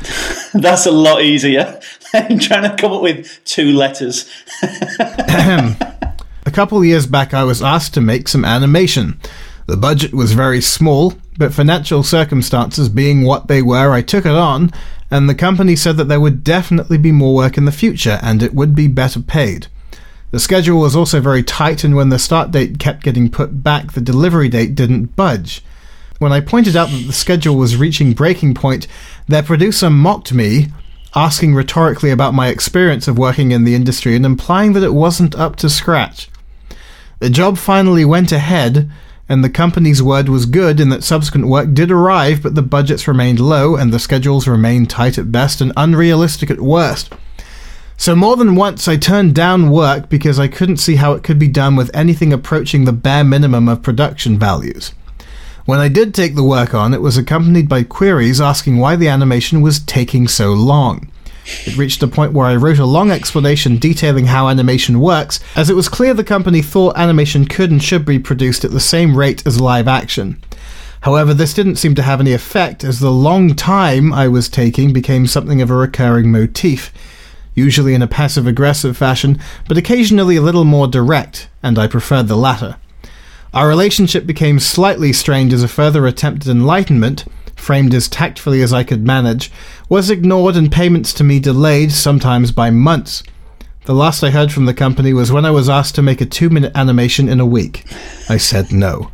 That's 0.53 0.85
a 0.85 0.91
lot 0.91 1.21
easier 1.21 1.79
than 2.11 2.39
trying 2.39 2.69
to 2.69 2.75
come 2.77 2.91
up 2.91 3.01
with 3.01 3.41
two 3.45 3.71
letters. 3.73 4.29
A 4.61 6.51
couple 6.51 6.77
of 6.77 6.85
years 6.85 7.05
back, 7.05 7.33
I 7.33 7.43
was 7.43 7.61
asked 7.61 7.93
to 7.93 8.01
make 8.01 8.27
some 8.27 8.43
animation. 8.43 9.19
The 9.67 9.77
budget 9.77 10.13
was 10.13 10.33
very 10.33 10.59
small, 10.59 11.13
but 11.37 11.53
financial 11.53 12.03
circumstances 12.03 12.89
being 12.89 13.23
what 13.23 13.47
they 13.47 13.61
were, 13.61 13.91
I 13.91 14.01
took 14.01 14.25
it 14.25 14.31
on, 14.31 14.71
and 15.09 15.29
the 15.29 15.35
company 15.35 15.75
said 15.75 15.97
that 15.97 16.05
there 16.05 16.19
would 16.19 16.43
definitely 16.43 16.97
be 16.97 17.11
more 17.11 17.35
work 17.35 17.57
in 17.57 17.65
the 17.65 17.71
future 17.71 18.19
and 18.21 18.41
it 18.41 18.53
would 18.53 18.75
be 18.75 18.87
better 18.87 19.21
paid. 19.21 19.67
The 20.31 20.39
schedule 20.39 20.79
was 20.79 20.95
also 20.95 21.19
very 21.19 21.43
tight, 21.43 21.83
and 21.83 21.95
when 21.95 22.09
the 22.09 22.17
start 22.17 22.51
date 22.51 22.79
kept 22.79 23.03
getting 23.03 23.29
put 23.29 23.63
back, 23.63 23.91
the 23.91 24.01
delivery 24.01 24.47
date 24.47 24.75
didn't 24.75 25.15
budge. 25.17 25.61
When 26.19 26.31
I 26.31 26.39
pointed 26.39 26.75
out 26.75 26.89
that 26.89 27.05
the 27.05 27.13
schedule 27.13 27.57
was 27.57 27.75
reaching 27.75 28.13
breaking 28.13 28.53
point, 28.53 28.87
their 29.27 29.43
producer 29.43 29.89
mocked 29.89 30.33
me, 30.33 30.67
asking 31.15 31.53
rhetorically 31.53 32.09
about 32.09 32.33
my 32.33 32.47
experience 32.47 33.07
of 33.07 33.17
working 33.17 33.51
in 33.51 33.63
the 33.63 33.75
industry 33.75 34.15
and 34.15 34.25
implying 34.25 34.73
that 34.73 34.83
it 34.83 34.93
wasn't 34.93 35.35
up 35.35 35.55
to 35.57 35.69
scratch. 35.69 36.29
The 37.19 37.29
job 37.29 37.57
finally 37.57 38.05
went 38.05 38.31
ahead, 38.31 38.89
and 39.27 39.43
the 39.43 39.49
company's 39.49 40.01
word 40.01 40.27
was 40.27 40.45
good 40.45 40.79
in 40.79 40.89
that 40.89 41.03
subsequent 41.03 41.47
work 41.47 41.73
did 41.73 41.91
arrive, 41.91 42.43
but 42.43 42.55
the 42.55 42.61
budgets 42.61 43.07
remained 43.07 43.39
low 43.39 43.75
and 43.75 43.93
the 43.93 43.99
schedules 43.99 44.47
remained 44.47 44.89
tight 44.89 45.17
at 45.17 45.31
best 45.31 45.61
and 45.61 45.71
unrealistic 45.77 46.49
at 46.49 46.59
worst. 46.59 47.13
So, 47.97 48.15
more 48.15 48.35
than 48.35 48.55
once, 48.55 48.87
I 48.87 48.97
turned 48.97 49.35
down 49.35 49.69
work 49.69 50.09
because 50.09 50.39
I 50.39 50.47
couldn't 50.47 50.77
see 50.77 50.95
how 50.95 51.13
it 51.13 51.23
could 51.23 51.37
be 51.37 51.47
done 51.47 51.75
with 51.75 51.95
anything 51.95 52.33
approaching 52.33 52.85
the 52.85 52.91
bare 52.91 53.23
minimum 53.23 53.69
of 53.69 53.83
production 53.83 54.39
values. 54.39 54.91
When 55.65 55.79
I 55.79 55.89
did 55.89 56.13
take 56.13 56.35
the 56.35 56.43
work 56.43 56.73
on, 56.73 56.93
it 56.93 57.01
was 57.01 57.17
accompanied 57.17 57.69
by 57.69 57.83
queries 57.83 58.41
asking 58.41 58.77
why 58.77 58.95
the 58.95 59.07
animation 59.07 59.61
was 59.61 59.79
taking 59.79 60.27
so 60.27 60.53
long. 60.53 61.11
It 61.65 61.77
reached 61.77 62.01
a 62.01 62.07
point 62.07 62.33
where 62.33 62.47
I 62.47 62.55
wrote 62.55 62.79
a 62.79 62.85
long 62.85 63.11
explanation 63.11 63.77
detailing 63.77 64.25
how 64.25 64.47
animation 64.47 64.99
works, 64.99 65.39
as 65.55 65.69
it 65.69 65.75
was 65.75 65.87
clear 65.87 66.15
the 66.15 66.23
company 66.23 66.63
thought 66.63 66.97
animation 66.97 67.45
could 67.45 67.69
and 67.69 67.81
should 67.81 68.05
be 68.05 68.17
produced 68.17 68.65
at 68.65 68.71
the 68.71 68.79
same 68.79 69.15
rate 69.15 69.45
as 69.45 69.61
live 69.61 69.87
action. 69.87 70.41
However, 71.01 71.33
this 71.33 71.53
didn't 71.53 71.77
seem 71.77 71.93
to 71.95 72.03
have 72.03 72.19
any 72.19 72.33
effect, 72.33 72.83
as 72.83 72.99
the 72.99 73.11
long 73.11 73.55
time 73.55 74.13
I 74.13 74.27
was 74.27 74.49
taking 74.49 74.93
became 74.93 75.27
something 75.27 75.61
of 75.61 75.69
a 75.69 75.75
recurring 75.75 76.31
motif, 76.31 76.91
usually 77.53 77.93
in 77.93 78.01
a 78.01 78.07
passive 78.07 78.47
aggressive 78.47 78.97
fashion, 78.97 79.39
but 79.67 79.77
occasionally 79.77 80.37
a 80.37 80.41
little 80.41 80.65
more 80.65 80.87
direct, 80.87 81.49
and 81.61 81.77
I 81.77 81.87
preferred 81.87 82.27
the 82.27 82.37
latter. 82.37 82.77
Our 83.53 83.67
relationship 83.67 84.25
became 84.25 84.59
slightly 84.59 85.11
strained 85.11 85.51
as 85.51 85.61
a 85.61 85.67
further 85.67 86.07
attempt 86.07 86.47
at 86.47 86.51
enlightenment, 86.51 87.25
framed 87.57 87.93
as 87.93 88.07
tactfully 88.07 88.61
as 88.61 88.71
I 88.71 88.85
could 88.85 89.05
manage, 89.05 89.51
was 89.89 90.09
ignored 90.09 90.55
and 90.55 90.71
payments 90.71 91.11
to 91.15 91.25
me 91.25 91.41
delayed, 91.41 91.91
sometimes 91.91 92.53
by 92.53 92.69
months. 92.69 93.23
The 93.83 93.93
last 93.93 94.23
I 94.23 94.29
heard 94.29 94.53
from 94.53 94.67
the 94.67 94.73
company 94.73 95.11
was 95.11 95.33
when 95.33 95.43
I 95.43 95.51
was 95.51 95.67
asked 95.67 95.95
to 95.95 96.01
make 96.01 96.21
a 96.21 96.25
two 96.25 96.49
minute 96.49 96.71
animation 96.75 97.27
in 97.27 97.41
a 97.41 97.45
week. 97.45 97.83
I 98.29 98.37
said 98.37 98.71
no. 98.71 99.11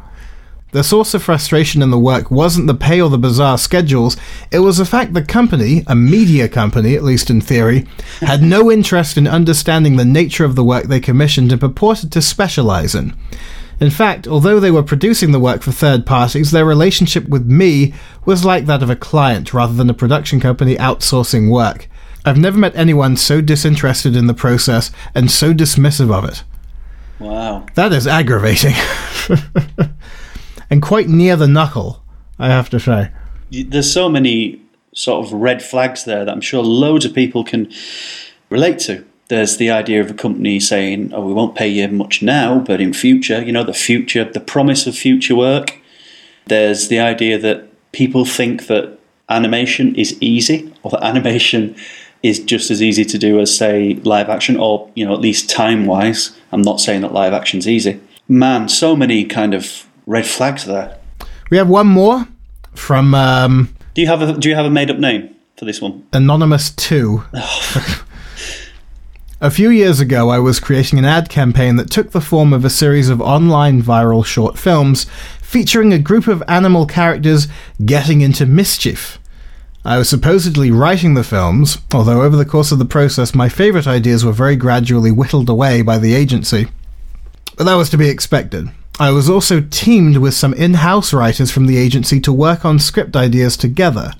The 0.71 0.83
source 0.83 1.15
of 1.15 1.23
frustration 1.23 1.81
in 1.81 1.89
the 1.89 1.97
work 1.97 2.29
wasn't 2.29 2.67
the 2.67 2.75
pay 2.75 3.01
or 3.01 3.09
the 3.09 3.17
bizarre 3.17 3.57
schedules, 3.57 4.17
it 4.51 4.59
was 4.59 4.77
the 4.77 4.85
fact 4.85 5.15
the 5.15 5.23
company, 5.23 5.83
a 5.87 5.95
media 5.95 6.47
company, 6.47 6.95
at 6.95 7.03
least 7.03 7.31
in 7.31 7.41
theory, 7.41 7.87
had 8.19 8.43
no 8.43 8.69
interest 8.69 9.17
in 9.17 9.25
understanding 9.25 9.95
the 9.95 10.05
nature 10.05 10.45
of 10.45 10.55
the 10.55 10.63
work 10.63 10.83
they 10.83 10.99
commissioned 10.99 11.51
and 11.51 11.61
purported 11.61 12.11
to 12.11 12.21
specialize 12.21 12.93
in. 12.93 13.15
In 13.79 13.91
fact, 13.91 14.27
although 14.27 14.59
they 14.59 14.71
were 14.71 14.83
producing 14.83 15.31
the 15.31 15.39
work 15.39 15.61
for 15.61 15.71
third 15.71 16.05
parties, 16.05 16.51
their 16.51 16.65
relationship 16.65 17.27
with 17.27 17.45
me 17.45 17.93
was 18.25 18.43
like 18.43 18.65
that 18.65 18.81
of 18.81 18.89
a 18.89 18.95
client 18.95 19.53
rather 19.53 19.73
than 19.73 19.89
a 19.89 19.93
production 19.93 20.39
company 20.39 20.75
outsourcing 20.75 21.51
work. 21.51 21.87
I've 22.25 22.37
never 22.37 22.57
met 22.57 22.75
anyone 22.75 23.15
so 23.15 23.39
disinterested 23.39 24.15
in 24.15 24.27
the 24.27 24.33
process 24.33 24.91
and 25.13 25.31
so 25.31 25.53
dismissive 25.53 26.11
of 26.11 26.25
it. 26.25 26.43
Wow. 27.19 27.65
That 27.75 27.93
is 27.93 28.07
aggravating. 28.07 28.73
and 30.69 30.81
quite 30.81 31.07
near 31.07 31.35
the 31.35 31.47
knuckle, 31.47 32.03
I 32.37 32.47
have 32.47 32.69
to 32.71 32.79
say. 32.79 33.11
There's 33.49 33.91
so 33.91 34.09
many 34.09 34.61
sort 34.93 35.25
of 35.25 35.31
red 35.33 35.63
flags 35.63 36.03
there 36.03 36.25
that 36.25 36.31
I'm 36.31 36.41
sure 36.41 36.63
loads 36.63 37.05
of 37.05 37.13
people 37.13 37.43
can 37.43 37.71
relate 38.49 38.79
to. 38.79 39.06
There's 39.29 39.57
the 39.57 39.69
idea 39.69 39.99
of 40.01 40.09
a 40.09 40.13
company 40.13 40.59
saying, 40.59 41.11
"Oh, 41.13 41.25
we 41.25 41.33
won't 41.33 41.55
pay 41.55 41.67
you 41.67 41.87
much 41.89 42.21
now, 42.21 42.59
but 42.59 42.79
in 42.79 42.93
future, 42.93 43.41
you 43.43 43.51
know, 43.51 43.63
the 43.63 43.73
future, 43.73 44.23
the 44.23 44.39
promise 44.39 44.87
of 44.87 44.95
future 44.95 45.35
work." 45.35 45.79
There's 46.45 46.87
the 46.87 46.99
idea 46.99 47.37
that 47.39 47.67
people 47.91 48.23
think 48.23 48.67
that 48.67 48.97
animation 49.29 49.95
is 49.95 50.17
easy, 50.21 50.71
or 50.83 50.91
that 50.91 51.03
animation 51.03 51.75
is 52.23 52.39
just 52.39 52.71
as 52.71 52.81
easy 52.81 53.05
to 53.05 53.17
do 53.17 53.39
as, 53.39 53.55
say, 53.55 53.95
live 54.03 54.29
action, 54.29 54.57
or 54.57 54.89
you 54.95 55.05
know, 55.05 55.13
at 55.13 55.19
least 55.19 55.49
time-wise. 55.49 56.31
I'm 56.51 56.61
not 56.61 56.79
saying 56.79 57.01
that 57.01 57.13
live 57.13 57.33
action's 57.33 57.67
easy. 57.67 57.99
Man, 58.27 58.69
so 58.69 58.95
many 58.95 59.25
kind 59.25 59.53
of 59.53 59.85
red 60.05 60.25
flags 60.25 60.65
there. 60.65 60.97
We 61.49 61.57
have 61.57 61.69
one 61.69 61.87
more 61.87 62.27
from 62.75 63.13
um, 63.13 63.73
Do 63.93 64.01
you 64.01 64.07
have 64.07 64.21
a 64.21 64.33
Do 64.33 64.49
you 64.49 64.55
have 64.55 64.65
a 64.65 64.69
made-up 64.69 64.97
name 64.97 65.35
for 65.57 65.65
this 65.65 65.81
one? 65.81 66.05
Anonymous 66.13 66.71
2. 66.71 67.23
A 69.39 69.51
few 69.51 69.69
years 69.69 69.99
ago, 69.99 70.29
I 70.29 70.39
was 70.39 70.59
creating 70.59 70.97
an 70.97 71.05
ad 71.05 71.29
campaign 71.29 71.75
that 71.75 71.91
took 71.91 72.09
the 72.09 72.19
form 72.19 72.53
of 72.53 72.65
a 72.65 72.71
series 72.71 73.07
of 73.07 73.21
online 73.21 73.83
viral 73.83 74.25
short 74.25 74.57
films 74.57 75.05
featuring 75.43 75.93
a 75.93 75.99
group 75.99 76.25
of 76.25 76.41
animal 76.47 76.87
characters 76.87 77.47
getting 77.85 78.21
into 78.21 78.47
mischief. 78.47 79.19
I 79.85 79.99
was 79.99 80.09
supposedly 80.09 80.71
writing 80.71 81.13
the 81.13 81.23
films, 81.23 81.77
although 81.93 82.23
over 82.23 82.35
the 82.35 82.45
course 82.45 82.71
of 82.71 82.79
the 82.79 82.85
process, 82.85 83.35
my 83.35 83.47
favourite 83.47 83.85
ideas 83.85 84.25
were 84.25 84.31
very 84.31 84.55
gradually 84.55 85.11
whittled 85.11 85.49
away 85.49 85.83
by 85.83 85.99
the 85.99 86.15
agency. 86.15 86.69
But 87.57 87.65
that 87.65 87.75
was 87.75 87.91
to 87.91 87.97
be 87.97 88.09
expected. 88.09 88.71
I 88.99 89.11
was 89.11 89.29
also 89.29 89.61
teamed 89.61 90.17
with 90.17 90.33
some 90.33 90.55
in 90.55 90.73
house 90.73 91.13
writers 91.13 91.51
from 91.51 91.67
the 91.67 91.77
agency 91.77 92.19
to 92.21 92.33
work 92.33 92.65
on 92.65 92.79
script 92.79 93.15
ideas 93.15 93.55
together. 93.55 94.13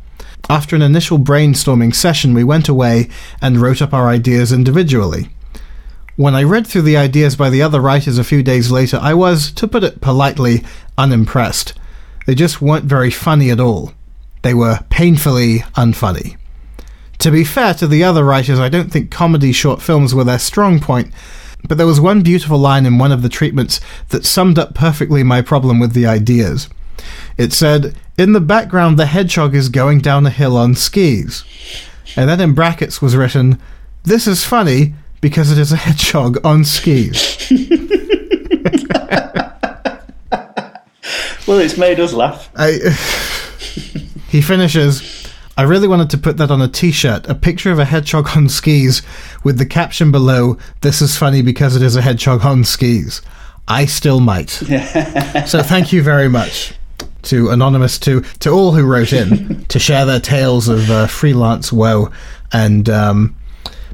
After 0.49 0.77
an 0.77 0.81
initial 0.81 1.19
brainstorming 1.19 1.93
session, 1.93 2.33
we 2.33 2.43
went 2.43 2.69
away 2.69 3.09
and 3.41 3.57
wrote 3.57 3.81
up 3.81 3.93
our 3.93 4.07
ideas 4.07 4.53
individually. 4.53 5.29
When 6.15 6.35
I 6.35 6.43
read 6.43 6.65
through 6.65 6.83
the 6.83 6.97
ideas 6.97 7.35
by 7.35 7.49
the 7.49 7.61
other 7.61 7.81
writers 7.81 8.17
a 8.17 8.23
few 8.23 8.41
days 8.41 8.71
later, 8.71 8.97
I 9.01 9.13
was, 9.13 9.51
to 9.51 9.67
put 9.67 9.83
it 9.83 9.99
politely, 9.99 10.63
unimpressed. 10.97 11.73
They 12.25 12.33
just 12.33 12.61
weren't 12.61 12.85
very 12.85 13.11
funny 13.11 13.51
at 13.51 13.59
all. 13.59 13.91
They 14.41 14.53
were 14.53 14.79
painfully 14.89 15.59
unfunny. 15.75 16.37
To 17.19 17.29
be 17.29 17.43
fair 17.43 17.73
to 17.75 17.87
the 17.87 18.03
other 18.03 18.23
writers, 18.23 18.59
I 18.59 18.69
don't 18.69 18.91
think 18.91 19.11
comedy 19.11 19.51
short 19.51 19.81
films 19.81 20.15
were 20.15 20.23
their 20.23 20.39
strong 20.39 20.79
point, 20.79 21.11
but 21.67 21.77
there 21.77 21.87
was 21.87 21.99
one 21.99 22.21
beautiful 22.21 22.57
line 22.57 22.85
in 22.85 22.97
one 22.97 23.11
of 23.11 23.21
the 23.21 23.29
treatments 23.29 23.81
that 24.09 24.25
summed 24.25 24.57
up 24.57 24.73
perfectly 24.73 25.23
my 25.23 25.41
problem 25.41 25.79
with 25.79 25.93
the 25.93 26.05
ideas. 26.05 26.69
It 27.37 27.51
said, 27.51 27.97
In 28.17 28.33
the 28.33 28.41
background, 28.41 28.97
the 28.97 29.05
hedgehog 29.05 29.53
is 29.53 29.69
going 29.69 29.99
down 29.99 30.25
a 30.25 30.31
hill 30.31 30.57
on 30.57 30.73
skis. 30.73 31.43
And 32.15 32.27
then 32.27 32.41
in 32.41 32.53
brackets 32.55 32.99
was 32.99 33.15
written, 33.15 33.59
This 34.03 34.25
is 34.25 34.43
funny 34.43 34.95
because 35.21 35.51
it 35.51 35.59
is 35.59 35.71
a 35.71 35.77
hedgehog 35.77 36.43
on 36.45 36.65
skis. 36.65 37.51
Well, 41.47 41.59
it's 41.59 41.77
made 41.77 41.97
us 42.01 42.11
laugh. 42.11 42.49
I, 42.57 42.71
he 44.27 44.41
finishes, 44.41 45.31
I 45.55 45.61
really 45.61 45.87
wanted 45.87 46.09
to 46.09 46.17
put 46.17 46.35
that 46.37 46.51
on 46.51 46.61
a 46.61 46.67
t 46.67 46.91
shirt, 46.91 47.25
a 47.29 47.35
picture 47.35 47.71
of 47.71 47.79
a 47.79 47.85
hedgehog 47.85 48.35
on 48.35 48.49
skis 48.49 49.01
with 49.45 49.57
the 49.57 49.65
caption 49.65 50.11
below, 50.11 50.57
This 50.81 51.01
is 51.01 51.15
funny 51.15 51.41
because 51.41 51.73
it 51.77 51.81
is 51.81 51.95
a 51.95 52.01
hedgehog 52.01 52.43
on 52.43 52.65
skis. 52.65 53.21
I 53.65 53.85
still 53.85 54.19
might. 54.19 54.49
so 55.47 55.63
thank 55.63 55.93
you 55.93 56.03
very 56.03 56.27
much 56.27 56.76
to 57.27 57.49
Anonymous, 57.49 57.97
to, 57.99 58.21
to 58.39 58.49
all 58.49 58.71
who 58.71 58.85
wrote 58.85 59.13
in 59.13 59.65
to 59.69 59.79
share 59.79 60.05
their 60.05 60.19
tales 60.19 60.67
of 60.67 60.89
uh, 60.89 61.07
freelance 61.07 61.71
woe. 61.71 62.11
And 62.51 62.89
um, 62.89 63.35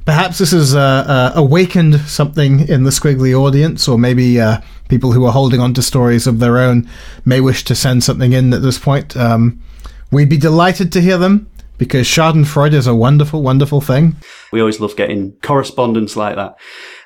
perhaps 0.06 0.38
this 0.38 0.52
has 0.52 0.76
uh, 0.76 0.80
uh, 0.80 1.32
awakened 1.36 2.00
something 2.02 2.68
in 2.68 2.84
the 2.84 2.92
Skwigly 2.92 3.34
audience, 3.34 3.88
or 3.88 3.98
maybe 3.98 4.40
uh, 4.40 4.60
people 4.90 5.12
who 5.12 5.26
are 5.26 5.34
holding 5.34 5.60
on 5.60 5.74
to 5.76 5.82
stories 5.82 6.28
of 6.28 6.40
their 6.40 6.58
own 6.58 6.90
may 7.26 7.42
wish 7.42 7.64
to 7.66 7.76
send 7.76 8.04
something 8.04 8.34
in 8.34 8.54
at 8.54 8.62
this 8.62 8.80
point. 8.80 9.16
Um, 9.18 9.62
we'd 10.12 10.30
be 10.30 10.38
delighted 10.38 10.92
to 10.94 11.02
hear 11.02 11.18
them 11.18 11.50
because 11.78 12.08
Schadenfreude 12.08 12.74
is 12.74 12.88
a 12.88 12.96
wonderful, 12.96 13.42
wonderful 13.42 13.82
thing. 13.82 14.16
We 14.52 14.60
always 14.60 14.80
love 14.80 14.96
getting 14.96 15.34
correspondence 15.42 16.16
like 16.16 16.36
that, 16.36 16.56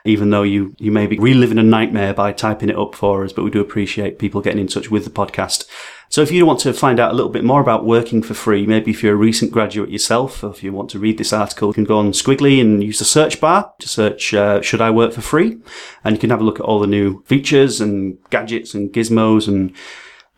even 0.06 0.30
though 0.30 0.44
you, 0.44 0.76
you 0.78 0.92
may 0.92 1.08
be 1.08 1.18
reliving 1.18 1.58
a 1.58 1.64
nightmare 1.64 2.14
by 2.14 2.34
typing 2.34 2.70
it 2.70 2.78
up 2.78 2.94
for 2.94 3.24
us, 3.24 3.34
but 3.34 3.44
we 3.44 3.52
do 3.52 3.62
appreciate 3.62 4.20
people 4.20 4.42
getting 4.42 4.60
in 4.60 4.68
touch 4.68 4.92
with 4.92 5.06
the 5.06 5.10
podcast. 5.10 5.66
So 6.10 6.22
if 6.22 6.32
you 6.32 6.46
want 6.46 6.60
to 6.62 6.74
find 6.74 7.00
out 7.00 7.12
a 7.12 7.14
little 7.14 7.32
bit 7.32 7.44
more 7.44 7.62
about 7.62 7.86
working 7.86 8.22
for 8.22 8.34
free, 8.34 8.66
maybe 8.66 8.92
if 8.92 9.04
you're 9.04 9.14
a 9.14 9.18
recent 9.18 9.52
graduate 9.52 9.90
yourself, 9.90 10.44
or 10.44 10.52
if 10.52 10.64
you 10.64 10.72
want 10.72 10.90
to 10.92 11.00
read 11.00 11.18
this 11.18 11.34
article, 11.34 11.70
you 11.70 11.74
can 11.74 11.84
go 11.84 11.98
on 11.98 12.12
Skwigly 12.12 12.62
and 12.62 12.84
use 12.84 13.00
the 13.00 13.06
search 13.06 13.42
bar 13.42 13.74
to 13.80 13.90
search, 13.90 14.34
uh, 14.34 14.62
should 14.62 14.82
I 14.82 14.90
work 14.90 15.14
for 15.14 15.22
free? 15.22 15.58
And 16.04 16.16
you 16.16 16.20
can 16.20 16.30
have 16.30 16.42
a 16.42 16.44
look 16.44 16.60
at 16.60 16.66
all 16.66 16.80
the 16.80 16.88
new 16.88 17.24
features 17.24 17.82
and 17.82 18.18
gadgets 18.30 18.74
and 18.74 18.92
gizmos 18.92 19.48
and 19.48 19.74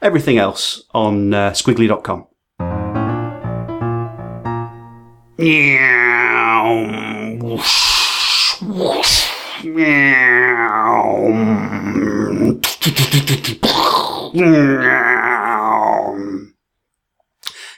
everything 0.01 0.37
else 0.37 0.83
on 0.93 1.33
uh, 1.33 1.51
skwigly.com. 1.51 2.25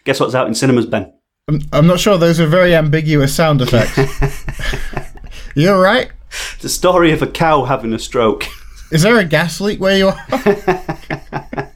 Guess 0.04 0.20
what's 0.20 0.36
out 0.36 0.48
in 0.48 0.54
cinemas, 0.54 0.86
Ben? 0.86 1.12
I'm, 1.48 1.62
I'm 1.74 1.88
not 1.88 2.00
sure 2.00 2.20
those 2.20 2.40
are 2.40 2.46
very 2.46 2.76
ambiguous 2.76 3.34
sound 3.34 3.62
effects. 3.64 3.98
You're 5.56 5.82
right. 5.82 6.12
the 6.62 6.70
story 6.70 7.12
of 7.14 7.24
a 7.24 7.28
cow 7.28 7.64
having 7.64 7.94
a 7.94 8.00
stroke. 8.00 8.46
Is 8.92 9.02
there 9.02 9.18
a 9.18 9.26
gas 9.26 9.60
leak 9.60 9.80
where 9.80 9.98
you 9.98 10.10
are? 10.10 10.26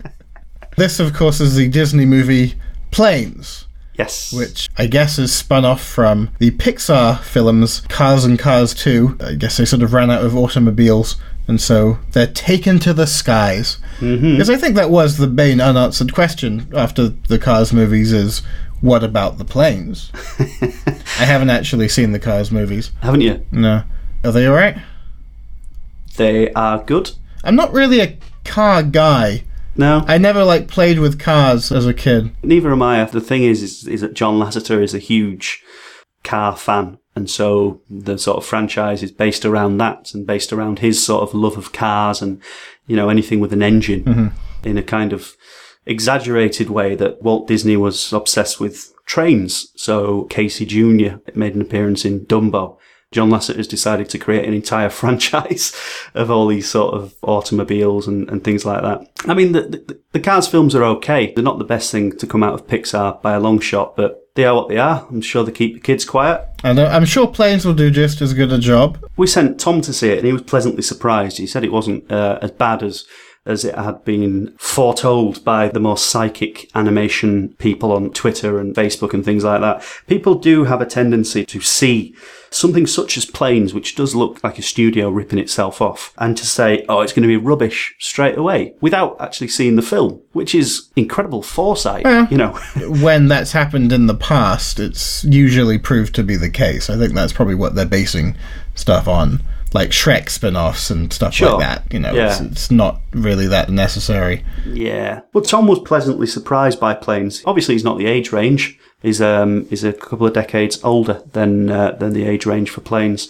this, 0.78 1.00
of 1.00 1.16
course, 1.16 1.42
is 1.42 1.56
the 1.56 1.68
Disney 1.68 2.06
movie 2.06 2.54
Planes, 2.92 3.65
Yes. 3.98 4.34
which 4.34 4.70
I 4.78 4.88
guess 4.88 5.18
is 5.18 5.34
spun 5.34 5.66
off 5.66 5.82
from 5.84 6.32
the 6.40 6.52
Pixar 6.52 7.22
films 7.22 7.82
Cars 7.88 8.26
and 8.26 8.38
Cars 8.38 8.74
2. 8.74 9.18
I 9.22 9.34
guess 9.36 9.58
they 9.58 9.66
sort 9.66 9.84
of 9.84 9.94
ran 9.94 10.12
out 10.12 10.24
of 10.24 10.36
automobiles, 10.36 11.16
and 11.48 11.62
so 11.62 12.00
they're 12.12 12.28
taken 12.28 12.80
to 12.80 12.94
the 12.94 13.08
skies. 13.08 13.78
Mm-hmm. 14.00 14.32
Because 14.32 14.50
I 14.50 14.58
think 14.58 14.76
that 14.76 14.90
was 14.90 15.18
the 15.18 15.28
main 15.28 15.62
unanswered 15.62 16.14
question 16.14 16.72
after 16.76 17.10
the 17.10 17.40
Cars 17.40 17.72
movies 17.72 18.12
is 18.12 18.42
what 18.82 19.04
about 19.04 19.38
the 19.38 19.46
planes? 19.46 20.12
I 21.20 21.26
haven't 21.26 21.50
actually 21.50 21.88
seen 21.88 22.12
the 22.12 22.20
Cars 22.20 22.52
movies. 22.52 22.92
Haven't 23.02 23.22
you? 23.22 23.46
No. 23.52 23.84
Are 24.24 24.32
they 24.32 24.48
alright? 24.48 24.78
They 26.18 26.52
are 26.54 26.84
good. 26.84 27.12
I'm 27.44 27.56
not 27.56 27.74
really 27.74 28.00
a 28.00 28.18
car 28.44 28.84
guy. 28.84 29.44
No, 29.78 30.04
I 30.08 30.18
never 30.18 30.44
like 30.44 30.68
played 30.68 31.00
with 31.00 31.20
cars 31.20 31.72
as 31.72 31.86
a 31.86 31.94
kid. 31.94 32.32
neither 32.44 32.72
am 32.72 32.82
I. 32.82 33.04
The 33.06 33.22
thing 33.22 33.44
is, 33.44 33.62
is, 33.62 33.88
is 33.88 34.02
that 34.02 34.14
John 34.14 34.40
Lasseter 34.40 34.82
is 34.82 34.94
a 34.94 35.00
huge 35.00 35.64
car 36.24 36.56
fan, 36.56 36.98
and 37.16 37.30
so 37.30 37.82
the 37.90 38.18
sort 38.18 38.38
of 38.38 38.46
franchise 38.46 39.04
is 39.04 39.12
based 39.12 39.46
around 39.46 39.78
that 39.78 40.14
and 40.14 40.26
based 40.26 40.54
around 40.54 40.80
his 40.80 41.04
sort 41.04 41.24
of 41.24 41.36
love 41.36 41.58
of 41.58 41.74
cars 41.74 42.22
and 42.22 42.42
you 42.88 42.96
know 42.96 43.10
anything 43.10 43.40
with 43.40 43.54
an 43.54 43.64
engine 43.64 44.04
mm-hmm. 44.04 44.68
in 44.68 44.78
a 44.78 44.84
kind 44.84 45.14
of 45.14 45.36
exaggerated 45.86 46.70
way 46.70 46.96
that 46.96 47.22
Walt 47.22 47.48
Disney 47.48 47.78
was 47.78 48.12
obsessed 48.12 48.60
with 48.60 48.94
trains. 49.06 49.72
So 49.76 50.24
Casey 50.26 50.66
Jr. 50.66 51.18
made 51.34 51.56
an 51.56 51.62
appearance 51.62 52.06
in 52.06 52.26
Dumbo. 52.26 52.78
John 53.12 53.30
Lasseter 53.30 53.58
has 53.58 53.68
decided 53.68 54.10
to 54.10 54.18
create 54.18 54.48
an 54.48 54.54
entire 54.54 54.90
franchise 55.02 55.76
of 56.14 56.30
all 56.30 56.48
these 56.48 56.70
sort 56.70 56.94
of 56.94 57.16
automobiles 57.24 58.08
and, 58.08 58.30
and 58.30 58.44
things 58.44 58.66
like 58.66 58.82
that. 58.82 59.08
I 59.28 59.34
mean, 59.34 59.54
the, 59.54 59.62
the, 59.62 60.00
the 60.14 60.20
Cars 60.20 60.48
films 60.48 60.76
are 60.76 60.84
okay. 60.84 61.34
They're 61.34 61.44
not 61.44 61.60
the 61.60 61.66
best 61.66 61.92
thing 61.92 62.18
to 62.18 62.28
come 62.28 62.44
out 62.44 62.54
of 62.54 62.68
Pixar 62.68 63.22
by 63.22 63.34
a 63.34 63.40
long 63.40 63.60
shot, 63.60 63.96
but 63.96 64.26
they 64.36 64.44
are 64.44 64.56
what 64.56 64.68
they 64.68 64.78
are. 64.78 65.08
I'm 65.10 65.22
sure 65.22 65.44
they 65.44 65.52
keep 65.52 65.76
the 65.76 65.80
kids 65.80 66.04
quiet. 66.04 66.46
And 66.64 66.80
I'm 66.80 67.06
sure 67.06 67.28
planes 67.28 67.66
will 67.66 67.74
do 67.74 67.90
just 67.90 68.22
as 68.22 68.34
good 68.34 68.52
a 68.52 68.60
job. 68.60 69.04
We 69.16 69.28
sent 69.28 69.60
Tom 69.60 69.82
to 69.82 69.94
see 69.94 70.10
it, 70.10 70.18
and 70.18 70.28
he 70.28 70.34
was 70.34 70.42
pleasantly 70.42 70.82
surprised. 70.82 71.38
He 71.38 71.48
said 71.48 71.64
it 71.64 71.72
wasn't 71.72 72.12
uh, 72.12 72.40
as 72.42 72.52
bad 72.52 72.84
as 72.84 73.06
as 73.46 73.64
it 73.64 73.76
had 73.76 74.04
been 74.04 74.56
foretold 74.58 75.44
by 75.44 75.68
the 75.70 75.80
more 75.80 75.98
psychic 75.98 76.70
animation 76.76 77.50
people 77.60 77.92
on 77.92 78.12
Twitter 78.12 78.60
and 78.60 78.76
Facebook 78.76 79.14
and 79.14 79.24
things 79.24 79.44
like 79.44 79.62
that. 79.62 79.86
People 80.08 80.36
do 80.36 80.64
have 80.64 80.82
a 80.82 80.86
tendency 80.86 81.46
to 81.46 81.62
see 81.62 82.16
something 82.50 82.88
such 82.88 83.18
as 83.18 83.26
planes, 83.26 83.74
which 83.74 83.96
does 83.96 84.16
look 84.16 84.44
like 84.44 84.58
a 84.58 84.64
studio 84.64 85.10
ripping 85.10 85.38
itself 85.38 85.82
off, 85.82 86.14
and 86.18 86.38
to 86.38 86.46
say, 86.46 86.86
"Oh, 86.90 87.02
it's 87.02 87.14
going 87.14 87.24
to 87.24 87.28
be 87.28 87.38
rubbish" 87.38 87.96
straight 88.00 88.38
away 88.38 88.74
without 88.82 89.18
actually 89.20 89.50
seeing 89.50 89.76
the 89.76 89.82
film, 89.82 90.22
which 90.32 90.56
is 90.56 90.90
incredible 90.96 91.42
foresight. 91.42 92.06
You 92.32 92.38
know. 92.38 92.60
When 93.06 93.28
that's 93.28 93.52
happened 93.52 93.92
in 93.92 94.08
the 94.08 94.16
past, 94.16 94.80
it's 94.80 95.24
usually 95.24 95.78
proved 95.78 96.16
to 96.16 96.24
be 96.24 96.36
the 96.36 96.50
case. 96.50 96.90
I 96.90 96.98
think 96.98 97.14
that's 97.14 97.34
probably 97.34 97.56
what 97.56 97.76
they're 97.76 97.86
basing 97.86 98.36
stuff 98.74 99.08
on. 99.08 99.42
Like 99.76 99.90
Shrek 99.90 100.30
spin 100.30 100.56
offs 100.56 100.90
and 100.90 101.12
stuff 101.12 101.34
Sure. 101.34 101.52
like 101.52 101.60
that. 101.60 101.94
You 101.94 102.00
know, 102.00 102.14
Yeah. 102.14 102.28
it's, 102.32 102.40
it's 102.40 102.72
not 102.72 103.02
really 103.12 103.48
that 103.48 103.70
necessary. 103.70 104.44
Yeah. 104.66 105.22
Well, 105.34 105.44
Tom 105.44 105.68
was 105.68 105.80
pleasantly 105.80 106.28
surprised 106.28 106.80
by 106.80 106.94
planes. 106.94 107.44
Obviously, 107.46 107.76
he's 107.76 107.84
not 107.84 107.98
the 107.98 108.06
age 108.08 108.32
range. 108.32 108.80
He's 109.02 109.22
um 109.22 109.68
he's 109.70 109.84
a 109.84 109.94
couple 109.94 110.26
of 110.28 110.34
decades 110.34 110.80
older 110.84 111.22
than 111.34 111.70
uh, 111.70 111.92
than 111.92 112.14
the 112.14 112.26
age 112.26 112.46
range 112.46 112.70
for 112.72 112.82
planes. 112.82 113.30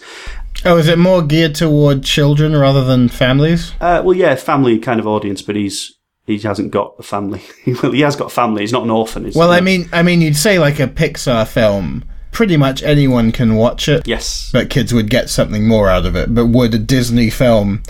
Oh, 0.64 0.78
is 0.78 0.88
it 0.88 0.98
more 0.98 1.20
geared 1.22 1.54
toward 1.54 2.02
children 2.02 2.56
rather 2.56 2.82
than 2.84 3.08
families? 3.08 3.72
Uh, 3.80 4.00
well, 4.04 4.16
yeah, 4.16 4.34
family 4.36 4.78
kind 4.78 5.00
of 5.00 5.06
audience, 5.06 5.42
but 5.42 5.56
he's 5.56 5.92
he 6.26 6.38
hasn't 6.38 6.70
got 6.70 6.94
a 6.98 7.02
family. 7.02 7.42
well, 7.82 7.92
he 7.92 8.00
has 8.00 8.16
got 8.16 8.26
a 8.26 8.34
family. 8.34 8.62
He's 8.62 8.72
not 8.72 8.84
an 8.84 8.90
orphan. 8.90 9.26
Is 9.26 9.36
Well, 9.36 9.50
I 9.50 9.60
mean, 9.60 9.88
I 9.92 10.02
mean, 10.02 10.20
you'd 10.22 10.36
say 10.36 10.58
like 10.58 10.80
a 10.80 10.86
Pixar 10.88 11.46
film. 11.46 12.04
Pretty 12.36 12.58
much 12.58 12.82
anyone 12.82 13.32
can 13.32 13.56
watch 13.56 13.88
it. 13.88 14.06
yes. 14.06 14.50
but 14.52 14.68
kids 14.68 14.92
would 14.92 15.08
get 15.08 15.30
something 15.30 15.66
more 15.66 15.88
out 15.88 16.04
of 16.04 16.14
it. 16.14 16.34
But 16.34 16.48
would 16.48 16.74
a 16.74 16.78
Disney 16.78 17.30
film 17.30 17.82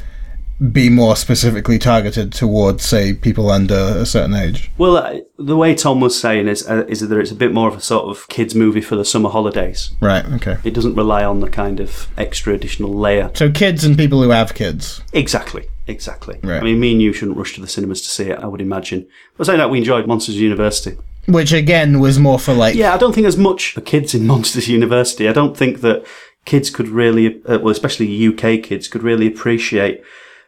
be 0.72 0.88
more 0.88 1.16
specifically 1.16 1.80
targeted 1.80 2.32
towards, 2.32 2.84
say, 2.84 3.12
people 3.12 3.50
under 3.50 3.74
a 3.74 4.06
certain 4.06 4.36
age? 4.36 4.70
Well, 4.78 4.98
uh, 4.98 5.18
the 5.36 5.56
way 5.56 5.74
Tom 5.74 6.00
was 6.00 6.18
saying 6.18 6.46
is 6.46 6.64
uh, 6.68 6.84
is 6.86 7.00
that 7.00 7.18
it's 7.18 7.32
a 7.32 7.34
bit 7.34 7.52
more 7.52 7.68
of 7.68 7.74
a 7.74 7.80
sort 7.80 8.04
of 8.04 8.28
kids 8.28 8.54
movie 8.54 8.80
for 8.80 8.94
the 8.94 9.04
summer 9.04 9.30
holidays. 9.30 9.90
Right. 10.00 10.24
Okay. 10.34 10.58
It 10.62 10.74
doesn't 10.74 10.94
rely 10.94 11.24
on 11.24 11.40
the 11.40 11.50
kind 11.50 11.80
of 11.80 12.06
extra 12.16 12.54
additional 12.54 12.94
layer. 12.94 13.32
So 13.34 13.50
kids 13.50 13.84
and 13.84 13.98
people 13.98 14.22
who 14.22 14.30
have 14.30 14.54
kids. 14.54 15.02
Exactly. 15.12 15.66
Exactly. 15.88 16.38
Right. 16.44 16.60
I 16.60 16.64
mean, 16.64 16.78
me 16.78 16.92
and 16.92 17.02
you 17.02 17.12
shouldn't 17.12 17.36
rush 17.36 17.54
to 17.54 17.60
the 17.60 17.68
cinemas 17.68 18.00
to 18.02 18.08
see 18.08 18.30
it. 18.30 18.38
I 18.38 18.46
would 18.46 18.60
imagine. 18.60 19.08
But 19.36 19.46
saying 19.46 19.58
that, 19.58 19.70
we 19.70 19.78
enjoyed 19.78 20.06
Monsters 20.06 20.36
University. 20.36 20.96
Which 21.26 21.52
again 21.52 22.00
was 22.00 22.18
more 22.18 22.38
for 22.38 22.54
like 22.54 22.74
Yeah, 22.74 22.94
I 22.94 22.98
don't 22.98 23.12
think 23.12 23.24
there's 23.24 23.36
much 23.36 23.72
for 23.72 23.80
kids 23.80 24.14
in 24.14 24.26
Monsters 24.28 24.68
University. 24.68 25.28
I 25.28 25.32
don't 25.32 25.56
think 25.56 25.80
that 25.80 26.06
kids 26.44 26.70
could 26.70 26.88
really, 26.88 27.42
uh, 27.44 27.58
well, 27.58 27.70
especially 27.70 28.26
UK 28.26 28.62
kids, 28.62 28.88
could 28.88 29.02
really 29.02 29.26
appreciate 29.26 30.02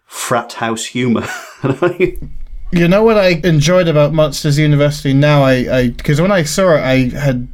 frat 0.07 0.55
house 0.55 0.87
humour. 0.87 1.27
You 2.71 2.87
know 2.87 3.03
what 3.03 3.17
I 3.17 3.41
enjoyed 3.45 3.89
about 3.89 4.13
Monsters 4.13 4.59
University 4.59 5.15
now? 5.15 5.43
I 5.43 5.89
because 5.89 6.21
when 6.21 6.31
I 6.31 6.43
saw 6.43 6.75
it, 6.75 6.83
I 6.83 7.19
had 7.19 7.49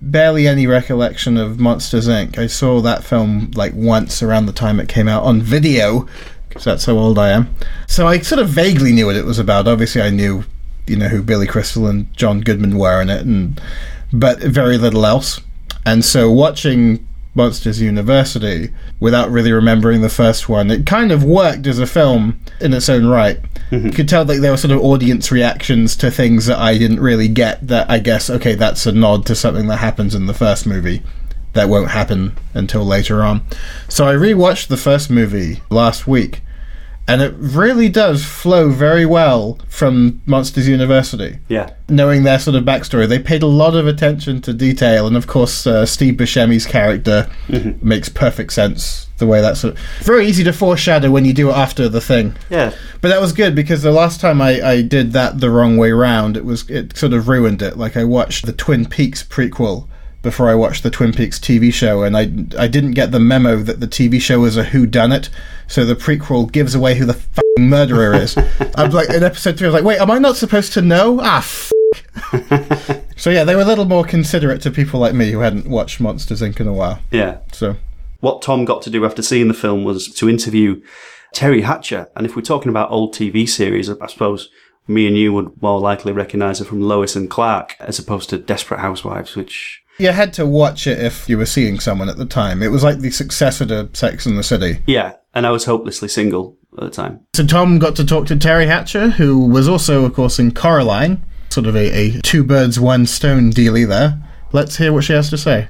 barely 0.00 0.48
any 0.48 0.66
recollection 0.66 1.36
of 1.36 1.60
Monsters 1.60 2.08
Inc. 2.08 2.38
I 2.38 2.46
saw 2.46 2.80
that 2.80 3.04
film 3.04 3.50
like 3.54 3.74
once 3.74 4.22
around 4.22 4.46
the 4.46 4.52
time 4.52 4.80
it 4.80 4.88
came 4.88 5.06
out 5.06 5.22
on 5.24 5.42
video, 5.42 6.08
because 6.48 6.64
that's 6.64 6.86
how 6.86 6.94
old 6.94 7.18
I 7.18 7.30
am. 7.32 7.54
So 7.86 8.06
I 8.06 8.20
sort 8.20 8.40
of 8.40 8.48
vaguely 8.48 8.92
knew 8.92 9.04
what 9.04 9.16
it 9.16 9.26
was 9.26 9.38
about. 9.38 9.68
Obviously, 9.68 10.00
I 10.00 10.08
knew 10.08 10.44
you 10.86 10.96
know 10.96 11.08
who 11.08 11.22
Billy 11.22 11.46
Crystal 11.46 11.86
and 11.86 12.12
John 12.14 12.40
Goodman 12.40 12.78
were 12.78 13.00
in 13.00 13.10
it, 13.10 13.24
and 13.24 13.60
but 14.12 14.40
very 14.40 14.78
little 14.78 15.06
else. 15.06 15.40
And 15.86 16.04
so 16.04 16.30
watching 16.30 17.06
Monsters 17.34 17.80
University 17.80 18.72
without 19.00 19.30
really 19.30 19.52
remembering 19.52 20.00
the 20.00 20.08
first 20.08 20.48
one, 20.48 20.70
it 20.70 20.86
kind 20.86 21.10
of 21.10 21.24
worked 21.24 21.66
as 21.66 21.78
a 21.78 21.86
film 21.86 22.40
in 22.60 22.72
its 22.72 22.88
own 22.88 23.06
right. 23.06 23.40
Mm-hmm. 23.70 23.86
You 23.86 23.92
could 23.92 24.08
tell 24.08 24.24
that 24.24 24.40
there 24.40 24.50
were 24.50 24.56
sort 24.56 24.72
of 24.72 24.80
audience 24.80 25.32
reactions 25.32 25.96
to 25.96 26.10
things 26.10 26.46
that 26.46 26.58
I 26.58 26.78
didn't 26.78 27.00
really 27.00 27.28
get. 27.28 27.66
That 27.66 27.90
I 27.90 27.98
guess 27.98 28.30
okay, 28.30 28.54
that's 28.54 28.86
a 28.86 28.92
nod 28.92 29.26
to 29.26 29.34
something 29.34 29.66
that 29.66 29.78
happens 29.78 30.14
in 30.14 30.26
the 30.26 30.34
first 30.34 30.66
movie 30.66 31.02
that 31.54 31.68
won't 31.68 31.90
happen 31.90 32.36
until 32.52 32.84
later 32.84 33.22
on. 33.22 33.44
So 33.88 34.06
I 34.06 34.14
rewatched 34.14 34.68
the 34.68 34.76
first 34.76 35.08
movie 35.08 35.62
last 35.70 36.06
week, 36.06 36.42
and 37.06 37.20
it 37.20 37.34
really 37.36 37.88
does 37.88 38.24
flow 38.24 38.70
very 38.70 39.04
well 39.04 39.58
from 39.68 40.22
Monsters 40.24 40.66
University 40.66 41.38
yeah. 41.48 41.70
knowing 41.88 42.22
their 42.22 42.38
sort 42.38 42.56
of 42.56 42.64
backstory, 42.64 43.06
they 43.06 43.18
paid 43.18 43.42
a 43.42 43.46
lot 43.46 43.74
of 43.74 43.86
attention 43.86 44.40
to 44.42 44.54
detail, 44.54 45.06
and 45.06 45.16
of 45.16 45.26
course, 45.26 45.66
uh, 45.66 45.84
Steve 45.84 46.14
Buscemi's 46.14 46.66
character 46.66 47.30
makes 47.82 48.08
perfect 48.08 48.52
sense. 48.52 49.08
The 49.18 49.26
way 49.26 49.40
that's 49.40 49.60
sort 49.60 49.74
of, 49.74 49.80
very 50.00 50.26
easy 50.26 50.42
to 50.42 50.52
foreshadow 50.52 51.10
when 51.10 51.24
you 51.24 51.32
do 51.32 51.50
it 51.50 51.54
after 51.54 51.88
the 51.88 52.00
thing. 52.00 52.34
Yeah. 52.50 52.74
But 53.00 53.08
that 53.08 53.20
was 53.20 53.32
good 53.32 53.54
because 53.54 53.82
the 53.82 53.92
last 53.92 54.20
time 54.20 54.42
I, 54.42 54.60
I 54.60 54.82
did 54.82 55.12
that 55.12 55.38
the 55.38 55.50
wrong 55.50 55.76
way 55.76 55.92
round, 55.92 56.36
it 56.36 56.44
was 56.44 56.68
it 56.68 56.96
sort 56.96 57.12
of 57.12 57.28
ruined 57.28 57.62
it. 57.62 57.76
Like 57.76 57.96
I 57.96 58.02
watched 58.02 58.44
the 58.44 58.52
Twin 58.52 58.86
Peaks 58.86 59.22
prequel 59.22 59.86
before 60.20 60.48
I 60.48 60.56
watched 60.56 60.82
the 60.82 60.90
Twin 60.90 61.12
Peaks 61.12 61.38
TV 61.38 61.72
show, 61.72 62.02
and 62.02 62.16
I 62.16 62.22
I 62.58 62.66
didn't 62.66 62.92
get 62.92 63.12
the 63.12 63.20
memo 63.20 63.58
that 63.58 63.78
the 63.78 63.86
TV 63.86 64.20
show 64.20 64.40
was 64.40 64.56
a 64.56 64.64
who 64.64 64.84
done 64.84 65.12
it. 65.12 65.30
So 65.66 65.84
the 65.84 65.94
prequel 65.96 66.50
gives 66.50 66.74
away 66.74 66.94
who 66.96 67.04
the 67.06 67.18
murderer 67.58 68.14
is. 68.14 68.36
I'm 68.76 68.90
like 68.90 69.10
in 69.10 69.22
episode 69.22 69.56
three, 69.58 69.66
I 69.66 69.70
was 69.70 69.74
like, 69.74 69.84
wait, 69.84 70.00
am 70.00 70.10
I 70.10 70.18
not 70.18 70.36
supposed 70.36 70.72
to 70.74 70.82
know? 70.82 71.20
Ah, 71.22 71.38
f- 71.38 71.70
so 73.16 73.30
yeah, 73.30 73.44
they 73.44 73.54
were 73.54 73.62
a 73.62 73.66
little 73.66 73.84
more 73.84 74.04
considerate 74.04 74.60
to 74.62 74.70
people 74.70 75.00
like 75.00 75.14
me 75.14 75.30
who 75.30 75.40
hadn't 75.40 75.66
watched 75.68 76.00
Monsters 76.00 76.42
Inc. 76.42 76.60
in 76.60 76.66
a 76.66 76.72
while. 76.72 77.00
Yeah. 77.10 77.38
So 77.52 77.76
What 78.20 78.42
Tom 78.42 78.64
got 78.64 78.82
to 78.82 78.90
do 78.90 79.04
after 79.04 79.22
seeing 79.22 79.48
the 79.48 79.54
film 79.54 79.84
was 79.84 80.08
to 80.14 80.28
interview 80.28 80.82
Teri 81.34 81.62
Hatcher. 81.62 82.08
And 82.16 82.26
if 82.26 82.36
we're 82.36 82.42
talking 82.42 82.70
about 82.70 82.90
old 82.90 83.14
TV 83.14 83.48
series, 83.48 83.88
I 83.88 84.06
suppose 84.06 84.48
me 84.86 85.06
and 85.06 85.16
you 85.16 85.32
would 85.32 85.60
more 85.62 85.80
likely 85.80 86.12
recognise 86.12 86.58
her 86.58 86.64
from 86.64 86.82
Lois 86.82 87.16
and 87.16 87.30
Clark 87.30 87.76
as 87.80 87.98
opposed 87.98 88.28
to 88.30 88.38
Desperate 88.38 88.80
Housewives, 88.80 89.34
which 89.36 89.82
you 89.98 90.10
had 90.10 90.32
to 90.34 90.46
watch 90.46 90.86
it 90.86 90.98
if 90.98 91.28
you 91.28 91.38
were 91.38 91.46
seeing 91.46 91.80
someone 91.80 92.08
at 92.08 92.16
the 92.16 92.26
time. 92.26 92.62
It 92.62 92.70
was 92.70 92.82
like 92.82 92.98
the 92.98 93.10
successor 93.10 93.66
to 93.66 93.90
Sex 93.92 94.26
and 94.26 94.38
the 94.38 94.42
City. 94.42 94.82
Yeah, 94.86 95.14
and 95.34 95.46
I 95.46 95.50
was 95.50 95.64
hopelessly 95.64 96.08
single 96.08 96.56
at 96.78 96.84
the 96.84 96.90
time. 96.90 97.20
So 97.34 97.46
Tom 97.46 97.78
got 97.78 97.96
to 97.96 98.04
talk 98.04 98.26
to 98.26 98.36
Teri 98.36 98.66
Hatcher, 98.66 99.10
who 99.10 99.46
was 99.46 99.68
also, 99.68 100.04
of 100.04 100.14
course, 100.14 100.38
in 100.38 100.52
Coraline. 100.52 101.24
Sort 101.50 101.66
of 101.66 101.76
a, 101.76 101.90
a 101.90 102.20
two 102.22 102.42
birds, 102.42 102.80
one 102.80 103.06
stone 103.06 103.50
dealy 103.50 103.86
there. 103.86 104.20
Let's 104.52 104.76
hear 104.76 104.92
what 104.92 105.04
she 105.04 105.12
has 105.12 105.30
to 105.30 105.38
say. 105.38 105.68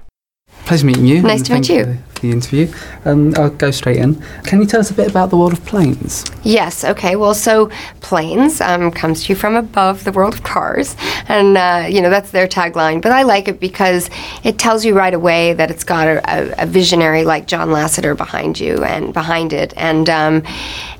Pleasure 0.66 0.86
meeting 0.86 1.05
you. 1.05 1.23
Nice 1.23 1.43
to 1.43 1.55
meet 1.55 1.69
you. 1.69 1.99
For 2.15 2.20
the 2.20 2.31
interview. 2.31 2.73
Um, 3.05 3.35
I'll 3.36 3.51
go 3.51 3.70
straight 3.70 3.99
in. 3.99 4.15
Can 4.45 4.61
you 4.61 4.66
tell 4.66 4.81
us 4.81 4.91
a 4.91 4.95
bit 4.95 5.11
about 5.11 5.28
the 5.28 5.36
world 5.36 5.53
of 5.53 5.65
planes? 5.66 6.24
Yes. 6.43 6.85
Okay. 6.85 7.16
Well, 7.16 7.35
so 7.35 7.70
planes 8.01 8.62
um, 8.62 8.91
comes 8.91 9.24
to 9.24 9.32
you 9.32 9.36
from 9.36 9.57
above 9.57 10.05
the 10.05 10.12
world 10.12 10.32
of 10.32 10.43
cars, 10.43 10.97
and 11.28 11.59
uh, 11.59 11.86
you 11.89 12.01
know 12.01 12.09
that's 12.09 12.31
their 12.31 12.49
tagline. 12.49 13.03
But 13.03 13.12
I 13.12 13.24
like 13.24 13.47
it 13.47 13.61
because 13.61 14.09
it 14.43 14.59
tells 14.59 14.86
you 14.86 14.97
right 14.97 15.12
away 15.12 15.53
that 15.53 15.70
it's 15.70 15.85
got 15.85 16.09
a, 16.09 16.23
a, 16.24 16.62
a 16.62 16.66
visionary 16.66 17.24
like 17.24 17.47
John 17.47 17.69
Lasseter 17.69 18.16
behind 18.16 18.59
you 18.59 18.82
and 18.85 19.12
behind 19.12 19.53
it, 19.53 19.74
and 19.77 20.09
um, 20.09 20.43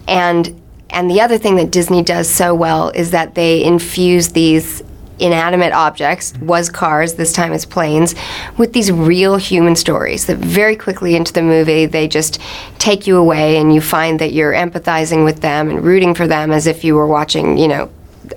and 0.07 0.61
and 0.91 1.11
the 1.11 1.23
other 1.23 1.39
thing 1.39 1.57
that 1.57 1.70
Disney 1.70 2.03
does 2.03 2.28
so 2.28 2.55
well 2.55 2.91
is 2.91 3.12
that 3.12 3.35
they 3.35 3.65
infuse 3.65 4.28
these 4.28 4.82
inanimate 5.19 5.73
objects 5.73 6.35
was 6.41 6.69
cars 6.69 7.15
this 7.15 7.32
time 7.32 7.53
it's 7.53 7.65
planes 7.65 8.15
with 8.59 8.73
these 8.73 8.91
real 8.91 9.36
human 9.36 9.77
stories 9.77 10.27
that 10.27 10.39
very 10.39 10.77
quickly 10.77 11.15
into 11.15 11.32
the 11.32 11.43
movie 11.43 11.86
they 11.86 12.09
just 12.09 12.41
take 12.78 13.07
you 13.07 13.16
away 13.16 13.57
and 13.57 13.74
you 13.74 13.81
find 13.81 14.19
that 14.19 14.32
you're 14.32 14.53
empathizing 14.53 15.24
with 15.24 15.41
them 15.41 15.70
and 15.70 15.85
rooting 15.85 16.15
for 16.15 16.27
them 16.27 16.51
as 16.51 16.66
if 16.66 16.85
you 16.85 16.95
were 16.95 17.07
watching 17.07 17.57
you 17.57 17.69
know 17.69 17.91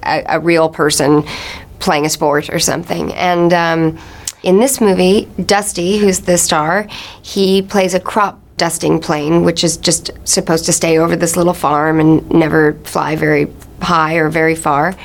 a, 0.04 0.24
a 0.28 0.40
real 0.40 0.70
person 0.70 1.24
playing 1.80 2.06
a 2.06 2.10
sport 2.10 2.50
or 2.50 2.60
something. 2.60 3.14
And 3.14 3.54
um, 3.54 4.00
in 4.44 4.60
this 4.60 4.80
movie 4.80 5.26
dusty 5.46 5.98
who's 5.98 6.22
the 6.22 6.38
star 6.38 6.88
he 7.22 7.62
plays 7.62 7.94
a 7.94 8.00
crop 8.00 8.40
dusting 8.56 9.00
plane 9.00 9.44
which 9.44 9.64
is 9.64 9.78
just 9.78 10.12
supposed 10.26 10.66
to 10.66 10.72
stay 10.72 10.98
over 11.00 11.16
this 11.16 11.36
little 11.36 11.54
farm 11.54 12.00
and 12.00 12.30
never 12.30 12.74
fly 12.84 13.16
very 13.16 13.52
high 13.82 14.16
or 14.16 14.30
very 14.30 14.56
far 14.56 14.96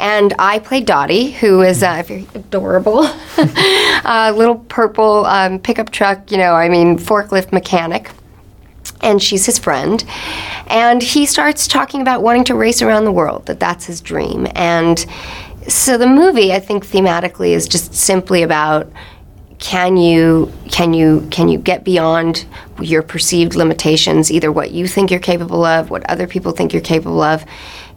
and 0.00 0.32
I 0.38 0.58
play 0.60 0.80
Dottie, 0.80 1.30
who 1.30 1.60
is 1.60 1.82
a 1.82 2.02
very 2.02 2.26
adorable 2.34 3.00
uh, 3.36 4.32
little 4.34 4.56
purple 4.56 5.26
um, 5.26 5.58
pickup 5.58 5.90
truck, 5.90 6.32
you 6.32 6.38
know, 6.38 6.54
I 6.54 6.70
mean, 6.70 6.98
forklift 6.98 7.52
mechanic. 7.52 8.10
And 9.02 9.22
she's 9.22 9.44
his 9.44 9.58
friend. 9.58 10.02
And 10.68 11.02
he 11.02 11.26
starts 11.26 11.68
talking 11.68 12.00
about 12.00 12.22
wanting 12.22 12.44
to 12.44 12.54
race 12.54 12.80
around 12.80 13.04
the 13.04 13.12
world, 13.12 13.44
that 13.46 13.60
that's 13.60 13.84
his 13.84 14.00
dream. 14.00 14.46
And 14.54 15.04
so 15.68 15.98
the 15.98 16.06
movie, 16.06 16.54
I 16.54 16.60
think, 16.60 16.86
thematically 16.86 17.50
is 17.50 17.68
just 17.68 17.94
simply 17.94 18.42
about 18.42 18.90
can 19.58 19.98
you 19.98 20.50
can 20.70 20.94
you 20.94 21.28
can 21.30 21.46
you 21.46 21.58
get 21.58 21.84
beyond 21.84 22.46
your 22.80 23.02
perceived 23.02 23.54
limitations 23.54 24.32
either 24.32 24.50
what 24.50 24.70
you 24.70 24.88
think 24.88 25.10
you're 25.10 25.20
capable 25.20 25.66
of 25.66 25.90
what 25.90 26.02
other 26.08 26.26
people 26.26 26.52
think 26.52 26.72
you're 26.72 26.80
capable 26.80 27.20
of 27.20 27.44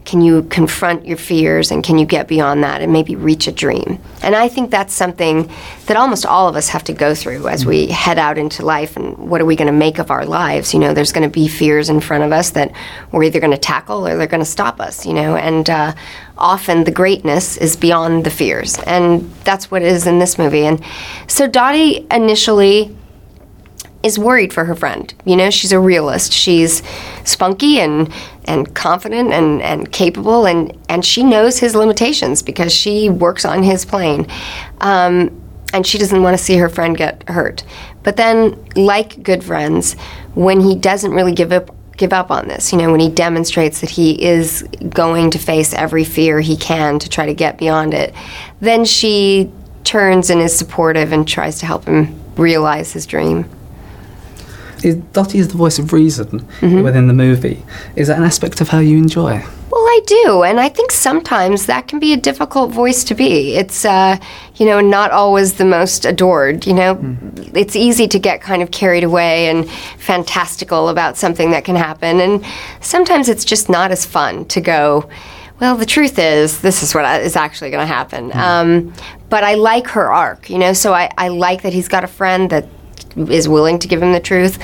can 0.04 0.20
you 0.20 0.42
confront 0.44 1.06
your 1.06 1.16
fears 1.16 1.70
and 1.70 1.82
can 1.82 1.96
you 1.96 2.04
get 2.04 2.28
beyond 2.28 2.62
that 2.62 2.82
and 2.82 2.92
maybe 2.92 3.16
reach 3.16 3.46
a 3.46 3.52
dream? 3.52 3.98
And 4.22 4.34
i 4.34 4.48
think 4.48 4.70
that's 4.70 4.92
something 4.92 5.50
that 5.86 5.96
almost 5.96 6.26
all 6.26 6.48
of 6.48 6.56
us 6.56 6.68
have 6.68 6.84
to 6.84 6.92
go 6.92 7.14
through 7.14 7.48
as 7.48 7.64
we 7.64 7.86
head 7.86 8.18
out 8.18 8.36
into 8.36 8.64
life 8.64 8.96
and 8.96 9.16
what 9.16 9.40
are 9.40 9.46
we 9.46 9.56
going 9.56 9.66
to 9.66 9.72
make 9.72 9.98
of 9.98 10.10
our 10.10 10.26
lives? 10.26 10.74
You 10.74 10.80
know 10.80 10.92
there's 10.92 11.12
going 11.12 11.28
to 11.28 11.32
be 11.32 11.48
fears 11.48 11.88
in 11.88 12.00
front 12.00 12.24
of 12.24 12.32
us 12.32 12.50
that 12.50 12.72
we're 13.12 13.24
either 13.24 13.40
going 13.40 13.52
to 13.52 13.58
tackle 13.58 14.06
or 14.06 14.16
they're 14.16 14.26
going 14.26 14.40
to 14.40 14.44
stop 14.44 14.80
us 14.80 15.04
you 15.04 15.12
know? 15.12 15.36
And 15.36 15.68
uh, 15.68 15.94
often 16.38 16.84
the 16.84 16.90
greatness 16.90 17.56
is 17.56 17.76
beyond 17.76 18.24
the 18.24 18.30
fears. 18.30 18.78
And 18.86 19.30
that's 19.44 19.70
what 19.70 19.82
it 19.82 19.88
is 19.88 20.06
in 20.06 20.18
this 20.18 20.38
movie. 20.38 20.64
And 20.64 20.82
so 21.28 21.46
dottie 21.46 22.06
initially 22.10 22.94
is 24.02 24.18
worried 24.18 24.52
for 24.52 24.66
her 24.66 24.74
friend. 24.74 25.12
You 25.24 25.36
know, 25.36 25.50
she's 25.50 25.72
a 25.72 25.80
realist. 25.80 26.32
She's 26.32 26.82
spunky 27.24 27.80
and 27.80 28.12
and 28.46 28.74
confident 28.74 29.32
and, 29.32 29.62
and 29.62 29.90
capable 29.92 30.46
and, 30.46 30.76
and 30.88 31.04
she 31.04 31.22
knows 31.22 31.58
his 31.58 31.74
limitations 31.74 32.42
because 32.42 32.72
she 32.72 33.08
works 33.08 33.44
on 33.44 33.62
his 33.62 33.84
plane. 33.84 34.26
Um, 34.80 35.40
and 35.72 35.84
she 35.84 35.98
doesn't 35.98 36.22
want 36.22 36.38
to 36.38 36.42
see 36.42 36.56
her 36.56 36.68
friend 36.68 36.96
get 36.96 37.28
hurt. 37.28 37.64
But 38.04 38.16
then, 38.16 38.64
like 38.76 39.22
good 39.24 39.42
friends, 39.42 39.94
when 40.34 40.60
he 40.60 40.76
doesn't 40.76 41.10
really 41.10 41.32
give 41.32 41.52
up 41.52 41.74
give 41.96 42.12
up 42.12 42.30
on 42.30 42.48
this, 42.48 42.72
you 42.72 42.78
know, 42.78 42.90
when 42.90 43.00
he 43.00 43.08
demonstrates 43.08 43.80
that 43.80 43.90
he 43.90 44.20
is 44.20 44.62
going 44.88 45.30
to 45.30 45.38
face 45.38 45.72
every 45.72 46.04
fear 46.04 46.40
he 46.40 46.56
can 46.56 46.98
to 46.98 47.08
try 47.08 47.26
to 47.26 47.34
get 47.34 47.56
beyond 47.56 47.94
it, 47.94 48.14
then 48.60 48.84
she 48.84 49.50
turns 49.84 50.30
and 50.30 50.40
is 50.40 50.56
supportive 50.56 51.12
and 51.12 51.26
tries 51.26 51.58
to 51.60 51.66
help 51.66 51.84
him 51.84 52.20
realize 52.36 52.92
his 52.92 53.06
dream. 53.06 53.48
Is, 54.84 54.96
Dottie 55.12 55.38
is 55.38 55.48
the 55.48 55.56
voice 55.56 55.78
of 55.78 55.92
reason 55.92 56.40
Mm-hmm. 56.60 56.82
within 56.82 57.08
the 57.08 57.14
movie. 57.14 57.62
Is 57.96 58.08
that 58.08 58.18
an 58.18 58.24
aspect 58.24 58.60
of 58.60 58.68
how 58.68 58.78
you 58.80 58.98
enjoy? 58.98 59.42
Well, 59.70 59.82
I 59.82 60.00
do, 60.06 60.42
and 60.44 60.60
I 60.60 60.68
think 60.68 60.92
sometimes 60.92 61.66
that 61.66 61.88
can 61.88 61.98
be 61.98 62.12
a 62.12 62.16
difficult 62.16 62.70
voice 62.70 63.02
to 63.04 63.14
be. 63.14 63.56
It's, 63.56 63.84
uh, 63.84 64.18
you 64.56 64.66
know, 64.66 64.80
not 64.80 65.10
always 65.10 65.54
the 65.54 65.64
most 65.64 66.04
adored. 66.04 66.64
You 66.66 66.74
know, 66.74 67.16
it's 67.54 67.74
easy 67.74 68.06
to 68.08 68.18
get 68.18 68.40
kind 68.40 68.62
of 68.62 68.70
carried 68.70 69.02
away 69.04 69.48
and 69.48 69.68
fantastical 69.98 70.88
about 70.90 71.16
something 71.16 71.50
that 71.50 71.64
can 71.64 71.76
happen, 71.76 72.20
and 72.20 72.44
sometimes 72.80 73.28
it's 73.28 73.44
just 73.44 73.68
not 73.68 73.90
as 73.90 74.06
fun 74.06 74.44
to 74.46 74.60
go. 74.60 75.08
Well, 75.60 75.76
the 75.76 75.86
truth 75.86 76.18
is, 76.18 76.60
this 76.60 76.82
is 76.82 76.94
what 76.94 77.04
is 77.22 77.36
actually 77.36 77.70
going 77.70 77.86
to 77.86 77.92
happen. 77.92 78.32
Um, 78.34 78.92
but 79.28 79.44
I 79.44 79.54
like 79.54 79.86
her 79.88 80.12
arc, 80.12 80.50
you 80.50 80.58
know. 80.58 80.72
So 80.72 80.92
I, 80.92 81.10
I 81.16 81.28
like 81.28 81.62
that 81.62 81.72
he's 81.72 81.88
got 81.88 82.04
a 82.04 82.08
friend 82.08 82.50
that 82.50 82.66
is 83.16 83.48
willing 83.48 83.78
to 83.78 83.88
give 83.88 84.02
him 84.02 84.12
the 84.12 84.20
truth, 84.20 84.58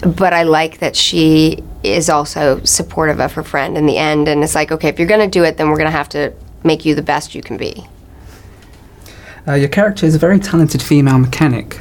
but 0.00 0.32
I 0.32 0.44
like 0.44 0.78
that 0.78 0.96
she 0.96 1.62
is 1.82 2.08
also 2.08 2.62
supportive 2.64 3.20
of 3.20 3.32
her 3.32 3.42
friend 3.42 3.76
in 3.76 3.86
the 3.86 3.98
end. 3.98 4.28
And 4.28 4.42
it's 4.42 4.54
like, 4.54 4.72
okay, 4.72 4.88
if 4.88 4.98
you're 4.98 5.08
going 5.08 5.28
to 5.28 5.38
do 5.38 5.44
it, 5.44 5.56
then 5.56 5.68
we're 5.68 5.76
going 5.76 5.90
to 5.90 5.96
have 5.96 6.08
to 6.10 6.32
make 6.64 6.84
you 6.84 6.94
the 6.94 7.02
best 7.02 7.34
you 7.34 7.42
can 7.42 7.56
be. 7.56 7.86
Uh, 9.46 9.54
your 9.54 9.68
character 9.68 10.06
is 10.06 10.14
a 10.14 10.18
very 10.18 10.40
talented 10.40 10.82
female 10.82 11.18
mechanic 11.18 11.78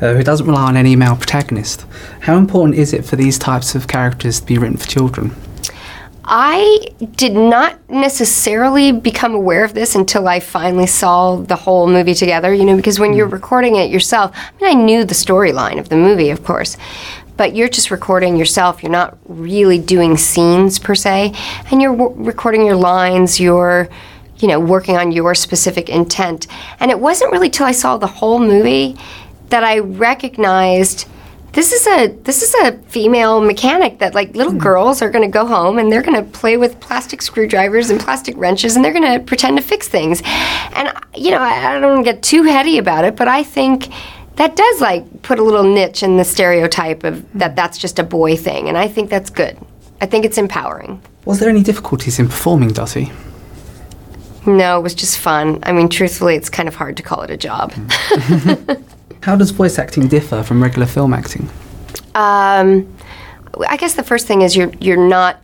uh, 0.00 0.14
who 0.14 0.22
doesn't 0.22 0.46
rely 0.46 0.64
on 0.64 0.76
any 0.76 0.94
male 0.94 1.16
protagonist. 1.16 1.86
How 2.20 2.36
important 2.36 2.76
is 2.76 2.92
it 2.92 3.04
for 3.04 3.16
these 3.16 3.38
types 3.38 3.74
of 3.74 3.88
characters 3.88 4.40
to 4.40 4.46
be 4.46 4.58
written 4.58 4.76
for 4.76 4.86
children? 4.86 5.34
I 6.30 6.88
did 7.16 7.32
not 7.32 7.78
necessarily 7.88 8.92
become 8.92 9.34
aware 9.34 9.64
of 9.64 9.72
this 9.72 9.94
until 9.94 10.28
I 10.28 10.40
finally 10.40 10.86
saw 10.86 11.36
the 11.36 11.56
whole 11.56 11.86
movie 11.86 12.12
together, 12.12 12.52
you 12.52 12.66
know, 12.66 12.76
because 12.76 13.00
when 13.00 13.14
you're 13.14 13.26
mm. 13.26 13.32
recording 13.32 13.76
it 13.76 13.90
yourself, 13.90 14.36
I 14.36 14.50
mean, 14.60 14.70
I 14.70 14.74
knew 14.74 15.04
the 15.06 15.14
storyline 15.14 15.78
of 15.78 15.88
the 15.88 15.96
movie, 15.96 16.28
of 16.28 16.44
course, 16.44 16.76
but 17.38 17.56
you're 17.56 17.70
just 17.70 17.90
recording 17.90 18.36
yourself. 18.36 18.82
You're 18.82 18.92
not 18.92 19.16
really 19.26 19.78
doing 19.78 20.18
scenes 20.18 20.78
per 20.78 20.94
se, 20.94 21.32
and 21.70 21.80
you're 21.80 21.96
w- 21.96 22.14
recording 22.22 22.66
your 22.66 22.76
lines, 22.76 23.40
you're, 23.40 23.88
you 24.36 24.48
know, 24.48 24.60
working 24.60 24.98
on 24.98 25.12
your 25.12 25.34
specific 25.34 25.88
intent. 25.88 26.46
And 26.78 26.90
it 26.90 27.00
wasn't 27.00 27.32
really 27.32 27.48
till 27.48 27.64
I 27.64 27.72
saw 27.72 27.96
the 27.96 28.06
whole 28.06 28.38
movie 28.38 28.98
that 29.48 29.64
I 29.64 29.78
recognized 29.78 31.08
this 31.52 31.72
is 31.72 31.86
a 31.86 32.08
this 32.22 32.42
is 32.42 32.54
a 32.54 32.78
female 32.88 33.40
mechanic 33.40 33.98
that 33.98 34.14
like 34.14 34.34
little 34.34 34.52
hmm. 34.52 34.58
girls 34.58 35.02
are 35.02 35.10
going 35.10 35.24
to 35.24 35.30
go 35.30 35.46
home 35.46 35.78
and 35.78 35.90
they're 35.90 36.02
going 36.02 36.22
to 36.22 36.30
play 36.30 36.56
with 36.56 36.78
plastic 36.80 37.22
screwdrivers 37.22 37.90
and 37.90 38.00
plastic 38.00 38.36
wrenches 38.36 38.76
and 38.76 38.84
they're 38.84 38.92
going 38.92 39.18
to 39.18 39.24
pretend 39.24 39.56
to 39.56 39.62
fix 39.62 39.88
things. 39.88 40.22
And 40.74 40.92
you 41.18 41.30
know 41.30 41.38
I, 41.38 41.76
I 41.76 41.80
don't 41.80 41.94
want 41.94 42.06
to 42.06 42.12
get 42.12 42.22
too 42.22 42.44
heady 42.44 42.78
about 42.78 43.04
it 43.04 43.16
but 43.16 43.28
i 43.28 43.42
think 43.42 43.88
that 44.36 44.54
does 44.54 44.80
like 44.80 45.22
put 45.22 45.38
a 45.38 45.42
little 45.42 45.64
niche 45.64 46.02
in 46.02 46.16
the 46.16 46.24
stereotype 46.24 47.04
of 47.04 47.30
that 47.38 47.56
that's 47.56 47.76
just 47.76 47.98
a 47.98 48.04
boy 48.04 48.36
thing 48.36 48.68
and 48.68 48.78
i 48.78 48.88
think 48.88 49.10
that's 49.10 49.30
good. 49.30 49.58
I 50.00 50.06
think 50.06 50.24
it's 50.24 50.38
empowering. 50.38 51.02
Was 51.24 51.40
there 51.40 51.48
any 51.48 51.64
difficulties 51.64 52.20
in 52.20 52.28
performing 52.28 52.68
Dottie? 52.68 53.10
no 54.46 54.78
it 54.78 54.82
was 54.82 54.94
just 54.94 55.18
fun. 55.18 55.58
I 55.64 55.72
mean 55.72 55.88
truthfully 55.88 56.36
it's 56.36 56.48
kind 56.48 56.68
of 56.68 56.76
hard 56.76 56.96
to 56.98 57.02
call 57.02 57.22
it 57.22 57.30
a 57.30 57.36
job 57.36 57.72
hmm. 57.74 58.72
How 59.22 59.36
does 59.36 59.50
voice 59.50 59.78
acting 59.78 60.08
differ 60.08 60.42
from 60.42 60.62
regular 60.62 60.86
film 60.86 61.12
acting? 61.12 61.48
Um, 62.14 62.92
I 63.66 63.76
guess 63.76 63.94
the 63.94 64.02
first 64.02 64.26
thing 64.26 64.42
is 64.42 64.56
you're 64.56 64.72
you're 64.80 65.08
not 65.08 65.40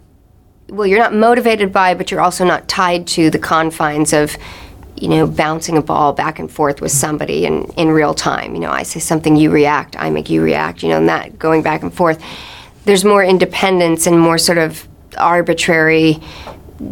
well 0.68 0.86
you're 0.86 0.98
not 0.98 1.14
motivated 1.14 1.72
by 1.72 1.94
but 1.94 2.10
you're 2.10 2.20
also 2.20 2.44
not 2.44 2.68
tied 2.68 3.06
to 3.08 3.30
the 3.30 3.38
confines 3.38 4.12
of 4.12 4.36
you 4.96 5.08
know 5.08 5.26
bouncing 5.26 5.76
a 5.76 5.82
ball 5.82 6.12
back 6.12 6.38
and 6.38 6.50
forth 6.50 6.80
with 6.80 6.92
somebody 6.92 7.44
in 7.46 7.64
in 7.76 7.88
real 7.88 8.14
time. 8.14 8.54
You 8.54 8.60
know 8.60 8.70
I 8.70 8.82
say 8.82 9.00
something 9.00 9.36
you 9.36 9.50
react. 9.50 9.96
I 9.98 10.10
make 10.10 10.30
you 10.30 10.42
react 10.42 10.82
you 10.82 10.88
know 10.88 10.98
and 10.98 11.08
that 11.08 11.38
going 11.38 11.62
back 11.62 11.82
and 11.82 11.92
forth. 11.92 12.22
There's 12.84 13.04
more 13.04 13.24
independence 13.24 14.06
and 14.06 14.20
more 14.20 14.38
sort 14.38 14.58
of 14.58 14.86
arbitrary 15.16 16.20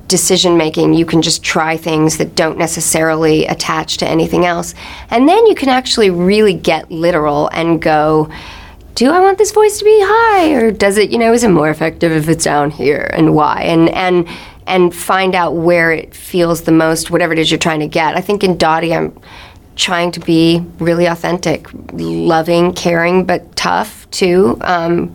decision 0.07 0.57
making 0.57 0.95
you 0.95 1.05
can 1.05 1.21
just 1.21 1.43
try 1.43 1.77
things 1.77 2.19
that 2.19 2.37
don't 2.37 2.57
necessarily 2.57 3.47
attach 3.47 3.97
to 3.97 4.07
anything 4.07 4.47
else 4.47 4.75
and 5.11 5.29
then 5.29 5.45
you 5.47 5.57
can 5.57 5.69
actually 5.69 6.09
really 6.09 6.55
get 6.55 6.91
literal 6.91 7.49
and 7.49 7.83
go 7.83 8.31
do 8.95 9.11
I 9.11 9.21
want 9.21 9.39
this 9.39 9.53
voice 9.53 9.79
to 9.79 9.85
be 9.85 9.99
high 10.03 10.53
or 10.53 10.71
does 10.71 10.99
it, 10.99 11.11
you 11.11 11.19
know, 11.19 11.33
is 11.33 11.45
it 11.45 11.49
more 11.49 11.71
effective 11.71 12.13
if 12.13 12.29
it's 12.29 12.45
down 12.45 12.71
here 12.71 13.11
and 13.15 13.35
why? 13.35 13.63
And 13.63 13.89
and 13.91 14.29
and 14.67 14.95
find 14.95 15.35
out 15.35 15.55
where 15.55 15.91
it 15.93 16.15
feels 16.15 16.63
the 16.63 16.73
most, 16.73 17.11
whatever 17.11 17.33
it 17.33 17.39
is 17.39 17.51
you're 17.51 17.59
trying 17.59 17.81
to 17.81 17.89
get. 17.89 18.17
I 18.17 18.21
think 18.21 18.45
in 18.45 18.57
Dottie 18.57 18.95
I'm 18.95 19.19
trying 19.77 20.13
to 20.13 20.21
be 20.21 20.65
really 20.79 21.07
authentic, 21.07 21.67
loving, 21.93 22.75
caring, 22.75 23.25
but 23.25 23.57
tough 23.57 24.09
too. 24.11 24.59
Um, 24.61 25.15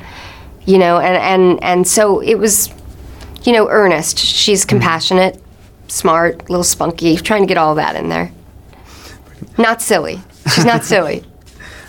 you 0.66 0.78
know, 0.80 1.00
and, 1.00 1.16
and 1.16 1.64
and 1.64 1.88
so 1.88 2.20
it 2.20 2.36
was, 2.36 2.74
you 3.48 3.54
know, 3.54 3.70
earnest. 3.70 4.20
She's 4.20 4.66
compassionate, 4.66 5.42
smart, 5.88 6.42
a 6.42 6.52
little 6.52 6.66
spunky, 6.66 7.16
trying 7.16 7.44
to 7.44 7.48
get 7.48 7.58
all 7.58 7.76
that 7.76 7.96
in 7.96 8.10
there. 8.10 8.30
Not 9.58 9.82
silly. 9.82 10.20
She's 10.54 10.66
not 10.66 10.84
silly. 10.94 11.24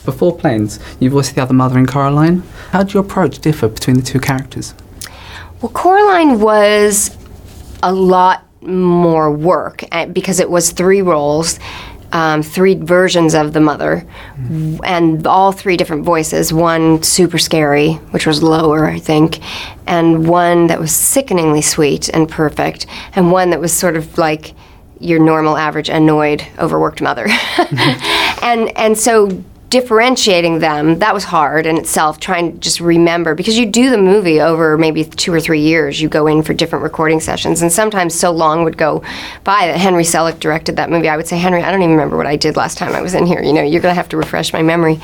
before 0.04 0.36
Planes, 0.38 0.78
you 1.00 1.10
voiced 1.10 1.34
the 1.34 1.42
other 1.42 1.52
mother 1.54 1.76
in 1.76 1.86
Coraline. 1.86 2.44
How 2.70 2.84
did 2.84 2.94
your 2.94 3.02
approach 3.02 3.40
differ 3.40 3.66
between 3.66 3.96
the 3.96 4.02
two 4.02 4.20
characters? 4.20 4.72
Well, 5.60 5.72
Coraline 5.72 6.38
was 6.40 7.16
a 7.82 7.92
lot 7.92 8.44
more 8.60 9.32
work 9.32 9.82
eh, 9.90 10.06
because 10.06 10.38
it 10.38 10.48
was 10.48 10.70
three 10.70 11.02
roles, 11.02 11.58
um, 12.12 12.42
three 12.42 12.74
versions 12.74 13.34
of 13.34 13.52
the 13.52 13.60
mother, 13.60 14.06
and 14.84 15.26
all 15.26 15.52
three 15.52 15.76
different 15.76 16.04
voices. 16.04 16.52
One 16.52 17.02
super 17.02 17.38
scary, 17.38 17.94
which 18.12 18.26
was 18.26 18.42
lower, 18.42 18.86
I 18.86 18.98
think, 18.98 19.40
and 19.86 20.28
one 20.28 20.68
that 20.68 20.80
was 20.80 20.94
sickeningly 20.94 21.62
sweet 21.62 22.08
and 22.08 22.28
perfect, 22.28 22.86
and 23.14 23.30
one 23.30 23.50
that 23.50 23.60
was 23.60 23.72
sort 23.72 23.96
of 23.96 24.16
like 24.18 24.54
your 25.00 25.20
normal, 25.20 25.56
average, 25.56 25.88
annoyed, 25.88 26.46
overworked 26.58 27.00
mother. 27.00 27.26
and 28.42 28.76
and 28.76 28.98
so 28.98 29.44
differentiating 29.70 30.60
them 30.60 30.98
that 31.00 31.12
was 31.12 31.24
hard 31.24 31.66
in 31.66 31.76
itself 31.76 32.18
trying 32.18 32.52
to 32.52 32.58
just 32.58 32.80
remember 32.80 33.34
because 33.34 33.58
you 33.58 33.66
do 33.66 33.90
the 33.90 33.98
movie 33.98 34.40
over 34.40 34.78
maybe 34.78 35.04
two 35.04 35.32
or 35.32 35.40
three 35.40 35.60
years 35.60 36.00
you 36.00 36.08
go 36.08 36.26
in 36.26 36.42
for 36.42 36.54
different 36.54 36.82
recording 36.82 37.20
sessions 37.20 37.60
and 37.60 37.70
sometimes 37.70 38.14
so 38.14 38.30
long 38.30 38.64
would 38.64 38.78
go 38.78 39.02
by 39.44 39.66
that 39.66 39.76
henry 39.76 40.04
selick 40.04 40.40
directed 40.40 40.76
that 40.76 40.90
movie 40.90 41.08
i 41.08 41.16
would 41.16 41.26
say 41.26 41.36
henry 41.36 41.62
i 41.62 41.70
don't 41.70 41.82
even 41.82 41.92
remember 41.92 42.16
what 42.16 42.26
i 42.26 42.36
did 42.36 42.56
last 42.56 42.78
time 42.78 42.94
i 42.94 43.02
was 43.02 43.14
in 43.14 43.26
here 43.26 43.42
you 43.42 43.52
know 43.52 43.62
you're 43.62 43.82
going 43.82 43.92
to 43.92 43.96
have 43.96 44.08
to 44.08 44.16
refresh 44.16 44.52
my 44.52 44.62
memory 44.62 44.98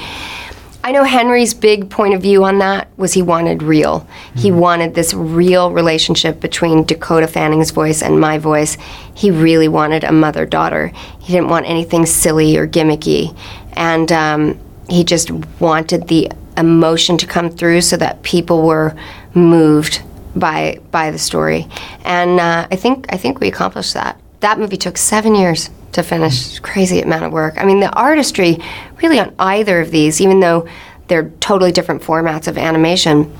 I 0.86 0.92
know 0.92 1.04
Henry's 1.04 1.54
big 1.54 1.88
point 1.88 2.12
of 2.12 2.20
view 2.20 2.44
on 2.44 2.58
that 2.58 2.88
was 2.98 3.14
he 3.14 3.22
wanted 3.22 3.62
real. 3.62 4.06
He 4.36 4.50
mm-hmm. 4.50 4.58
wanted 4.58 4.94
this 4.94 5.14
real 5.14 5.70
relationship 5.70 6.40
between 6.40 6.84
Dakota 6.84 7.26
Fanning's 7.26 7.70
voice 7.70 8.02
and 8.02 8.20
my 8.20 8.36
voice. 8.36 8.76
He 9.14 9.30
really 9.30 9.66
wanted 9.66 10.04
a 10.04 10.12
mother 10.12 10.44
daughter. 10.44 10.88
He 11.20 11.32
didn't 11.32 11.48
want 11.48 11.64
anything 11.64 12.04
silly 12.04 12.58
or 12.58 12.68
gimmicky. 12.68 13.34
And 13.74 14.10
um, 14.12 14.58
he 14.88 15.04
just 15.04 15.30
wanted 15.60 16.08
the 16.08 16.30
emotion 16.56 17.18
to 17.18 17.26
come 17.26 17.50
through 17.50 17.80
so 17.80 17.96
that 17.96 18.22
people 18.22 18.62
were 18.62 18.96
moved 19.34 20.02
by 20.36 20.80
by 20.90 21.10
the 21.10 21.18
story. 21.18 21.66
And 22.04 22.40
uh, 22.40 22.66
I 22.70 22.76
think 22.76 23.06
I 23.12 23.16
think 23.16 23.40
we 23.40 23.48
accomplished 23.48 23.94
that. 23.94 24.20
That 24.40 24.58
movie 24.58 24.76
took 24.76 24.96
seven 24.96 25.34
years 25.34 25.70
to 25.92 26.02
finish. 26.02 26.58
Crazy 26.60 27.00
amount 27.00 27.24
of 27.24 27.32
work. 27.32 27.54
I 27.56 27.64
mean, 27.64 27.80
the 27.80 27.92
artistry 27.92 28.58
really 29.02 29.18
on 29.18 29.34
either 29.38 29.80
of 29.80 29.90
these, 29.90 30.20
even 30.20 30.40
though 30.40 30.68
they're 31.08 31.30
totally 31.40 31.72
different 31.72 32.02
formats 32.02 32.48
of 32.48 32.58
animation. 32.58 33.32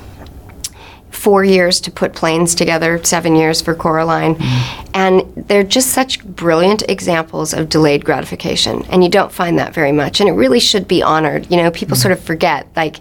Four 1.15 1.45
years 1.45 1.81
to 1.83 1.91
put 1.91 2.13
planes 2.13 2.55
together, 2.55 3.03
seven 3.03 3.35
years 3.35 3.63
for 3.63 3.75
Coraline. 3.75 4.37
And 4.93 5.23
they're 5.37 5.63
just 5.63 5.93
such 5.93 6.23
brilliant 6.25 6.83
examples 6.89 7.55
of 7.55 7.69
delayed 7.71 8.05
gratification. 8.05 8.85
And 8.91 9.03
you 9.03 9.09
don't 9.09 9.33
find 9.33 9.59
that 9.59 9.73
very 9.73 9.93
much. 9.93 10.21
And 10.21 10.29
it 10.29 10.33
really 10.33 10.61
should 10.61 10.87
be 10.87 11.03
honored. 11.03 11.51
You 11.51 11.57
know, 11.57 11.71
people 11.71 11.97
sort 11.97 12.13
of 12.13 12.21
forget, 12.21 12.67
like, 12.77 12.97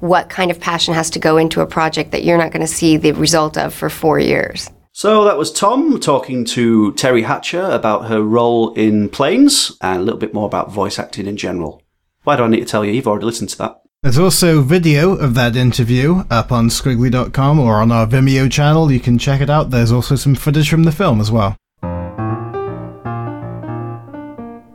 what 0.00 0.28
kind 0.28 0.50
of 0.50 0.58
passion 0.58 0.94
has 0.94 1.10
to 1.10 1.18
go 1.18 1.36
into 1.36 1.60
a 1.60 1.66
project 1.66 2.10
that 2.12 2.24
you're 2.24 2.38
not 2.38 2.52
going 2.52 2.66
to 2.66 2.72
see 2.72 2.96
the 2.96 3.12
result 3.12 3.56
of 3.56 3.74
for 3.74 3.90
four 3.90 4.18
years. 4.18 4.70
So 4.92 5.24
that 5.24 5.38
was 5.38 5.52
Tom 5.52 6.00
talking 6.00 6.44
to 6.46 6.92
Teri 6.94 7.24
Hatcher 7.24 7.62
about 7.62 8.06
her 8.06 8.20
role 8.22 8.72
in 8.74 9.08
Planes 9.08 9.76
and 9.80 10.00
a 10.00 10.02
little 10.02 10.18
bit 10.18 10.34
more 10.34 10.46
about 10.46 10.72
voice 10.72 10.98
acting 10.98 11.26
in 11.26 11.36
general. 11.36 11.82
Why 12.24 12.36
do 12.36 12.42
I 12.42 12.48
need 12.48 12.60
to 12.60 12.66
tell 12.66 12.84
you? 12.84 12.92
You've 12.92 13.06
already 13.06 13.26
listened 13.26 13.50
to 13.50 13.58
that. 13.58 13.80
There's 14.04 14.16
also 14.16 14.62
video 14.62 15.16
of 15.16 15.34
that 15.34 15.56
interview 15.56 16.22
up 16.30 16.52
on 16.52 16.68
skwigly.com 16.68 17.58
or 17.58 17.82
on 17.82 17.90
our 17.90 18.06
Vimeo 18.06 18.48
channel. 18.48 18.92
You 18.92 19.00
can 19.00 19.18
check 19.18 19.40
it 19.40 19.50
out. 19.50 19.70
There's 19.70 19.90
also 19.90 20.14
some 20.14 20.36
footage 20.36 20.70
from 20.70 20.84
the 20.84 20.92
film 20.92 21.20
as 21.20 21.32
well. 21.32 21.56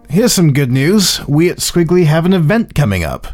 Here's 0.10 0.34
some 0.34 0.52
good 0.52 0.74
news. 0.74 1.26
We 1.26 1.50
at 1.50 1.60
Skwigly 1.60 2.06
have 2.06 2.26
an 2.26 2.34
event 2.34 2.76
coming 2.76 3.06
up. 3.06 3.28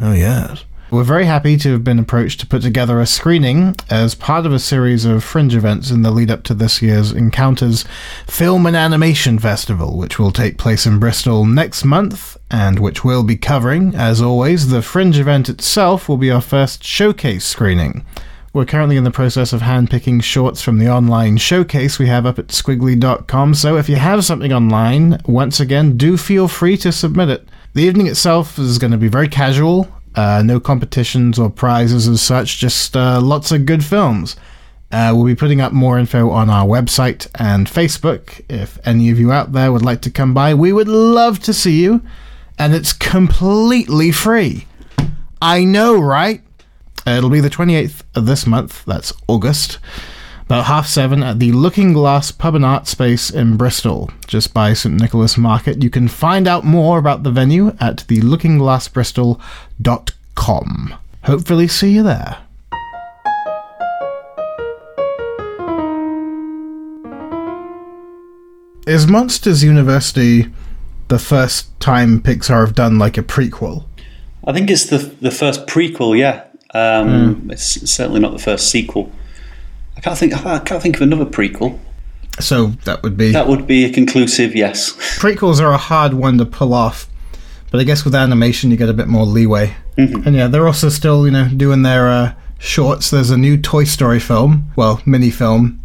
Oh, 0.00 0.12
yes. 0.12 0.64
We're 0.92 1.04
very 1.04 1.24
happy 1.24 1.56
to 1.56 1.72
have 1.72 1.84
been 1.84 1.98
approached 1.98 2.40
to 2.40 2.46
put 2.46 2.60
together 2.60 3.00
a 3.00 3.06
screening 3.06 3.74
as 3.88 4.14
part 4.14 4.44
of 4.44 4.52
a 4.52 4.58
series 4.58 5.06
of 5.06 5.24
fringe 5.24 5.54
events 5.54 5.90
in 5.90 6.02
the 6.02 6.10
lead 6.10 6.30
up 6.30 6.42
to 6.42 6.54
this 6.54 6.82
year's 6.82 7.12
Encounters 7.12 7.86
Film 8.26 8.66
and 8.66 8.76
Animation 8.76 9.38
Festival, 9.38 9.96
which 9.96 10.18
will 10.18 10.30
take 10.30 10.58
place 10.58 10.84
in 10.84 10.98
Bristol 10.98 11.46
next 11.46 11.86
month 11.86 12.36
and 12.50 12.78
which 12.78 13.04
we'll 13.04 13.22
be 13.22 13.38
covering. 13.38 13.94
As 13.94 14.20
always, 14.20 14.68
the 14.68 14.82
fringe 14.82 15.18
event 15.18 15.48
itself 15.48 16.10
will 16.10 16.18
be 16.18 16.30
our 16.30 16.42
first 16.42 16.84
showcase 16.84 17.46
screening. 17.46 18.04
We're 18.52 18.66
currently 18.66 18.98
in 18.98 19.04
the 19.04 19.10
process 19.10 19.54
of 19.54 19.62
handpicking 19.62 20.22
shorts 20.22 20.60
from 20.60 20.78
the 20.78 20.90
online 20.90 21.38
showcase 21.38 21.98
we 21.98 22.08
have 22.08 22.26
up 22.26 22.38
at 22.38 22.48
skwigly.com, 22.48 23.54
so 23.54 23.78
if 23.78 23.88
you 23.88 23.96
have 23.96 24.26
something 24.26 24.52
online, 24.52 25.22
once 25.24 25.58
again, 25.58 25.96
do 25.96 26.18
feel 26.18 26.48
free 26.48 26.76
to 26.76 26.92
submit 26.92 27.30
it. 27.30 27.48
The 27.72 27.84
evening 27.84 28.08
itself 28.08 28.58
is 28.58 28.76
going 28.76 28.90
to 28.90 28.98
be 28.98 29.08
very 29.08 29.28
casual, 29.28 29.88
uh, 30.14 30.42
no 30.44 30.60
competitions 30.60 31.38
or 31.38 31.50
prizes 31.50 32.08
as 32.08 32.20
such, 32.20 32.58
just 32.58 32.96
uh, 32.96 33.20
lots 33.20 33.50
of 33.50 33.66
good 33.66 33.84
films. 33.84 34.36
Uh, 34.90 35.12
we'll 35.14 35.24
be 35.24 35.34
putting 35.34 35.60
up 35.60 35.72
more 35.72 35.98
info 35.98 36.30
on 36.30 36.50
our 36.50 36.66
website 36.66 37.26
and 37.36 37.66
Facebook. 37.66 38.44
If 38.48 38.78
any 38.86 39.08
of 39.10 39.18
you 39.18 39.32
out 39.32 39.52
there 39.52 39.72
would 39.72 39.84
like 39.84 40.02
to 40.02 40.10
come 40.10 40.34
by, 40.34 40.52
we 40.52 40.70
would 40.72 40.88
love 40.88 41.38
to 41.40 41.54
see 41.54 41.82
you. 41.82 42.02
And 42.58 42.74
it's 42.74 42.92
completely 42.92 44.12
free. 44.12 44.66
I 45.40 45.64
know, 45.64 45.98
right? 45.98 46.42
Uh, 47.06 47.12
it'll 47.12 47.30
be 47.30 47.40
the 47.40 47.48
28th 47.50 48.02
of 48.14 48.26
this 48.26 48.46
month, 48.46 48.84
that's 48.84 49.12
August, 49.26 49.78
about 50.52 50.66
half 50.66 50.86
seven 50.86 51.22
at 51.22 51.38
the 51.38 51.50
Looking 51.50 51.94
Glass 51.94 52.30
Pub 52.30 52.54
and 52.54 52.62
Art 52.62 52.86
Space 52.86 53.30
in 53.30 53.56
Bristol, 53.56 54.10
just 54.26 54.52
by 54.52 54.74
St 54.74 55.00
Nicholas 55.00 55.38
Market. 55.38 55.82
You 55.82 55.88
can 55.88 56.08
find 56.08 56.46
out 56.46 56.62
more 56.62 56.98
about 56.98 57.22
the 57.22 57.30
venue 57.30 57.68
at 57.80 58.04
thelookingglassbristol.com. 58.06 60.94
Hopefully, 61.24 61.68
see 61.68 61.92
you 61.92 62.02
there. 62.02 62.36
Is 68.86 69.06
Monsters 69.06 69.64
University 69.64 70.52
the 71.08 71.18
first 71.18 71.80
time 71.80 72.20
Pixar 72.20 72.66
have 72.66 72.74
done 72.74 72.98
like 72.98 73.16
a 73.16 73.22
prequel? 73.22 73.86
I 74.44 74.52
think 74.52 74.70
it's 74.70 74.84
the 74.84 74.98
the 74.98 75.30
first 75.30 75.66
prequel. 75.66 76.18
Yeah, 76.18 76.44
um, 76.74 77.48
it's 77.50 77.90
certainly 77.90 78.20
not 78.20 78.32
the 78.32 78.38
first 78.38 78.70
sequel. 78.70 79.10
I 80.02 80.04
can't 80.04 80.18
think. 80.18 80.46
I 80.46 80.58
can't 80.58 80.82
think 80.82 80.96
of 80.96 81.02
another 81.02 81.24
prequel. 81.24 81.78
So 82.40 82.68
that 82.84 83.04
would 83.04 83.16
be 83.16 83.30
That 83.30 83.46
would 83.46 83.68
be 83.68 83.84
a 83.84 83.90
conclusive 83.92 84.56
yes. 84.56 84.92
prequels 85.20 85.60
are 85.60 85.72
a 85.72 85.78
hard 85.78 86.14
one 86.14 86.38
to 86.38 86.44
pull 86.44 86.74
off, 86.74 87.06
but 87.70 87.80
I 87.80 87.84
guess 87.84 88.04
with 88.04 88.14
animation 88.14 88.70
you 88.72 88.76
get 88.76 88.88
a 88.88 88.94
bit 88.94 89.06
more 89.06 89.24
leeway. 89.24 89.76
And 89.96 90.34
yeah, 90.34 90.48
they're 90.48 90.66
also 90.66 90.88
still 90.88 91.24
you 91.24 91.30
know 91.30 91.48
doing 91.48 91.82
their 91.82 92.08
uh, 92.08 92.34
shorts. 92.58 93.10
There's 93.10 93.30
a 93.30 93.36
new 93.36 93.56
Toy 93.56 93.84
Story 93.84 94.18
film, 94.18 94.72
well, 94.74 95.00
mini 95.06 95.30
film, 95.30 95.80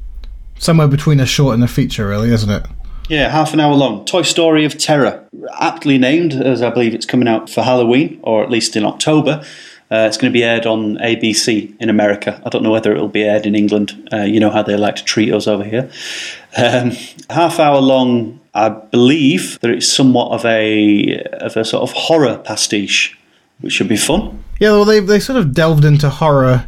somewhere 0.58 0.88
between 0.88 1.20
a 1.20 1.26
short 1.26 1.54
and 1.54 1.64
a 1.64 1.68
feature, 1.68 2.08
really, 2.08 2.32
isn't 2.32 2.50
it? 2.50 2.66
Yeah, 3.10 3.30
half 3.30 3.54
an 3.54 3.60
hour 3.60 3.76
long. 3.76 4.04
Toy 4.06 4.24
Story 4.24 4.66
of 4.66 4.80
Terror. 4.80 5.28
Aptly 5.60 5.98
named, 5.98 6.34
as 6.34 6.64
I 6.64 6.72
believe 6.72 6.96
it's 6.96 7.06
coming 7.06 7.28
out 7.28 7.50
for 7.50 7.62
Halloween, 7.62 8.20
or 8.24 8.44
at 8.44 8.50
least 8.50 8.76
in 8.76 8.84
October. 8.84 9.46
Uh, 9.90 10.06
it's 10.08 10.18
going 10.18 10.32
to 10.32 10.38
be 10.38 10.44
aired 10.44 10.66
on 10.66 10.98
ABC 10.98 11.74
in 11.80 11.90
America. 11.90 12.42
I 12.46 12.50
don't 12.50 12.62
know 12.62 12.72
whether 12.72 12.92
it'll 12.92 13.08
be 13.08 13.24
aired 13.24 13.46
in 13.46 13.56
England. 13.56 14.10
Uh, 14.12 14.24
you 14.24 14.40
know 14.40 14.50
how 14.50 14.62
they 14.62 14.76
like 14.76 14.98
to 14.98 15.04
treat 15.04 15.32
us 15.34 15.48
over 15.48 15.64
here. 15.64 15.90
Um, 16.58 16.92
half 17.30 17.58
hour 17.60 17.80
long, 17.80 18.40
I 18.54 18.70
believe 18.70 19.60
that 19.62 19.72
it's 19.72 19.88
somewhat 19.88 20.32
of 20.32 20.46
a 20.46 21.22
of 21.40 21.56
a 21.56 21.64
sort 21.64 21.84
of 21.84 21.92
horror 21.96 22.38
pastiche, 22.38 23.18
which 23.62 23.74
should 23.74 23.88
be 23.88 23.98
fun. 23.98 24.44
Yeah, 24.60 24.72
well, 24.72 24.86
they 24.86 25.00
they 25.00 25.20
sort 25.20 25.40
of 25.40 25.54
delved 25.54 25.86
into 25.86 26.10
horror 26.10 26.68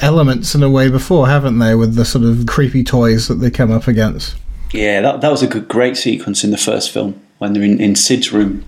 elements 0.00 0.54
in 0.54 0.62
a 0.62 0.68
way 0.68 0.90
before, 0.90 1.26
haven't 1.28 1.58
they? 1.58 1.74
With 1.74 1.94
the 1.94 2.04
sort 2.04 2.24
of 2.24 2.46
creepy 2.46 2.84
toys 2.84 3.28
that 3.28 3.36
they 3.36 3.50
come 3.50 3.70
up 3.70 3.88
against. 3.88 4.36
Yeah, 4.72 5.00
that, 5.00 5.20
that 5.20 5.30
was 5.30 5.42
a 5.42 5.46
good, 5.46 5.68
great 5.68 5.96
sequence 5.96 6.44
in 6.44 6.50
the 6.50 6.56
first 6.56 6.90
film 6.90 7.20
when 7.38 7.52
they're 7.54 7.62
in, 7.62 7.80
in 7.80 7.96
Sid's 7.96 8.32
room. 8.32 8.64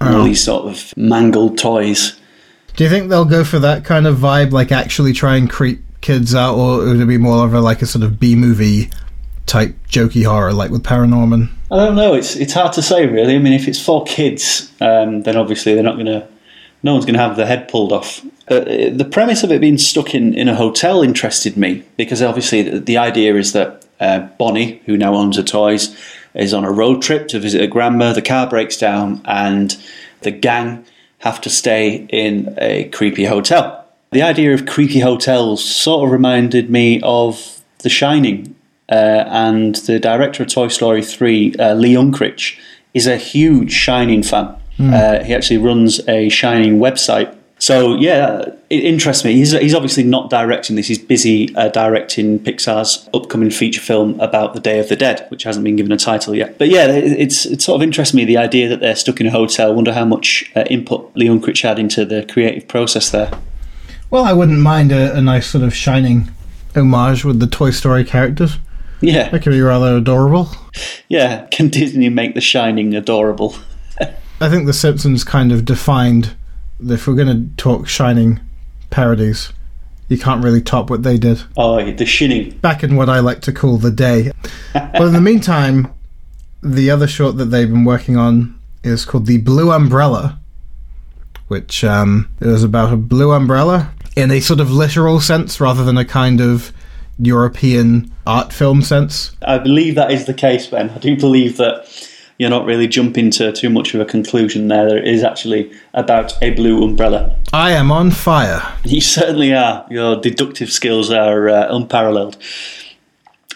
and 0.00 0.16
All 0.16 0.24
these 0.24 0.42
sort 0.42 0.66
of 0.66 0.92
mangled 0.96 1.58
toys. 1.58 2.15
Do 2.76 2.84
you 2.84 2.90
think 2.90 3.08
they'll 3.08 3.24
go 3.24 3.42
for 3.42 3.58
that 3.58 3.84
kind 3.84 4.06
of 4.06 4.18
vibe, 4.18 4.52
like 4.52 4.70
actually 4.70 5.14
try 5.14 5.36
and 5.36 5.48
creep 5.48 5.82
kids 6.02 6.34
out, 6.34 6.56
or 6.56 6.84
would 6.84 7.00
it 7.00 7.06
be 7.06 7.18
more 7.18 7.44
of 7.44 7.54
a 7.54 7.60
like 7.60 7.82
a 7.82 7.86
sort 7.86 8.04
of 8.04 8.20
B 8.20 8.36
movie 8.36 8.90
type 9.46 9.74
jokey 9.88 10.24
horror, 10.24 10.52
like 10.52 10.70
with 10.70 10.82
Paranorman? 10.82 11.50
I 11.70 11.76
don't 11.76 11.96
know. 11.96 12.14
It's 12.14 12.36
it's 12.36 12.52
hard 12.52 12.74
to 12.74 12.82
say 12.82 13.06
really. 13.06 13.34
I 13.34 13.38
mean, 13.38 13.54
if 13.54 13.66
it's 13.66 13.82
for 13.82 14.04
kids, 14.04 14.70
um, 14.80 15.22
then 15.22 15.36
obviously 15.36 15.74
they're 15.74 15.82
not 15.82 15.94
going 15.94 16.06
to. 16.06 16.28
No 16.82 16.92
one's 16.92 17.06
going 17.06 17.14
to 17.14 17.20
have 17.20 17.36
their 17.36 17.46
head 17.46 17.68
pulled 17.68 17.92
off. 17.92 18.24
Uh, 18.48 18.60
the 18.60 19.08
premise 19.10 19.42
of 19.42 19.50
it 19.50 19.60
being 19.60 19.78
stuck 19.78 20.14
in, 20.14 20.34
in 20.34 20.46
a 20.46 20.54
hotel 20.54 21.02
interested 21.02 21.56
me 21.56 21.82
because 21.96 22.22
obviously 22.22 22.62
the, 22.62 22.78
the 22.78 22.96
idea 22.96 23.34
is 23.34 23.54
that 23.54 23.84
uh, 23.98 24.20
Bonnie, 24.38 24.82
who 24.84 24.96
now 24.96 25.14
owns 25.14 25.36
the 25.36 25.42
toys, 25.42 25.96
is 26.34 26.54
on 26.54 26.64
a 26.64 26.70
road 26.70 27.02
trip 27.02 27.26
to 27.28 27.40
visit 27.40 27.62
her 27.62 27.66
grandma. 27.66 28.12
The 28.12 28.22
car 28.22 28.46
breaks 28.48 28.76
down, 28.76 29.22
and 29.24 29.76
the 30.20 30.30
gang 30.30 30.84
have 31.18 31.40
to 31.42 31.50
stay 31.50 32.06
in 32.10 32.54
a 32.58 32.84
creepy 32.90 33.24
hotel. 33.24 33.84
The 34.12 34.22
idea 34.22 34.54
of 34.54 34.66
creepy 34.66 35.00
hotels 35.00 35.64
sort 35.64 36.06
of 36.06 36.12
reminded 36.12 36.70
me 36.70 37.00
of 37.02 37.62
The 37.78 37.88
Shining, 37.88 38.54
uh, 38.88 39.24
and 39.26 39.74
the 39.74 39.98
director 39.98 40.44
of 40.44 40.48
Toy 40.48 40.68
Story 40.68 41.02
3, 41.02 41.54
uh, 41.58 41.74
Lee 41.74 41.94
Unkrich, 41.94 42.58
is 42.94 43.06
a 43.06 43.16
huge 43.16 43.72
Shining 43.72 44.22
fan. 44.22 44.54
Uh, 44.78 45.24
he 45.24 45.34
actually 45.34 45.58
runs 45.58 46.06
a 46.08 46.28
Shining 46.28 46.78
website. 46.78 47.34
So 47.66 47.96
yeah, 47.96 48.44
it 48.70 48.84
interests 48.84 49.24
me. 49.24 49.32
He's, 49.32 49.50
he's 49.50 49.74
obviously 49.74 50.04
not 50.04 50.30
directing 50.30 50.76
this. 50.76 50.86
He's 50.86 51.00
busy 51.00 51.52
uh, 51.56 51.68
directing 51.68 52.38
Pixar's 52.38 53.08
upcoming 53.12 53.50
feature 53.50 53.80
film 53.80 54.20
about 54.20 54.54
the 54.54 54.60
Day 54.60 54.78
of 54.78 54.88
the 54.88 54.94
Dead, 54.94 55.26
which 55.30 55.42
hasn't 55.42 55.64
been 55.64 55.74
given 55.74 55.90
a 55.90 55.96
title 55.96 56.32
yet. 56.32 56.58
But 56.58 56.68
yeah, 56.68 56.86
it, 56.86 57.04
it's 57.18 57.44
it 57.44 57.60
sort 57.60 57.74
of 57.74 57.82
interests 57.82 58.14
me 58.14 58.24
the 58.24 58.36
idea 58.36 58.68
that 58.68 58.78
they're 58.78 58.94
stuck 58.94 59.20
in 59.20 59.26
a 59.26 59.32
hotel. 59.32 59.74
Wonder 59.74 59.92
how 59.92 60.04
much 60.04 60.48
uh, 60.54 60.62
input 60.70 61.10
Leon 61.16 61.40
Unkrich 61.40 61.62
had 61.64 61.80
into 61.80 62.04
the 62.04 62.24
creative 62.32 62.68
process 62.68 63.10
there. 63.10 63.32
Well, 64.10 64.22
I 64.22 64.32
wouldn't 64.32 64.60
mind 64.60 64.92
a, 64.92 65.16
a 65.16 65.20
nice 65.20 65.48
sort 65.48 65.64
of 65.64 65.74
shining 65.74 66.30
homage 66.76 67.24
with 67.24 67.40
the 67.40 67.48
Toy 67.48 67.70
Story 67.70 68.04
characters. 68.04 68.58
Yeah, 69.00 69.28
That 69.30 69.42
could 69.42 69.50
be 69.50 69.60
rather 69.60 69.96
adorable. 69.96 70.50
yeah. 71.08 71.46
Can 71.50 71.68
Disney 71.68 72.10
make 72.10 72.36
The 72.36 72.40
Shining 72.40 72.94
adorable? 72.94 73.56
I 74.40 74.48
think 74.48 74.66
The 74.66 74.72
Simpsons 74.72 75.24
kind 75.24 75.50
of 75.50 75.64
defined 75.64 76.36
if 76.80 77.06
we're 77.06 77.14
going 77.14 77.28
to 77.28 77.56
talk 77.56 77.88
shining 77.88 78.40
parodies, 78.90 79.52
you 80.08 80.18
can't 80.18 80.44
really 80.44 80.60
top 80.60 80.90
what 80.90 81.02
they 81.02 81.18
did. 81.18 81.42
Oh, 81.56 81.82
The 81.90 82.06
Shinning. 82.06 82.58
Back 82.58 82.82
in 82.82 82.96
what 82.96 83.08
I 83.08 83.20
like 83.20 83.40
to 83.42 83.52
call 83.52 83.78
the 83.78 83.90
day. 83.90 84.32
but 84.72 85.02
in 85.02 85.12
the 85.12 85.20
meantime, 85.20 85.92
the 86.62 86.90
other 86.90 87.06
short 87.06 87.36
that 87.38 87.46
they've 87.46 87.68
been 87.68 87.84
working 87.84 88.16
on 88.16 88.58
is 88.84 89.04
called 89.04 89.26
The 89.26 89.38
Blue 89.38 89.72
Umbrella, 89.72 90.38
which 91.48 91.82
um, 91.84 92.30
is 92.40 92.62
about 92.62 92.92
a 92.92 92.96
blue 92.96 93.32
umbrella 93.32 93.92
in 94.16 94.30
a 94.30 94.40
sort 94.40 94.60
of 94.60 94.70
literal 94.70 95.20
sense 95.20 95.60
rather 95.60 95.84
than 95.84 95.98
a 95.98 96.04
kind 96.04 96.40
of 96.40 96.72
European 97.18 98.12
art 98.26 98.52
film 98.52 98.82
sense. 98.82 99.36
I 99.42 99.58
believe 99.58 99.94
that 99.94 100.10
is 100.10 100.26
the 100.26 100.34
case, 100.34 100.66
Ben. 100.66 100.90
I 100.90 100.98
do 100.98 101.16
believe 101.16 101.56
that 101.56 101.86
you're 102.38 102.50
not 102.50 102.66
really 102.66 102.86
jumping 102.86 103.30
to 103.32 103.52
too 103.52 103.70
much 103.70 103.94
of 103.94 104.00
a 104.00 104.04
conclusion 104.04 104.68
there. 104.68 104.88
There 104.88 105.02
is 105.02 105.22
actually 105.22 105.72
about 105.94 106.40
a 106.42 106.50
blue 106.50 106.84
umbrella. 106.84 107.36
I 107.52 107.72
am 107.72 107.90
on 107.90 108.10
fire. 108.10 108.62
You 108.84 109.00
certainly 109.00 109.54
are. 109.54 109.86
Your 109.90 110.20
deductive 110.20 110.70
skills 110.70 111.10
are 111.10 111.48
uh, 111.48 111.74
unparalleled. 111.74 112.36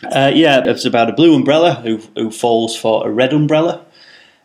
Uh, 0.04 0.32
yeah, 0.34 0.62
it's 0.64 0.84
about 0.84 1.10
a 1.10 1.12
blue 1.12 1.34
umbrella 1.34 1.74
who, 1.74 1.98
who 2.14 2.30
falls 2.30 2.76
for 2.76 3.06
a 3.06 3.10
red 3.10 3.32
umbrella. 3.32 3.84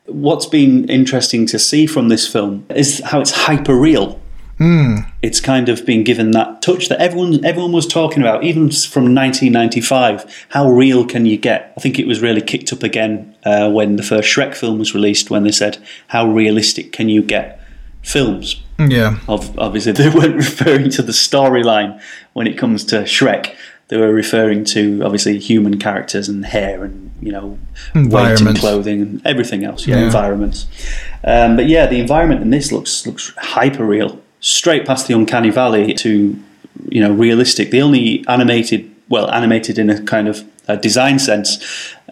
What's 0.05 0.45
been 0.45 0.87
interesting 0.89 1.45
to 1.47 1.57
see 1.57 1.87
from 1.87 2.09
this 2.09 2.27
film 2.31 2.65
is 2.69 3.01
how 3.05 3.21
it's 3.21 3.31
hyper 3.31 3.75
real. 3.75 4.21
It's 5.25 5.39
kind 5.39 5.69
of 5.69 5.85
been 5.85 6.03
given 6.03 6.31
that 6.31 6.61
touch 6.61 6.87
that 6.89 6.99
everyone 7.01 7.43
everyone 7.43 7.71
was 7.71 7.87
talking 7.87 8.21
about, 8.21 8.43
even 8.43 8.69
from 8.69 9.03
1995. 9.15 10.45
How 10.49 10.69
real 10.69 11.05
can 11.05 11.25
you 11.25 11.37
get? 11.37 11.73
I 11.77 11.81
think 11.81 11.97
it 11.99 12.07
was 12.07 12.21
really 12.21 12.41
kicked 12.41 12.71
up 12.73 12.83
again 12.83 13.35
uh, 13.43 13.69
when 13.71 13.95
the 13.95 14.03
first 14.03 14.27
Shrek 14.29 14.55
film 14.55 14.77
was 14.79 14.93
released, 14.93 15.29
when 15.31 15.43
they 15.43 15.51
said, 15.51 15.77
"How 16.07 16.27
realistic 16.27 16.91
can 16.91 17.09
you 17.09 17.21
get 17.23 17.59
films?" 18.03 18.61
Yeah. 18.77 19.17
Ob- 19.27 19.57
Obviously, 19.57 19.93
they 19.93 20.09
weren't 20.17 20.35
referring 20.35 20.89
to 20.91 21.01
the 21.01 21.13
storyline 21.13 21.99
when 22.33 22.45
it 22.47 22.57
comes 22.57 22.83
to 22.85 22.97
Shrek. 23.03 23.55
They 23.87 23.97
were 23.97 24.11
referring 24.13 24.65
to 24.65 25.01
obviously 25.03 25.37
human 25.39 25.77
characters 25.79 26.27
and 26.27 26.45
hair 26.45 26.83
and 26.83 27.11
you 27.21 27.31
know 27.31 27.57
weight 27.93 28.41
and 28.41 28.57
clothing 28.59 29.01
and 29.01 29.21
everything 29.25 29.63
else. 29.63 29.87
Yeah, 29.87 29.97
Yeah. 29.99 30.05
environments. 30.05 30.67
Um, 31.23 31.55
but 31.55 31.67
yeah, 31.67 31.85
the 31.87 31.99
environment 31.99 32.41
in 32.41 32.49
this 32.51 32.71
looks 32.71 33.05
looks 33.07 33.33
hyper 33.37 33.85
real, 33.85 34.19
straight 34.45 34.85
past 34.85 35.07
the 35.07 35.13
uncanny 35.15 35.49
valley 35.49 35.93
to 35.95 36.39
you 36.89 37.01
know 37.01 37.11
realistic. 37.11 37.71
The 37.71 37.81
only 37.81 38.23
animated, 38.27 38.89
well, 39.09 39.29
animated 39.31 39.79
in 39.79 39.89
a 39.89 40.01
kind 40.03 40.27
of 40.27 40.43
uh 40.67 40.75
design 40.75 41.19
sense, 41.19 41.57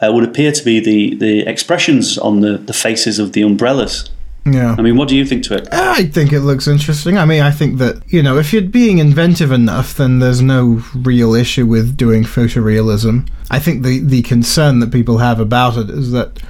uh, 0.02 0.12
would 0.12 0.24
appear 0.24 0.52
to 0.52 0.64
be 0.64 0.80
the 0.80 1.16
the 1.16 1.48
expressions 1.48 2.18
on 2.18 2.42
the 2.42 2.58
the 2.58 2.74
faces 2.74 3.20
of 3.20 3.34
the 3.34 3.44
umbrellas. 3.44 4.10
Yeah. 4.46 4.76
I 4.78 4.82
mean, 4.82 4.98
what 4.98 5.08
do 5.08 5.16
you 5.16 5.26
think 5.26 5.44
to 5.46 5.56
it? 5.56 5.70
I 5.72 6.04
think 6.06 6.34
it 6.34 6.42
looks 6.42 6.68
interesting. 6.68 7.18
I 7.18 7.24
mean, 7.24 7.42
I 7.42 7.52
think 7.52 7.78
that, 7.78 8.04
you 8.12 8.22
know, 8.22 8.38
if 8.38 8.52
you're 8.52 8.62
being 8.62 8.98
inventive 8.98 9.54
enough, 9.54 9.96
then 9.96 10.20
there's 10.20 10.42
no 10.42 10.84
real 10.94 11.34
issue 11.34 11.66
with 11.66 11.96
doing 11.96 12.24
photorealism. 12.24 13.30
I 13.50 13.60
think 13.60 13.84
the, 13.84 14.00
the 14.00 14.22
concern 14.24 14.80
that 14.80 14.92
people 14.92 15.20
have 15.20 15.40
about 15.40 15.78
it 15.78 15.90
is 15.90 16.12
that 16.12 16.42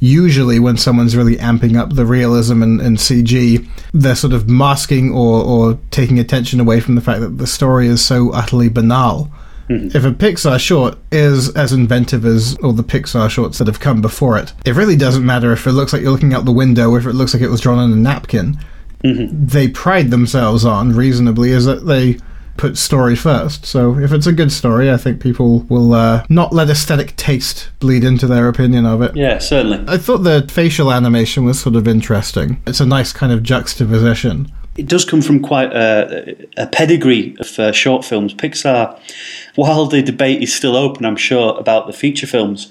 usually 0.00 0.58
when 0.58 0.76
someone's 0.76 1.14
really 1.14 1.36
amping 1.36 1.76
up 1.76 1.94
the 1.94 2.06
realism 2.06 2.62
in, 2.62 2.80
in 2.80 2.96
CG, 2.96 3.68
they're 3.92 4.16
sort 4.16 4.32
of 4.32 4.48
masking 4.48 5.12
or, 5.12 5.44
or 5.44 5.78
taking 5.90 6.18
attention 6.18 6.58
away 6.58 6.80
from 6.80 6.94
the 6.94 7.00
fact 7.00 7.20
that 7.20 7.38
the 7.38 7.46
story 7.46 7.86
is 7.86 8.04
so 8.04 8.32
utterly 8.32 8.68
banal. 8.68 9.30
Mm-hmm. 9.68 9.96
If 9.96 10.04
a 10.04 10.10
Pixar 10.10 10.58
short 10.58 10.98
is 11.12 11.54
as 11.54 11.72
inventive 11.72 12.24
as 12.24 12.56
all 12.56 12.72
the 12.72 12.82
Pixar 12.82 13.30
shorts 13.30 13.58
that 13.58 13.68
have 13.68 13.78
come 13.78 14.02
before 14.02 14.36
it, 14.36 14.52
it 14.64 14.74
really 14.74 14.96
doesn't 14.96 15.24
matter 15.24 15.52
if 15.52 15.66
it 15.66 15.72
looks 15.72 15.92
like 15.92 16.02
you're 16.02 16.10
looking 16.10 16.34
out 16.34 16.44
the 16.44 16.50
window, 16.50 16.90
or 16.90 16.98
if 16.98 17.06
it 17.06 17.12
looks 17.12 17.34
like 17.34 17.42
it 17.42 17.50
was 17.50 17.60
drawn 17.60 17.78
on 17.78 17.92
a 17.92 17.96
napkin. 17.96 18.58
Mm-hmm. 19.04 19.46
They 19.46 19.68
pride 19.68 20.10
themselves 20.10 20.64
on, 20.64 20.96
reasonably, 20.96 21.50
is 21.52 21.66
that 21.66 21.86
they 21.86 22.18
put 22.60 22.76
story 22.76 23.16
first. 23.16 23.64
So 23.64 23.98
if 23.98 24.12
it's 24.12 24.26
a 24.26 24.32
good 24.32 24.52
story, 24.52 24.90
I 24.90 24.98
think 24.98 25.20
people 25.20 25.60
will 25.70 25.94
uh, 25.94 26.26
not 26.28 26.52
let 26.52 26.68
aesthetic 26.68 27.16
taste 27.16 27.70
bleed 27.80 28.04
into 28.04 28.26
their 28.26 28.48
opinion 28.48 28.84
of 28.84 29.00
it. 29.00 29.16
Yeah, 29.16 29.38
certainly. 29.38 29.82
I 29.88 29.96
thought 29.96 30.18
the 30.18 30.46
facial 30.50 30.92
animation 30.92 31.44
was 31.44 31.58
sort 31.58 31.74
of 31.74 31.88
interesting. 31.88 32.60
It's 32.66 32.80
a 32.80 32.86
nice 32.86 33.12
kind 33.12 33.32
of 33.32 33.42
juxtaposition. 33.42 34.52
it 34.76 34.86
does 34.86 35.04
come 35.04 35.22
from 35.22 35.40
quite 35.40 35.72
a, 35.72 36.36
a 36.56 36.66
pedigree 36.66 37.34
of 37.40 37.58
uh, 37.58 37.72
short 37.72 38.04
films. 38.04 38.34
Pixar, 38.34 38.98
while 39.54 39.86
the 39.86 40.02
debate 40.02 40.42
is 40.42 40.52
still 40.54 40.76
open, 40.76 41.04
I'm 41.04 41.16
sure 41.16 41.58
about 41.58 41.86
the 41.86 41.92
feature 41.92 42.26
films. 42.26 42.70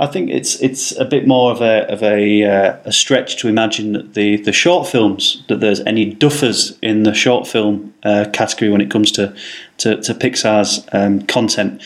I 0.00 0.06
think 0.06 0.30
it's 0.30 0.60
it's 0.60 0.96
a 0.96 1.04
bit 1.04 1.26
more 1.26 1.50
of 1.50 1.60
a 1.60 1.90
of 1.92 2.02
a, 2.02 2.44
uh, 2.44 2.76
a 2.84 2.92
stretch 2.92 3.36
to 3.38 3.48
imagine 3.48 3.92
that 3.92 4.14
the, 4.14 4.36
the 4.36 4.52
short 4.52 4.86
films 4.86 5.42
that 5.48 5.58
there's 5.58 5.80
any 5.80 6.14
duffers 6.14 6.78
in 6.82 7.02
the 7.02 7.12
short 7.12 7.48
film 7.48 7.92
uh, 8.04 8.26
category 8.32 8.70
when 8.70 8.80
it 8.80 8.90
comes 8.90 9.10
to 9.12 9.34
to, 9.78 10.00
to 10.02 10.14
Pixar's 10.14 10.86
um, 10.92 11.22
content. 11.22 11.82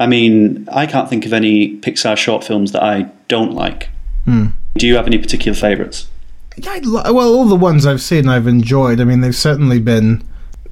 I 0.00 0.08
mean, 0.08 0.68
I 0.72 0.86
can't 0.86 1.08
think 1.08 1.24
of 1.24 1.32
any 1.32 1.76
Pixar 1.76 2.16
short 2.16 2.42
films 2.42 2.72
that 2.72 2.82
I 2.82 3.02
don't 3.28 3.52
like. 3.52 3.90
Do 4.76 4.86
you 4.88 4.96
have 4.96 5.06
any 5.06 5.18
particular 5.18 5.56
favourites? 5.56 6.08
Yeah, 6.56 6.80
I 7.04 7.10
well, 7.12 7.32
all 7.32 7.46
the 7.46 7.54
ones 7.54 7.86
I've 7.86 8.02
seen, 8.02 8.28
I've 8.28 8.48
enjoyed. 8.48 9.00
I 9.00 9.04
mean, 9.04 9.20
they've 9.20 9.34
certainly 9.34 9.78
been. 9.78 10.26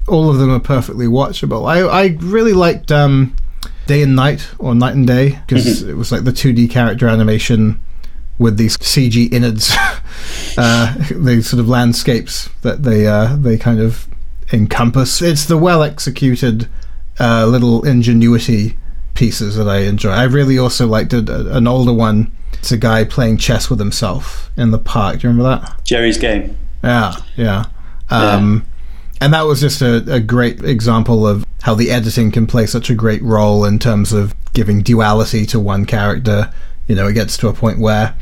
All 0.07 0.29
of 0.29 0.39
them 0.39 0.51
are 0.51 0.59
perfectly 0.59 1.05
watchable. 1.05 1.69
I 1.69 1.81
I 1.81 2.17
really 2.19 2.53
liked 2.53 2.91
um, 2.91 3.35
Day 3.87 4.03
and 4.03 4.15
Night 4.15 4.47
or 4.59 4.73
Night 4.75 4.95
and 4.95 5.07
Day 5.07 5.39
because 5.47 5.81
it 5.83 5.95
was 5.95 6.11
like 6.11 6.23
the 6.23 6.31
two 6.31 6.53
D 6.53 6.67
character 6.67 7.07
animation 7.07 7.79
with 8.37 8.57
these 8.57 8.77
CG 8.77 9.31
innards, 9.31 9.71
uh, 10.57 10.95
the 11.11 11.41
sort 11.43 11.59
of 11.59 11.67
landscapes 11.69 12.49
that 12.61 12.83
they 12.83 13.07
uh, 13.07 13.35
they 13.35 13.57
kind 13.57 13.79
of 13.79 14.07
encompass. 14.53 15.21
It's 15.21 15.45
the 15.45 15.57
well 15.57 15.83
executed 15.83 16.67
uh, 17.19 17.45
little 17.45 17.83
ingenuity 17.85 18.77
pieces 19.13 19.55
that 19.57 19.67
I 19.67 19.79
enjoy. 19.79 20.11
I 20.11 20.23
really 20.23 20.57
also 20.57 20.87
liked 20.87 21.13
a, 21.13 21.19
a- 21.19 21.57
an 21.57 21.67
older 21.67 21.93
one. 21.93 22.31
It's 22.53 22.71
a 22.71 22.77
guy 22.77 23.03
playing 23.03 23.37
chess 23.37 23.69
with 23.69 23.79
himself 23.79 24.51
in 24.57 24.71
the 24.71 24.77
park. 24.79 25.19
Do 25.19 25.27
you 25.27 25.33
remember 25.33 25.61
that? 25.65 25.83
Jerry's 25.83 26.17
Game. 26.17 26.55
Yeah, 26.83 27.15
yeah. 27.35 27.65
Um, 28.09 28.65
And 29.21 29.33
that 29.33 29.45
was 29.45 29.61
just 29.61 29.81
a, 29.83 29.97
a 30.11 30.19
great 30.19 30.63
example 30.63 31.27
of 31.27 31.45
how 31.61 31.75
the 31.75 31.91
editing 31.91 32.31
can 32.31 32.47
play 32.47 32.65
such 32.65 32.89
a 32.89 32.95
great 32.95 33.21
role 33.21 33.63
in 33.63 33.77
terms 33.77 34.11
of 34.11 34.33
giving 34.53 34.81
duality 34.81 35.45
to 35.45 35.59
one 35.59 35.85
character. 35.85 36.51
You 36.87 36.95
know, 36.95 37.07
it 37.07 37.13
gets 37.13 37.37
to 37.37 37.47
a 37.47 37.53
point 37.53 37.79
where 37.79 38.15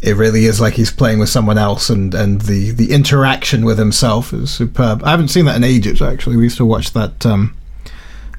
it 0.00 0.16
really 0.16 0.46
is 0.46 0.58
like 0.58 0.74
he's 0.74 0.90
playing 0.90 1.18
with 1.18 1.28
someone 1.28 1.58
else, 1.58 1.90
and, 1.90 2.14
and 2.14 2.40
the, 2.40 2.70
the 2.70 2.90
interaction 2.90 3.66
with 3.66 3.78
himself 3.78 4.32
is 4.32 4.50
superb. 4.50 5.04
I 5.04 5.10
haven't 5.10 5.28
seen 5.28 5.44
that 5.44 5.56
in 5.56 5.64
ages, 5.64 6.00
actually. 6.00 6.36
We 6.36 6.44
used 6.44 6.56
to 6.56 6.64
watch 6.64 6.94
that 6.94 7.26
um, 7.26 7.54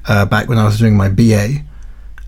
uh, 0.06 0.26
back 0.26 0.48
when 0.48 0.58
I 0.58 0.64
was 0.64 0.78
doing 0.78 0.96
my 0.96 1.08
BA 1.08 1.62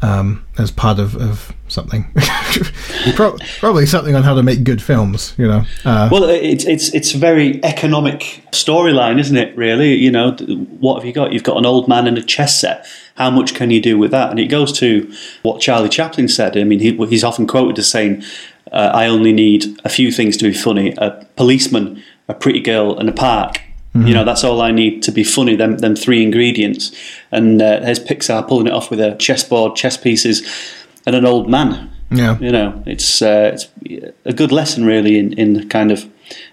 um, 0.03 0.47
as 0.57 0.71
part 0.71 1.01
of, 1.01 1.17
of 1.17 1.53
something. 1.75 2.07
Pro- 3.15 3.37
probably 3.59 3.85
something 3.87 4.15
on 4.15 4.23
how 4.23 4.35
to 4.35 4.43
make 4.43 4.65
good 4.65 4.81
films, 4.81 5.35
you 5.37 5.47
know. 5.47 5.65
Uh, 5.85 6.09
Well, 6.11 6.25
it's 6.25 6.65
it's 6.65 6.95
it's 6.95 7.15
a 7.15 7.19
very 7.19 7.63
economic 7.65 8.43
storyline, 8.53 9.19
isn't 9.21 9.37
it? 9.37 9.55
Really, 9.57 9.95
you 9.95 10.11
know, 10.11 10.33
what 10.81 10.95
have 10.97 11.05
you 11.05 11.13
got? 11.13 11.33
You've 11.33 11.43
got 11.43 11.57
an 11.59 11.67
old 11.67 11.89
man 11.89 12.07
and 12.07 12.17
a 12.17 12.23
chess 12.23 12.59
set. 12.61 12.87
How 13.17 13.31
much 13.31 13.55
can 13.55 13.71
you 13.71 13.81
do 13.83 13.99
with 13.99 14.11
that? 14.13 14.31
And 14.31 14.39
it 14.41 14.47
goes 14.47 14.73
to 14.79 15.13
what 15.43 15.61
Charlie 15.61 15.89
Chaplin 15.89 16.29
said. 16.29 16.57
I 16.57 16.65
mean, 16.65 16.81
he, 16.81 16.97
he's 17.07 17.23
often 17.25 17.47
quoted 17.47 17.79
as 17.79 17.89
saying, 17.89 18.23
uh, 18.73 18.91
"I 18.95 19.07
only 19.07 19.33
need 19.33 19.65
a 19.85 19.89
few 19.89 20.11
things 20.11 20.37
to 20.39 20.45
be 20.45 20.55
funny: 20.55 20.95
a 20.99 21.27
policeman, 21.37 22.03
a 22.29 22.35
pretty 22.35 22.61
girl, 22.61 22.99
and 22.99 23.09
a 23.09 23.13
park." 23.13 23.61
You 23.97 24.13
know, 24.13 24.25
that's 24.25 24.43
all 24.43 24.61
I 24.61 24.73
need 24.73 25.05
to 25.05 25.13
be 25.13 25.23
funny. 25.23 25.55
Them 25.55 25.79
them 25.79 25.95
three 25.95 26.21
ingredients. 26.25 26.91
And 27.31 27.63
uh, 27.63 27.79
there's 27.79 28.01
Pixar 28.01 28.49
pulling 28.49 28.67
it 28.67 28.73
off 28.73 28.91
with 28.91 28.99
a 28.99 29.15
chessboard, 29.21 29.77
chess 29.77 29.97
pieces, 29.97 30.43
and 31.07 31.15
an 31.17 31.25
old 31.25 31.49
man. 31.49 31.91
yeah. 32.11 32.39
You 32.39 32.51
know, 32.53 32.83
it's 32.87 33.23
uh, 33.23 33.51
it's 33.55 33.69
a 34.25 34.33
good 34.33 34.53
lesson 34.53 34.85
really 34.85 35.19
in 35.19 35.33
in 35.35 35.69
kind 35.69 35.91
of 35.91 36.07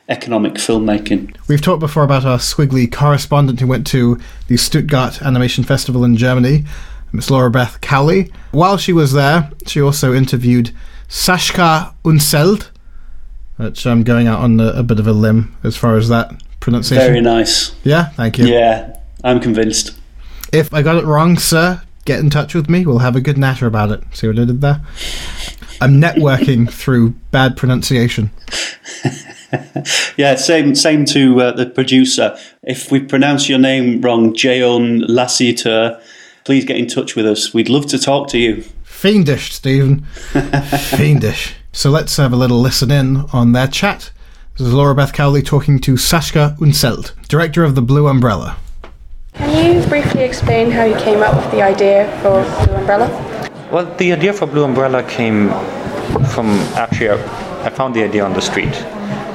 economic 0.09 0.55
filmmaking. 0.55 1.35
We've 1.47 1.61
talked 1.61 1.79
before 1.79 2.03
about 2.03 2.25
our 2.25 2.37
Skwigly 2.39 2.91
correspondent 2.91 3.59
who 3.59 3.67
went 3.67 3.87
to 3.87 4.19
the 4.47 4.57
Stuttgart 4.57 5.21
Animation 5.21 5.63
Festival 5.63 6.03
in 6.03 6.17
Germany, 6.17 6.65
Miss 7.13 7.29
Laura 7.29 7.49
Beth 7.49 7.79
Cowley. 7.81 8.31
While 8.51 8.77
she 8.77 8.91
was 8.93 9.13
there, 9.13 9.49
she 9.67 9.81
also 9.81 10.13
interviewed 10.13 10.71
Saschka 11.07 11.93
Unseld. 12.03 12.69
which 13.57 13.85
I'm 13.85 14.03
going 14.03 14.27
out 14.27 14.39
on 14.39 14.59
a, 14.59 14.67
a 14.67 14.83
bit 14.83 14.99
of 14.99 15.07
a 15.07 15.13
limb 15.13 15.55
as 15.63 15.77
far 15.77 15.95
as 15.97 16.09
that 16.09 16.31
pronunciation. 16.59 17.05
Very 17.05 17.21
nice. 17.21 17.73
Yeah, 17.83 18.09
thank 18.09 18.37
you. 18.37 18.45
Yeah, 18.47 18.97
I'm 19.23 19.39
convinced. 19.39 19.97
If 20.51 20.73
I 20.73 20.81
got 20.81 20.97
it 20.97 21.05
wrong, 21.05 21.37
sir, 21.37 21.81
get 22.05 22.19
in 22.19 22.29
touch 22.29 22.53
with 22.53 22.69
me. 22.69 22.85
We'll 22.85 22.99
have 22.99 23.15
a 23.15 23.21
good 23.21 23.37
natter 23.37 23.67
about 23.67 23.91
it. 23.91 24.03
See 24.13 24.27
what 24.27 24.39
I 24.39 24.45
did 24.45 24.61
there? 24.61 24.81
I'm 25.79 25.99
networking 26.01 26.69
through 26.71 27.11
bad 27.31 27.57
pronunciation. 27.57 28.31
Yeah, 30.17 30.35
same 30.35 30.75
same 30.75 31.05
to 31.05 31.41
uh, 31.41 31.51
the 31.51 31.65
producer. 31.65 32.37
If 32.63 32.91
we 32.91 33.01
pronounce 33.01 33.49
your 33.49 33.59
name 33.59 34.01
wrong, 34.01 34.33
Jeon 34.33 35.05
Lassiter, 35.07 35.99
please 36.45 36.65
get 36.65 36.77
in 36.77 36.87
touch 36.87 37.15
with 37.15 37.25
us. 37.25 37.53
We'd 37.53 37.69
love 37.69 37.85
to 37.87 37.99
talk 37.99 38.29
to 38.29 38.37
you. 38.37 38.63
Fiendish, 38.83 39.53
Stephen. 39.53 40.05
Fiendish. 40.95 41.55
So 41.71 41.89
let's 41.89 42.15
have 42.17 42.33
a 42.33 42.35
little 42.35 42.59
listen 42.59 42.91
in 42.91 43.25
on 43.33 43.51
their 43.51 43.67
chat. 43.67 44.11
This 44.57 44.67
is 44.67 44.73
Laura 44.73 44.93
Beth 44.93 45.13
Cowley 45.13 45.41
talking 45.41 45.79
to 45.79 45.93
Saschka 45.93 46.57
Unseld, 46.59 47.13
director 47.27 47.63
of 47.63 47.75
The 47.75 47.81
Blue 47.81 48.07
Umbrella. 48.07 48.57
Can 49.33 49.75
you 49.75 49.87
briefly 49.87 50.23
explain 50.23 50.71
how 50.71 50.83
you 50.83 50.95
came 50.95 51.21
up 51.21 51.35
with 51.35 51.51
the 51.51 51.61
idea 51.61 52.05
for 52.21 52.43
Blue 52.65 52.75
Umbrella? 52.75 53.07
Well, 53.71 53.85
the 53.95 54.11
idea 54.13 54.33
for 54.33 54.45
Blue 54.45 54.63
Umbrella 54.63 55.03
came 55.03 55.49
from 56.33 56.47
actually, 56.75 57.09
I, 57.11 57.69
found 57.69 57.95
the 57.95 58.03
idea 58.03 58.25
on 58.25 58.33
the 58.33 58.41
street. 58.41 58.75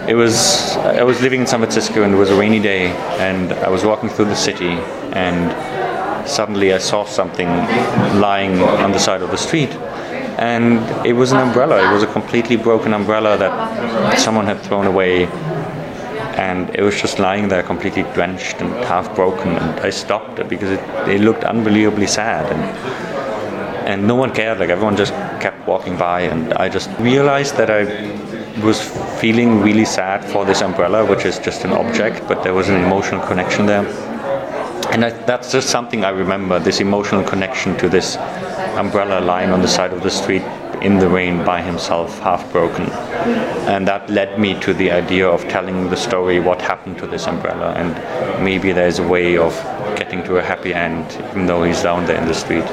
It 0.09 0.15
was 0.15 0.77
I 0.77 1.03
was 1.03 1.21
living 1.21 1.41
in 1.41 1.47
San 1.47 1.61
Francisco 1.61 2.03
and 2.03 2.15
it 2.15 2.17
was 2.17 2.31
a 2.31 2.37
rainy 2.37 2.61
day, 2.61 2.89
and 3.19 3.53
I 3.53 3.69
was 3.69 3.85
walking 3.85 4.09
through 4.09 4.27
the 4.27 4.37
city, 4.37 4.79
and 5.13 6.29
suddenly 6.29 6.73
I 6.73 6.79
saw 6.79 7.05
something 7.05 7.49
lying 8.21 8.61
on 8.63 8.93
the 8.93 8.99
side 8.99 9.23
of 9.23 9.31
the 9.31 9.39
street, 9.39 9.71
and 10.39 10.79
it 11.07 11.15
was 11.15 11.33
an 11.33 11.39
umbrella. 11.39 11.89
It 11.89 11.93
was 11.93 12.03
a 12.03 12.13
completely 12.13 12.57
broken 12.57 12.93
umbrella 12.93 13.37
that 13.39 14.19
someone 14.19 14.47
had 14.47 14.61
thrown 14.61 14.87
away, 14.87 15.27
and 16.37 16.75
it 16.75 16.83
was 16.83 17.01
just 17.01 17.19
lying 17.19 17.49
there 17.49 17.63
completely 17.63 18.03
drenched 18.15 18.61
and 18.61 18.71
half 18.85 19.15
broken. 19.15 19.49
And 19.49 19.81
I 19.81 19.91
stopped 19.91 20.39
it 20.39 20.49
because 20.49 20.71
it, 20.71 20.81
it 21.09 21.21
looked 21.21 21.45
unbelievably 21.45 22.07
sad, 22.07 22.51
and 22.53 22.63
and 23.89 24.07
no 24.07 24.15
one 24.15 24.35
cared. 24.35 24.59
Like 24.59 24.71
everyone 24.71 24.97
just 24.97 25.13
kept 25.41 25.67
walking 25.67 25.97
by, 25.97 26.23
and 26.23 26.53
I 26.55 26.69
just 26.69 26.91
realized 26.99 27.57
that 27.57 27.71
I 27.71 27.85
was 28.65 28.81
feeling 29.21 29.63
really 29.63 29.85
sad 29.85 30.25
for 30.25 30.45
this 30.45 30.63
umbrella, 30.63 31.05
which 31.05 31.25
is 31.25 31.39
just 31.39 31.65
an 31.65 31.73
object, 31.73 32.27
but 32.29 32.43
there 32.43 32.55
was 32.55 32.69
an 32.69 32.83
emotional 32.83 33.25
connection 33.27 33.67
there. 33.67 33.87
And 34.93 35.05
I, 35.05 35.11
that's 35.11 35.53
just 35.53 35.69
something 35.69 36.05
I 36.05 36.11
remember 36.11 36.59
this 36.59 36.81
emotional 36.81 37.23
connection 37.23 37.77
to 37.79 37.89
this 37.89 38.17
umbrella 38.77 39.21
lying 39.21 39.51
on 39.51 39.61
the 39.61 39.69
side 39.69 39.93
of 39.93 40.03
the 40.03 40.11
street 40.11 40.43
in 40.83 40.99
the 40.99 41.09
rain 41.09 41.45
by 41.45 41.63
himself, 41.63 42.19
half 42.21 42.51
broken. 42.53 42.87
And 43.67 43.87
that 43.89 44.09
led 44.11 44.39
me 44.39 44.59
to 44.61 44.75
the 44.75 44.91
idea 44.91 45.29
of 45.29 45.43
telling 45.49 45.91
the 45.91 45.97
story 45.97 46.41
what 46.41 46.61
happened 46.61 46.99
to 46.99 47.07
this 47.07 47.27
umbrella, 47.27 47.73
and 47.75 47.95
maybe 48.45 48.73
there's 48.73 48.99
a 48.99 49.07
way 49.07 49.37
of 49.37 49.53
getting 49.97 50.23
to 50.25 50.37
a 50.37 50.43
happy 50.43 50.75
end, 50.75 51.05
even 51.31 51.47
though 51.47 51.65
he's 51.65 51.83
down 51.83 52.07
there 52.07 52.21
in 52.21 52.27
the 52.27 52.35
street. 52.35 52.67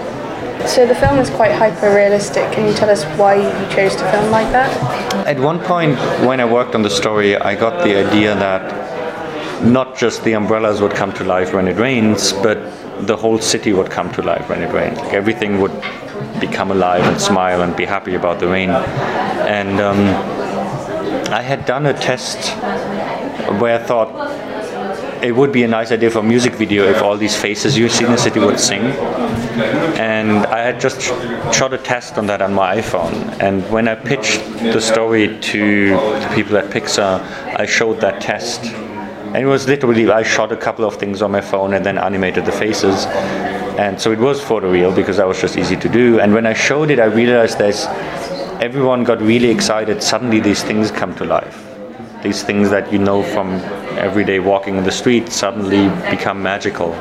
So 0.68 0.86
the 0.86 0.96
film 0.96 1.18
is 1.20 1.30
quite 1.30 1.52
hyper 1.52 1.94
realistic. 1.94 2.50
Can 2.54 2.66
you 2.66 2.74
tell 2.74 2.90
us 2.90 3.04
why 3.18 3.36
you 3.36 3.76
chose 3.76 3.96
to 3.98 4.12
film 4.12 4.32
like 4.32 4.50
that? 4.54 4.72
At 5.28 5.40
one 5.40 5.60
point, 5.60 5.98
when 6.26 6.40
I 6.40 6.46
worked 6.46 6.74
on 6.74 6.84
the 6.84 6.90
story, 6.90 7.36
I 7.36 7.56
got 7.56 7.84
the 7.84 8.08
idea 8.08 8.34
that 8.36 9.64
not 9.64 9.98
just 9.98 10.24
the 10.24 10.34
umbrellas 10.34 10.82
would 10.82 10.94
come 10.94 11.12
to 11.14 11.24
life 11.24 11.54
when 11.54 11.68
it 11.68 11.78
rains, 11.78 12.34
but 12.34 12.58
the 13.08 13.18
whole 13.18 13.40
city 13.40 13.74
would 13.74 13.90
come 13.90 14.12
to 14.14 14.22
life 14.22 14.50
when 14.50 14.62
it 14.62 14.72
rains. 14.74 14.98
Like 15.00 15.14
everything 15.14 15.60
would 15.60 15.72
become 16.40 16.72
alive 16.72 17.04
and 17.04 17.20
smile 17.20 17.62
and 17.62 17.76
be 17.76 17.86
happy 17.86 18.16
about 18.16 18.40
the 18.40 18.48
rain. 18.48 18.70
And 18.70 19.80
um, 19.80 20.00
I 21.32 21.42
had 21.42 21.66
done 21.66 21.86
a 21.86 21.94
test 21.94 22.50
where 23.60 23.80
I 23.80 23.84
thought 23.84 24.10
it 25.24 25.34
would 25.34 25.54
be 25.54 25.64
a 25.64 25.68
nice 25.68 25.92
idea 25.92 26.10
for 26.12 26.20
a 26.20 26.24
music 26.24 26.54
video 26.56 26.84
if 26.84 27.02
all 27.02 27.18
these 27.18 27.36
faces 27.36 27.78
you 27.78 27.88
see 27.88 28.04
in 28.04 28.12
the 28.12 28.18
city 28.18 28.40
would 28.40 28.60
sing. 28.60 28.82
And 29.98 30.46
I 30.48 30.60
had 30.60 30.82
just 30.82 31.02
shot 31.54 31.74
a 31.74 31.78
test 31.78 32.18
on 32.18 32.26
that 32.28 32.42
on 32.42 32.54
my 32.54 32.78
iPhone. 32.82 33.42
And 33.42 33.64
when 33.72 33.88
I 33.88 33.96
pitched 33.96 34.42
the 34.60 34.82
story 34.82 35.40
to 35.40 35.90
the 35.92 36.32
people 36.36 36.58
at 36.58 36.70
Pixar, 36.72 37.22
I 37.58 37.66
showed 37.66 38.02
that 38.02 38.22
test. 38.22 38.66
And 38.66 39.38
it 39.38 39.46
was 39.46 39.66
literally, 39.66 40.12
I 40.12 40.24
shot 40.24 40.52
a 40.52 40.58
couple 40.58 40.84
of 40.86 40.98
things 40.98 41.22
on 41.22 41.32
my 41.32 41.42
phone 41.42 41.74
and 41.74 41.86
then 41.86 41.98
animated 41.98 42.46
the 42.46 42.52
faces. 42.52 43.06
And 43.78 44.00
so 44.00 44.12
it 44.12 44.20
was 44.20 44.40
photoreal 44.40 44.96
because 44.96 45.18
that 45.18 45.28
was 45.28 45.42
just 45.42 45.58
easy 45.58 45.76
to 45.78 45.90
do. 45.90 46.20
And 46.20 46.34
when 46.34 46.46
I 46.46 46.54
showed 46.54 46.92
it, 46.92 47.00
I 47.00 47.06
realized 47.06 47.58
that 47.58 47.76
everyone 48.62 49.04
got 49.04 49.20
really 49.20 49.50
excited. 49.50 50.04
Suddenly, 50.04 50.40
these 50.40 50.62
things 50.64 50.92
come 50.92 51.16
to 51.16 51.26
life. 51.26 51.60
These 52.22 52.44
things 52.44 52.70
that 52.70 52.94
you 52.94 53.00
know 53.00 53.24
from 53.24 53.50
everyday 53.98 54.40
walking 54.40 54.78
in 54.78 54.84
the 54.84 54.92
street 54.92 55.30
suddenly 55.30 55.90
become 56.10 56.42
magical. 56.42 56.94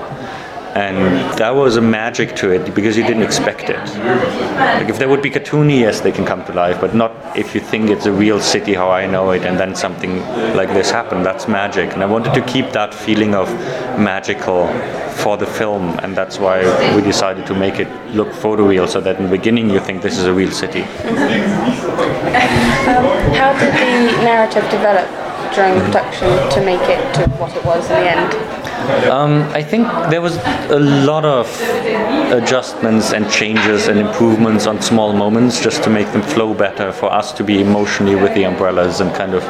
And 0.74 0.96
that 1.38 1.54
was 1.54 1.76
a 1.76 1.82
magic 1.82 2.34
to 2.36 2.50
it 2.50 2.74
because 2.74 2.96
you 2.96 3.02
didn't 3.02 3.22
expect 3.22 3.68
it. 3.68 3.76
Like 3.76 4.88
if 4.88 4.98
they 4.98 5.06
would 5.06 5.20
be 5.20 5.30
cartoony, 5.30 5.80
yes, 5.80 6.00
they 6.00 6.12
can 6.12 6.24
come 6.24 6.42
to 6.46 6.52
life, 6.54 6.80
but 6.80 6.94
not 6.94 7.12
if 7.36 7.54
you 7.54 7.60
think 7.60 7.90
it's 7.90 8.06
a 8.06 8.12
real 8.12 8.40
city 8.40 8.72
how 8.72 8.90
I 8.90 9.06
know 9.06 9.32
it, 9.32 9.42
and 9.42 9.58
then 9.60 9.74
something 9.74 10.20
like 10.56 10.68
this 10.70 10.90
happened. 10.90 11.26
That's 11.26 11.46
magic, 11.46 11.92
and 11.92 12.02
I 12.02 12.06
wanted 12.06 12.32
to 12.32 12.40
keep 12.46 12.72
that 12.72 12.94
feeling 12.94 13.34
of 13.34 13.48
magical 13.98 14.66
for 15.22 15.36
the 15.36 15.46
film, 15.46 15.98
and 16.02 16.16
that's 16.16 16.38
why 16.38 16.62
we 16.96 17.02
decided 17.02 17.46
to 17.48 17.54
make 17.54 17.78
it 17.78 17.88
look 18.14 18.28
photoreal, 18.28 18.88
so 18.88 19.00
that 19.02 19.16
in 19.16 19.24
the 19.24 19.30
beginning 19.30 19.68
you 19.68 19.80
think 19.80 20.00
this 20.00 20.16
is 20.16 20.24
a 20.24 20.32
real 20.32 20.50
city. 20.50 20.82
Um, 20.82 20.88
how 23.36 23.52
did 23.58 23.74
the 23.74 24.24
narrative 24.24 24.64
develop 24.70 25.06
during 25.54 25.78
production 25.84 26.28
to 26.50 26.64
make 26.64 26.80
it 26.88 27.14
to 27.14 27.28
what 27.32 27.54
it 27.54 27.64
was 27.64 27.84
in 27.90 27.96
the 28.00 28.10
end? 28.10 28.61
Um, 29.10 29.42
I 29.52 29.62
think 29.62 29.86
there 30.10 30.20
was 30.20 30.36
a 30.70 30.78
lot 30.78 31.24
of 31.24 31.46
adjustments 32.32 33.12
and 33.12 33.30
changes 33.30 33.88
and 33.88 33.98
improvements 33.98 34.66
on 34.66 34.80
small 34.80 35.12
moments 35.12 35.62
just 35.62 35.82
to 35.84 35.90
make 35.90 36.10
them 36.12 36.22
flow 36.22 36.54
better 36.54 36.92
for 36.92 37.12
us 37.12 37.32
to 37.32 37.44
be 37.44 37.60
emotionally 37.60 38.14
with 38.14 38.34
the 38.34 38.44
umbrellas 38.44 39.00
and 39.00 39.14
kind 39.14 39.34
of 39.34 39.42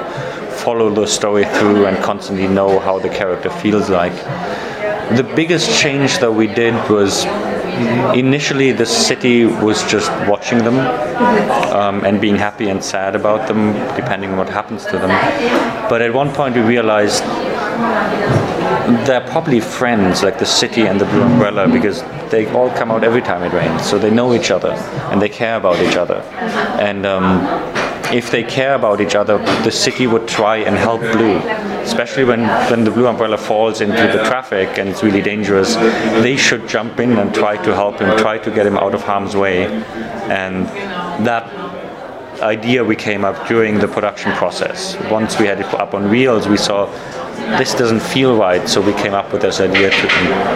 follow 0.62 0.90
the 0.92 1.06
story 1.06 1.44
through 1.44 1.86
and 1.86 1.96
constantly 2.02 2.46
know 2.46 2.78
how 2.78 2.98
the 2.98 3.09
character 3.09 3.50
feels 3.50 3.88
like. 3.88 4.14
The 5.16 5.24
biggest 5.36 5.80
change 5.80 6.18
that 6.18 6.32
we 6.32 6.46
did 6.46 6.74
was 6.88 7.24
initially 8.14 8.72
the 8.72 8.86
city 8.86 9.46
was 9.46 9.82
just 9.90 10.10
watching 10.28 10.59
them 10.59 10.78
um, 11.72 12.04
and 12.04 12.20
being 12.20 12.36
happy 12.36 12.68
and 12.68 12.82
sad 12.82 13.16
about 13.16 13.48
them 13.48 13.72
depending 13.96 14.30
on 14.30 14.38
what 14.38 14.48
happens 14.48 14.84
to 14.86 14.92
them. 14.92 15.10
But 15.88 16.02
at 16.02 16.12
one 16.12 16.32
point 16.32 16.54
we 16.54 16.62
realized 16.62 17.24
they're 19.07 19.27
probably 19.28 19.61
friends, 19.61 20.23
like 20.23 20.39
the 20.39 20.47
city 20.47 20.82
and 20.82 21.01
the 21.01 21.05
Blue 21.07 21.23
Umbrella, 21.23 21.69
because 21.69 22.03
they 22.31 22.47
all 22.53 22.70
come 22.70 22.90
out 22.90 23.05
every 23.05 23.23
time 23.23 23.43
it 23.43 23.53
rains, 23.53 23.89
so 23.89 23.99
they 23.99 24.11
know 24.11 24.35
each 24.35 24.51
other 24.51 24.73
and 25.11 25.20
they 25.20 25.28
care 25.28 25.57
about 25.57 25.81
each 25.81 25.97
other. 25.97 26.20
And 26.81 27.07
um, 27.07 27.47
if 28.12 28.31
they 28.31 28.43
care 28.43 28.74
about 28.74 29.01
each 29.01 29.15
other, 29.15 29.39
the 29.62 29.70
city 29.70 30.07
would 30.07 30.28
try 30.28 30.59
and 30.59 30.77
help 30.77 31.01
Blue, 31.01 31.36
especially 31.82 32.24
when, 32.24 32.43
when 32.70 32.85
the 32.85 32.90
Blue 32.90 33.07
Umbrella 33.07 33.39
falls 33.39 33.81
into 33.81 34.03
the 34.03 34.24
traffic 34.24 34.78
and 34.78 34.89
it's 34.89 35.03
really 35.03 35.23
dangerous. 35.23 35.74
They 35.77 36.36
should 36.36 36.69
jump 36.69 37.01
in 37.01 37.12
and 37.19 37.35
try 37.35 37.57
to 37.65 37.74
help 37.74 38.01
him, 38.01 38.16
try 38.19 38.39
to 38.39 38.51
get 38.51 38.66
him 38.66 38.77
out 38.77 38.94
of 38.94 39.03
harm's 39.03 39.35
way. 39.35 39.65
And 39.65 40.66
that 41.27 41.72
idea 42.43 42.85
we 42.85 42.97
came 42.97 43.24
up 43.24 43.48
during 43.48 43.78
the 43.78 43.89
production 43.89 44.32
process. 44.32 44.97
Once 45.10 45.39
we 45.39 45.47
had 45.47 45.60
it 45.60 45.66
up 45.74 45.94
on 45.94 46.09
reels, 46.09 46.48
we 46.48 46.56
saw 46.56 46.86
this 47.59 47.74
doesn't 47.74 48.01
feel 48.01 48.36
right, 48.36 48.69
so 48.69 48.81
we 48.81 48.93
came 48.94 49.14
up 49.14 49.32
with 49.32 49.43
this 49.43 49.60
idea. 49.60 49.90
To, 49.90 50.06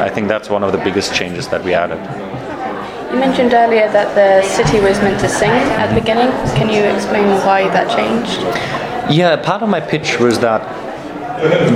I 0.02 0.08
think 0.08 0.28
that's 0.28 0.48
one 0.50 0.62
of 0.62 0.72
the 0.72 0.78
biggest 0.78 1.14
changes 1.14 1.48
that 1.48 1.62
we 1.64 1.74
added. 1.74 1.98
You 3.12 3.20
mentioned 3.20 3.54
earlier 3.54 3.90
that 3.92 4.14
the 4.14 4.46
city 4.46 4.80
was 4.80 4.98
meant 5.00 5.20
to 5.20 5.28
sing 5.28 5.50
at 5.50 5.88
the 5.92 6.00
beginning. 6.00 6.28
Can 6.56 6.68
you 6.68 6.82
explain 6.82 7.26
why 7.46 7.68
that 7.68 7.88
changed? 7.96 8.40
Yeah, 9.10 9.36
part 9.36 9.62
of 9.62 9.68
my 9.68 9.80
pitch 9.80 10.18
was 10.18 10.38
that 10.40 10.62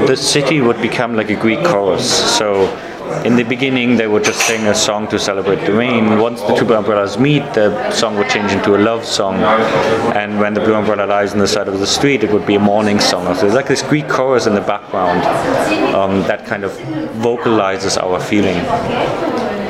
the 0.06 0.16
city 0.16 0.60
would 0.60 0.80
become 0.82 1.14
like 1.14 1.30
a 1.30 1.36
Greek 1.36 1.64
chorus. 1.64 2.36
So 2.36 2.66
in 3.24 3.36
the 3.36 3.42
beginning, 3.42 3.96
they 3.96 4.06
would 4.06 4.24
just 4.24 4.46
sing 4.46 4.66
a 4.66 4.74
song 4.74 5.08
to 5.08 5.18
celebrate 5.18 5.64
the 5.66 5.72
rain. 5.72 6.18
Once 6.18 6.40
the 6.42 6.54
two 6.54 6.64
blue 6.64 6.76
umbrellas 6.76 7.18
meet, 7.18 7.42
the 7.54 7.90
song 7.90 8.16
would 8.16 8.28
change 8.28 8.52
into 8.52 8.76
a 8.76 8.78
love 8.78 9.04
song. 9.04 9.36
And 10.14 10.38
when 10.40 10.54
the 10.54 10.60
blue 10.60 10.74
umbrella 10.74 11.06
lies 11.06 11.32
on 11.32 11.38
the 11.38 11.48
side 11.48 11.68
of 11.68 11.78
the 11.78 11.86
street, 11.86 12.24
it 12.24 12.32
would 12.32 12.46
be 12.46 12.54
a 12.54 12.60
mourning 12.60 13.00
song. 13.00 13.34
So 13.34 13.42
there's 13.42 13.54
like 13.54 13.68
this 13.68 13.82
Greek 13.82 14.08
chorus 14.08 14.46
in 14.46 14.54
the 14.54 14.60
background 14.60 15.22
um, 15.94 16.22
that 16.22 16.46
kind 16.46 16.64
of 16.64 16.72
vocalizes 17.16 17.96
our 17.96 18.20
feeling. 18.20 18.56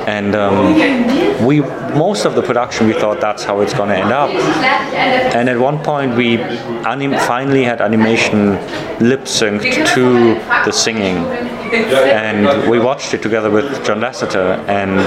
And 0.07 0.35
um, 0.35 1.47
we, 1.47 1.61
most 1.61 2.25
of 2.25 2.35
the 2.35 2.43
production, 2.43 2.87
we 2.87 2.95
thought 2.95 3.21
that's 3.21 3.45
how 3.45 3.61
it's 3.61 3.75
going 3.75 3.91
to 3.91 3.97
end 3.97 4.13
up. 4.13 4.31
And 5.35 5.49
at 5.49 5.59
one 5.59 5.79
point, 5.85 6.17
we 6.17 6.39
anim- 6.39 7.13
finally 7.13 7.63
had 7.65 7.81
animation 7.81 8.53
lip 8.99 9.21
synced 9.21 9.95
to 9.95 10.35
the 10.65 10.73
singing, 10.73 11.17
and 11.73 12.71
we 12.71 12.79
watched 12.79 13.15
it 13.15 13.23
together 13.23 13.51
with 13.51 13.85
John 13.85 14.01
Lasseter, 14.01 14.59
and 14.69 14.99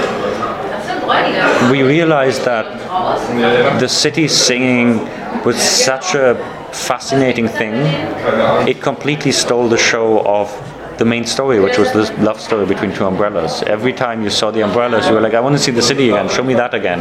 we 1.70 1.82
realized 1.82 2.44
that 2.44 2.66
the 3.80 3.88
city 3.88 4.28
singing 4.28 4.98
was 5.44 5.56
such 5.56 6.14
a 6.14 6.34
fascinating 6.72 7.48
thing. 7.48 7.74
It 8.68 8.80
completely 8.80 9.32
stole 9.32 9.68
the 9.68 9.78
show 9.78 10.24
of 10.26 10.50
the 10.98 11.04
main 11.04 11.24
story, 11.24 11.60
which 11.60 11.76
was 11.76 11.92
this 11.92 12.10
love 12.18 12.40
story 12.40 12.66
between 12.66 12.94
two 12.94 13.04
umbrellas. 13.04 13.62
Every 13.64 13.92
time 13.92 14.22
you 14.22 14.30
saw 14.30 14.50
the 14.50 14.62
umbrellas, 14.62 15.06
you 15.08 15.14
were 15.14 15.20
like, 15.20 15.34
I 15.34 15.40
want 15.40 15.56
to 15.56 15.62
see 15.62 15.72
the 15.72 15.82
city 15.82 16.10
again, 16.10 16.28
show 16.28 16.44
me 16.44 16.54
that 16.54 16.72
again. 16.72 17.00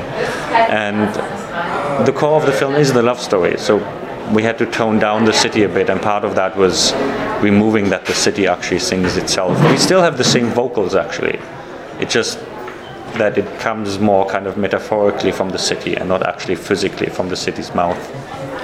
And 0.51 1.13
the 2.05 2.11
core 2.11 2.35
of 2.35 2.45
the 2.45 2.51
film 2.51 2.75
is 2.75 2.91
the 2.91 3.03
love 3.03 3.19
story. 3.19 3.57
So 3.57 3.79
we 4.33 4.43
had 4.43 4.57
to 4.57 4.65
tone 4.65 4.99
down 4.99 5.25
the 5.25 5.33
city 5.33 5.63
a 5.63 5.69
bit, 5.69 5.89
and 5.89 6.01
part 6.01 6.23
of 6.23 6.35
that 6.35 6.55
was 6.55 6.93
removing 7.41 7.89
that 7.89 8.05
the 8.05 8.13
city 8.13 8.47
actually 8.47 8.79
sings 8.79 9.17
itself. 9.17 9.57
We 9.69 9.77
still 9.77 10.01
have 10.01 10.17
the 10.17 10.23
same 10.23 10.47
vocals, 10.47 10.95
actually. 10.95 11.39
It 11.99 12.09
just 12.09 12.39
that 13.17 13.37
it 13.37 13.59
comes 13.59 13.99
more 13.99 14.25
kind 14.25 14.47
of 14.47 14.57
metaphorically 14.57 15.31
from 15.31 15.49
the 15.49 15.59
city 15.59 15.95
and 15.95 16.09
not 16.09 16.25
actually 16.25 16.55
physically 16.55 17.07
from 17.07 17.29
the 17.29 17.35
city's 17.35 17.73
mouth. 17.75 17.99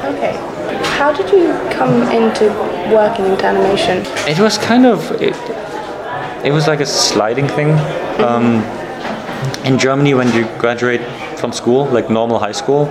Okay. 0.03 0.35
How 0.97 1.13
did 1.13 1.29
you 1.31 1.53
come 1.71 2.01
into 2.11 2.47
working 2.91 3.25
into 3.25 3.45
animation? 3.45 3.97
It 4.27 4.39
was 4.39 4.57
kind 4.57 4.85
of 4.85 5.11
it, 5.21 5.35
it 6.43 6.51
was 6.51 6.67
like 6.67 6.79
a 6.79 6.85
sliding 6.85 7.47
thing. 7.47 7.71
Um, 8.19 8.63
in 9.65 9.77
Germany, 9.77 10.13
when 10.13 10.33
you 10.33 10.45
graduate 10.57 11.01
from 11.37 11.53
school, 11.53 11.85
like 11.85 12.09
normal 12.09 12.39
high 12.39 12.51
school, 12.53 12.85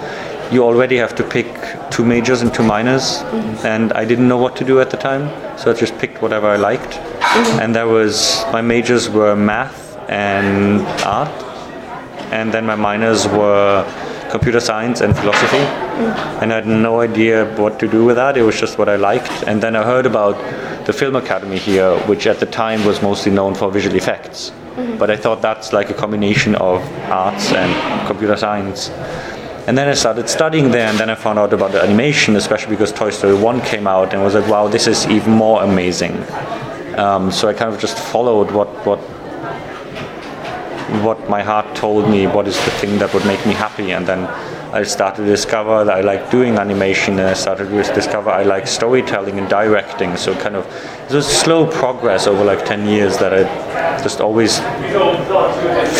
you 0.50 0.64
already 0.64 0.96
have 0.96 1.14
to 1.16 1.24
pick 1.24 1.46
two 1.90 2.04
majors 2.04 2.42
and 2.42 2.52
two 2.52 2.62
minors, 2.62 3.18
mm-hmm. 3.18 3.66
and 3.66 3.92
I 3.92 4.04
didn't 4.04 4.28
know 4.28 4.38
what 4.38 4.56
to 4.56 4.64
do 4.64 4.80
at 4.80 4.90
the 4.90 4.96
time, 4.96 5.28
so 5.58 5.70
I 5.70 5.74
just 5.74 5.96
picked 5.98 6.22
whatever 6.22 6.46
I 6.46 6.56
liked. 6.56 6.92
Mm-hmm. 6.92 7.60
And 7.60 7.74
there 7.74 7.86
was 7.86 8.44
my 8.52 8.62
majors 8.62 9.10
were 9.10 9.36
math 9.36 9.96
and 10.08 10.82
art, 11.04 11.28
and 12.32 12.52
then 12.52 12.64
my 12.66 12.76
minors 12.76 13.26
were 13.28 13.84
computer 14.30 14.60
science 14.60 15.00
and 15.00 15.16
philosophy. 15.16 15.56
Mm-hmm. 15.56 16.42
And 16.42 16.52
I 16.52 16.56
had 16.56 16.66
no 16.66 17.00
idea 17.00 17.44
what 17.56 17.78
to 17.80 17.88
do 17.88 18.04
with 18.04 18.16
that. 18.16 18.36
It 18.36 18.42
was 18.42 18.58
just 18.58 18.78
what 18.78 18.88
I 18.88 18.96
liked. 18.96 19.44
And 19.46 19.62
then 19.62 19.74
I 19.74 19.82
heard 19.82 20.06
about 20.06 20.36
the 20.86 20.92
Film 20.92 21.16
Academy 21.16 21.58
here, 21.58 21.98
which 22.06 22.26
at 22.26 22.38
the 22.38 22.46
time 22.46 22.84
was 22.84 23.02
mostly 23.02 23.32
known 23.32 23.54
for 23.54 23.70
visual 23.70 23.96
effects. 23.96 24.52
But 24.98 25.10
I 25.10 25.16
thought 25.16 25.42
that's 25.42 25.72
like 25.72 25.90
a 25.90 25.94
combination 25.94 26.54
of 26.54 26.80
arts 27.10 27.52
and 27.52 28.06
computer 28.06 28.36
science. 28.36 28.90
And 29.68 29.76
then 29.76 29.86
I 29.86 29.92
started 29.92 30.30
studying 30.30 30.70
there, 30.70 30.88
and 30.88 30.98
then 30.98 31.10
I 31.10 31.14
found 31.14 31.38
out 31.38 31.52
about 31.52 31.72
the 31.72 31.82
animation, 31.82 32.36
especially 32.36 32.70
because 32.70 32.90
Toy 32.90 33.10
Story 33.10 33.34
1 33.34 33.60
came 33.60 33.86
out, 33.86 34.14
and 34.14 34.22
I 34.22 34.24
was 34.24 34.34
like, 34.34 34.48
wow, 34.48 34.66
this 34.66 34.86
is 34.86 35.06
even 35.08 35.32
more 35.32 35.62
amazing. 35.62 36.16
Um, 36.96 37.30
so 37.30 37.48
I 37.48 37.52
kind 37.52 37.74
of 37.74 37.78
just 37.78 37.98
followed 37.98 38.50
what, 38.50 38.68
what 38.86 38.98
what 41.04 41.28
my 41.28 41.42
heart 41.42 41.76
told 41.76 42.08
me, 42.08 42.26
what 42.26 42.48
is 42.48 42.56
the 42.64 42.70
thing 42.80 42.98
that 42.98 43.12
would 43.12 43.26
make 43.26 43.44
me 43.44 43.52
happy, 43.52 43.92
and 43.92 44.06
then 44.06 44.24
I 44.72 44.84
started 44.84 45.24
to 45.24 45.28
discover 45.28 45.84
that 45.84 45.98
I 45.98 46.00
like 46.00 46.30
doing 46.30 46.56
animation, 46.56 47.18
and 47.18 47.28
I 47.28 47.34
started 47.34 47.68
to 47.68 47.94
discover 47.94 48.30
I 48.30 48.44
like 48.44 48.66
storytelling 48.66 49.38
and 49.38 49.50
directing. 49.50 50.16
So 50.16 50.34
kind 50.34 50.56
of 50.56 50.64
it 51.10 51.14
was 51.14 51.26
slow 51.26 51.66
progress 51.70 52.26
over 52.26 52.42
like 52.42 52.64
ten 52.64 52.88
years 52.88 53.18
that 53.18 53.34
I 53.34 54.02
just 54.02 54.22
always 54.22 54.60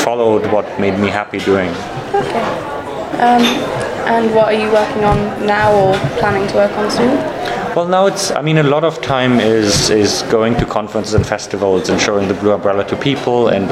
followed 0.03 0.51
what 0.51 0.81
made 0.81 0.99
me 0.99 1.09
happy 1.09 1.39
doing. 1.39 1.69
Okay. 2.15 2.68
Um, 3.15 3.43
and 4.09 4.35
what 4.35 4.47
are 4.47 4.59
you 4.59 4.71
working 4.73 5.05
on 5.05 5.47
now 5.47 5.73
or 5.75 5.95
planning 6.19 6.49
to 6.49 6.55
work 6.55 6.73
on 6.73 6.91
soon? 6.91 7.39
Well, 7.75 7.87
now 7.87 8.07
it's. 8.07 8.31
I 8.31 8.43
mean, 8.43 8.59
a 8.59 8.63
lot 8.63 8.83
of 8.83 9.01
time 9.03 9.39
is 9.39 9.91
is 9.91 10.23
going 10.23 10.57
to 10.57 10.65
conferences 10.65 11.15
and 11.15 11.25
festivals 11.25 11.91
and 11.91 12.01
showing 12.01 12.27
the 12.27 12.35
Blue 12.35 12.53
Umbrella 12.53 12.85
to 12.89 12.97
people 12.97 13.49
and 13.49 13.71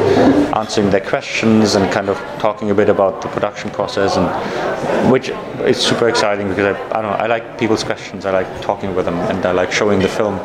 answering 0.55 0.91
their 0.91 1.01
questions 1.01 1.75
and 1.75 1.91
kind 1.93 2.09
of 2.09 2.17
talking 2.39 2.71
a 2.71 2.75
bit 2.75 2.89
about 2.89 3.23
the 3.23 3.29
production 3.29 3.71
process 3.71 4.17
and 4.17 5.11
which 5.11 5.31
is 5.65 5.79
super 5.79 6.09
exciting 6.09 6.49
because 6.49 6.77
I, 6.77 6.89
I 6.91 7.03
don't 7.03 7.11
know 7.11 7.19
I 7.25 7.27
like 7.27 7.59
people's 7.59 7.83
questions. 7.83 8.27
I 8.27 8.31
like 8.31 8.61
talking 8.61 8.95
with 8.95 9.07
them 9.07 9.19
and 9.31 9.45
I 9.45 9.53
like 9.53 9.73
showing 9.73 9.99
the 9.99 10.09
film. 10.09 10.39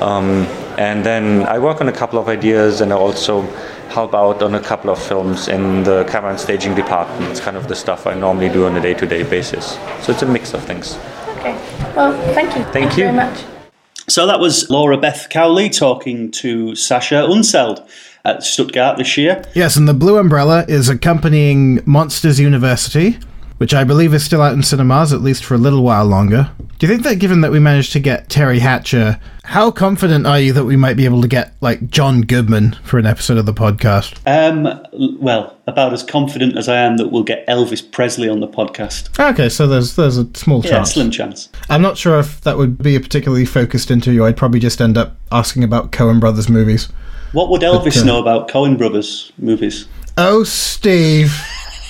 Um, 0.00 0.46
and 0.76 1.04
then 1.04 1.46
I 1.46 1.58
work 1.58 1.80
on 1.80 1.88
a 1.88 1.92
couple 1.92 2.18
of 2.18 2.28
ideas 2.28 2.80
and 2.80 2.92
I 2.92 2.96
also 2.96 3.42
help 3.90 4.14
out 4.14 4.42
on 4.42 4.54
a 4.54 4.60
couple 4.60 4.90
of 4.90 5.02
films 5.02 5.48
in 5.48 5.82
the 5.82 6.04
camera 6.04 6.30
and 6.30 6.40
staging 6.40 6.74
department. 6.74 7.30
It's 7.30 7.40
kind 7.40 7.56
of 7.56 7.68
the 7.68 7.74
stuff 7.76 8.06
I 8.06 8.14
normally 8.14 8.48
do 8.48 8.66
on 8.66 8.76
a 8.76 8.80
day-to-day 8.80 9.24
basis. 9.24 9.78
So 10.02 10.12
it's 10.12 10.22
a 10.22 10.26
mix 10.26 10.54
of 10.54 10.64
things. 10.64 10.96
Okay. 11.38 11.54
Well, 11.96 12.12
thank 12.34 12.56
you. 12.56 12.64
Thank 12.72 12.96
you. 12.96 13.04
very 13.04 13.16
much. 13.16 13.44
So 14.08 14.26
that 14.26 14.40
was 14.40 14.68
Laura 14.70 14.96
Beth 14.96 15.28
Cowley 15.30 15.68
talking 15.70 16.30
to 16.32 16.72
Saschka 16.72 17.28
Unseld 17.28 17.88
at 18.24 18.42
Stuttgart 18.42 18.98
this 18.98 19.16
year. 19.16 19.44
Yes, 19.54 19.76
and 19.76 19.88
the 19.88 19.94
Blue 19.94 20.18
Umbrella 20.18 20.64
is 20.68 20.88
accompanying 20.88 21.80
Monsters 21.86 22.40
University, 22.40 23.18
which 23.60 23.74
I 23.74 23.84
believe 23.84 24.14
is 24.14 24.24
still 24.24 24.40
out 24.40 24.54
in 24.54 24.62
cinemas, 24.62 25.12
at 25.12 25.20
least 25.20 25.44
for 25.44 25.52
a 25.54 25.58
little 25.58 25.82
while 25.82 26.06
longer. 26.06 26.50
Do 26.78 26.86
you 26.86 26.92
think 26.94 27.02
that 27.04 27.16
given 27.18 27.42
that 27.42 27.50
we 27.52 27.58
managed 27.58 27.92
to 27.92 28.00
get 28.00 28.30
Teri 28.30 28.58
Hatcher, 28.60 29.20
how 29.44 29.70
confident 29.70 30.26
are 30.26 30.40
you 30.40 30.54
that 30.54 30.64
we 30.64 30.76
might 30.76 30.96
be 30.96 31.04
able 31.04 31.20
to 31.20 31.28
get, 31.28 31.52
like, 31.60 31.90
John 31.90 32.22
Goodman 32.22 32.78
for 32.84 32.98
an 32.98 33.04
episode 33.04 33.36
of 33.36 33.44
the 33.44 33.52
podcast? 33.52 34.16
Um, 34.26 34.66
well, 35.20 35.58
about 35.66 35.92
as 35.92 36.02
confident 36.02 36.56
as 36.56 36.70
I 36.70 36.76
am 36.78 36.96
that 36.96 37.08
we'll 37.08 37.22
get 37.22 37.46
Elvis 37.46 37.82
Presley 37.92 38.30
on 38.30 38.40
the 38.40 38.48
podcast. 38.48 39.20
Okay, 39.20 39.50
so 39.50 39.66
there's 39.66 39.94
there's 39.94 40.16
a 40.16 40.26
small 40.32 40.64
Yeah, 40.64 40.70
chance. 40.70 40.94
slim 40.94 41.10
chance. 41.10 41.50
I'm 41.68 41.82
not 41.82 41.98
sure 41.98 42.18
if 42.18 42.40
that 42.40 42.56
would 42.56 42.78
be 42.82 42.96
a 42.96 43.00
particularly 43.00 43.44
focused 43.44 43.90
interview. 43.90 44.24
I'd 44.24 44.38
probably 44.38 44.60
just 44.60 44.80
end 44.80 44.96
up 44.96 45.16
asking 45.30 45.64
about 45.64 45.92
Coen 45.92 46.18
Brothers 46.18 46.48
movies. 46.48 46.88
What 47.32 47.50
would 47.50 47.60
Elvis 47.60 47.84
But, 47.84 47.96
uh, 47.98 48.04
know 48.04 48.20
about 48.20 48.48
Coen 48.48 48.78
Brothers 48.78 49.32
movies? 49.36 49.86
Oh, 50.16 50.44
Steve. 50.44 51.32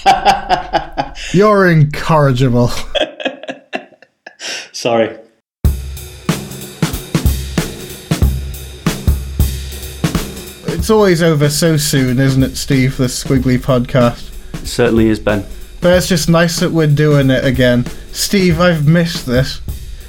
You're 1.33 1.71
incorrigible. 1.71 2.69
Sorry. 4.73 5.19
It's 10.73 10.89
always 10.89 11.23
over 11.23 11.51
so 11.51 11.77
soon, 11.77 12.19
isn't 12.19 12.43
it, 12.43 12.57
Steve? 12.57 12.97
The 12.97 13.05
Skwigly 13.05 13.59
podcast. 13.59 14.29
certainly 14.67 15.09
is, 15.09 15.21
Ben. 15.21 15.45
But 15.81 15.97
it's 15.97 16.09
just 16.09 16.29
nice 16.29 16.61
that 16.61 16.71
we're 16.71 16.87
doing 16.87 17.31
it 17.31 17.45
again. 17.45 17.85
Steve, 18.13 18.61
I've 18.61 18.87
missed 18.87 19.27
this. 19.27 19.61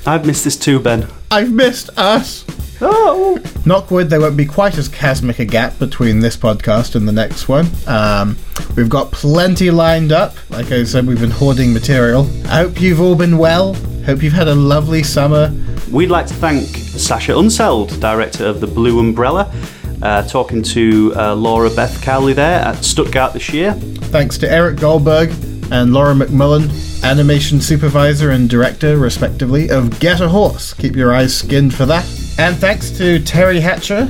I've 0.06 0.26
missed 0.26 0.44
this 0.46 0.58
too, 0.58 0.80
Ben. 0.80 1.08
I've 1.30 1.52
missed 1.52 1.90
us. 1.98 2.46
Oh. 2.82 3.40
Knock 3.66 3.92
wood, 3.92 4.10
there 4.10 4.20
won't 4.20 4.38
be 4.38 4.46
quite 4.46 4.78
as 4.78 4.90
chasmic 4.90 5.40
a 5.40 5.46
gap 5.46 5.78
between 5.78 6.20
this 6.20 6.36
podcast 6.36 6.96
and 6.96 7.08
the 7.08 7.12
next 7.12 7.48
one. 7.48 7.68
Um, 7.88 8.36
we've 8.76 8.90
got 8.90 9.12
plenty 9.12 9.70
lined 9.70 10.12
up. 10.12 10.36
Like 10.50 10.72
I 10.72 10.84
said, 10.84 11.06
we've 11.06 11.20
been 11.20 11.30
hoarding 11.32 11.74
material. 11.74 12.24
I 12.46 12.64
hope 12.64 12.82
you've 12.82 13.00
all 13.00 13.16
been 13.16 13.38
well. 13.38 13.76
Hope 14.06 14.24
you've 14.24 14.34
had 14.34 14.48
a 14.48 14.56
lovely 14.56 15.04
summer. 15.04 15.54
We'd 15.92 16.10
like 16.10 16.26
to 16.28 16.34
thank 16.34 16.66
Saschka 16.66 17.36
Unseld, 17.36 18.00
director 18.00 18.46
of 18.46 18.62
the 18.62 18.68
Blue 18.68 19.00
Umbrella, 19.00 19.54
uh, 20.02 20.24
talking 20.28 20.64
to 20.64 21.14
uh, 21.16 21.36
Laura 21.36 21.70
Beth 21.70 22.02
Cowley 22.02 22.34
there 22.34 22.62
at 22.62 22.84
Stuttgart 22.84 23.34
this 23.34 23.54
year. 23.54 23.74
Thanks 23.74 24.38
to 24.40 24.52
Eric 24.52 24.80
Goldberg 24.80 25.30
and 25.72 25.94
Laura 25.94 26.16
MacMullan, 26.16 27.04
animation 27.04 27.62
supervisor 27.62 28.32
and 28.32 28.50
director, 28.50 28.98
respectively, 28.98 29.70
of 29.70 30.00
Get 30.00 30.20
a 30.20 30.30
Horse. 30.30 30.74
Keep 30.74 30.96
your 30.96 31.14
eyes 31.14 31.38
skinned 31.38 31.74
for 31.76 31.86
that. 31.86 32.06
And 32.38 32.56
thanks 32.58 32.90
to 32.98 33.20
Teri 33.20 33.60
Hatcher, 33.60 34.06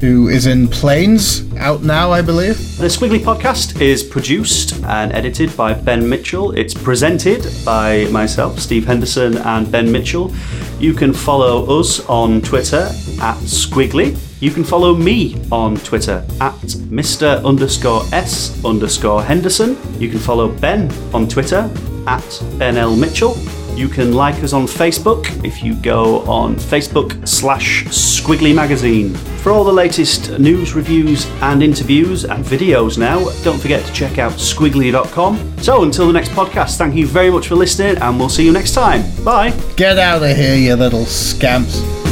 who 0.00 0.28
is 0.28 0.46
in 0.46 0.68
Planes, 0.68 1.52
out 1.56 1.82
now, 1.82 2.10
I 2.10 2.22
believe. 2.22 2.56
The 2.78 2.86
Skwigly 2.86 3.18
podcast 3.18 3.80
is 3.80 4.02
produced 4.02 4.74
and 4.84 5.12
edited 5.12 5.54
by 5.56 5.74
Ben 5.74 6.08
Mitchell. 6.08 6.52
It's 6.52 6.72
presented 6.72 7.46
by 7.64 8.06
myself, 8.06 8.58
Steve 8.58 8.86
Henderson, 8.86 9.36
and 9.38 9.70
Ben 9.70 9.90
Mitchell. 9.90 10.32
You 10.78 10.94
can 10.94 11.12
follow 11.12 11.78
us 11.78 12.00
on 12.08 12.40
Twitter 12.40 12.88
at 13.20 13.36
Skwigly. 13.44 14.16
You 14.40 14.50
can 14.50 14.64
follow 14.64 14.94
me 14.94 15.36
on 15.50 15.76
Twitter 15.78 16.24
at 16.40 16.54
Mr. 16.90 17.44
underscore 17.44 18.02
S 18.12 18.64
underscore 18.64 19.22
Henderson. 19.22 19.76
You 20.00 20.08
can 20.08 20.20
follow 20.20 20.48
Ben 20.48 20.90
on 21.12 21.28
Twitter 21.28 21.68
at 22.06 22.42
Ben 22.56 22.76
L. 22.76 22.96
Mitchell. 22.96 23.36
You 23.78 23.88
can 23.88 24.12
like 24.12 24.42
us 24.42 24.52
on 24.52 24.66
Facebook 24.66 25.44
if 25.44 25.62
you 25.62 25.76
go 25.76 26.22
on 26.26 26.56
Facebook 26.56 27.28
slash 27.28 27.84
Skwigly 27.84 28.52
Magazine. 28.52 29.14
For 29.14 29.52
all 29.52 29.62
the 29.62 29.72
latest 29.72 30.36
news, 30.36 30.74
reviews, 30.74 31.26
and 31.42 31.62
interviews 31.62 32.24
and 32.24 32.44
videos 32.44 32.98
now, 32.98 33.20
don't 33.44 33.60
forget 33.60 33.86
to 33.86 33.92
check 33.92 34.18
out 34.18 34.32
skwigly.com. 34.32 35.58
So 35.58 35.84
until 35.84 36.08
the 36.08 36.12
next 36.12 36.30
podcast, 36.30 36.76
thank 36.76 36.96
you 36.96 37.06
very 37.06 37.30
much 37.30 37.46
for 37.46 37.54
listening, 37.54 37.98
and 37.98 38.18
we'll 38.18 38.28
see 38.28 38.44
you 38.44 38.50
next 38.50 38.74
time. 38.74 39.04
Bye. 39.22 39.50
Get 39.76 39.96
out 39.96 40.24
of 40.24 40.36
here, 40.36 40.56
you 40.56 40.74
little 40.74 41.06
scamps. 41.06 42.07